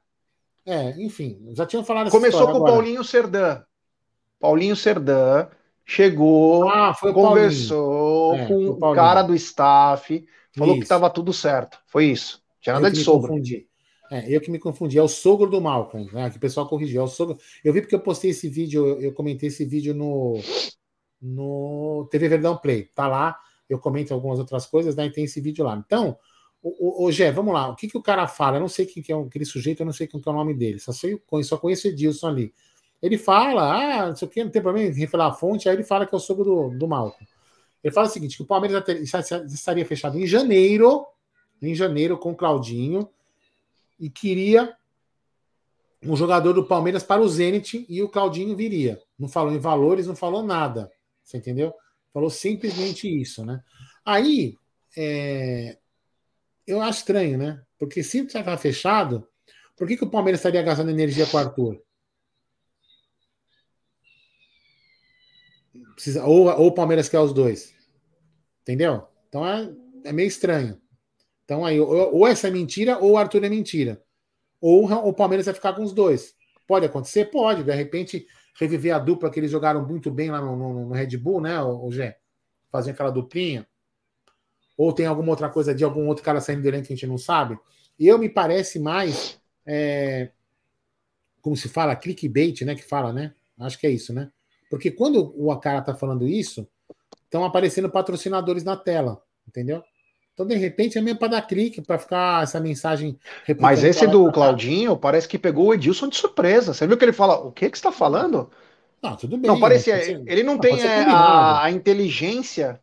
É, 0.66 0.92
enfim, 1.02 1.40
já 1.52 1.66
tinham 1.66 1.84
falado 1.84 2.10
Começou 2.10 2.52
com 2.52 2.60
o 2.60 2.64
Paulinho 2.64 3.04
Serdã. 3.04 3.62
Paulinho 4.40 4.76
Serdã 4.76 5.48
chegou, 5.86 6.68
ah, 6.68 6.96
conversou 7.14 8.36
é, 8.36 8.48
com 8.48 8.70
o 8.70 8.94
cara 8.94 9.22
do 9.22 9.36
staff, 9.36 10.26
falou 10.58 10.74
isso. 10.74 10.80
que 10.80 10.86
estava 10.86 11.10
tudo 11.10 11.32
certo. 11.32 11.78
Foi 11.86 12.06
isso. 12.06 12.42
Tinha 12.60 12.74
nada 12.74 12.90
de 12.90 13.04
sogro. 13.04 13.30
Confundi. 13.30 13.68
É, 14.12 14.30
eu 14.30 14.42
que 14.42 14.52
me 14.52 14.60
confundi. 14.60 14.98
É 14.98 15.04
o 15.04 15.08
sogro 15.08 15.50
do 15.50 15.62
Malcolm, 15.62 16.10
né? 16.12 16.30
Que 16.30 16.38
o 16.38 16.40
pessoal 16.40 16.68
corrigiu. 16.68 17.02
É 17.02 17.04
o 17.04 17.08
sogro. 17.08 17.38
Eu 17.64 17.72
vi 17.72 17.82
porque 17.82 17.96
eu 17.96 18.00
postei 18.00 18.32
esse 18.32 18.50
vídeo, 18.50 19.00
eu 19.00 19.14
comentei 19.14 19.50
esse 19.50 19.66
vídeo 19.66 19.94
no, 19.94 20.40
no 21.22 22.08
TV 22.10 22.30
Verdão 22.30 22.58
Play. 22.58 22.90
Tá 22.96 23.08
lá, 23.08 23.38
eu 23.70 23.80
comento 23.80 24.14
algumas 24.14 24.40
outras 24.40 24.66
coisas, 24.66 24.96
né? 24.96 25.06
E 25.06 25.12
tem 25.12 25.26
esse 25.26 25.40
vídeo 25.40 25.64
lá. 25.64 25.82
Então, 25.86 26.18
o, 26.62 27.06
o, 27.06 27.12
Gé, 27.12 27.32
vamos 27.32 27.54
lá. 27.54 27.70
O 27.70 27.76
que, 27.76 27.88
que 27.88 27.98
o 27.98 28.02
cara 28.02 28.28
fala? 28.28 28.58
Eu 28.58 28.62
não 28.62 28.68
sei 28.68 28.86
quem 28.86 29.04
que 29.04 29.14
é 29.14 29.16
aquele 29.16 29.46
sujeito, 29.46 29.82
eu 29.82 29.86
não 29.86 29.94
sei 29.94 30.08
quem 30.08 30.20
que 30.20 30.28
é 30.28 30.32
o 30.32 30.36
nome 30.36 30.54
dele. 30.54 30.80
Só, 30.80 30.92
sei, 30.92 31.22
só 31.44 31.58
conheço 31.58 31.88
o 31.88 31.92
Edilson 31.92 32.28
ali. 32.28 32.54
Ele 33.06 33.20
fala, 33.20 34.02
ah, 34.02 34.08
não 34.08 34.16
sei 34.16 34.28
o 34.28 34.32
que, 34.32 34.44
não 34.44 34.50
tem 34.50 34.64
problema 34.64 34.90
em 34.90 34.92
revelar 34.92 35.28
a 35.28 35.32
fonte, 35.32 35.70
aí 35.70 35.76
ele 35.76 35.84
fala 35.84 36.08
que 36.08 36.16
é 36.16 36.18
o 36.18 36.20
sogro 36.20 36.44
do, 36.44 36.70
do 36.76 36.88
Malcolm. 36.88 37.28
Ele 37.84 37.94
fala 37.94 38.08
o 38.08 38.10
seguinte: 38.10 38.36
que 38.36 38.42
o 38.42 38.48
Palmeiras 38.48 38.84
estaria 39.54 39.86
fechado 39.86 40.18
em 40.18 40.26
janeiro, 40.26 41.06
em 41.62 41.76
janeiro, 41.76 42.18
com 42.18 42.32
o 42.32 42.36
Claudinho, 42.36 43.08
e 44.00 44.10
queria 44.10 44.76
um 46.02 46.16
jogador 46.16 46.54
do 46.54 46.66
Palmeiras 46.66 47.04
para 47.04 47.22
o 47.22 47.30
Zenit 47.30 47.86
e 47.88 48.02
o 48.02 48.10
Claudinho 48.10 48.56
viria. 48.56 49.00
Não 49.20 49.28
falou 49.28 49.54
em 49.54 49.60
valores, 49.60 50.08
não 50.08 50.16
falou 50.16 50.42
nada. 50.42 50.92
Você 51.24 51.38
entendeu? 51.38 51.72
Falou 52.12 52.32
simplesmente 52.32 53.08
isso, 53.08 53.46
né? 53.46 53.62
Aí, 54.04 54.58
é... 54.98 55.78
eu 56.66 56.82
acho 56.82 57.00
estranho, 57.00 57.38
né? 57.38 57.62
Porque 57.78 58.02
se 58.02 58.28
já 58.28 58.40
está 58.40 58.58
fechado, 58.58 59.28
por 59.78 59.88
que, 59.88 59.96
que 59.96 60.04
o 60.04 60.10
Palmeiras 60.10 60.40
estaria 60.40 60.64
gastando 60.64 60.90
energia 60.90 61.28
com 61.28 61.38
o 61.38 61.40
Arthur? 61.40 61.85
Precisa, 65.96 66.26
ou, 66.26 66.48
ou 66.48 66.68
o 66.68 66.72
Palmeiras 66.74 67.10
quer 67.10 67.20
os 67.20 67.34
dois. 67.34 67.74
Entendeu? 68.62 69.08
Então 69.30 69.48
é, 69.48 69.72
é 70.04 70.14
meio 70.14 70.28
estranho. 70.28 70.80
Então 71.44 71.66
aí, 71.66 71.80
ou, 71.80 72.16
ou 72.16 72.28
essa 72.28 72.48
é 72.48 72.52
mentira, 72.52 73.00
ou 73.00 73.14
o 73.14 73.18
Arthur 73.18 73.44
é 73.44 73.50
mentira. 73.50 74.02
Ou 74.60 74.86
o 74.86 75.14
Palmeiras 75.14 75.46
vai 75.46 75.56
ficar 75.56 75.74
com 75.74 75.84
os 75.84 75.94
dois. 75.94 76.34
Pode 76.68 76.86
acontecer? 76.86 77.26
Pode. 77.26 77.64
De 77.64 77.74
repente, 77.74 78.28
reviver 78.60 78.96
a 78.96 79.00
dupla 79.00 79.30
que 79.30 79.40
eles 79.40 79.52
jogaram 79.52 79.86
muito 79.86 80.10
bem 80.10 80.32
lá 80.32 80.42
no, 80.42 80.56
no, 80.56 80.88
no 80.88 80.94
Red 80.94 81.18
Bull, 81.18 81.42
né, 81.42 81.62
o, 81.62 81.92
Gé? 81.92 82.18
Fazer 82.72 82.92
aquela 82.92 83.12
duplinha. 83.12 83.68
Ou 84.78 84.92
tem 84.92 85.06
alguma 85.06 85.30
outra 85.30 85.50
coisa 85.50 85.74
de 85.74 85.84
algum 85.84 86.08
outro 86.08 86.24
cara 86.24 86.42
saindo 86.42 86.62
do 86.62 86.68
elenco 86.68 86.88
que 86.88 86.94
a 86.94 86.96
gente 86.96 87.08
não 87.08 87.18
sabe. 87.18 87.58
Eu 88.00 88.18
me 88.18 88.28
parece 88.28 88.80
mais. 88.80 89.40
É, 89.66 90.32
como 91.42 91.56
se 91.56 91.70
fala? 91.70 91.96
Clickbait, 91.96 92.62
né? 92.62 92.76
Que 92.76 92.84
fala, 92.84 93.14
né? 93.14 93.34
Acho 93.60 93.80
que 93.80 93.88
é 93.88 93.92
isso, 93.92 94.14
né? 94.14 94.32
Porque 94.76 94.92
quando 94.92 95.34
o 95.38 95.56
cara 95.58 95.82
tá 95.82 95.96
falando 95.96 96.28
isso, 96.28 96.68
estão 97.24 97.46
aparecendo 97.46 97.90
patrocinadores 97.90 98.62
na 98.62 98.76
tela, 98.76 99.22
entendeu? 99.48 99.82
Então, 100.34 100.46
de 100.46 100.54
repente, 100.54 100.98
é 100.98 101.02
mesmo 101.02 101.18
para 101.18 101.30
dar 101.30 101.44
clique, 101.44 101.82
para 101.82 101.98
ficar 101.98 102.44
essa 102.44 102.60
mensagem. 102.60 103.18
Mas 103.58 103.86
esse 103.86 104.06
do 104.06 104.30
Claudinho 104.34 104.98
parece 104.98 105.30
que 105.30 105.40
pegou 105.40 105.68
o 105.68 105.74
Edilson 105.74 106.10
de 106.10 106.18
surpresa. 106.18 106.74
Você 106.74 106.86
viu 106.86 106.98
que 106.98 107.06
ele 107.06 107.14
fala: 107.14 107.36
o 107.36 107.54
que, 107.54 107.70
que 107.70 107.78
você 107.78 107.88
está 107.88 107.92
falando? 107.94 108.50
Não, 109.02 109.16
tudo 109.16 109.38
bem. 109.38 109.50
Não, 109.50 109.58
parecia. 109.58 109.96
Né? 109.96 110.26
Ele 110.28 110.44
não, 110.44 110.56
não 110.56 110.60
tem 110.60 110.78
é, 110.82 111.06
a, 111.06 111.64
a, 111.64 111.72
inteligência 111.72 112.78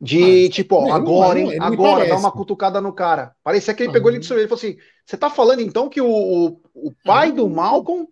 de, 0.00 0.46
ah, 0.46 0.50
tipo, 0.50 0.76
ó, 0.76 0.94
agora, 0.94 1.38
hein, 1.38 1.58
agora, 1.60 2.08
dá 2.08 2.16
uma 2.16 2.32
cutucada 2.32 2.80
no 2.80 2.94
cara. 2.94 3.36
Parecia 3.44 3.74
que 3.74 3.82
ele 3.82 3.92
pegou 3.92 4.10
ele 4.10 4.18
de 4.18 4.24
surpresa. 4.24 4.48
Ele 4.48 4.48
falou 4.48 4.64
assim: 4.64 4.78
você 5.04 5.14
está 5.14 5.28
falando 5.28 5.60
então 5.60 5.90
que 5.90 6.00
o, 6.00 6.08
o, 6.08 6.60
o 6.74 6.94
pai 7.04 7.30
do 7.32 7.46
Malcolm 7.50 8.08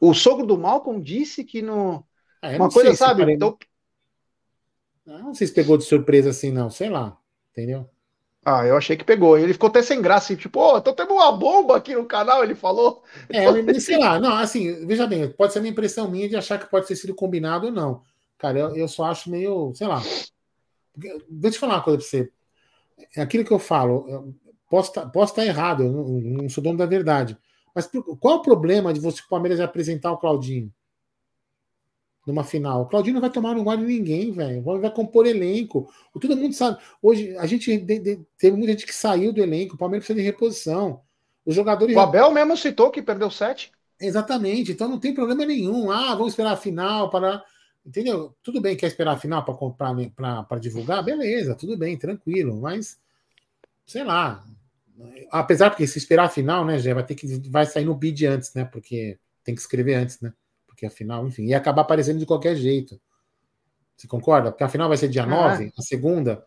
o 0.00 0.14
sogro 0.14 0.46
do 0.46 0.58
Malcolm 0.58 1.02
disse 1.02 1.44
que 1.44 1.62
no. 1.62 2.04
É, 2.42 2.56
uma 2.56 2.70
coisa, 2.70 2.94
sabe? 2.94 3.20
Parei... 3.22 3.34
Então... 3.34 3.56
Não 5.04 5.34
sei 5.34 5.46
se 5.46 5.54
pegou 5.54 5.76
de 5.76 5.84
surpresa 5.84 6.30
assim, 6.30 6.50
não. 6.50 6.68
Sei 6.68 6.88
lá. 6.88 7.16
Entendeu? 7.52 7.88
Ah, 8.48 8.64
eu 8.64 8.76
achei 8.76 8.96
que 8.96 9.04
pegou. 9.04 9.36
Ele 9.36 9.52
ficou 9.52 9.68
até 9.68 9.82
sem 9.82 10.00
graça, 10.00 10.32
assim, 10.32 10.40
tipo, 10.40 10.60
oh, 10.60 10.78
então 10.78 10.94
temos 10.94 11.14
uma 11.14 11.32
bomba 11.32 11.76
aqui 11.76 11.96
no 11.96 12.04
canal, 12.04 12.44
ele 12.44 12.54
falou. 12.54 13.02
É, 13.28 13.80
sei 13.80 13.98
lá, 13.98 14.20
não, 14.20 14.36
assim, 14.36 14.86
veja 14.86 15.04
bem, 15.04 15.28
pode 15.28 15.52
ser 15.52 15.58
uma 15.58 15.66
impressão 15.66 16.08
minha 16.08 16.28
de 16.28 16.36
achar 16.36 16.56
que 16.56 16.70
pode 16.70 16.86
ter 16.86 16.94
sido 16.94 17.12
combinado 17.12 17.66
ou 17.66 17.72
não. 17.72 18.02
Cara, 18.38 18.56
eu, 18.56 18.76
eu 18.76 18.86
só 18.86 19.06
acho 19.06 19.28
meio, 19.28 19.72
sei 19.74 19.88
lá. 19.88 20.00
Deixa 20.94 21.18
eu 21.42 21.50
te 21.50 21.58
falar 21.58 21.74
uma 21.74 21.82
coisa 21.82 21.98
pra 21.98 22.06
você. 22.06 22.30
É 23.16 23.20
aquilo 23.20 23.44
que 23.44 23.50
eu 23.50 23.58
falo, 23.58 24.06
eu 24.08 24.34
posso 24.70 24.92
tá, 24.92 25.04
posso 25.04 25.32
estar 25.32 25.44
errado, 25.44 25.82
eu 25.82 25.90
não, 25.90 26.04
não 26.04 26.48
sou 26.48 26.62
dono 26.62 26.78
da 26.78 26.86
verdade. 26.86 27.36
Mas 27.76 27.86
qual 28.18 28.38
o 28.38 28.42
problema 28.42 28.90
de 28.90 29.00
você, 29.00 29.20
o 29.20 29.28
Palmeiras, 29.28 29.60
apresentar 29.60 30.10
o 30.10 30.16
Claudinho? 30.16 30.72
Numa 32.26 32.42
final. 32.42 32.80
O 32.80 32.86
Claudinho 32.86 33.12
não 33.12 33.20
vai 33.20 33.28
tomar 33.28 33.52
lugar 33.52 33.76
de 33.76 33.84
ninguém, 33.84 34.32
velho. 34.32 34.62
Vai 34.62 34.90
compor 34.90 35.26
elenco. 35.26 35.92
Todo 36.18 36.34
mundo 36.34 36.54
sabe. 36.54 36.78
Hoje, 37.02 37.36
a 37.36 37.44
gente 37.44 37.78
teve 38.38 38.56
muita 38.56 38.72
gente 38.72 38.86
que 38.86 38.94
saiu 38.94 39.30
do 39.30 39.42
elenco. 39.42 39.74
O 39.74 39.78
Palmeiras 39.78 40.06
precisa 40.06 40.24
de 40.24 40.26
reposição. 40.26 41.02
Os 41.44 41.54
jogadores. 41.54 41.94
O 41.94 42.00
Abel 42.00 42.30
mesmo 42.30 42.56
citou 42.56 42.90
que 42.90 43.02
perdeu 43.02 43.30
sete. 43.30 43.70
Exatamente. 44.00 44.72
Então 44.72 44.88
não 44.88 44.98
tem 44.98 45.12
problema 45.12 45.44
nenhum. 45.44 45.90
Ah, 45.90 46.14
vamos 46.14 46.32
esperar 46.32 46.52
a 46.52 46.56
final 46.56 47.10
para. 47.10 47.44
Entendeu? 47.84 48.34
Tudo 48.42 48.58
bem, 48.58 48.74
quer 48.74 48.86
esperar 48.86 49.12
a 49.12 49.18
final 49.18 49.44
para 49.44 49.54
comprar 49.54 49.94
para 50.48 50.58
divulgar? 50.58 51.04
Beleza, 51.04 51.54
tudo 51.54 51.76
bem, 51.76 51.96
tranquilo. 51.96 52.58
Mas, 52.58 52.98
sei 53.86 54.02
lá, 54.02 54.42
apesar 55.30 55.74
que 55.74 55.86
se 55.86 55.98
esperar 55.98 56.24
a 56.24 56.28
final, 56.28 56.64
né, 56.64 56.78
já 56.78 56.94
vai 56.94 57.04
ter 57.04 57.14
que 57.14 57.26
vai 57.48 57.66
sair 57.66 57.84
no 57.84 57.94
bid 57.94 58.26
antes, 58.26 58.52
né? 58.54 58.64
Porque 58.64 59.18
tem 59.44 59.54
que 59.54 59.60
escrever 59.60 59.94
antes, 59.94 60.20
né? 60.20 60.32
Porque 60.66 60.86
a 60.86 60.90
final, 60.90 61.26
enfim, 61.26 61.44
ia 61.46 61.56
acabar 61.56 61.82
aparecendo 61.82 62.18
de 62.18 62.26
qualquer 62.26 62.56
jeito. 62.56 63.00
Você 63.96 64.06
concorda? 64.06 64.50
Porque 64.50 64.64
a 64.64 64.68
final 64.68 64.88
vai 64.88 64.96
ser 64.96 65.08
dia 65.08 65.24
9, 65.24 65.66
é. 65.66 65.70
a 65.76 65.82
segunda, 65.82 66.44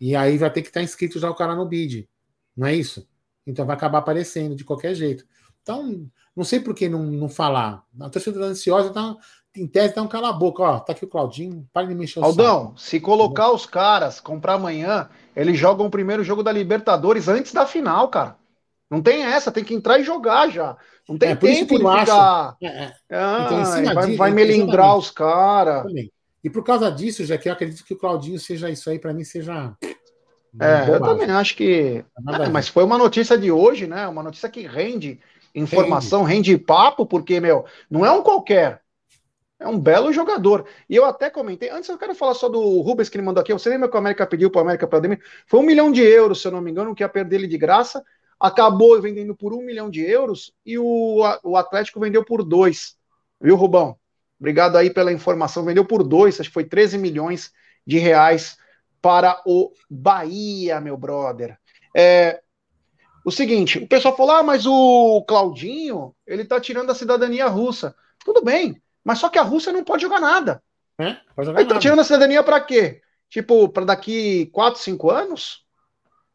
e 0.00 0.14
aí 0.14 0.36
vai 0.36 0.50
ter 0.50 0.62
que 0.62 0.68
estar 0.68 0.82
inscrito 0.82 1.18
já 1.18 1.30
o 1.30 1.34
cara 1.34 1.54
no 1.54 1.66
bid. 1.66 2.08
Não 2.56 2.66
é 2.66 2.74
isso? 2.74 3.08
Então 3.46 3.64
vai 3.64 3.76
acabar 3.76 3.98
aparecendo 3.98 4.54
de 4.54 4.64
qualquer 4.64 4.94
jeito. 4.94 5.24
Então, 5.62 6.10
não 6.34 6.44
sei 6.44 6.60
por 6.60 6.74
que 6.74 6.88
não, 6.88 7.02
não 7.04 7.28
falar. 7.28 7.84
A 8.00 8.08
torcida 8.08 8.38
ansiosa 8.44 8.90
tá, 8.90 9.16
em 9.56 9.66
tese 9.66 9.94
dá 9.94 10.02
um 10.02 10.08
cala 10.08 10.30
a 10.30 10.32
boca. 10.32 10.62
Ó, 10.62 10.78
tá 10.78 10.92
aqui 10.92 11.04
o 11.04 11.08
Claudinho, 11.08 11.66
para 11.72 11.86
de 11.86 11.94
mexer 11.94 12.20
o 12.20 12.24
Aldão, 12.24 12.68
saco. 12.68 12.80
se 12.80 13.00
colocar 13.00 13.50
os 13.50 13.66
caras, 13.66 14.20
comprar 14.20 14.54
amanhã, 14.54 15.08
eles 15.34 15.58
jogam 15.58 15.86
o 15.86 15.90
primeiro 15.90 16.22
jogo 16.22 16.42
da 16.42 16.52
Libertadores 16.52 17.28
antes 17.28 17.52
da 17.52 17.66
final, 17.66 18.08
cara. 18.08 18.36
Não 18.90 19.00
tem 19.00 19.22
essa, 19.22 19.52
tem 19.52 19.62
que 19.62 19.74
entrar 19.74 20.00
e 20.00 20.04
jogar 20.04 20.48
já. 20.50 20.76
Não 21.08 21.16
tem 21.16 21.30
é, 21.30 21.36
tempo 21.36 21.78
de 21.78 22.00
ficar. 22.00 22.56
É, 22.60 22.66
é. 22.66 22.92
Ah, 23.10 23.44
então, 23.46 23.94
vai, 23.94 24.06
disso, 24.06 24.18
vai 24.18 24.30
melindrar 24.32 24.96
os 24.96 25.10
caras. 25.10 25.84
E 26.42 26.50
por 26.50 26.64
causa 26.64 26.90
disso, 26.90 27.24
já 27.24 27.38
que 27.38 27.48
eu 27.48 27.52
acredito 27.52 27.84
que 27.84 27.94
o 27.94 27.98
Claudinho 27.98 28.38
seja 28.38 28.68
isso 28.68 28.90
aí, 28.90 28.98
para 28.98 29.12
mim, 29.12 29.22
seja. 29.22 29.74
É, 30.60 30.88
eu 30.88 31.00
também 31.00 31.30
acho 31.30 31.54
que. 31.54 32.04
É, 32.42 32.48
mas 32.48 32.66
foi 32.66 32.82
uma 32.82 32.98
notícia 32.98 33.38
de 33.38 33.52
hoje, 33.52 33.86
né? 33.86 34.08
Uma 34.08 34.22
notícia 34.22 34.48
que 34.48 34.66
rende 34.66 35.20
informação, 35.54 36.24
rende, 36.24 36.52
rende 36.52 36.64
papo, 36.64 37.06
porque, 37.06 37.38
meu, 37.38 37.64
não 37.88 38.04
é 38.04 38.10
um 38.10 38.22
qualquer. 38.22 38.79
É 39.60 39.68
um 39.68 39.78
belo 39.78 40.10
jogador. 40.10 40.66
E 40.88 40.96
eu 40.96 41.04
até 41.04 41.28
comentei, 41.28 41.68
antes 41.68 41.90
eu 41.90 41.98
quero 41.98 42.14
falar 42.14 42.32
só 42.32 42.48
do 42.48 42.80
Rubens 42.80 43.10
que 43.10 43.18
ele 43.18 43.24
mandou 43.24 43.42
aqui. 43.42 43.52
Você 43.52 43.68
lembra 43.68 43.90
que 43.90 43.94
o 43.94 43.98
América 43.98 44.26
pediu 44.26 44.50
para 44.50 44.60
o 44.60 44.62
América 44.62 44.86
para 44.88 45.02
Foi 45.46 45.60
um 45.60 45.62
milhão 45.62 45.92
de 45.92 46.00
euros, 46.00 46.40
se 46.40 46.48
eu 46.48 46.52
não 46.52 46.62
me 46.62 46.70
engano, 46.70 46.94
que 46.94 47.02
ia 47.02 47.08
perder 47.10 47.36
ele 47.36 47.46
de 47.46 47.58
graça. 47.58 48.02
Acabou 48.40 48.98
vendendo 49.02 49.36
por 49.36 49.52
um 49.52 49.60
milhão 49.60 49.90
de 49.90 50.00
euros 50.00 50.50
e 50.64 50.78
o, 50.78 51.20
o 51.44 51.56
Atlético 51.58 52.00
vendeu 52.00 52.24
por 52.24 52.42
dois. 52.42 52.96
Viu, 53.38 53.54
Rubão? 53.54 53.98
Obrigado 54.38 54.76
aí 54.76 54.88
pela 54.88 55.12
informação. 55.12 55.62
Vendeu 55.62 55.84
por 55.84 56.02
dois, 56.02 56.40
acho 56.40 56.48
que 56.48 56.54
foi 56.54 56.64
13 56.64 56.96
milhões 56.96 57.52
de 57.86 57.98
reais 57.98 58.56
para 59.02 59.42
o 59.44 59.72
Bahia, 59.90 60.80
meu 60.80 60.96
brother. 60.96 61.58
É, 61.94 62.40
o 63.26 63.30
seguinte, 63.30 63.78
o 63.78 63.86
pessoal 63.86 64.16
falou: 64.16 64.36
ah, 64.36 64.42
mas 64.42 64.64
o 64.66 65.22
Claudinho, 65.28 66.14
ele 66.26 66.46
tá 66.46 66.58
tirando 66.58 66.88
a 66.88 66.94
cidadania 66.94 67.46
russa. 67.46 67.94
Tudo 68.24 68.42
bem, 68.42 68.80
mas 69.04 69.18
só 69.18 69.28
que 69.28 69.38
a 69.38 69.42
Rússia 69.42 69.72
não 69.72 69.84
pode 69.84 70.02
jogar 70.02 70.20
nada. 70.20 70.62
É, 70.98 71.16
pode 71.34 71.46
jogar 71.46 71.62
então, 71.62 71.74
nada. 71.74 71.80
tirando 71.80 72.00
a 72.00 72.04
cidadania 72.04 72.42
para 72.42 72.60
quê? 72.60 73.00
Tipo, 73.28 73.68
para 73.68 73.84
daqui 73.84 74.46
4, 74.46 74.80
5 74.80 75.10
anos? 75.10 75.64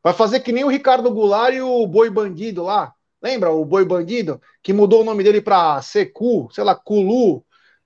Vai 0.01 0.13
fazer 0.13 0.39
que 0.39 0.51
nem 0.51 0.63
o 0.63 0.69
Ricardo 0.69 1.11
Goulart 1.11 1.53
e 1.53 1.61
o 1.61 1.85
Boi 1.85 2.09
Bandido 2.09 2.63
lá. 2.63 2.93
Lembra 3.21 3.51
o 3.51 3.65
Boi 3.65 3.83
Bandido? 3.83 4.41
Que 4.61 4.71
mudou 4.71 5.01
o 5.01 5.03
nome 5.03 5.23
dele 5.23 5.41
para 5.41 5.81
Secu, 5.81 6.47
sei 6.51 6.63
lá, 6.63 6.75
Culu. 6.75 7.43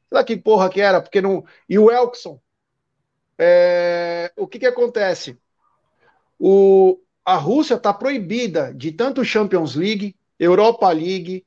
Sei 0.07 0.17
lá 0.17 0.23
que 0.23 0.37
porra 0.37 0.69
que 0.69 0.81
era, 0.81 1.01
porque 1.01 1.21
não. 1.21 1.43
E 1.67 1.79
o 1.79 1.89
Elkson. 1.89 2.39
É... 3.37 4.31
O 4.37 4.47
que 4.47 4.59
que 4.59 4.65
acontece? 4.65 5.37
O... 6.37 6.99
A 7.25 7.35
Rússia 7.35 7.75
está 7.75 7.93
proibida 7.93 8.73
de 8.73 8.91
tanto 8.91 9.23
Champions 9.23 9.75
League, 9.75 10.15
Europa 10.37 10.91
League, 10.91 11.45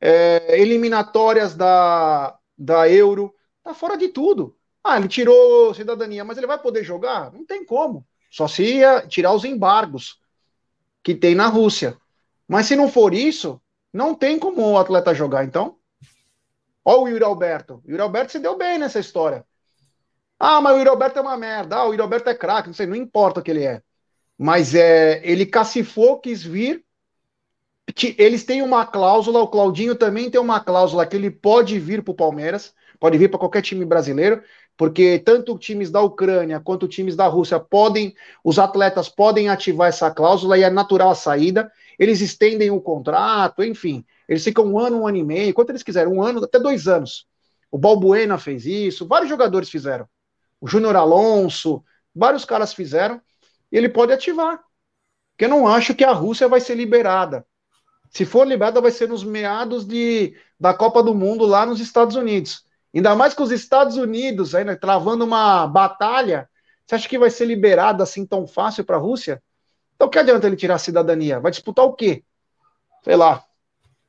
é... 0.00 0.60
eliminatórias 0.60 1.54
da, 1.54 2.38
da 2.60 2.88
Euro. 2.88 3.34
Tá 3.64 3.72
fora 3.72 3.96
de 3.96 4.08
tudo. 4.08 4.54
Ah, 4.84 4.98
ele 4.98 5.08
tirou 5.08 5.74
cidadania, 5.74 6.24
mas 6.24 6.36
ele 6.36 6.46
vai 6.46 6.58
poder 6.58 6.84
jogar? 6.84 7.32
Não 7.32 7.44
tem 7.44 7.64
como. 7.64 8.06
Só 8.30 8.46
se 8.46 8.62
ia 8.62 9.06
tirar 9.06 9.32
os 9.32 9.44
embargos 9.44 10.20
que 11.02 11.14
tem 11.14 11.34
na 11.34 11.46
Rússia. 11.46 11.96
Mas 12.46 12.66
se 12.66 12.76
não 12.76 12.88
for 12.88 13.14
isso, 13.14 13.60
não 13.92 14.14
tem 14.14 14.38
como 14.38 14.62
o 14.62 14.78
atleta 14.78 15.14
jogar, 15.14 15.44
então. 15.44 15.76
Olha 16.84 17.00
o 17.00 17.08
Yuri 17.08 17.24
Alberto. 17.24 17.82
O 17.84 17.90
Yuri 17.90 18.02
Alberto 18.02 18.32
se 18.32 18.38
deu 18.38 18.56
bem 18.56 18.78
nessa 18.78 18.98
história. 18.98 19.44
Ah, 20.38 20.60
mas 20.60 20.74
o 20.74 20.78
Yuri 20.78 20.88
Alberto 20.88 21.18
é 21.18 21.22
uma 21.22 21.36
merda. 21.36 21.76
Ah, 21.76 21.84
o 21.84 21.90
Yuri 21.92 22.02
Alberto 22.02 22.30
é 22.30 22.34
craque, 22.34 22.68
não 22.68 22.74
sei, 22.74 22.86
não 22.86 22.96
importa 22.96 23.40
o 23.40 23.42
que 23.42 23.50
ele 23.50 23.64
é. 23.64 23.82
Mas 24.38 24.74
é, 24.74 25.20
ele 25.22 25.44
cacifou, 25.44 26.18
quis 26.18 26.42
vir. 26.42 26.84
Eles 28.18 28.44
têm 28.44 28.62
uma 28.62 28.86
cláusula, 28.86 29.40
o 29.40 29.48
Claudinho 29.48 29.94
também 29.94 30.30
tem 30.30 30.40
uma 30.40 30.60
cláusula 30.60 31.06
que 31.06 31.16
ele 31.16 31.30
pode 31.30 31.78
vir 31.78 32.02
para 32.02 32.12
o 32.12 32.16
Palmeiras, 32.16 32.74
pode 32.98 33.16
vir 33.16 33.28
para 33.28 33.38
qualquer 33.38 33.62
time 33.62 33.84
brasileiro 33.84 34.42
porque 34.80 35.18
tanto 35.18 35.58
times 35.58 35.90
da 35.90 36.00
Ucrânia 36.00 36.58
quanto 36.58 36.88
times 36.88 37.14
da 37.14 37.26
Rússia 37.26 37.60
podem, 37.60 38.14
os 38.42 38.58
atletas 38.58 39.10
podem 39.10 39.50
ativar 39.50 39.90
essa 39.90 40.10
cláusula 40.10 40.56
e 40.56 40.62
é 40.62 40.70
natural 40.70 41.10
a 41.10 41.14
saída. 41.14 41.70
Eles 41.98 42.22
estendem 42.22 42.70
o 42.70 42.80
contrato, 42.80 43.62
enfim, 43.62 44.02
eles 44.26 44.42
ficam 44.42 44.64
um 44.64 44.78
ano, 44.78 45.02
um 45.02 45.06
ano 45.06 45.18
e 45.18 45.22
meio, 45.22 45.52
quanto 45.52 45.68
eles 45.68 45.82
quiserem, 45.82 46.10
um 46.10 46.22
ano, 46.22 46.42
até 46.42 46.58
dois 46.58 46.88
anos. 46.88 47.26
O 47.70 47.76
Balbuena 47.76 48.38
fez 48.38 48.64
isso, 48.64 49.06
vários 49.06 49.28
jogadores 49.28 49.68
fizeram. 49.68 50.08
O 50.58 50.66
Júnior 50.66 50.96
Alonso, 50.96 51.84
vários 52.16 52.46
caras 52.46 52.72
fizeram, 52.72 53.20
ele 53.70 53.86
pode 53.90 54.14
ativar. 54.14 54.62
Porque 55.32 55.44
eu 55.44 55.50
não 55.50 55.68
acho 55.68 55.94
que 55.94 56.04
a 56.04 56.12
Rússia 56.12 56.48
vai 56.48 56.58
ser 56.58 56.74
liberada. 56.74 57.44
Se 58.10 58.26
for 58.26 58.46
liberada, 58.46 58.80
vai 58.80 58.90
ser 58.90 59.08
nos 59.08 59.22
meados 59.22 59.86
de, 59.86 60.36
da 60.58 60.74
Copa 60.74 61.02
do 61.02 61.14
Mundo 61.14 61.46
lá 61.46 61.64
nos 61.64 61.80
Estados 61.80 62.16
Unidos. 62.16 62.64
Ainda 62.92 63.14
mais 63.14 63.34
com 63.34 63.44
os 63.44 63.52
Estados 63.52 63.96
Unidos 63.96 64.54
ainda 64.54 64.76
travando 64.76 65.24
uma 65.24 65.66
batalha. 65.66 66.48
Você 66.84 66.96
acha 66.96 67.08
que 67.08 67.18
vai 67.18 67.30
ser 67.30 67.44
liberado 67.44 68.02
assim 68.02 68.26
tão 68.26 68.48
fácil 68.48 68.84
para 68.84 68.96
a 68.96 69.00
Rússia? 69.00 69.40
Então, 69.94 70.08
que 70.08 70.18
adianta 70.18 70.46
ele 70.46 70.56
tirar 70.56 70.74
a 70.74 70.78
cidadania? 70.78 71.38
Vai 71.38 71.52
disputar 71.52 71.84
o 71.84 71.92
quê? 71.92 72.24
Sei 73.04 73.14
lá. 73.14 73.44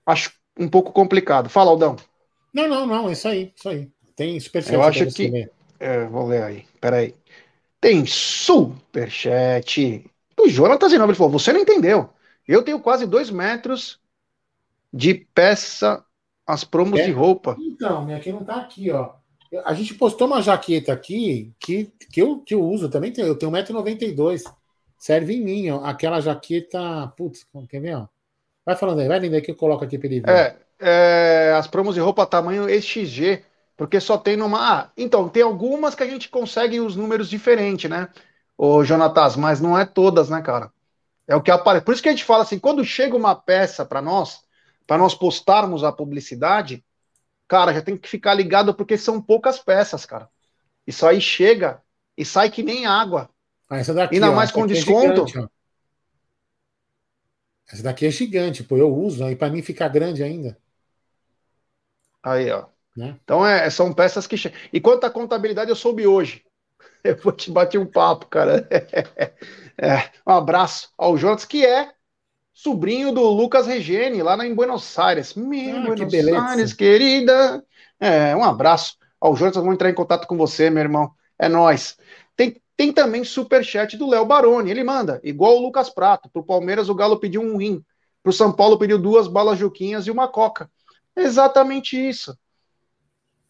Acho 0.03 0.31
um 0.57 0.67
pouco 0.67 0.91
complicado. 0.91 1.47
Fala, 1.47 1.69
Aldão. 1.69 1.95
Não, 2.51 2.67
não, 2.67 2.87
não. 2.87 3.09
É 3.09 3.11
isso 3.11 3.27
aí. 3.27 3.53
Isso 3.55 3.69
aí. 3.69 3.91
Tem 4.15 4.39
superchat. 4.39 4.73
Eu 4.73 4.81
acho 4.81 5.05
que. 5.07 5.47
É, 5.79 6.05
vou 6.05 6.27
ler 6.27 6.43
aí. 6.43 6.65
Peraí. 6.79 7.13
Tem 7.79 8.05
superchat 8.05 10.03
do 10.35 10.49
Jonathan 10.49 10.89
Zinobre. 10.89 11.11
Ele 11.11 11.17
falou: 11.17 11.31
Você 11.33 11.53
não 11.53 11.59
entendeu. 11.59 12.09
Eu 12.51 12.63
tenho 12.63 12.79
quase 12.81 13.05
dois 13.07 13.29
metros 13.29 13.99
de 14.91 15.13
peça 15.13 16.03
as 16.45 16.65
promos 16.65 16.99
é? 16.99 17.05
de 17.05 17.11
roupa. 17.11 17.55
Então, 17.59 18.03
minha 18.03 18.17
aqui 18.17 18.31
não 18.31 18.43
tá 18.43 18.55
aqui, 18.55 18.91
ó. 18.91 19.13
A 19.63 19.73
gente 19.73 19.93
postou 19.93 20.27
uma 20.27 20.41
jaqueta 20.41 20.91
aqui 20.91 21.53
que, 21.59 21.91
que, 22.11 22.21
eu, 22.21 22.39
que 22.39 22.53
eu 22.53 22.61
uso 22.61 22.89
também. 22.89 23.13
Eu 23.17 23.37
tenho 23.37 23.51
1,92m. 23.51 24.53
Serve 24.97 25.35
em 25.35 25.41
mim, 25.41 25.69
ó. 25.69 25.83
Aquela 25.85 26.19
jaqueta. 26.19 27.07
Putz, 27.15 27.45
quer 27.69 27.79
ver, 27.79 27.95
ó? 27.95 28.07
Vai 28.65 28.75
falando 28.75 28.99
aí, 28.99 29.07
vai 29.07 29.19
lendo 29.19 29.33
aí 29.33 29.41
que 29.41 29.51
eu 29.51 29.55
coloco 29.55 29.83
aqui 29.83 29.97
para 29.97 30.07
ele 30.07 30.21
ver. 30.21 30.29
É, 30.29 30.57
é, 30.79 31.53
as 31.53 31.67
promos 31.67 31.95
de 31.95 32.01
roupa 32.01 32.25
tamanho 32.25 32.67
XG, 32.81 33.43
porque 33.75 33.99
só 33.99 34.17
tem 34.17 34.35
numa. 34.35 34.59
Ah, 34.59 34.91
então, 34.97 35.27
tem 35.27 35.41
algumas 35.41 35.95
que 35.95 36.03
a 36.03 36.07
gente 36.07 36.29
consegue 36.29 36.79
os 36.79 36.95
números 36.95 37.29
diferentes, 37.29 37.89
né? 37.89 38.09
Ô, 38.57 38.83
Jonatas, 38.83 39.35
mas 39.35 39.59
não 39.59 39.77
é 39.77 39.85
todas, 39.85 40.29
né, 40.29 40.41
cara? 40.41 40.71
É 41.31 41.35
o 41.35 41.41
que 41.41 41.49
aparece. 41.49 41.85
Por 41.85 41.93
isso 41.93 42.03
que 42.03 42.09
a 42.09 42.11
gente 42.11 42.25
fala 42.25 42.43
assim, 42.43 42.59
quando 42.59 42.83
chega 42.83 43.15
uma 43.15 43.33
peça 43.33 43.85
para 43.85 44.01
nós, 44.01 44.43
para 44.85 44.97
nós 44.97 45.15
postarmos 45.15 45.81
a 45.81 45.89
publicidade, 45.89 46.83
cara, 47.47 47.73
já 47.73 47.81
tem 47.81 47.95
que 47.95 48.09
ficar 48.09 48.33
ligado 48.33 48.73
porque 48.73 48.97
são 48.97 49.21
poucas 49.21 49.57
peças, 49.57 50.05
cara. 50.05 50.27
Isso 50.85 51.07
aí 51.07 51.21
chega 51.21 51.81
e 52.17 52.25
sai 52.25 52.51
que 52.51 52.61
nem 52.61 52.85
água. 52.85 53.29
Ah, 53.69 53.77
essa 53.77 53.93
daqui, 53.93 54.15
Ainda 54.15 54.29
ó, 54.29 54.35
mais 54.35 54.51
com 54.51 54.65
é 54.65 54.67
desconto. 54.67 55.21
É 55.21 55.25
gigante, 55.25 55.49
essa 57.71 57.81
daqui 57.81 58.05
é 58.05 58.11
gigante, 58.11 58.61
pô. 58.61 58.75
Eu 58.75 58.93
uso, 58.93 59.23
aí 59.23 59.33
para 59.33 59.49
mim 59.49 59.61
ficar 59.61 59.87
grande 59.87 60.21
ainda. 60.21 60.57
Aí, 62.21 62.51
ó. 62.51 62.65
Né? 62.93 63.17
Então 63.23 63.47
é, 63.47 63.69
são 63.69 63.93
peças 63.93 64.27
que 64.27 64.35
chegam. 64.35 64.59
E 64.73 64.81
quanto 64.81 65.05
à 65.05 65.09
contabilidade, 65.09 65.69
eu 65.69 65.77
soube 65.77 66.05
hoje. 66.05 66.43
Eu 67.03 67.17
vou 67.17 67.31
te 67.31 67.51
bater 67.51 67.77
um 67.77 67.85
papo, 67.85 68.27
cara. 68.27 68.67
É, 69.83 70.11
um 70.27 70.33
abraço 70.33 70.91
ao 70.95 71.17
Jonas, 71.17 71.43
que 71.43 71.65
é 71.65 71.91
sobrinho 72.53 73.11
do 73.11 73.23
Lucas 73.23 73.65
Regeni, 73.65 74.21
lá 74.21 74.37
em 74.45 74.53
Buenos 74.53 74.99
Aires. 74.99 75.33
Meu 75.33 75.77
ah, 75.77 75.81
Buenos 75.81 76.13
que 76.13 76.29
Aires, 76.29 76.73
querida. 76.73 77.65
É, 77.99 78.35
um 78.35 78.43
abraço 78.43 78.95
ao 79.19 79.35
Jonas, 79.35 79.55
vamos 79.55 79.73
entrar 79.73 79.89
em 79.89 79.95
contato 79.95 80.27
com 80.27 80.37
você, 80.37 80.69
meu 80.69 80.83
irmão. 80.83 81.11
É 81.39 81.49
nós. 81.49 81.97
Tem, 82.35 82.61
tem 82.77 82.93
também 82.93 83.23
superchat 83.23 83.97
do 83.97 84.07
Léo 84.07 84.25
Baroni. 84.25 84.69
Ele 84.69 84.83
manda, 84.83 85.19
igual 85.23 85.57
o 85.57 85.61
Lucas 85.61 85.89
Prato. 85.89 86.29
Pro 86.29 86.43
Palmeiras, 86.43 86.87
o 86.87 86.93
Galo 86.93 87.19
pediu 87.19 87.41
um 87.41 87.57
rim. 87.57 87.83
Pro 88.21 88.31
São 88.31 88.51
Paulo, 88.51 88.77
pediu 88.77 88.99
duas 88.99 89.27
balas 89.27 89.57
juquinhas 89.57 90.05
e 90.05 90.11
uma 90.11 90.27
coca. 90.27 90.69
exatamente 91.15 91.97
isso. 91.97 92.37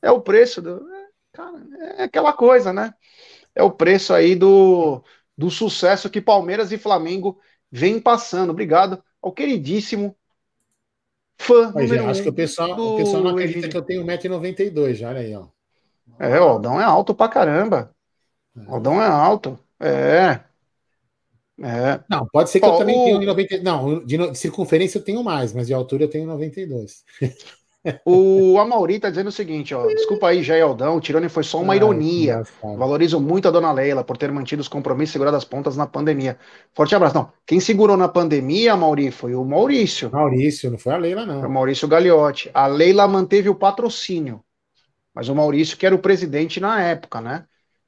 É 0.01 0.09
o 0.09 0.21
preço 0.21 0.61
do. 0.61 0.77
É, 0.89 1.07
cara, 1.33 1.61
é 1.97 2.03
aquela 2.03 2.31
coisa, 2.31 2.71
né? 2.71 2.93
É 3.55 3.63
o 3.63 3.71
preço 3.71 4.13
aí 4.13 4.35
do, 4.35 5.03
do 5.37 5.49
sucesso 5.49 6.09
que 6.09 6.21
Palmeiras 6.21 6.71
e 6.71 6.77
Flamengo 6.77 7.39
vem 7.71 7.99
passando. 7.99 8.51
Obrigado 8.51 9.03
ao 9.21 9.31
queridíssimo 9.31 10.15
fã. 11.37 11.73
Acho 12.09 12.21
um 12.21 12.23
que 12.23 12.29
o 12.29 12.33
pessoal, 12.33 12.79
o 12.79 12.97
pessoal 12.97 13.23
não 13.23 13.31
acredita 13.31 13.67
que 13.67 13.77
eu 13.77 13.81
tenho 13.81 14.03
1,92m 14.03 14.93
já, 14.93 15.09
olha 15.09 15.19
aí, 15.19 15.35
ó. 15.35 15.47
É, 16.19 16.39
o 16.39 16.43
Aldão 16.43 16.79
é 16.79 16.83
alto 16.83 17.15
pra 17.15 17.27
caramba. 17.27 17.93
É. 18.55 18.59
O 18.69 18.75
Aldão 18.75 19.01
é 19.01 19.07
alto. 19.07 19.59
É. 19.79 20.39
É. 21.63 21.99
Não, 22.09 22.27
pode 22.31 22.49
ser 22.49 22.59
que 22.59 22.65
eu 22.65 22.77
também 22.77 22.99
o... 22.99 23.03
tenha 23.03 23.19
90. 23.19 23.59
Não, 23.61 24.03
de 24.03 24.35
circunferência 24.35 24.97
eu 24.97 25.03
tenho 25.03 25.23
mais, 25.23 25.53
mas 25.53 25.67
de 25.67 25.73
altura 25.73 26.03
eu 26.03 26.09
tenho 26.09 26.25
92. 26.25 27.03
O 28.05 28.59
Amauri 28.59 28.99
tá 28.99 29.09
dizendo 29.09 29.27
o 29.27 29.31
seguinte, 29.31 29.73
ó. 29.73 29.85
Desculpa 29.87 30.29
aí, 30.29 30.43
Jair 30.43 30.63
Aldão, 30.63 30.97
o 30.97 31.01
Tirone 31.01 31.29
foi 31.29 31.43
só 31.43 31.59
uma 31.59 31.75
ironia. 31.75 32.43
Valorizo 32.61 33.19
muito 33.19 33.47
a 33.47 33.51
dona 33.51 33.71
Leila 33.71 34.03
por 34.03 34.17
ter 34.17 34.31
mantido 34.31 34.61
os 34.61 34.67
compromissos 34.67 35.11
e 35.11 35.13
segurado 35.13 35.37
as 35.37 35.45
pontas 35.45 35.75
na 35.75 35.87
pandemia. 35.87 36.37
Forte 36.73 36.95
abraço. 36.95 37.15
Não, 37.15 37.31
quem 37.45 37.59
segurou 37.59 37.97
na 37.97 38.07
pandemia, 38.07 38.75
Mauri, 38.75 39.11
foi 39.11 39.33
o 39.33 39.43
Maurício. 39.43 40.11
Maurício, 40.11 40.69
não 40.69 40.77
foi 40.77 40.93
a 40.93 40.97
Leila, 40.97 41.25
não. 41.25 41.39
Foi 41.39 41.49
o 41.49 41.51
Maurício 41.51 41.87
Gagliotti. 41.87 42.51
A 42.53 42.67
Leila 42.67 43.07
manteve 43.07 43.49
o 43.49 43.55
patrocínio, 43.55 44.43
mas 45.13 45.27
o 45.27 45.35
Maurício 45.35 45.77
que 45.77 45.85
era 45.85 45.95
o 45.95 45.99
presidente 45.99 46.59
na 46.59 46.81
época, 46.81 47.19
né? 47.19 47.45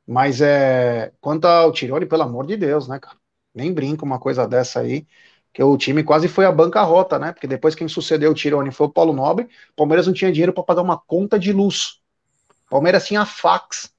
Mas 0.08 0.42
é. 0.42 1.12
Quanto 1.22 1.46
ao 1.46 1.72
Tirone, 1.72 2.06
pelo 2.06 2.24
amor 2.24 2.46
de 2.46 2.58
Deus, 2.58 2.88
né, 2.88 3.00
cara? 3.00 3.16
Nem 3.54 3.72
brinca 3.72 4.04
uma 4.04 4.20
coisa 4.20 4.48
dessa 4.48 4.80
aí 4.80 5.06
que 5.54 5.62
o 5.62 5.78
time 5.78 6.04
quase 6.04 6.28
foi 6.28 6.46
a 6.46 6.52
bancarrota, 6.52 7.20
né? 7.20 7.32
Porque 7.32 7.46
depois 7.46 7.76
quem 7.76 7.88
sucedeu 7.88 8.32
o 8.32 8.34
Tironi 8.34 8.72
foi 8.72 8.88
o 8.88 8.90
Paulo 8.90 9.14
Nobre, 9.14 9.46
o 9.46 9.76
Palmeiras 9.76 10.08
não 10.08 10.14
tinha 10.14 10.32
dinheiro 10.32 10.52
para 10.52 10.64
pagar 10.64 10.82
uma 10.82 10.98
conta 10.98 11.38
de 11.38 11.54
luz. 11.54 12.00
O 12.68 12.72
Palmeiras 12.72 13.06
tinha 13.06 13.24
fax. 13.24 13.94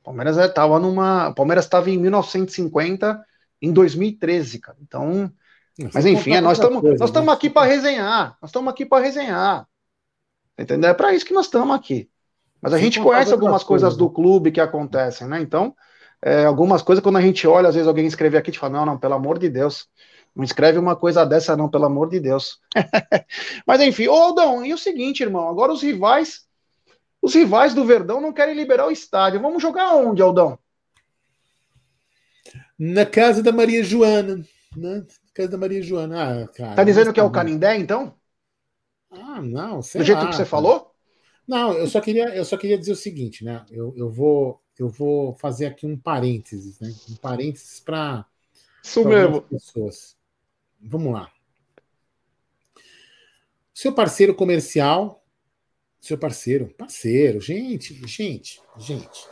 O 0.00 0.04
Palmeiras 0.04 0.38
estava 0.38 0.78
numa, 0.78 1.28
o 1.28 1.34
Palmeiras 1.34 1.66
estava 1.66 1.90
em 1.90 1.98
1950, 1.98 3.22
em 3.60 3.72
2013, 3.72 4.58
cara. 4.60 4.78
Então, 4.80 5.30
mas 5.92 6.06
enfim, 6.06 6.34
é, 6.34 6.40
nós 6.40 6.58
estamos 6.58 6.82
nós 6.82 7.10
estamos 7.10 7.26
né? 7.26 7.32
aqui 7.32 7.50
para 7.50 7.66
resenhar. 7.66 8.38
Nós 8.40 8.48
estamos 8.48 8.72
aqui 8.72 8.86
para 8.86 9.04
resenhar. 9.04 9.66
Entendeu? 10.58 10.90
É 10.90 10.94
para 10.94 11.12
isso 11.12 11.26
que 11.26 11.34
nós 11.34 11.46
estamos 11.46 11.74
aqui. 11.74 12.08
Mas 12.62 12.72
a 12.72 12.78
gente 12.78 12.98
conhece 12.98 13.32
algumas 13.32 13.62
coisas 13.62 13.94
do 13.94 14.08
clube 14.08 14.50
que 14.50 14.60
acontecem, 14.60 15.26
né? 15.26 15.40
Então, 15.42 15.74
é, 16.22 16.46
algumas 16.46 16.80
coisas, 16.80 17.02
quando 17.02 17.18
a 17.18 17.20
gente 17.20 17.46
olha, 17.46 17.68
às 17.68 17.74
vezes 17.74 17.86
alguém 17.86 18.06
escrever 18.06 18.38
aqui 18.38 18.50
e 18.50 18.56
fala, 18.56 18.78
não, 18.78 18.86
não, 18.86 18.98
pelo 18.98 19.12
amor 19.12 19.38
de 19.38 19.50
Deus, 19.50 19.86
não 20.34 20.42
escreve 20.42 20.78
uma 20.78 20.96
coisa 20.96 21.24
dessa, 21.24 21.56
não, 21.56 21.68
pelo 21.68 21.84
amor 21.84 22.10
de 22.10 22.18
Deus. 22.18 22.58
Mas 23.66 23.80
enfim, 23.80 24.08
ô 24.08 24.14
Aldão, 24.14 24.64
e 24.64 24.74
o 24.74 24.78
seguinte, 24.78 25.22
irmão, 25.22 25.48
agora 25.48 25.72
os 25.72 25.82
rivais, 25.82 26.46
os 27.22 27.34
rivais 27.34 27.72
do 27.72 27.84
Verdão 27.84 28.20
não 28.20 28.32
querem 28.32 28.54
liberar 28.54 28.86
o 28.86 28.90
estádio. 28.90 29.40
Vamos 29.40 29.62
jogar 29.62 29.94
onde, 29.94 30.20
Aldão? 30.20 30.58
Na 32.76 33.06
casa 33.06 33.42
da 33.42 33.52
Maria 33.52 33.84
Joana. 33.84 34.44
Né? 34.76 34.96
Na 34.96 35.32
casa 35.32 35.48
da 35.50 35.58
Maria 35.58 35.80
Joana. 35.80 36.42
Ah, 36.42 36.48
cara, 36.48 36.74
tá 36.74 36.82
dizendo 36.84 37.12
que 37.12 37.20
é 37.20 37.22
o 37.22 37.30
Canindé, 37.30 37.76
então? 37.76 38.14
Ah, 39.10 39.40
não, 39.40 39.80
sei 39.80 40.00
Do 40.00 40.04
jeito 40.04 40.18
lá, 40.18 40.26
que 40.26 40.32
você 40.32 40.38
cara. 40.38 40.50
falou? 40.50 40.90
Não, 41.46 41.74
eu 41.74 41.86
só 41.86 42.00
queria, 42.00 42.34
eu 42.34 42.44
só 42.44 42.56
queria 42.56 42.78
dizer 42.78 42.92
o 42.92 42.96
seguinte, 42.96 43.44
né? 43.44 43.64
Eu, 43.70 43.94
eu 43.96 44.10
vou, 44.10 44.60
eu 44.76 44.88
vou 44.88 45.34
fazer 45.34 45.66
aqui 45.66 45.86
um 45.86 45.96
parênteses, 45.96 46.80
né? 46.80 46.92
Um 47.08 47.16
parênteses 47.16 47.78
para 47.78 48.26
pessoas. 49.48 50.13
Vamos 50.84 51.12
lá. 51.12 51.32
Seu 53.72 53.92
parceiro 53.92 54.34
comercial, 54.34 55.24
seu 56.00 56.16
parceiro, 56.16 56.72
parceiro, 56.76 57.40
gente, 57.40 57.94
gente, 58.06 58.60
gente. 58.78 59.26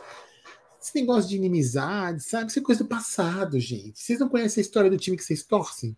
Esse 0.81 0.95
negócio 0.95 1.29
de 1.29 1.37
inimizade, 1.37 2.21
sabe? 2.21 2.49
Isso 2.49 2.59
é 2.59 2.61
coisa 2.61 2.83
do 2.83 2.89
passado, 2.89 3.59
gente. 3.59 3.99
Vocês 3.99 4.19
não 4.19 4.27
conhecem 4.27 4.61
a 4.61 4.65
história 4.65 4.89
do 4.89 4.97
time 4.97 5.15
que 5.15 5.23
vocês 5.23 5.43
torcem? 5.43 5.95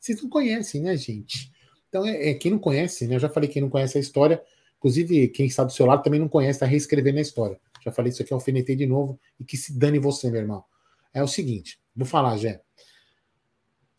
Vocês 0.00 0.22
não 0.22 0.30
conhecem, 0.30 0.80
né, 0.80 0.96
gente? 0.96 1.52
Então, 1.88 2.06
é, 2.06 2.30
é 2.30 2.34
quem 2.34 2.50
não 2.50 2.58
conhece, 2.58 3.06
né? 3.06 3.16
Eu 3.16 3.20
já 3.20 3.28
falei 3.28 3.48
quem 3.48 3.60
não 3.60 3.68
conhece 3.68 3.98
a 3.98 4.00
história, 4.00 4.42
Inclusive, 4.82 5.28
quem 5.28 5.46
está 5.46 5.62
do 5.62 5.70
seu 5.70 5.86
lado 5.86 6.02
também 6.02 6.18
não 6.18 6.28
conhece, 6.28 6.56
está 6.56 6.66
reescrevendo 6.66 7.18
a 7.18 7.22
história. 7.22 7.56
Já 7.84 7.92
falei 7.92 8.10
isso 8.10 8.20
aqui, 8.20 8.34
alfinetei 8.34 8.74
de 8.74 8.84
novo 8.84 9.18
e 9.38 9.44
que 9.44 9.56
se 9.56 9.78
dane 9.78 9.96
você, 9.96 10.28
meu 10.28 10.40
irmão. 10.40 10.64
É 11.14 11.22
o 11.22 11.28
seguinte, 11.28 11.78
vou 11.94 12.04
falar, 12.04 12.36
Jé. 12.36 12.60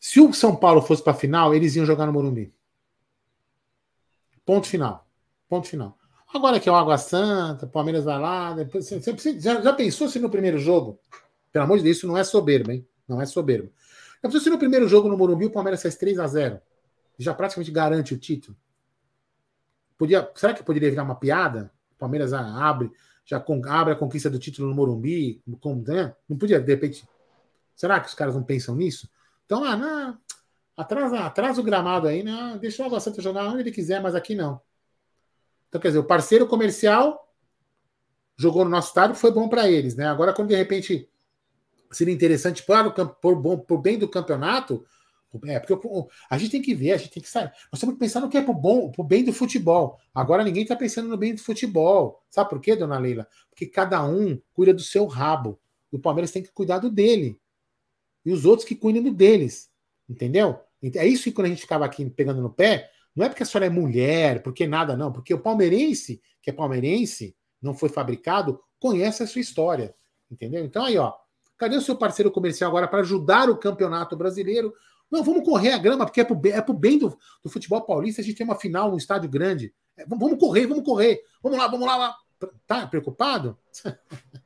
Se 0.04 0.20
o 0.20 0.34
São 0.34 0.54
Paulo 0.54 0.82
fosse 0.82 1.02
para 1.02 1.14
a 1.14 1.16
final, 1.16 1.54
eles 1.54 1.76
iam 1.76 1.86
jogar 1.86 2.04
no 2.04 2.12
Morumbi. 2.12 2.52
Ponto 4.44 4.66
final. 4.66 5.08
Ponto 5.48 5.66
final. 5.66 5.96
Agora 6.28 6.60
que 6.60 6.68
é 6.68 6.72
o 6.72 6.74
Água 6.74 6.98
Santa, 6.98 7.66
Palmeiras 7.66 8.04
vai 8.04 8.20
lá. 8.20 8.52
Depois, 8.52 8.86
você, 8.86 9.00
você, 9.00 9.40
já, 9.40 9.62
já, 9.62 9.72
pensou 9.72 10.06
se 10.06 10.18
no 10.18 10.28
primeiro 10.28 10.58
jogo? 10.58 11.00
Pelo 11.50 11.64
amor 11.64 11.78
de 11.78 11.84
Deus, 11.84 11.96
isso 11.96 12.06
não 12.06 12.18
é 12.18 12.22
soberbo, 12.22 12.70
hein? 12.70 12.86
Não 13.08 13.18
é 13.18 13.24
soberbo. 13.24 13.72
Já 14.22 14.28
pensou 14.28 14.40
se 14.42 14.50
no 14.50 14.58
primeiro 14.58 14.86
jogo 14.86 15.08
no 15.08 15.16
Morumbi 15.16 15.46
o 15.46 15.50
Palmeiras 15.50 15.80
faz 15.80 15.96
3 15.96 16.18
a 16.18 16.26
0 16.26 16.60
Já 17.18 17.32
praticamente 17.32 17.70
garante 17.70 18.12
o 18.12 18.18
título? 18.18 18.54
Podia, 19.96 20.30
será 20.34 20.52
que 20.52 20.62
poderia 20.62 20.90
virar 20.90 21.04
uma 21.04 21.14
piada? 21.14 21.72
O 21.96 21.98
Palmeiras 21.98 22.34
abre, 22.34 22.92
já 23.24 23.42
abre 23.68 23.94
a 23.94 23.96
conquista 23.96 24.28
do 24.28 24.38
título 24.38 24.68
no 24.68 24.74
Morumbi, 24.74 25.42
como, 25.62 25.82
né? 25.82 26.14
Não 26.28 26.36
podia, 26.36 26.60
de 26.60 26.70
repente. 26.70 27.08
Será 27.74 27.98
que 28.00 28.08
os 28.08 28.14
caras 28.14 28.34
não 28.34 28.42
pensam 28.42 28.76
nisso? 28.76 29.08
Então, 29.44 29.64
ah, 29.64 30.18
atrasa, 30.76 31.20
atrasa 31.20 31.60
o 31.60 31.64
gramado 31.64 32.08
aí, 32.08 32.22
né? 32.22 32.58
Deixa 32.60 32.82
o 32.82 32.86
Água 32.86 33.00
Santa 33.00 33.22
jogar 33.22 33.46
onde 33.48 33.60
ele 33.60 33.70
quiser, 33.72 34.02
mas 34.02 34.14
aqui 34.14 34.34
não. 34.34 34.60
Então, 35.68 35.80
quer 35.80 35.88
dizer, 35.88 36.00
o 36.00 36.04
parceiro 36.04 36.46
comercial 36.46 37.20
jogou 38.36 38.64
no 38.64 38.70
nosso 38.70 38.88
estádio, 38.88 39.16
foi 39.16 39.30
bom 39.30 39.48
para 39.48 39.68
eles, 39.70 39.94
né? 39.94 40.06
Agora, 40.06 40.32
quando 40.32 40.48
de 40.48 40.56
repente 40.56 41.08
seria 41.90 42.14
interessante 42.14 42.62
para 42.62 42.88
o 42.88 43.08
por, 43.08 43.36
bom, 43.36 43.58
por 43.58 43.78
bem 43.78 43.98
do 43.98 44.08
campeonato, 44.08 44.84
é, 45.46 45.58
porque 45.58 45.88
a 46.30 46.38
gente 46.38 46.50
tem 46.50 46.62
que 46.62 46.74
ver, 46.74 46.92
a 46.92 46.96
gente 46.96 47.10
tem 47.10 47.22
que 47.22 47.28
sair. 47.28 47.50
Nós 47.72 47.80
temos 47.80 47.94
que 47.94 47.98
pensar 47.98 48.20
no 48.20 48.28
que 48.28 48.36
é 48.36 48.42
pro 48.42 48.54
bom, 48.54 48.90
pro 48.90 49.02
bem 49.02 49.24
do 49.24 49.32
futebol. 49.32 49.98
Agora 50.14 50.44
ninguém 50.44 50.62
está 50.62 50.76
pensando 50.76 51.08
no 51.08 51.16
bem 51.16 51.34
do 51.34 51.40
futebol. 51.40 52.22
Sabe 52.30 52.50
por 52.50 52.60
quê, 52.60 52.76
dona 52.76 52.98
Leila? 52.98 53.26
Porque 53.50 53.66
cada 53.66 54.04
um 54.04 54.40
cuida 54.52 54.72
do 54.72 54.82
seu 54.82 55.06
rabo. 55.06 55.58
O 55.90 55.98
Palmeiras 55.98 56.30
tem 56.30 56.42
que 56.42 56.52
cuidar 56.52 56.78
do 56.78 56.90
dele. 56.90 57.40
E 58.24 58.32
os 58.32 58.44
outros 58.44 58.66
que 58.66 58.74
cuidam 58.74 59.12
deles. 59.12 59.70
Entendeu? 60.08 60.60
É 60.94 61.06
isso 61.06 61.24
que 61.24 61.32
quando 61.32 61.46
a 61.46 61.50
gente 61.50 61.62
ficava 61.62 61.84
aqui 61.84 62.08
pegando 62.10 62.42
no 62.42 62.50
pé, 62.50 62.90
não 63.14 63.24
é 63.24 63.28
porque 63.28 63.42
a 63.42 63.46
senhora 63.46 63.66
é 63.66 63.70
mulher, 63.70 64.42
porque 64.42 64.66
nada, 64.66 64.96
não. 64.96 65.12
Porque 65.12 65.32
o 65.32 65.38
palmeirense, 65.38 66.20
que 66.42 66.50
é 66.50 66.52
palmeirense, 66.52 67.36
não 67.60 67.74
foi 67.74 67.88
fabricado, 67.88 68.60
conhece 68.78 69.22
a 69.22 69.26
sua 69.26 69.40
história. 69.40 69.94
Entendeu? 70.30 70.64
Então 70.64 70.84
aí, 70.84 70.98
ó. 70.98 71.12
Cadê 71.56 71.76
o 71.76 71.80
seu 71.80 71.96
parceiro 71.96 72.30
comercial 72.30 72.68
agora 72.68 72.88
para 72.88 73.00
ajudar 73.00 73.48
o 73.48 73.56
campeonato 73.56 74.16
brasileiro? 74.16 74.74
Não, 75.10 75.22
vamos 75.22 75.44
correr 75.44 75.70
a 75.70 75.78
grama, 75.78 76.04
porque 76.04 76.20
é 76.20 76.24
pro 76.24 76.40
é 76.44 76.62
bem 76.72 76.98
do, 76.98 77.16
do 77.42 77.48
futebol 77.48 77.80
paulista. 77.82 78.20
A 78.20 78.24
gente 78.24 78.36
tem 78.36 78.44
uma 78.44 78.58
final 78.58 78.90
num 78.90 78.96
estádio 78.96 79.30
grande. 79.30 79.72
É, 79.96 80.04
vamos 80.04 80.38
correr, 80.38 80.66
vamos 80.66 80.84
correr. 80.84 81.22
Vamos 81.42 81.56
lá, 81.56 81.68
vamos 81.68 81.86
lá. 81.86 81.96
lá. 81.96 82.16
Tá 82.66 82.86
preocupado? 82.86 83.56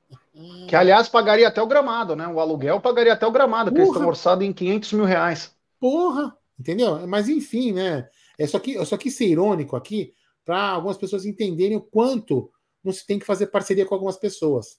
Que, 0.69 0.77
aliás, 0.77 1.09
pagaria 1.09 1.49
até 1.49 1.61
o 1.61 1.67
gramado, 1.67 2.15
né? 2.15 2.27
O 2.29 2.39
aluguel 2.39 2.81
pagaria 2.81 3.13
até 3.13 3.27
o 3.27 3.33
gramado, 3.33 3.71
porque 3.71 3.81
eles 3.81 3.93
estão 3.93 4.07
orçados 4.07 4.45
em 4.45 4.53
500 4.53 4.93
mil 4.93 5.05
reais. 5.05 5.55
Porra! 5.81 6.37
Entendeu? 6.59 7.07
Mas 7.07 7.29
enfim, 7.29 7.73
né? 7.73 8.09
É 8.39 8.47
só 8.47 8.59
que, 8.59 8.75
eu 8.75 8.85
só 8.85 8.97
quis 8.97 9.17
ser 9.17 9.27
irônico 9.27 9.77
aqui 9.77 10.13
para 10.45 10.71
algumas 10.71 10.97
pessoas 10.97 11.25
entenderem 11.25 11.77
o 11.77 11.81
quanto 11.81 12.51
não 12.83 12.93
se 12.93 13.07
tem 13.07 13.19
que 13.19 13.27
fazer 13.27 13.49
parceria 13.49 13.85
com 13.85 13.95
algumas 13.95 14.17
pessoas. 14.17 14.79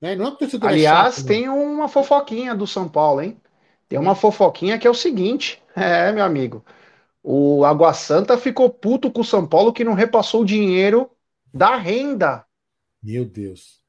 Né? 0.00 0.14
Não 0.14 0.28
é 0.28 0.36
que 0.36 0.66
Aliás, 0.66 1.14
é 1.14 1.16
chato, 1.18 1.26
tem 1.26 1.48
uma 1.48 1.88
fofoquinha 1.88 2.54
do 2.54 2.66
São 2.66 2.88
Paulo, 2.88 3.22
hein? 3.22 3.40
Tem 3.88 3.98
uma 3.98 4.14
fofoquinha 4.14 4.78
que 4.78 4.86
é 4.86 4.90
o 4.90 4.94
seguinte: 4.94 5.62
é, 5.74 6.12
meu 6.12 6.24
amigo, 6.24 6.64
o 7.22 7.64
Água 7.64 7.92
Santa 7.94 8.36
ficou 8.36 8.70
puto 8.70 9.10
com 9.10 9.22
o 9.22 9.24
São 9.24 9.46
Paulo 9.46 9.72
que 9.72 9.84
não 9.84 9.94
repassou 9.94 10.42
o 10.42 10.46
dinheiro 10.46 11.10
da 11.52 11.76
renda. 11.76 12.44
Meu 13.02 13.24
Deus. 13.24 13.82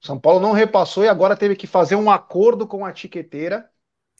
São 0.00 0.18
Paulo 0.18 0.40
não 0.40 0.52
repassou 0.52 1.04
e 1.04 1.08
agora 1.08 1.36
teve 1.36 1.56
que 1.56 1.66
fazer 1.66 1.96
um 1.96 2.10
acordo 2.10 2.66
com 2.66 2.84
a 2.84 2.92
tiqueteira. 2.92 3.68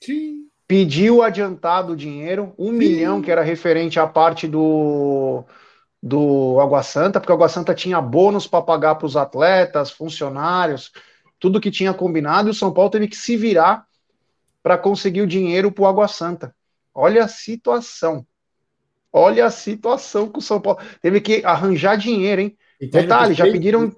Sim. 0.03 0.49
Pediu 0.67 1.23
adiantado 1.23 1.93
o 1.93 1.97
dinheiro, 1.97 2.53
um 2.59 2.73
Sim. 2.73 2.79
milhão, 2.79 3.23
que 3.23 3.31
era 3.31 3.43
referente 3.43 3.99
à 3.99 4.07
parte 4.07 4.47
do, 4.47 5.45
do 6.03 6.61
Água 6.61 6.83
Santa, 6.83 7.21
porque 7.21 7.33
o 7.33 7.35
Água 7.35 7.49
Santa 7.49 7.75
tinha 7.75 8.01
bônus 8.01 8.47
para 8.47 8.63
pagar 8.63 8.97
para 8.97 9.07
os 9.07 9.17
atletas, 9.17 9.91
funcionários, 9.91 10.93
tudo 11.39 11.61
que 11.61 11.71
tinha 11.71 11.95
combinado, 11.95 12.49
e 12.49 12.51
o 12.51 12.55
São 12.55 12.73
Paulo 12.73 12.91
teve 12.91 13.09
que 13.09 13.17
se 13.17 13.37
virar 13.37 13.87
para 14.63 14.77
conseguir 14.77 15.23
o 15.23 15.27
dinheiro 15.27 15.73
para 15.73 15.85
o 15.85 15.87
Água 15.87 16.09
Santa. 16.09 16.55
Olha 16.95 17.25
a 17.25 17.29
situação. 17.29 18.27
Olha 19.13 19.47
a 19.47 19.51
situação 19.51 20.29
que 20.29 20.39
o 20.39 20.43
São 20.43 20.61
Paulo 20.61 20.81
teve 21.01 21.21
que 21.21 21.43
arranjar 21.45 21.97
dinheiro, 21.97 22.43
hein? 22.43 22.59
Detalhe, 22.81 23.35
já 23.35 23.45
pediram. 23.45 23.95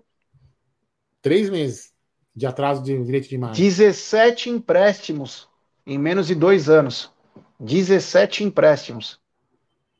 Três 1.22 1.50
meses 1.50 1.92
de 2.34 2.46
atraso 2.46 2.82
de 2.82 3.02
direito 3.04 3.28
de 3.28 3.34
imagem. 3.34 3.64
17 3.64 4.50
empréstimos 4.50 5.48
em 5.86 5.98
menos 5.98 6.26
de 6.26 6.34
dois 6.34 6.68
anos. 6.68 7.12
17 7.58 8.44
empréstimos. 8.44 9.20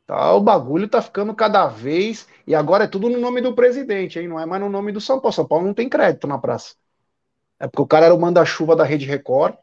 Tá, 0.07 0.35
o 0.35 0.41
bagulho 0.41 0.89
tá 0.89 1.03
ficando 1.03 1.35
cada 1.35 1.67
vez. 1.67 2.27
E 2.47 2.55
agora 2.55 2.85
é 2.85 2.89
tudo 2.89 3.09
no 3.09 3.19
nome 3.19 3.41
do 3.41 3.55
presidente, 3.55 4.19
hein? 4.19 4.29
Não 4.29 4.41
é 4.41 4.47
mais 4.47 4.63
no 4.63 4.69
nome 4.69 4.93
do 4.93 5.01
São 5.01 5.21
Paulo. 5.21 5.35
São 5.35 5.47
Paulo 5.47 5.67
não 5.67 5.75
tem 5.75 5.89
crédito 5.89 6.27
na 6.27 6.39
praça. 6.39 6.75
É 7.59 7.67
porque 7.67 7.83
o 7.83 7.87
cara 7.87 8.07
era 8.07 8.15
o 8.15 8.21
manda-chuva 8.21 8.75
da 8.75 8.85
Rede 8.85 9.07
Record 9.07 9.57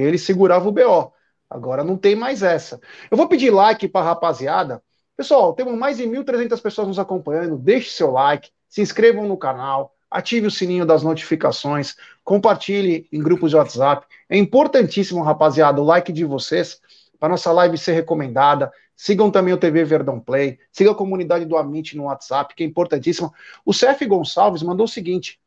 ele 0.00 0.18
segurava 0.18 0.68
o 0.68 0.72
BO. 0.72 1.12
Agora 1.48 1.82
não 1.82 1.96
tem 1.96 2.14
mais 2.14 2.42
essa. 2.42 2.80
Eu 3.10 3.16
vou 3.16 3.28
pedir 3.28 3.50
like 3.50 3.88
para 3.88 4.02
a 4.02 4.08
rapaziada. 4.08 4.82
Pessoal, 5.16 5.54
temos 5.54 5.74
mais 5.74 5.96
de 5.96 6.04
1.300 6.04 6.60
pessoas 6.60 6.88
nos 6.88 6.98
acompanhando. 6.98 7.56
Deixe 7.56 7.90
seu 7.90 8.10
like, 8.10 8.50
se 8.68 8.82
inscrevam 8.82 9.26
no 9.26 9.38
canal, 9.38 9.95
ative 10.16 10.46
o 10.46 10.50
sininho 10.50 10.86
das 10.86 11.02
notificações, 11.02 11.94
compartilhe 12.24 13.06
em 13.12 13.22
grupos 13.22 13.50
de 13.50 13.56
WhatsApp. 13.56 14.06
É 14.30 14.38
importantíssimo, 14.38 15.22
rapaziada, 15.22 15.78
o 15.78 15.84
like 15.84 16.10
de 16.10 16.24
vocês 16.24 16.80
para 17.20 17.28
nossa 17.28 17.52
live 17.52 17.76
ser 17.76 17.92
recomendada. 17.92 18.72
Sigam 18.96 19.30
também 19.30 19.52
o 19.52 19.58
TV 19.58 19.84
Verdão 19.84 20.18
Play, 20.18 20.58
siga 20.72 20.92
a 20.92 20.94
comunidade 20.94 21.44
do 21.44 21.54
Amit 21.54 21.94
no 21.94 22.04
WhatsApp, 22.04 22.54
que 22.54 22.64
é 22.64 22.66
importantíssimo. 22.66 23.30
O 23.62 23.72
CF 23.72 24.06
Gonçalves 24.06 24.62
mandou 24.62 24.86
o 24.86 24.88
seguinte: 24.88 25.38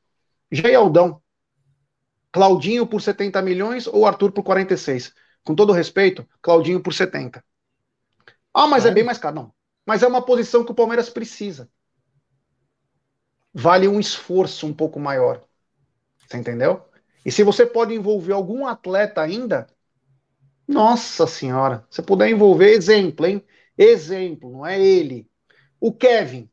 Aldão, 0.78 1.20
Claudinho 2.32 2.86
por 2.86 3.02
70 3.02 3.42
milhões 3.42 3.88
ou 3.88 4.06
Arthur 4.06 4.32
por 4.32 4.44
46? 4.44 5.16
Com 5.44 5.56
todo 5.56 5.74
respeito, 5.74 6.28
Claudinho 6.44 6.80
por 6.80 6.94
70. 6.94 7.44
Ah, 8.54 8.68
mas 8.68 8.86
é, 8.86 8.90
é 8.90 8.92
bem 8.92 9.04
mais 9.04 9.18
caro. 9.18 9.36
Não. 9.36 9.54
Mas 9.84 10.04
é 10.04 10.08
uma 10.08 10.24
posição 10.24 10.64
que 10.64 10.72
o 10.72 10.76
Palmeiras 10.76 11.10
precisa. 11.10 11.68
Vale 13.60 13.90
um 13.90 14.00
esforço 14.00 14.66
um 14.66 14.74
pouco 14.74 15.02
maior. 15.02 15.44
Você 16.26 16.38
entendeu? 16.38 16.82
E 17.26 17.32
se 17.32 17.44
você 17.44 17.66
pode 17.66 17.94
envolver 17.94 18.32
algum 18.32 18.66
atleta 18.66 19.22
ainda, 19.22 19.68
nossa 20.66 21.28
senhora, 21.28 21.86
se 21.90 22.02
puder 22.02 22.30
envolver, 22.30 22.72
exemplo, 22.72 23.26
hein? 23.26 23.44
Exemplo, 23.78 24.50
não 24.50 24.66
é 24.66 24.82
ele. 24.82 25.30
O 25.78 25.92
Kevin. 25.92 26.50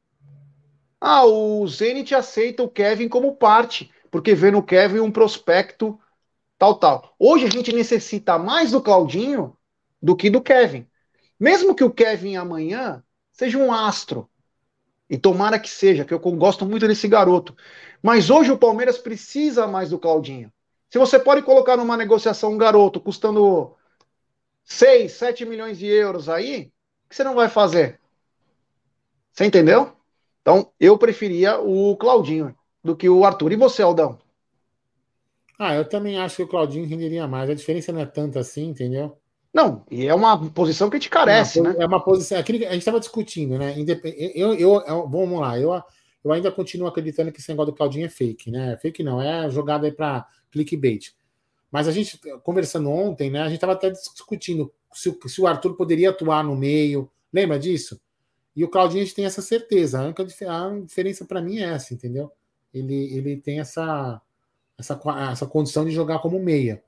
Ah, 1.01 1.25
o 1.25 1.65
Zenit 1.69 2.13
aceita 2.13 2.65
o 2.65 2.69
Kevin 2.69 3.09
como 3.09 3.37
parte 3.37 3.89
porque 4.11 4.35
vê 4.35 4.51
no 4.51 4.63
Kevin 4.63 4.99
um 4.99 5.13
prospecto 5.13 6.01
tal, 6.59 6.75
tal. 6.75 7.15
Hoje 7.21 7.47
a 7.47 7.51
gente 7.51 7.73
necessita 7.73 8.37
mais 8.37 8.73
do 8.73 8.83
Claudinho 8.83 9.57
do 10.03 10.17
que 10.17 10.29
do 10.29 10.41
Kevin. 10.41 10.89
Mesmo 11.39 11.73
que 11.73 11.85
o 11.85 11.91
Kevin 11.91 12.35
amanhã 12.35 13.05
seja 13.31 13.59
um 13.59 13.73
astro, 13.73 14.29
e 15.09 15.17
tomara 15.17 15.59
que 15.59 15.71
seja, 15.71 16.05
que 16.05 16.13
eu 16.13 16.19
gosto 16.19 16.67
muito 16.67 16.87
desse 16.87 17.07
garoto. 17.09 17.57
Mas 18.03 18.31
hoje 18.31 18.51
o 18.51 18.59
Palmeiras 18.59 18.99
precisa 18.99 19.67
mais 19.67 19.91
do 19.91 19.99
Claudinho. 19.99 20.53
Se 20.91 20.99
você 20.99 21.19
pode 21.19 21.43
colocar 21.43 21.77
numa 21.77 21.97
negociação 21.97 22.53
um 22.53 22.59
garoto 22.59 23.01
custando 23.01 23.75
6, 24.65 25.13
7 25.13 25.45
milhões 25.45 25.79
de 25.79 25.87
euros 25.87 26.29
aí, 26.29 26.73
o 27.05 27.09
que 27.09 27.17
você 27.17 27.25
não 27.25 27.35
vai 27.35 27.49
fazer? 27.49 28.01
Você 29.33 29.45
entendeu? 29.45 29.93
Então, 30.41 30.73
eu 30.79 30.97
preferia 30.97 31.59
o 31.61 31.97
Claudinho 31.97 32.57
do 32.83 32.97
que 32.97 33.09
o 33.09 33.25
Arthur. 33.25 33.53
E 33.53 33.57
você, 33.57 33.83
Aldão? 33.83 34.19
Ah, 35.59 35.75
eu 35.75 35.89
também 35.89 36.19
acho 36.19 36.37
que 36.37 36.43
o 36.43 36.49
Claudinho 36.49 36.87
renderia 36.87 37.27
mais. 37.27 37.51
A 37.51 37.55
diferença 37.55 37.93
não 37.93 38.01
é 38.01 38.07
tanta 38.07 38.41
assim, 38.41 38.69
entendeu? 38.69 39.19
Não, 39.57 39.87
e 39.91 40.07
é 40.07 40.15
uma 40.15 40.51
posição 40.51 40.91
que 40.91 40.99
te 40.99 41.09
carece, 41.09 41.61
é 41.61 41.63
uma, 41.63 41.73
né? 41.73 41.77
É 41.81 41.87
uma 41.87 42.05
posição. 42.05 42.39
Aquilo 42.39 42.59
que 42.59 42.67
a 42.67 42.73
gente 42.73 42.81
estava 42.81 43.01
discutindo, 43.01 43.57
né? 43.57 43.75
Eu, 44.35 44.53
eu, 44.53 44.83
eu, 44.83 45.09
vamos 45.09 45.41
lá, 45.41 45.59
eu, 45.59 45.73
eu 46.23 46.31
ainda 46.31 46.53
continuo 46.53 46.87
acreditando 46.87 47.33
que 47.33 47.41
esse 47.41 47.49
negócio 47.49 47.73
do 47.73 47.75
Claudinho 47.75 48.05
é 48.05 48.11
fake, 48.11 48.51
né? 48.51 48.77
Fake 48.77 49.03
não, 49.03 49.19
é 49.19 49.49
jogada 49.49 49.87
aí 49.87 49.93
para 49.93 50.27
clickbait. 50.51 51.15
Mas 51.73 51.89
a 51.89 51.91
gente, 51.91 52.21
conversando 52.43 52.91
ontem, 52.91 53.31
né? 53.31 53.41
A 53.41 53.47
gente 53.47 53.55
estava 53.55 53.73
até 53.73 53.89
discutindo 53.89 54.71
se, 54.93 55.19
se, 55.27 55.41
o 55.41 55.47
Arthur 55.47 55.75
poderia 55.75 56.11
atuar 56.11 56.45
no 56.45 56.55
meio. 56.55 57.11
Lembra 57.33 57.59
disso? 57.59 57.99
E 58.55 58.63
o 58.63 58.69
Claudinho 58.69 59.01
a 59.01 59.07
gente 59.07 59.17
tem 59.17 59.25
essa 59.25 59.41
certeza. 59.41 60.01
A 60.01 60.05
única 60.05 60.23
a 60.23 60.81
diferença 60.85 61.25
para 61.25 61.41
mim 61.41 61.61
é 61.61 61.73
essa, 61.73 61.95
entendeu? 61.95 62.31
Ele, 62.75 63.17
ele 63.17 63.39
tem 63.39 63.59
essa, 63.59 64.21
essa, 64.77 65.01
essa 65.33 65.47
condição 65.47 65.87
de 65.87 65.93
jogar 65.93 66.19
como 66.19 66.39
meia. 66.39 66.85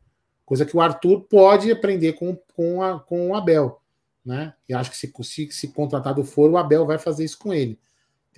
Coisa 0.49 0.65
que 0.65 0.77
o 0.77 0.81
Arthur 0.81 1.21
pode 1.21 1.71
aprender 1.71 2.15
com, 2.15 2.35
com, 2.55 2.83
a, 2.83 2.99
com 2.99 3.29
o 3.29 3.35
Abel. 3.35 3.81
Né? 4.25 4.55
E 4.69 4.75
acho 4.75 4.91
que 4.91 4.97
se, 4.97 5.13
se, 5.23 5.51
se 5.53 5.69
contratado 5.69 6.25
for, 6.25 6.51
o 6.51 6.57
Abel 6.57 6.87
vai 6.87 6.99
fazer 6.99 7.25
isso 7.25 7.39
com 7.39 7.53
ele 7.53 7.79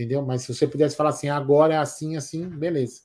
entendeu? 0.01 0.23
Mas 0.23 0.43
se 0.43 0.55
você 0.55 0.67
pudesse 0.67 0.97
falar 0.97 1.11
assim, 1.11 1.29
agora 1.29 1.75
é 1.75 1.77
assim, 1.77 2.17
assim, 2.17 2.49
beleza. 2.49 3.03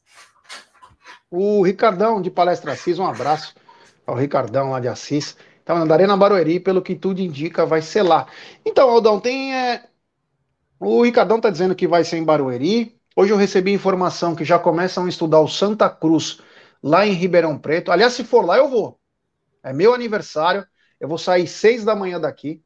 O 1.29 1.61
Ricardão 1.61 2.21
de 2.21 2.31
Palestra 2.31 2.71
Assis, 2.71 2.97
um 2.97 3.05
abraço 3.05 3.53
ao 4.07 4.15
Ricardão 4.15 4.71
lá 4.71 4.79
de 4.79 4.87
Assis. 4.87 5.35
Na 5.67 5.93
Arena 5.93 6.15
Barueri, 6.15 6.59
pelo 6.59 6.81
que 6.81 6.95
tudo 6.95 7.19
indica, 7.19 7.65
vai 7.65 7.81
ser 7.81 8.03
lá. 8.03 8.27
Então, 8.65 8.89
Aldão, 8.89 9.19
tem. 9.19 9.53
É... 9.53 9.83
O 10.79 11.03
Ricardão 11.03 11.41
tá 11.41 11.49
dizendo 11.49 11.75
que 11.75 11.87
vai 11.87 12.03
ser 12.03 12.17
em 12.17 12.23
Barueri. 12.23 12.95
Hoje 13.15 13.33
eu 13.33 13.37
recebi 13.37 13.73
informação 13.73 14.35
que 14.35 14.45
já 14.45 14.59
começam 14.59 15.05
a 15.05 15.09
estudar 15.09 15.39
o 15.39 15.47
Santa 15.47 15.89
Cruz 15.89 16.39
lá 16.81 17.05
em 17.05 17.13
Ribeirão 17.13 17.57
Preto. 17.57 17.91
Aliás, 17.91 18.13
se 18.13 18.23
for 18.23 18.45
lá, 18.45 18.57
eu 18.57 18.69
vou. 18.69 18.99
É 19.63 19.73
meu 19.73 19.93
aniversário. 19.93 20.65
Eu 20.99 21.07
vou 21.07 21.17
sair 21.17 21.47
seis 21.47 21.83
da 21.83 21.95
manhã 21.95 22.19
daqui. 22.19 22.63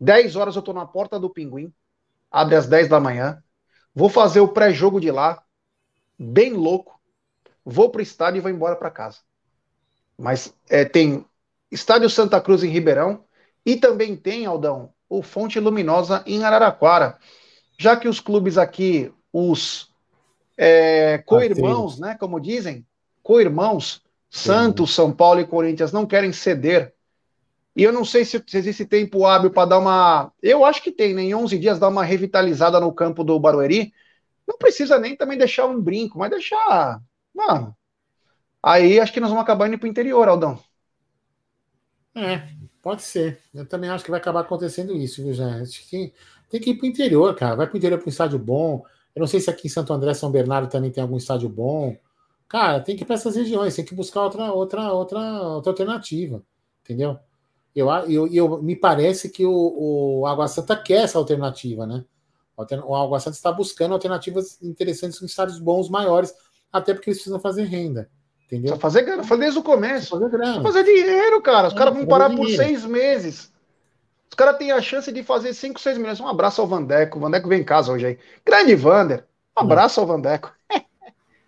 Dez 0.00 0.36
horas 0.36 0.56
eu 0.56 0.62
tô 0.62 0.72
na 0.72 0.86
porta 0.86 1.18
do 1.18 1.30
Pinguim. 1.30 1.72
Abre 2.30 2.56
às 2.56 2.66
dez 2.66 2.88
da 2.88 3.00
manhã. 3.00 3.42
Vou 3.94 4.08
fazer 4.08 4.40
o 4.40 4.48
pré-jogo 4.48 5.00
de 5.00 5.10
lá, 5.10 5.42
bem 6.16 6.52
louco. 6.52 7.00
Vou 7.64 7.90
para 7.90 7.98
o 7.98 8.02
estádio 8.02 8.38
e 8.38 8.40
vou 8.40 8.50
embora 8.50 8.76
para 8.76 8.90
casa. 8.90 9.18
Mas 10.16 10.54
é, 10.68 10.84
tem 10.84 11.26
Estádio 11.70 12.08
Santa 12.08 12.40
Cruz 12.40 12.62
em 12.62 12.68
Ribeirão 12.68 13.24
e 13.66 13.76
também 13.76 14.16
tem, 14.16 14.46
Aldão, 14.46 14.92
o 15.08 15.22
Fonte 15.22 15.58
Luminosa 15.58 16.22
em 16.26 16.44
Araraquara. 16.44 17.18
Já 17.76 17.96
que 17.96 18.08
os 18.08 18.20
clubes 18.20 18.56
aqui, 18.56 19.12
os 19.32 19.92
é, 20.56 21.18
co-irmãos, 21.18 21.98
né, 21.98 22.16
como 22.18 22.40
dizem, 22.40 22.86
co-irmãos, 23.28 24.02
Santos, 24.30 24.94
São 24.94 25.12
Paulo 25.12 25.40
e 25.40 25.46
Corinthians 25.46 25.92
não 25.92 26.06
querem 26.06 26.32
ceder 26.32 26.94
e 27.78 27.84
eu 27.84 27.92
não 27.92 28.04
sei 28.04 28.24
se, 28.24 28.42
se 28.44 28.58
existe 28.58 28.84
tempo 28.84 29.24
hábil 29.24 29.52
para 29.52 29.68
dar 29.68 29.78
uma. 29.78 30.32
Eu 30.42 30.64
acho 30.64 30.82
que 30.82 30.90
tem, 30.90 31.14
né? 31.14 31.22
Em 31.22 31.32
11 31.32 31.56
dias 31.60 31.78
dar 31.78 31.86
uma 31.86 32.02
revitalizada 32.02 32.80
no 32.80 32.92
campo 32.92 33.22
do 33.22 33.38
Barueri. 33.38 33.92
Não 34.44 34.58
precisa 34.58 34.98
nem 34.98 35.14
também 35.14 35.38
deixar 35.38 35.66
um 35.66 35.80
brinco, 35.80 36.18
mas 36.18 36.28
deixar. 36.28 37.00
Mano. 37.32 37.76
Aí 38.60 38.98
acho 38.98 39.12
que 39.12 39.20
nós 39.20 39.30
vamos 39.30 39.44
acabar 39.44 39.68
indo 39.68 39.78
para 39.78 39.86
o 39.86 39.90
interior, 39.90 40.26
Aldão. 40.26 40.58
É, 42.16 42.48
pode 42.82 43.02
ser. 43.02 43.38
Eu 43.54 43.64
também 43.64 43.90
acho 43.90 44.02
que 44.02 44.10
vai 44.10 44.18
acabar 44.18 44.40
acontecendo 44.40 44.92
isso, 44.96 45.22
viu, 45.22 45.32
gente? 45.32 45.62
Acho 45.62 45.88
que 45.88 46.12
tem 46.50 46.60
que 46.60 46.70
ir 46.70 46.78
para 46.78 46.84
o 46.84 46.88
interior, 46.88 47.36
cara. 47.36 47.54
Vai 47.54 47.66
para 47.68 47.74
o 47.74 47.78
interior 47.78 47.98
para 47.98 48.08
um 48.08 48.10
estádio 48.10 48.40
bom. 48.40 48.84
Eu 49.14 49.20
não 49.20 49.28
sei 49.28 49.38
se 49.38 49.50
aqui 49.50 49.68
em 49.68 49.70
Santo 49.70 49.92
André, 49.92 50.14
São 50.14 50.32
Bernardo 50.32 50.68
também 50.68 50.90
tem 50.90 51.00
algum 51.00 51.16
estádio 51.16 51.48
bom. 51.48 51.96
Cara, 52.48 52.80
tem 52.80 52.96
que 52.96 53.02
ir 53.02 53.06
para 53.06 53.14
essas 53.14 53.36
regiões, 53.36 53.76
tem 53.76 53.84
que 53.84 53.94
buscar 53.94 54.22
outra, 54.22 54.52
outra, 54.52 54.92
outra, 54.92 55.20
outra 55.42 55.70
alternativa, 55.70 56.42
entendeu? 56.82 57.18
Eu, 57.74 57.88
eu, 58.08 58.26
eu, 58.26 58.62
me 58.62 58.74
parece 58.74 59.28
que 59.28 59.44
o, 59.44 60.20
o 60.20 60.26
Água 60.26 60.48
Santa 60.48 60.74
quer 60.74 61.04
essa 61.04 61.18
alternativa, 61.18 61.86
né? 61.86 62.04
O 62.56 62.96
Água 62.96 63.20
Santa 63.20 63.36
está 63.36 63.52
buscando 63.52 63.92
alternativas 63.92 64.60
interessantes 64.62 65.22
em 65.22 65.26
estádios 65.26 65.60
bons, 65.60 65.88
maiores, 65.88 66.34
até 66.72 66.92
porque 66.92 67.10
eles 67.10 67.18
precisam 67.18 67.38
fazer 67.38 67.64
renda. 67.64 68.10
Entendeu? 68.46 68.74
Só 68.74 68.80
fazer 68.80 69.02
grana, 69.02 69.22
fazer 69.22 69.42
desde 69.42 69.58
o 69.60 69.62
começo. 69.62 70.08
Fazer 70.08 70.30
grana. 70.30 70.62
fazer 70.62 70.82
dinheiro, 70.82 71.40
cara. 71.42 71.68
Os 71.68 71.74
é, 71.74 71.76
caras 71.76 71.94
vão 71.94 72.06
parar 72.06 72.28
dinheiro. 72.28 72.50
por 72.50 72.56
seis 72.56 72.84
meses. 72.84 73.52
Os 74.28 74.34
caras 74.34 74.56
têm 74.56 74.72
a 74.72 74.80
chance 74.80 75.12
de 75.12 75.22
fazer 75.22 75.52
cinco, 75.52 75.78
seis 75.78 75.98
milhões. 75.98 76.18
Um 76.18 76.26
abraço 76.26 76.60
ao 76.60 76.66
Vandeco. 76.66 77.18
O 77.18 77.20
Vandeco 77.20 77.48
vem 77.48 77.60
em 77.60 77.64
casa 77.64 77.92
hoje 77.92 78.06
aí. 78.06 78.18
Grande 78.44 78.74
Vander. 78.74 79.26
Um 79.56 79.60
abraço 79.60 80.00
ao 80.00 80.06
Vandeco. 80.06 80.52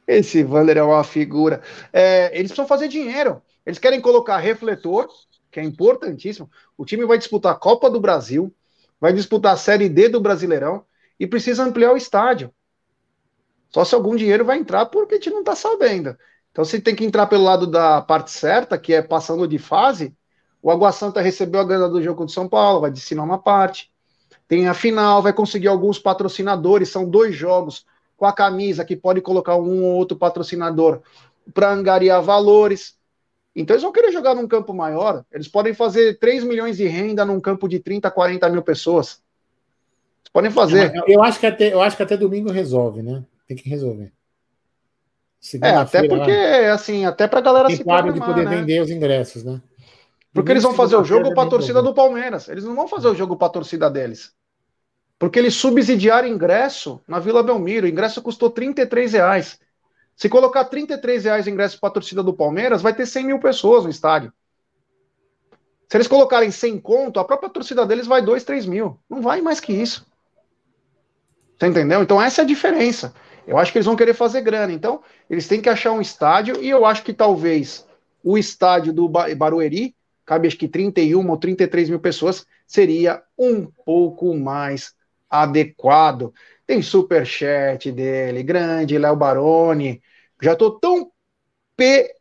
Esse 0.07 0.43
Vander 0.43 0.77
é 0.77 0.83
uma 0.83 1.05
figura. 1.05 1.63
É, 1.93 2.27
eles 2.37 2.51
precisam 2.51 2.67
fazer 2.67 2.89
dinheiro. 2.89 3.41
Eles 3.65 3.79
querem 3.79 4.01
colocar 4.01 4.39
refletor 4.39 5.09
que 5.51 5.61
é 5.61 5.63
importantíssimo. 5.63 6.51
O 6.77 6.85
time 6.85 7.05
vai 7.05 7.19
disputar 7.19 7.53
a 7.53 7.59
Copa 7.59 7.91
do 7.91 8.01
Brasil, 8.01 8.55
vai 9.01 9.13
disputar 9.13 9.55
a 9.55 9.57
Série 9.57 9.89
D 9.89 10.09
do 10.09 10.21
Brasileirão 10.21 10.85
e 11.19 11.27
precisa 11.27 11.65
ampliar 11.65 11.93
o 11.93 11.97
estádio. 11.97 12.53
Só 13.69 13.85
se 13.85 13.95
algum 13.95 14.17
dinheiro 14.17 14.45
vai 14.45 14.59
entrar, 14.59 14.87
porque 14.87 15.15
a 15.15 15.17
gente 15.17 15.31
não 15.31 15.41
está 15.41 15.55
sabendo. 15.55 16.17
Então, 16.51 16.65
se 16.65 16.81
tem 16.81 16.95
que 16.95 17.05
entrar 17.05 17.27
pelo 17.27 17.45
lado 17.45 17.67
da 17.67 18.01
parte 18.01 18.31
certa, 18.31 18.77
que 18.77 18.93
é 18.93 19.03
passando 19.03 19.47
de 19.47 19.59
fase, 19.59 20.15
o 20.63 20.71
Água 20.71 20.93
Santa 20.93 21.21
recebeu 21.21 21.61
a 21.61 21.65
grana 21.65 21.89
do 21.89 22.03
jogo 22.03 22.27
de 22.27 22.33
São 22.33 22.49
Paulo, 22.49 22.81
vai 22.81 22.91
destinar 22.91 23.25
uma 23.25 23.39
parte. 23.39 23.91
Tem 24.49 24.67
a 24.67 24.75
final, 24.75 25.23
vai 25.23 25.33
conseguir 25.33 25.69
alguns 25.69 25.99
patrocinadores, 25.99 26.89
são 26.89 27.09
dois 27.09 27.35
jogos 27.35 27.87
com 28.21 28.27
a 28.27 28.35
camisa 28.35 28.85
que 28.85 28.95
pode 28.95 29.23
colocar 29.23 29.57
um 29.57 29.83
ou 29.83 29.95
outro 29.95 30.15
patrocinador 30.15 31.01
para 31.55 31.73
angariar 31.73 32.21
valores. 32.21 32.95
Então 33.57 33.73
eles 33.73 33.83
vão 33.83 33.91
querer 33.91 34.13
jogar 34.13 34.35
num 34.35 34.47
campo 34.47 34.75
maior. 34.75 35.25
Eles 35.33 35.49
podem 35.49 35.73
fazer 35.73 36.19
3 36.19 36.45
milhões 36.45 36.77
de 36.77 36.87
renda 36.87 37.25
num 37.25 37.41
campo 37.41 37.67
de 37.67 37.79
30, 37.81 38.11
40 38.11 38.47
mil 38.51 38.61
pessoas. 38.61 39.23
Eles 40.21 40.31
podem 40.35 40.51
fazer. 40.51 40.93
Eu 41.07 41.23
acho 41.23 41.41
que 41.41 41.47
até, 41.47 41.73
eu 41.73 41.81
acho 41.81 41.97
que 41.97 42.03
até 42.03 42.15
domingo 42.15 42.51
resolve, 42.51 43.01
né? 43.03 43.25
Tem 43.49 43.57
que 43.57 43.71
resolver. 43.71 44.13
É, 45.63 45.71
até 45.71 46.07
porque, 46.07 46.31
lá, 46.31 46.75
assim, 46.75 47.07
até 47.07 47.27
pra 47.27 47.41
galera 47.41 47.71
se 47.71 47.83
programar, 47.83 48.13
de 48.13 48.21
poder 48.21 48.45
né? 48.45 48.57
vender 48.57 48.83
os 48.83 48.91
ingressos, 48.91 49.43
né? 49.43 49.63
Porque 50.31 50.51
eles 50.51 50.63
vão 50.63 50.75
fazer 50.75 50.97
o 50.97 51.05
jogo 51.05 51.33
para 51.33 51.45
a 51.45 51.49
torcida 51.49 51.83
do 51.83 51.95
Palmeiras. 51.95 52.51
Eles 52.51 52.65
não 52.65 52.77
vão 52.77 52.87
fazer 52.87 53.09
o 53.09 53.15
jogo 53.15 53.35
para 53.35 53.47
a 53.47 53.51
torcida 53.51 53.91
deles. 53.91 54.35
Porque 55.21 55.39
eles 55.39 55.55
subsidiaram 55.55 56.27
ingresso 56.27 56.99
na 57.07 57.19
Vila 57.19 57.43
Belmiro. 57.43 57.85
O 57.85 57.91
ingresso 57.91 58.23
custou 58.23 58.49
33 58.49 59.13
reais. 59.13 59.61
Se 60.17 60.31
colocar 60.31 60.65
33 60.65 61.25
reais 61.25 61.45
de 61.45 61.51
ingresso 61.51 61.79
para 61.79 61.91
a 61.91 61.93
torcida 61.93 62.23
do 62.23 62.33
Palmeiras, 62.33 62.81
vai 62.81 62.95
ter 62.95 63.05
100 63.05 63.27
mil 63.27 63.39
pessoas 63.39 63.85
no 63.85 63.91
estádio. 63.91 64.33
Se 65.91 65.99
eles 65.99 66.09
colocarem 66.09 66.51
100 66.51 66.81
conto, 66.81 67.21
a 67.21 67.25
própria 67.25 67.51
torcida 67.51 67.85
deles 67.85 68.07
vai 68.07 68.23
2, 68.23 68.45
3 68.45 68.65
mil. 68.65 68.99
Não 69.11 69.21
vai 69.21 69.43
mais 69.43 69.61
que 69.61 69.75
isso. 69.75 70.07
Você 71.59 71.67
entendeu? 71.67 72.03
Então 72.03 72.21
essa 72.21 72.41
é 72.41 72.45
a 72.45 72.49
diferença. 72.49 73.13
Eu 73.47 73.59
acho 73.59 73.73
que 73.73 73.77
eles 73.77 73.87
vão 73.87 73.97
querer 73.97 74.15
fazer 74.15 74.41
grana. 74.41 74.73
Então, 74.73 75.03
eles 75.29 75.47
têm 75.47 75.61
que 75.61 75.69
achar 75.69 75.93
um 75.93 76.01
estádio, 76.01 76.63
e 76.63 76.71
eu 76.71 76.87
acho 76.87 77.03
que 77.03 77.13
talvez 77.13 77.87
o 78.25 78.39
estádio 78.39 78.91
do 78.91 79.07
Barueri, 79.07 79.95
cabe 80.25 80.49
acho 80.49 80.57
que 80.57 80.69
31 80.69 81.29
ou 81.29 81.37
33 81.37 81.91
mil 81.91 82.01
pessoas, 82.01 82.47
seria 82.67 83.23
um 83.39 83.67
pouco 83.85 84.35
mais 84.35 84.99
adequado. 85.31 86.35
Tem 86.67 86.83
superchat 86.83 87.93
dele, 87.93 88.43
grande, 88.43 88.99
Léo 88.99 89.17
Baroni. 89.17 90.03
Já 90.43 90.57
tô 90.57 90.73
tão 90.73 91.11
p 91.77 92.15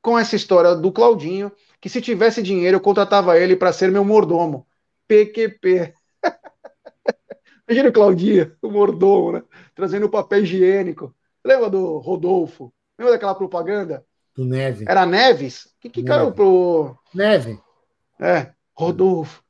com 0.00 0.18
essa 0.18 0.36
história 0.36 0.74
do 0.74 0.92
Claudinho 0.92 1.52
que 1.80 1.88
se 1.88 2.00
tivesse 2.00 2.42
dinheiro 2.42 2.76
eu 2.76 2.80
contratava 2.80 3.38
ele 3.38 3.56
para 3.56 3.72
ser 3.72 3.90
meu 3.90 4.04
mordomo. 4.04 4.66
PQP. 5.08 5.92
Imagina 7.68 7.88
o 7.88 7.92
Claudinho, 7.92 8.56
o 8.62 8.70
mordomo, 8.70 9.32
né? 9.32 9.42
Trazendo 9.74 10.06
o 10.06 10.10
papel 10.10 10.42
higiênico. 10.42 11.14
Lembra 11.44 11.68
do 11.68 11.98
Rodolfo? 11.98 12.72
Lembra 12.98 13.14
daquela 13.14 13.34
propaganda? 13.34 14.04
Do 14.34 14.44
Neve. 14.44 14.84
Era 14.88 15.04
Neves? 15.04 15.68
Que, 15.80 15.90
que 15.90 16.02
caiu 16.02 16.32
pro. 16.32 16.96
Neve. 17.12 17.60
É, 18.20 18.52
Rodolfo. 18.74 19.42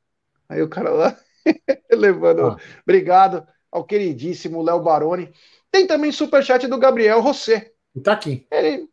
Aí 0.49 0.61
o 0.61 0.69
cara 0.69 0.89
lá 0.89 1.17
levando. 1.91 2.47
Ah. 2.47 2.57
Obrigado 2.83 3.45
ao 3.71 3.83
queridíssimo 3.83 4.61
Léo 4.61 4.81
Baroni. 4.81 5.31
Tem 5.71 5.87
também 5.87 6.11
superchat 6.11 6.67
do 6.67 6.77
Gabriel 6.77 7.21
Rosé. 7.21 7.71
Tá 8.03 8.13
aqui. 8.13 8.45
Ele, 8.51 8.87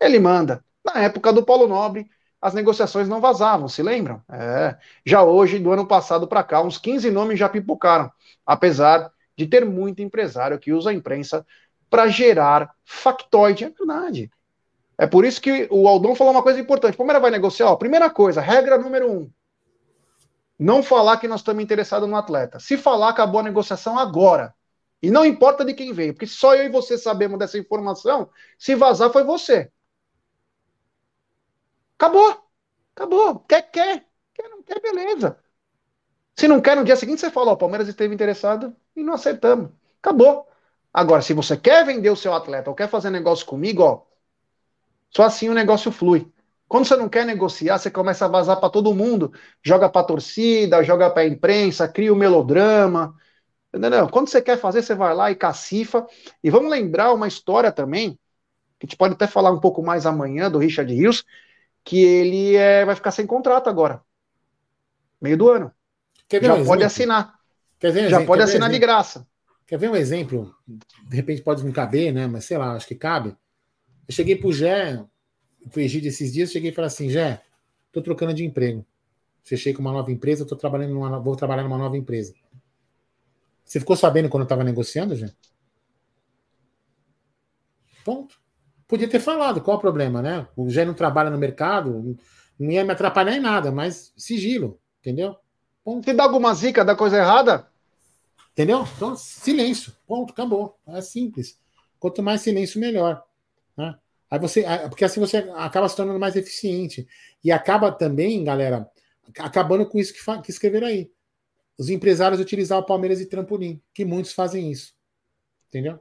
ele 0.00 0.18
manda. 0.18 0.64
Na 0.84 1.00
época 1.02 1.32
do 1.32 1.44
Paulo 1.44 1.66
Nobre, 1.66 2.08
as 2.40 2.52
negociações 2.52 3.08
não 3.08 3.20
vazavam, 3.20 3.68
se 3.68 3.82
lembram? 3.82 4.20
É. 4.30 4.76
Já 5.04 5.22
hoje, 5.22 5.58
do 5.58 5.72
ano 5.72 5.86
passado 5.86 6.26
para 6.26 6.42
cá, 6.42 6.60
uns 6.60 6.76
15 6.76 7.10
nomes 7.10 7.38
já 7.38 7.48
pipocaram, 7.48 8.10
apesar 8.44 9.10
de 9.36 9.46
ter 9.46 9.64
muito 9.64 10.02
empresário 10.02 10.58
que 10.58 10.72
usa 10.72 10.90
a 10.90 10.94
imprensa 10.94 11.46
para 11.88 12.08
gerar 12.08 12.74
factoide. 12.84 13.64
É 13.64 13.70
verdade. 13.70 14.30
É 14.98 15.06
por 15.06 15.24
isso 15.24 15.40
que 15.40 15.66
o 15.70 15.88
Aldão 15.88 16.14
falou 16.14 16.32
uma 16.32 16.42
coisa 16.42 16.60
importante. 16.60 16.96
Palmeiras 16.96 17.22
vai 17.22 17.30
negociar, 17.30 17.68
ó, 17.68 17.76
primeira 17.76 18.10
coisa, 18.10 18.40
regra 18.40 18.78
número 18.78 19.10
um. 19.10 19.30
Não 20.58 20.82
falar 20.82 21.18
que 21.18 21.28
nós 21.28 21.40
estamos 21.40 21.62
interessados 21.62 22.08
no 22.08 22.16
atleta. 22.16 22.60
Se 22.60 22.76
falar, 22.76 23.10
acabou 23.10 23.40
a 23.40 23.44
negociação 23.44 23.98
agora. 23.98 24.54
E 25.02 25.10
não 25.10 25.24
importa 25.24 25.64
de 25.64 25.74
quem 25.74 25.92
veio, 25.92 26.14
porque 26.14 26.26
só 26.26 26.54
eu 26.54 26.64
e 26.64 26.70
você 26.70 26.96
sabemos 26.96 27.38
dessa 27.38 27.58
informação. 27.58 28.30
Se 28.58 28.74
vazar, 28.74 29.10
foi 29.10 29.24
você. 29.24 29.70
Acabou. 31.98 32.42
Acabou. 32.94 33.40
Quer, 33.40 33.62
quer. 33.70 34.06
Quer, 34.34 34.48
não 34.48 34.62
quer, 34.62 34.80
beleza. 34.80 35.38
Se 36.36 36.48
não 36.48 36.60
quer, 36.60 36.76
no 36.76 36.84
dia 36.84 36.96
seguinte 36.96 37.20
você 37.20 37.30
fala: 37.30 37.50
Ó, 37.50 37.54
o 37.54 37.56
Palmeiras 37.56 37.88
esteve 37.88 38.14
interessado 38.14 38.74
e 38.96 39.02
não 39.02 39.14
acertamos. 39.14 39.70
Acabou. 40.00 40.48
Agora, 40.92 41.22
se 41.22 41.34
você 41.34 41.56
quer 41.56 41.84
vender 41.84 42.10
o 42.10 42.16
seu 42.16 42.32
atleta 42.34 42.70
ou 42.70 42.76
quer 42.76 42.88
fazer 42.88 43.10
negócio 43.10 43.46
comigo, 43.46 43.82
ó, 43.82 44.02
só 45.10 45.24
assim 45.24 45.48
o 45.48 45.54
negócio 45.54 45.90
flui. 45.92 46.32
Quando 46.68 46.86
você 46.86 46.96
não 46.96 47.08
quer 47.08 47.24
negociar, 47.26 47.78
você 47.78 47.90
começa 47.90 48.24
a 48.24 48.28
vazar 48.28 48.58
para 48.58 48.70
todo 48.70 48.94
mundo, 48.94 49.32
joga 49.62 49.88
para 49.88 50.06
torcida, 50.06 50.82
joga 50.82 51.10
para 51.10 51.22
a 51.22 51.26
imprensa, 51.26 51.86
cria 51.86 52.12
o 52.12 52.16
um 52.16 52.18
melodrama. 52.18 53.14
Entendeu? 53.72 54.08
Quando 54.08 54.28
você 54.28 54.40
quer 54.40 54.58
fazer, 54.58 54.82
você 54.82 54.94
vai 54.94 55.14
lá 55.14 55.30
e 55.30 55.36
cacifa. 55.36 56.06
E 56.42 56.50
vamos 56.50 56.70
lembrar 56.70 57.12
uma 57.12 57.28
história 57.28 57.72
também, 57.72 58.12
que 58.78 58.84
a 58.84 58.86
gente 58.86 58.96
pode 58.96 59.14
até 59.14 59.26
falar 59.26 59.50
um 59.50 59.60
pouco 59.60 59.82
mais 59.82 60.06
amanhã 60.06 60.50
do 60.50 60.58
Richard 60.58 60.92
Rios, 60.92 61.24
que 61.84 62.02
ele 62.02 62.56
é, 62.56 62.84
vai 62.84 62.94
ficar 62.94 63.10
sem 63.10 63.26
contrato 63.26 63.68
agora. 63.68 64.00
Meio 65.20 65.36
do 65.36 65.50
ano. 65.50 65.72
Já 66.30 66.54
um 66.54 66.64
pode 66.64 66.84
assinar. 66.84 67.34
Um 67.82 67.86
Já 67.86 67.88
exemplo? 67.88 68.26
pode 68.26 68.42
assinar 68.42 68.68
um 68.68 68.72
de 68.72 68.78
graça. 68.78 69.26
Quer 69.66 69.78
ver 69.78 69.90
um 69.90 69.96
exemplo? 69.96 70.54
De 70.66 71.16
repente 71.16 71.42
pode 71.42 71.64
não 71.64 71.72
caber, 71.72 72.12
né? 72.12 72.26
Mas 72.26 72.44
sei 72.44 72.58
lá, 72.58 72.72
acho 72.72 72.86
que 72.86 72.94
cabe. 72.94 73.36
Eu 74.06 74.14
cheguei 74.14 74.36
pro 74.36 74.52
Gé, 74.52 75.02
pro 75.70 75.80
Egídio 75.80 76.08
esses 76.08 76.32
dias, 76.32 76.50
cheguei 76.50 76.70
e 76.70 76.74
falei 76.74 76.86
assim: 76.86 77.10
Gé, 77.10 77.42
tô 77.92 78.02
trocando 78.02 78.34
de 78.34 78.44
emprego. 78.44 78.84
Fechei 79.42 79.74
com 79.74 79.80
uma 79.80 79.92
nova 79.92 80.10
empresa, 80.10 80.46
tô 80.46 80.56
trabalhando 80.56 80.94
numa, 80.94 81.18
vou 81.18 81.36
trabalhar 81.36 81.62
numa 81.62 81.78
nova 81.78 81.96
empresa. 81.96 82.34
Você 83.64 83.80
ficou 83.80 83.96
sabendo 83.96 84.28
quando 84.28 84.42
eu 84.42 84.46
estava 84.46 84.64
negociando, 84.64 85.16
Gé? 85.16 85.30
Ponto. 88.04 88.38
Podia 88.86 89.08
ter 89.08 89.20
falado, 89.20 89.60
qual 89.60 89.78
o 89.78 89.80
problema, 89.80 90.20
né? 90.20 90.46
O 90.56 90.68
Gé 90.68 90.84
não 90.84 90.94
trabalha 90.94 91.30
no 91.30 91.38
mercado, 91.38 92.16
não 92.58 92.70
ia 92.70 92.84
me 92.84 92.92
atrapalhar 92.92 93.34
em 93.34 93.40
nada, 93.40 93.72
mas 93.72 94.12
sigilo, 94.16 94.78
entendeu? 95.00 95.36
Ponto. 95.82 96.04
Se 96.04 96.14
dá 96.14 96.24
alguma 96.24 96.54
zica, 96.54 96.84
dá 96.84 96.94
coisa 96.94 97.16
errada, 97.18 97.68
Entendeu? 98.54 98.86
Então, 98.96 99.16
silêncio. 99.16 99.92
Ponto, 100.06 100.32
acabou. 100.32 100.78
É 100.86 101.00
simples. 101.00 101.58
Quanto 101.98 102.22
mais 102.22 102.40
silêncio, 102.40 102.80
melhor. 102.80 103.24
Aí 104.34 104.40
você, 104.40 104.64
porque 104.88 105.04
assim 105.04 105.20
você 105.20 105.48
acaba 105.54 105.88
se 105.88 105.94
tornando 105.94 106.18
mais 106.18 106.34
eficiente. 106.34 107.06
E 107.42 107.52
acaba 107.52 107.92
também, 107.92 108.42
galera, 108.42 108.90
acabando 109.38 109.88
com 109.88 109.96
isso 109.96 110.12
que, 110.12 110.42
que 110.42 110.50
escreveram 110.50 110.88
aí. 110.88 111.08
Os 111.78 111.88
empresários 111.88 112.40
utilizar 112.40 112.80
o 112.80 112.84
Palmeiras 112.84 113.18
de 113.18 113.26
trampolim, 113.26 113.80
que 113.94 114.04
muitos 114.04 114.32
fazem 114.32 114.72
isso. 114.72 114.92
Entendeu? 115.68 116.00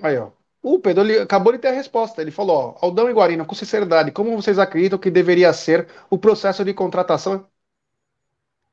Aí, 0.00 0.16
ó. 0.16 0.30
O 0.62 0.78
Pedro 0.78 1.02
ele 1.02 1.18
acabou 1.18 1.52
de 1.52 1.58
ter 1.58 1.66
a 1.68 1.72
resposta. 1.72 2.22
Ele 2.22 2.30
falou: 2.30 2.76
ó, 2.80 2.86
Aldão 2.86 3.10
e 3.10 3.12
Guarina, 3.12 3.44
com 3.44 3.56
sinceridade, 3.56 4.12
como 4.12 4.40
vocês 4.40 4.60
acreditam 4.60 4.96
que 4.96 5.10
deveria 5.10 5.52
ser 5.52 5.88
o 6.08 6.16
processo 6.16 6.64
de 6.64 6.72
contratação 6.72 7.44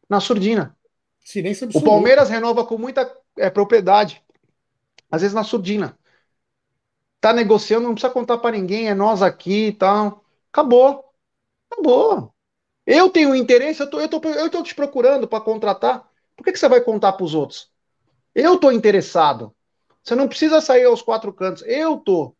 na 0.07 0.19
surdina? 0.19 0.77
Silêncio 1.21 1.65
absoluto. 1.65 1.87
O 1.87 1.91
Palmeiras 1.91 2.29
renova 2.29 2.63
com 2.63 2.77
muita 2.77 3.11
é, 3.35 3.49
propriedade. 3.49 4.23
Às 5.09 5.23
vezes 5.23 5.33
na 5.33 5.43
surdina. 5.43 5.97
Tá 7.21 7.33
negociando, 7.33 7.87
não 7.87 7.93
precisa 7.93 8.13
contar 8.13 8.37
para 8.37 8.55
ninguém, 8.55 8.89
é 8.89 8.93
nós 8.95 9.21
aqui 9.21 9.67
e 9.67 9.73
tal. 9.73 10.23
Acabou. 10.51 11.03
Acabou. 11.71 12.33
Eu 12.85 13.09
tenho 13.09 13.35
interesse, 13.35 13.81
eu 13.81 13.89
tô, 13.89 13.99
eu 13.99 14.07
tô, 14.07 14.19
eu 14.29 14.49
tô 14.49 14.63
te 14.63 14.73
procurando 14.73 15.27
para 15.27 15.43
contratar. 15.43 16.09
Por 16.35 16.43
que, 16.43 16.51
que 16.51 16.59
você 16.59 16.69
vai 16.69 16.81
contar 16.81 17.13
para 17.13 17.25
os 17.25 17.35
outros? 17.35 17.69
Eu 18.33 18.57
tô 18.57 18.71
interessado. 18.71 19.53
Você 20.03 20.15
não 20.15 20.27
precisa 20.27 20.61
sair 20.61 20.85
aos 20.85 21.01
quatro 21.01 21.31
cantos. 21.33 21.63
Eu 21.67 21.97
tô. 21.97 22.35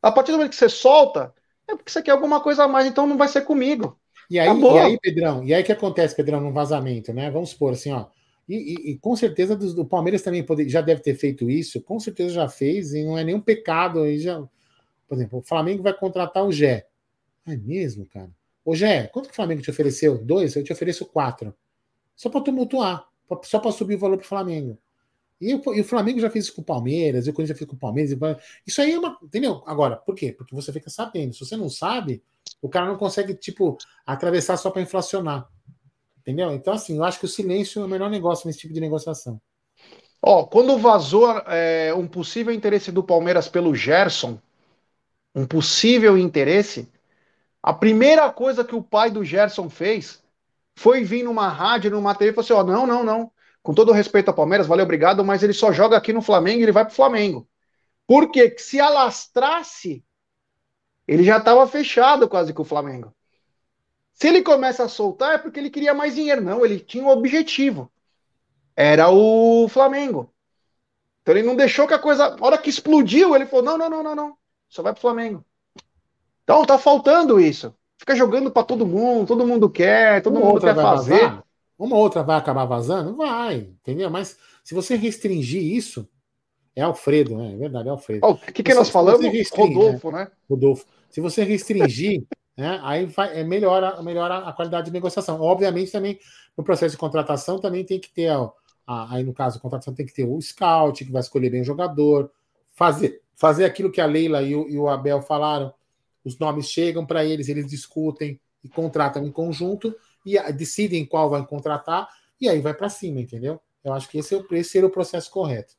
A 0.00 0.10
partir 0.10 0.32
do 0.32 0.38
momento 0.38 0.50
que 0.50 0.56
você 0.56 0.68
solta, 0.68 1.34
é 1.68 1.76
porque 1.76 1.90
você 1.90 2.02
quer 2.02 2.12
alguma 2.12 2.40
coisa 2.40 2.64
a 2.64 2.68
mais, 2.68 2.86
então 2.86 3.06
não 3.06 3.18
vai 3.18 3.28
ser 3.28 3.42
comigo. 3.42 3.98
E 4.30 4.38
aí, 4.38 4.48
e 4.48 4.78
aí, 4.78 4.98
Pedrão, 5.00 5.44
e 5.44 5.52
aí 5.52 5.62
que 5.62 5.72
acontece, 5.72 6.14
Pedrão, 6.14 6.40
num 6.40 6.52
vazamento, 6.52 7.12
né? 7.12 7.30
Vamos 7.30 7.50
supor 7.50 7.72
assim, 7.72 7.92
ó. 7.92 8.06
E, 8.50 8.56
e, 8.56 8.90
e 8.90 8.98
com 8.98 9.14
certeza 9.14 9.54
do, 9.54 9.72
do, 9.72 9.84
Palmeiras 9.84 10.22
também 10.22 10.42
pode, 10.42 10.68
já 10.68 10.80
deve 10.80 11.00
ter 11.00 11.14
feito 11.14 11.48
isso, 11.48 11.80
com 11.80 12.00
certeza 12.00 12.34
já 12.34 12.48
fez, 12.48 12.92
e 12.92 13.04
não 13.04 13.16
é 13.16 13.22
nenhum 13.22 13.40
pecado. 13.40 14.00
Já, 14.18 14.42
por 15.06 15.14
exemplo, 15.14 15.38
o 15.38 15.42
Flamengo 15.42 15.84
vai 15.84 15.96
contratar 15.96 16.44
o 16.44 16.50
Gé. 16.50 16.88
É 17.46 17.56
mesmo, 17.56 18.04
cara? 18.06 18.28
Ô 18.64 18.74
Gé, 18.74 19.06
quanto 19.06 19.26
que 19.26 19.32
o 19.32 19.36
Flamengo 19.36 19.62
te 19.62 19.70
ofereceu? 19.70 20.18
Dois? 20.18 20.56
Eu 20.56 20.64
te 20.64 20.72
ofereço 20.72 21.06
quatro. 21.06 21.54
Só 22.16 22.28
para 22.28 22.40
tumultuar, 22.40 23.06
só 23.44 23.60
para 23.60 23.70
subir 23.70 23.94
o 23.94 23.98
valor 24.00 24.16
para 24.16 24.24
o 24.24 24.28
Flamengo. 24.28 24.76
E, 25.40 25.52
e, 25.52 25.80
o 25.80 25.84
Flamengo 25.84 26.18
já 26.18 26.28
fez 26.28 26.46
isso 26.46 26.54
com 26.56 26.62
o 26.62 26.64
Palmeiras, 26.64 27.28
e 27.28 27.30
o 27.30 27.32
Corinthians 27.32 27.56
já 27.56 27.58
fez 27.60 27.70
com 27.70 27.76
o 27.76 27.78
Palmeiras. 27.78 28.18
Isso 28.66 28.82
aí 28.82 28.90
é 28.90 28.98
uma. 28.98 29.16
Entendeu? 29.22 29.62
Agora, 29.64 29.94
por 29.94 30.16
quê? 30.16 30.32
Porque 30.32 30.56
você 30.56 30.72
fica 30.72 30.90
sabendo. 30.90 31.32
Se 31.34 31.46
você 31.46 31.56
não 31.56 31.70
sabe, 31.70 32.20
o 32.60 32.68
cara 32.68 32.86
não 32.86 32.96
consegue, 32.96 33.32
tipo, 33.32 33.78
atravessar 34.04 34.56
só 34.56 34.70
para 34.70 34.82
inflacionar. 34.82 35.48
Entendeu? 36.20 36.52
Então, 36.52 36.74
assim, 36.74 36.96
eu 36.96 37.04
acho 37.04 37.18
que 37.18 37.24
o 37.24 37.28
silêncio 37.28 37.82
é 37.82 37.84
o 37.84 37.88
melhor 37.88 38.10
negócio 38.10 38.46
nesse 38.46 38.60
tipo 38.60 38.74
de 38.74 38.80
negociação. 38.80 39.40
Ó, 40.22 40.44
quando 40.44 40.78
vazou 40.78 41.30
é, 41.46 41.92
um 41.94 42.06
possível 42.06 42.52
interesse 42.52 42.92
do 42.92 43.02
Palmeiras 43.02 43.48
pelo 43.48 43.74
Gerson, 43.74 44.38
um 45.34 45.46
possível 45.46 46.18
interesse, 46.18 46.88
a 47.62 47.72
primeira 47.72 48.30
coisa 48.30 48.64
que 48.64 48.74
o 48.74 48.82
pai 48.82 49.10
do 49.10 49.24
Gerson 49.24 49.70
fez 49.70 50.22
foi 50.76 51.02
vir 51.02 51.22
numa 51.22 51.48
rádio, 51.48 51.90
numa 51.90 52.14
TV 52.14 52.30
e 52.30 52.34
falou 52.34 52.44
assim: 52.44 52.52
ó, 52.52 52.64
não, 52.64 52.86
não, 52.86 53.02
não. 53.02 53.32
Com 53.62 53.74
todo 53.74 53.92
respeito 53.92 54.28
ao 54.28 54.34
Palmeiras, 54.34 54.66
valeu, 54.66 54.84
obrigado, 54.84 55.24
mas 55.24 55.42
ele 55.42 55.52
só 55.52 55.72
joga 55.72 55.96
aqui 55.96 56.12
no 56.12 56.22
Flamengo 56.22 56.60
e 56.60 56.62
ele 56.62 56.72
vai 56.72 56.84
pro 56.84 56.94
Flamengo. 56.94 57.48
Porque 58.06 58.56
se 58.58 58.80
alastrasse 58.80 60.04
ele 61.10 61.24
já 61.24 61.38
estava 61.38 61.66
fechado 61.66 62.28
quase 62.28 62.54
com 62.54 62.62
o 62.62 62.64
Flamengo. 62.64 63.12
Se 64.20 64.28
ele 64.28 64.42
começa 64.42 64.84
a 64.84 64.88
soltar 64.88 65.36
é 65.36 65.38
porque 65.38 65.58
ele 65.58 65.70
queria 65.70 65.94
mais 65.94 66.14
dinheiro. 66.14 66.42
Não, 66.42 66.62
ele 66.62 66.78
tinha 66.78 67.02
um 67.02 67.08
objetivo. 67.08 67.90
Era 68.76 69.08
o 69.08 69.66
Flamengo. 69.66 70.30
Então 71.22 71.34
ele 71.34 71.46
não 71.46 71.56
deixou 71.56 71.88
que 71.88 71.94
a 71.94 71.98
coisa. 71.98 72.36
A 72.38 72.44
hora 72.44 72.58
que 72.58 72.68
explodiu, 72.68 73.34
ele 73.34 73.46
falou: 73.46 73.64
não, 73.64 73.78
não, 73.78 73.88
não, 73.88 74.02
não, 74.02 74.14
não. 74.14 74.36
Só 74.68 74.82
vai 74.82 74.92
pro 74.92 75.00
Flamengo. 75.00 75.42
Então 76.44 76.66
tá 76.66 76.78
faltando 76.78 77.40
isso. 77.40 77.74
Fica 77.96 78.14
jogando 78.14 78.50
para 78.50 78.62
todo 78.62 78.86
mundo, 78.86 79.26
todo 79.26 79.46
mundo 79.46 79.70
quer, 79.70 80.22
todo 80.22 80.36
Uma 80.36 80.48
mundo 80.48 80.60
quer 80.60 80.74
fazer. 80.74 81.20
Vazar. 81.20 81.44
Uma 81.78 81.96
outra 81.96 82.22
vai 82.22 82.36
acabar 82.36 82.66
vazando? 82.66 83.16
Vai, 83.16 83.56
entendeu? 83.56 84.10
Mas 84.10 84.36
se 84.62 84.74
você 84.74 84.96
restringir 84.96 85.62
isso, 85.62 86.06
é 86.76 86.82
Alfredo, 86.82 87.38
né? 87.38 87.54
É 87.54 87.56
verdade, 87.56 87.88
é 87.88 87.90
Alfredo. 87.90 88.26
O 88.26 88.32
oh, 88.32 88.36
que, 88.36 88.62
que 88.62 88.74
nós 88.74 88.90
falamos? 88.90 89.24
Rodolfo, 89.50 90.10
né? 90.10 90.24
né? 90.24 90.30
Rodolfo. 90.48 90.84
Se 91.08 91.22
você 91.22 91.42
restringir, 91.42 92.22
né, 92.60 92.78
aí 92.82 93.06
vai, 93.06 93.40
é, 93.40 93.42
melhora, 93.42 94.02
melhora 94.02 94.38
a 94.38 94.52
qualidade 94.52 94.86
de 94.86 94.92
negociação. 94.92 95.40
Obviamente, 95.40 95.90
também 95.90 96.18
no 96.56 96.62
processo 96.62 96.92
de 96.92 96.98
contratação 96.98 97.58
também 97.58 97.84
tem 97.84 97.98
que 97.98 98.10
ter, 98.10 98.30
ó, 98.30 98.52
a, 98.86 99.14
aí 99.14 99.24
no 99.24 99.32
caso, 99.32 99.56
a 99.56 99.60
contratação 99.60 99.94
tem 99.94 100.04
que 100.04 100.12
ter 100.12 100.24
o 100.24 100.40
scout, 100.40 101.04
que 101.04 101.10
vai 101.10 101.20
escolher 101.20 101.48
bem 101.48 101.62
o 101.62 101.64
jogador, 101.64 102.30
fazer, 102.74 103.22
fazer 103.34 103.64
aquilo 103.64 103.90
que 103.90 104.00
a 104.00 104.06
Leila 104.06 104.42
e 104.42 104.54
o, 104.54 104.68
e 104.68 104.78
o 104.78 104.88
Abel 104.88 105.22
falaram. 105.22 105.72
Os 106.22 106.38
nomes 106.38 106.68
chegam 106.68 107.06
para 107.06 107.24
eles, 107.24 107.48
eles 107.48 107.66
discutem 107.66 108.38
e 108.62 108.68
contratam 108.68 109.24
em 109.24 109.32
conjunto 109.32 109.96
e 110.24 110.38
decidem 110.52 111.06
qual 111.06 111.30
vai 111.30 111.44
contratar 111.46 112.08
e 112.38 112.46
aí 112.46 112.60
vai 112.60 112.74
para 112.74 112.90
cima, 112.90 113.20
entendeu? 113.20 113.58
Eu 113.82 113.94
acho 113.94 114.06
que 114.08 114.18
esse, 114.18 114.34
é, 114.34 114.44
esse 114.52 114.70
seria 114.70 114.86
o 114.86 114.92
processo 114.92 115.30
correto. 115.30 115.74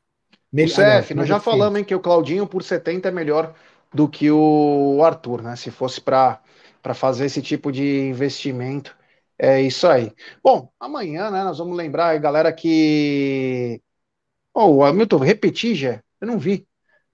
O 0.52 0.56
CF, 0.56 1.14
nós 1.14 1.28
já 1.28 1.38
falamos 1.38 1.78
hein, 1.78 1.84
que 1.84 1.94
o 1.94 2.00
Claudinho 2.00 2.46
por 2.46 2.64
70 2.64 3.08
é 3.08 3.12
melhor 3.12 3.54
do 3.94 4.08
que 4.08 4.30
o 4.30 5.00
Arthur, 5.04 5.42
né? 5.42 5.54
Se 5.54 5.70
fosse 5.70 6.00
para 6.00 6.41
fazer 6.94 7.26
esse 7.26 7.40
tipo 7.40 7.70
de 7.72 8.00
investimento. 8.00 8.96
É 9.38 9.60
isso 9.60 9.86
aí. 9.88 10.12
Bom, 10.42 10.70
amanhã, 10.78 11.30
né, 11.30 11.42
nós 11.44 11.58
vamos 11.58 11.76
lembrar, 11.76 12.18
galera, 12.18 12.52
que. 12.52 13.80
Oh, 14.54 14.84
Hamilton, 14.84 15.18
repetir, 15.18 15.74
Gé. 15.74 16.02
Eu 16.20 16.26
não 16.28 16.38
vi. 16.38 16.66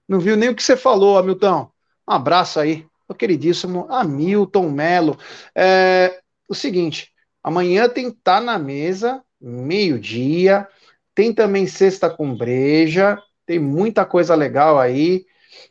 Não 0.07 0.19
viu 0.19 0.35
nem 0.35 0.49
o 0.49 0.55
que 0.55 0.63
você 0.63 0.75
falou, 0.75 1.17
Hamilton. 1.17 1.71
Um 2.07 2.13
abraço 2.13 2.59
aí, 2.59 2.85
o 3.07 3.13
queridíssimo 3.13 3.87
Hamilton 3.89 4.69
Melo. 4.69 5.17
É, 5.55 6.19
o 6.47 6.55
seguinte, 6.55 7.11
amanhã 7.43 7.87
tem 7.87 8.11
Tá 8.11 8.41
na 8.41 8.57
Mesa, 8.59 9.23
meio-dia. 9.39 10.67
Tem 11.15 11.33
também 11.33 11.67
Sexta 11.67 12.09
com 12.09 12.35
Breja. 12.35 13.21
Tem 13.45 13.59
muita 13.59 14.05
coisa 14.05 14.35
legal 14.35 14.79
aí 14.79 15.25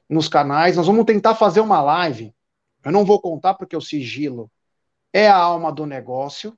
nos 0.09 0.29
canais. 0.29 0.77
Nós 0.77 0.87
vamos 0.87 1.05
tentar 1.05 1.35
fazer 1.35 1.61
uma 1.61 1.81
live. 1.81 2.35
Eu 2.85 2.93
não 2.93 3.05
vou 3.05 3.21
contar 3.21 3.55
porque 3.55 3.77
o 3.77 3.81
sigilo 3.81 4.51
é 5.13 5.29
a 5.29 5.37
alma 5.37 5.73
do 5.73 5.87
negócio. 5.87 6.57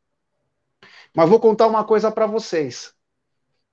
Mas 1.15 1.29
vou 1.29 1.41
contar 1.41 1.67
uma 1.67 1.85
coisa 1.85 2.11
para 2.11 2.27
vocês. 2.27 2.95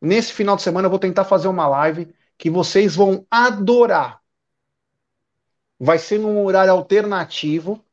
Nesse 0.01 0.33
final 0.33 0.55
de 0.55 0.61
semana 0.61 0.87
eu 0.87 0.89
vou 0.89 0.99
tentar 0.99 1.25
fazer 1.25 1.47
uma 1.47 1.67
live 1.67 2.13
que 2.37 2.49
vocês 2.49 2.95
vão 2.95 3.25
adorar. 3.29 4.21
Vai 5.79 5.99
ser 5.99 6.19
num 6.19 6.43
horário 6.43 6.71
alternativo. 6.71 7.83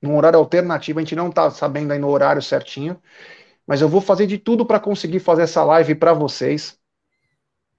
Num 0.00 0.16
horário 0.16 0.38
alternativo, 0.38 0.98
a 0.98 1.02
gente 1.02 1.16
não 1.16 1.30
tá 1.30 1.50
sabendo 1.50 1.92
aí 1.92 1.98
no 1.98 2.08
horário 2.08 2.42
certinho, 2.42 3.00
mas 3.66 3.80
eu 3.80 3.88
vou 3.88 4.00
fazer 4.00 4.26
de 4.26 4.38
tudo 4.38 4.66
para 4.66 4.78
conseguir 4.78 5.20
fazer 5.20 5.42
essa 5.42 5.64
live 5.64 5.94
para 5.94 6.12
vocês. 6.12 6.78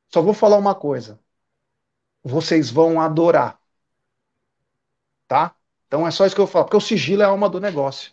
Só 0.10 0.22
vou 0.22 0.34
falar 0.34 0.58
uma 0.58 0.74
coisa 0.74 1.20
vocês 2.28 2.70
vão 2.70 3.00
adorar. 3.02 3.60
Tá? 5.28 5.54
Então 5.88 6.08
é 6.08 6.12
só 6.12 6.26
isso 6.26 6.36
que 6.36 6.42
eu 6.42 6.48
falo, 6.48 6.66
porque 6.66 6.78
o 6.78 6.82
sigilo 6.82 7.22
é 7.22 7.26
a 7.26 7.30
alma 7.30 7.50
do 7.50 7.60
negócio. 7.60 8.12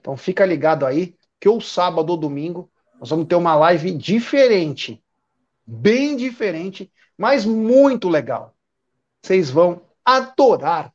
Então 0.00 0.16
fica 0.16 0.44
ligado 0.46 0.86
aí, 0.86 1.14
que 1.40 1.48
ou 1.48 1.60
sábado 1.60 2.10
ou 2.10 2.16
domingo 2.16 2.70
nós 2.98 3.10
vamos 3.10 3.26
ter 3.26 3.36
uma 3.36 3.54
live 3.54 3.92
diferente. 3.92 5.02
bem 5.66 6.16
diferente, 6.16 6.90
mas 7.16 7.44
muito 7.44 8.08
legal. 8.08 8.54
Vocês 9.22 9.50
vão 9.50 9.82
adorar, 10.04 10.92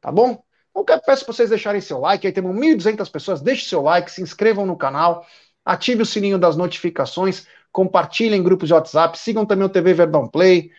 tá 0.00 0.12
bom? 0.12 0.42
Então, 0.70 0.84
eu 0.96 1.02
peço 1.02 1.24
para 1.24 1.34
vocês 1.34 1.50
deixarem 1.50 1.80
seu 1.80 1.98
like, 1.98 2.26
aí 2.26 2.32
temos 2.32 2.54
1.200 2.54 3.10
pessoas, 3.10 3.40
deixe 3.40 3.68
seu 3.68 3.82
like, 3.82 4.10
se 4.10 4.22
inscrevam 4.22 4.64
no 4.64 4.76
canal, 4.76 5.26
ative 5.64 6.02
o 6.02 6.06
sininho 6.06 6.38
das 6.38 6.56
notificações, 6.56 7.46
compartilhem 7.72 8.40
em 8.40 8.42
grupos 8.42 8.68
de 8.68 8.74
WhatsApp, 8.74 9.18
sigam 9.18 9.44
também 9.44 9.66
o 9.66 9.68
TV 9.68 9.92
Verdão 9.92 10.28
Play, 10.28 10.70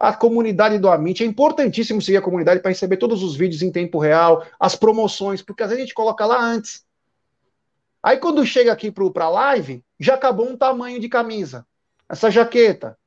a 0.00 0.14
comunidade 0.14 0.78
do 0.78 0.88
Amit. 0.88 1.22
É 1.22 1.26
importantíssimo 1.26 2.00
seguir 2.00 2.16
a 2.16 2.22
comunidade 2.22 2.60
para 2.60 2.70
receber 2.70 2.96
todos 2.96 3.22
os 3.22 3.36
vídeos 3.36 3.60
em 3.60 3.70
tempo 3.70 3.98
real, 3.98 4.46
as 4.58 4.74
promoções, 4.74 5.42
porque 5.42 5.62
às 5.62 5.68
vezes 5.68 5.82
a 5.82 5.86
gente 5.86 5.94
coloca 5.94 6.24
lá 6.24 6.42
antes. 6.42 6.86
Aí 8.02 8.16
quando 8.16 8.46
chega 8.46 8.72
aqui 8.72 8.90
para 8.90 9.26
a 9.26 9.28
live, 9.28 9.84
já 9.98 10.14
acabou 10.14 10.48
um 10.48 10.56
tamanho 10.56 10.98
de 10.98 11.06
camisa. 11.06 11.66
Essa 12.08 12.30
jaqueta. 12.30 12.98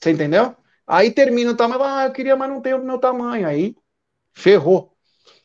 Você 0.00 0.10
entendeu? 0.10 0.56
Aí 0.84 1.12
termina 1.12 1.52
o 1.52 1.56
tamanho, 1.56 1.84
ah, 1.84 2.06
eu 2.06 2.12
queria, 2.12 2.34
mas 2.34 2.50
não 2.50 2.60
tem 2.60 2.74
o 2.74 2.82
meu 2.82 2.98
tamanho. 2.98 3.46
Aí 3.46 3.76
ferrou. 4.32 4.92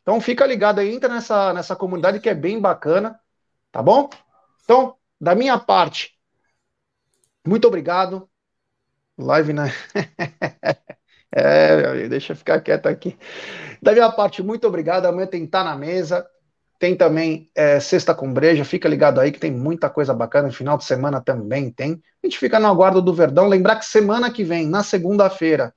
Então 0.01 0.19
fica 0.19 0.43
ligado 0.47 0.79
aí, 0.79 0.91
entra 0.91 1.13
nessa, 1.13 1.53
nessa 1.53 1.75
comunidade 1.75 2.19
que 2.19 2.29
é 2.29 2.33
bem 2.33 2.59
bacana, 2.59 3.19
tá 3.71 3.83
bom? 3.83 4.09
Então, 4.63 4.95
da 5.21 5.35
minha 5.35 5.59
parte, 5.59 6.17
muito 7.45 7.67
obrigado. 7.67 8.27
Live, 9.17 9.51
né? 9.51 9.73
é, 11.33 12.07
deixa 12.07 12.33
eu 12.33 12.37
ficar 12.37 12.61
quieto 12.61 12.85
aqui. 12.85 13.17
Da 13.81 13.91
minha 13.91 14.11
parte, 14.11 14.43
muito 14.43 14.67
obrigado. 14.67 15.07
Amanhã 15.07 15.25
tem 15.25 15.45
Tá 15.47 15.63
na 15.63 15.75
Mesa. 15.75 16.25
Tem 16.79 16.95
também 16.95 17.49
é, 17.55 17.79
Sexta 17.79 18.13
com 18.13 18.31
Breja. 18.31 18.63
Fica 18.63 18.87
ligado 18.87 19.19
aí 19.19 19.31
que 19.31 19.39
tem 19.39 19.51
muita 19.51 19.89
coisa 19.89 20.13
bacana. 20.13 20.47
No 20.47 20.53
final 20.53 20.77
de 20.77 20.85
semana 20.85 21.19
também 21.19 21.71
tem. 21.71 22.01
A 22.23 22.27
gente 22.27 22.37
fica 22.37 22.59
no 22.59 22.67
aguardo 22.67 23.01
do 23.01 23.13
Verdão. 23.13 23.47
Lembrar 23.47 23.77
que 23.77 23.85
semana 23.85 24.29
que 24.29 24.43
vem, 24.43 24.67
na 24.67 24.83
segunda-feira, 24.83 25.73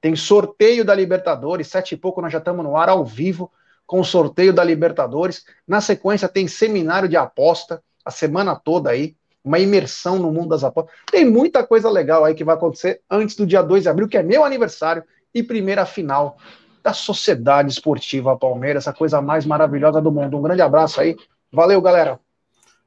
tem 0.00 0.14
sorteio 0.14 0.84
da 0.84 0.94
Libertadores. 0.94 1.66
Sete 1.66 1.96
e 1.96 1.98
pouco 1.98 2.22
nós 2.22 2.32
já 2.32 2.38
estamos 2.38 2.64
no 2.64 2.76
ar 2.76 2.88
ao 2.88 3.04
vivo 3.04 3.50
com 3.84 3.98
o 3.98 4.04
sorteio 4.04 4.52
da 4.52 4.62
Libertadores. 4.62 5.44
Na 5.66 5.80
sequência, 5.80 6.28
tem 6.28 6.46
seminário 6.46 7.08
de 7.08 7.16
aposta 7.16 7.82
a 8.04 8.12
semana 8.12 8.54
toda 8.54 8.90
aí 8.90 9.16
uma 9.46 9.60
imersão 9.60 10.18
no 10.18 10.32
mundo 10.32 10.48
das 10.48 10.64
apostas. 10.64 10.92
Tem 11.08 11.24
muita 11.24 11.64
coisa 11.64 11.88
legal 11.88 12.24
aí 12.24 12.34
que 12.34 12.42
vai 12.42 12.56
acontecer 12.56 13.00
antes 13.08 13.36
do 13.36 13.46
dia 13.46 13.62
2 13.62 13.84
de 13.84 13.88
abril, 13.88 14.08
que 14.08 14.16
é 14.16 14.22
meu 14.22 14.44
aniversário 14.44 15.04
e 15.32 15.40
primeira 15.40 15.86
final 15.86 16.36
da 16.82 16.92
Sociedade 16.92 17.70
Esportiva 17.70 18.36
Palmeiras, 18.36 18.82
essa 18.82 18.92
coisa 18.92 19.22
mais 19.22 19.46
maravilhosa 19.46 20.02
do 20.02 20.10
mundo. 20.10 20.36
Um 20.36 20.42
grande 20.42 20.62
abraço 20.62 21.00
aí. 21.00 21.16
Valeu, 21.52 21.80
galera. 21.80 22.18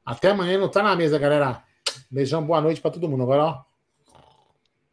Até 0.04 0.28
amanhã, 0.30 0.58
não 0.58 0.68
tá 0.68 0.82
na 0.82 0.94
mesa, 0.94 1.18
galera. 1.18 1.62
Beijão, 2.10 2.44
boa 2.44 2.60
noite 2.60 2.80
para 2.80 2.90
todo 2.90 3.08
mundo. 3.08 3.22
Agora, 3.22 3.44
ó. 3.44 3.62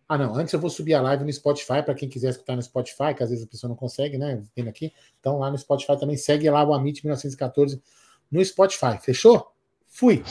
Ah, 0.08 0.18
não. 0.18 0.36
Antes 0.36 0.54
eu 0.54 0.60
vou 0.62 0.70
subir 0.70 0.94
a 0.94 1.02
live 1.02 1.26
no 1.26 1.34
Spotify, 1.34 1.84
para 1.84 1.94
quem 1.94 2.08
quiser 2.08 2.30
escutar 2.30 2.56
no 2.56 2.62
Spotify, 2.62 3.14
que 3.14 3.24
às 3.24 3.30
vezes 3.30 3.44
a 3.44 3.48
pessoa 3.48 3.68
não 3.68 3.76
consegue, 3.76 4.18
né? 4.18 4.42
Vindo 4.56 4.70
aqui. 4.70 4.94
Então, 5.20 5.38
lá 5.40 5.52
no 5.52 5.58
Spotify 5.58 6.00
também 6.00 6.16
segue 6.16 6.50
lá 6.50 6.64
o 6.64 6.74
Amit 6.74 7.04
1914 7.04 7.82
no 8.32 8.44
Spotify. 8.44 8.98
Fechou? 9.02 9.52
Fui. 9.86 10.24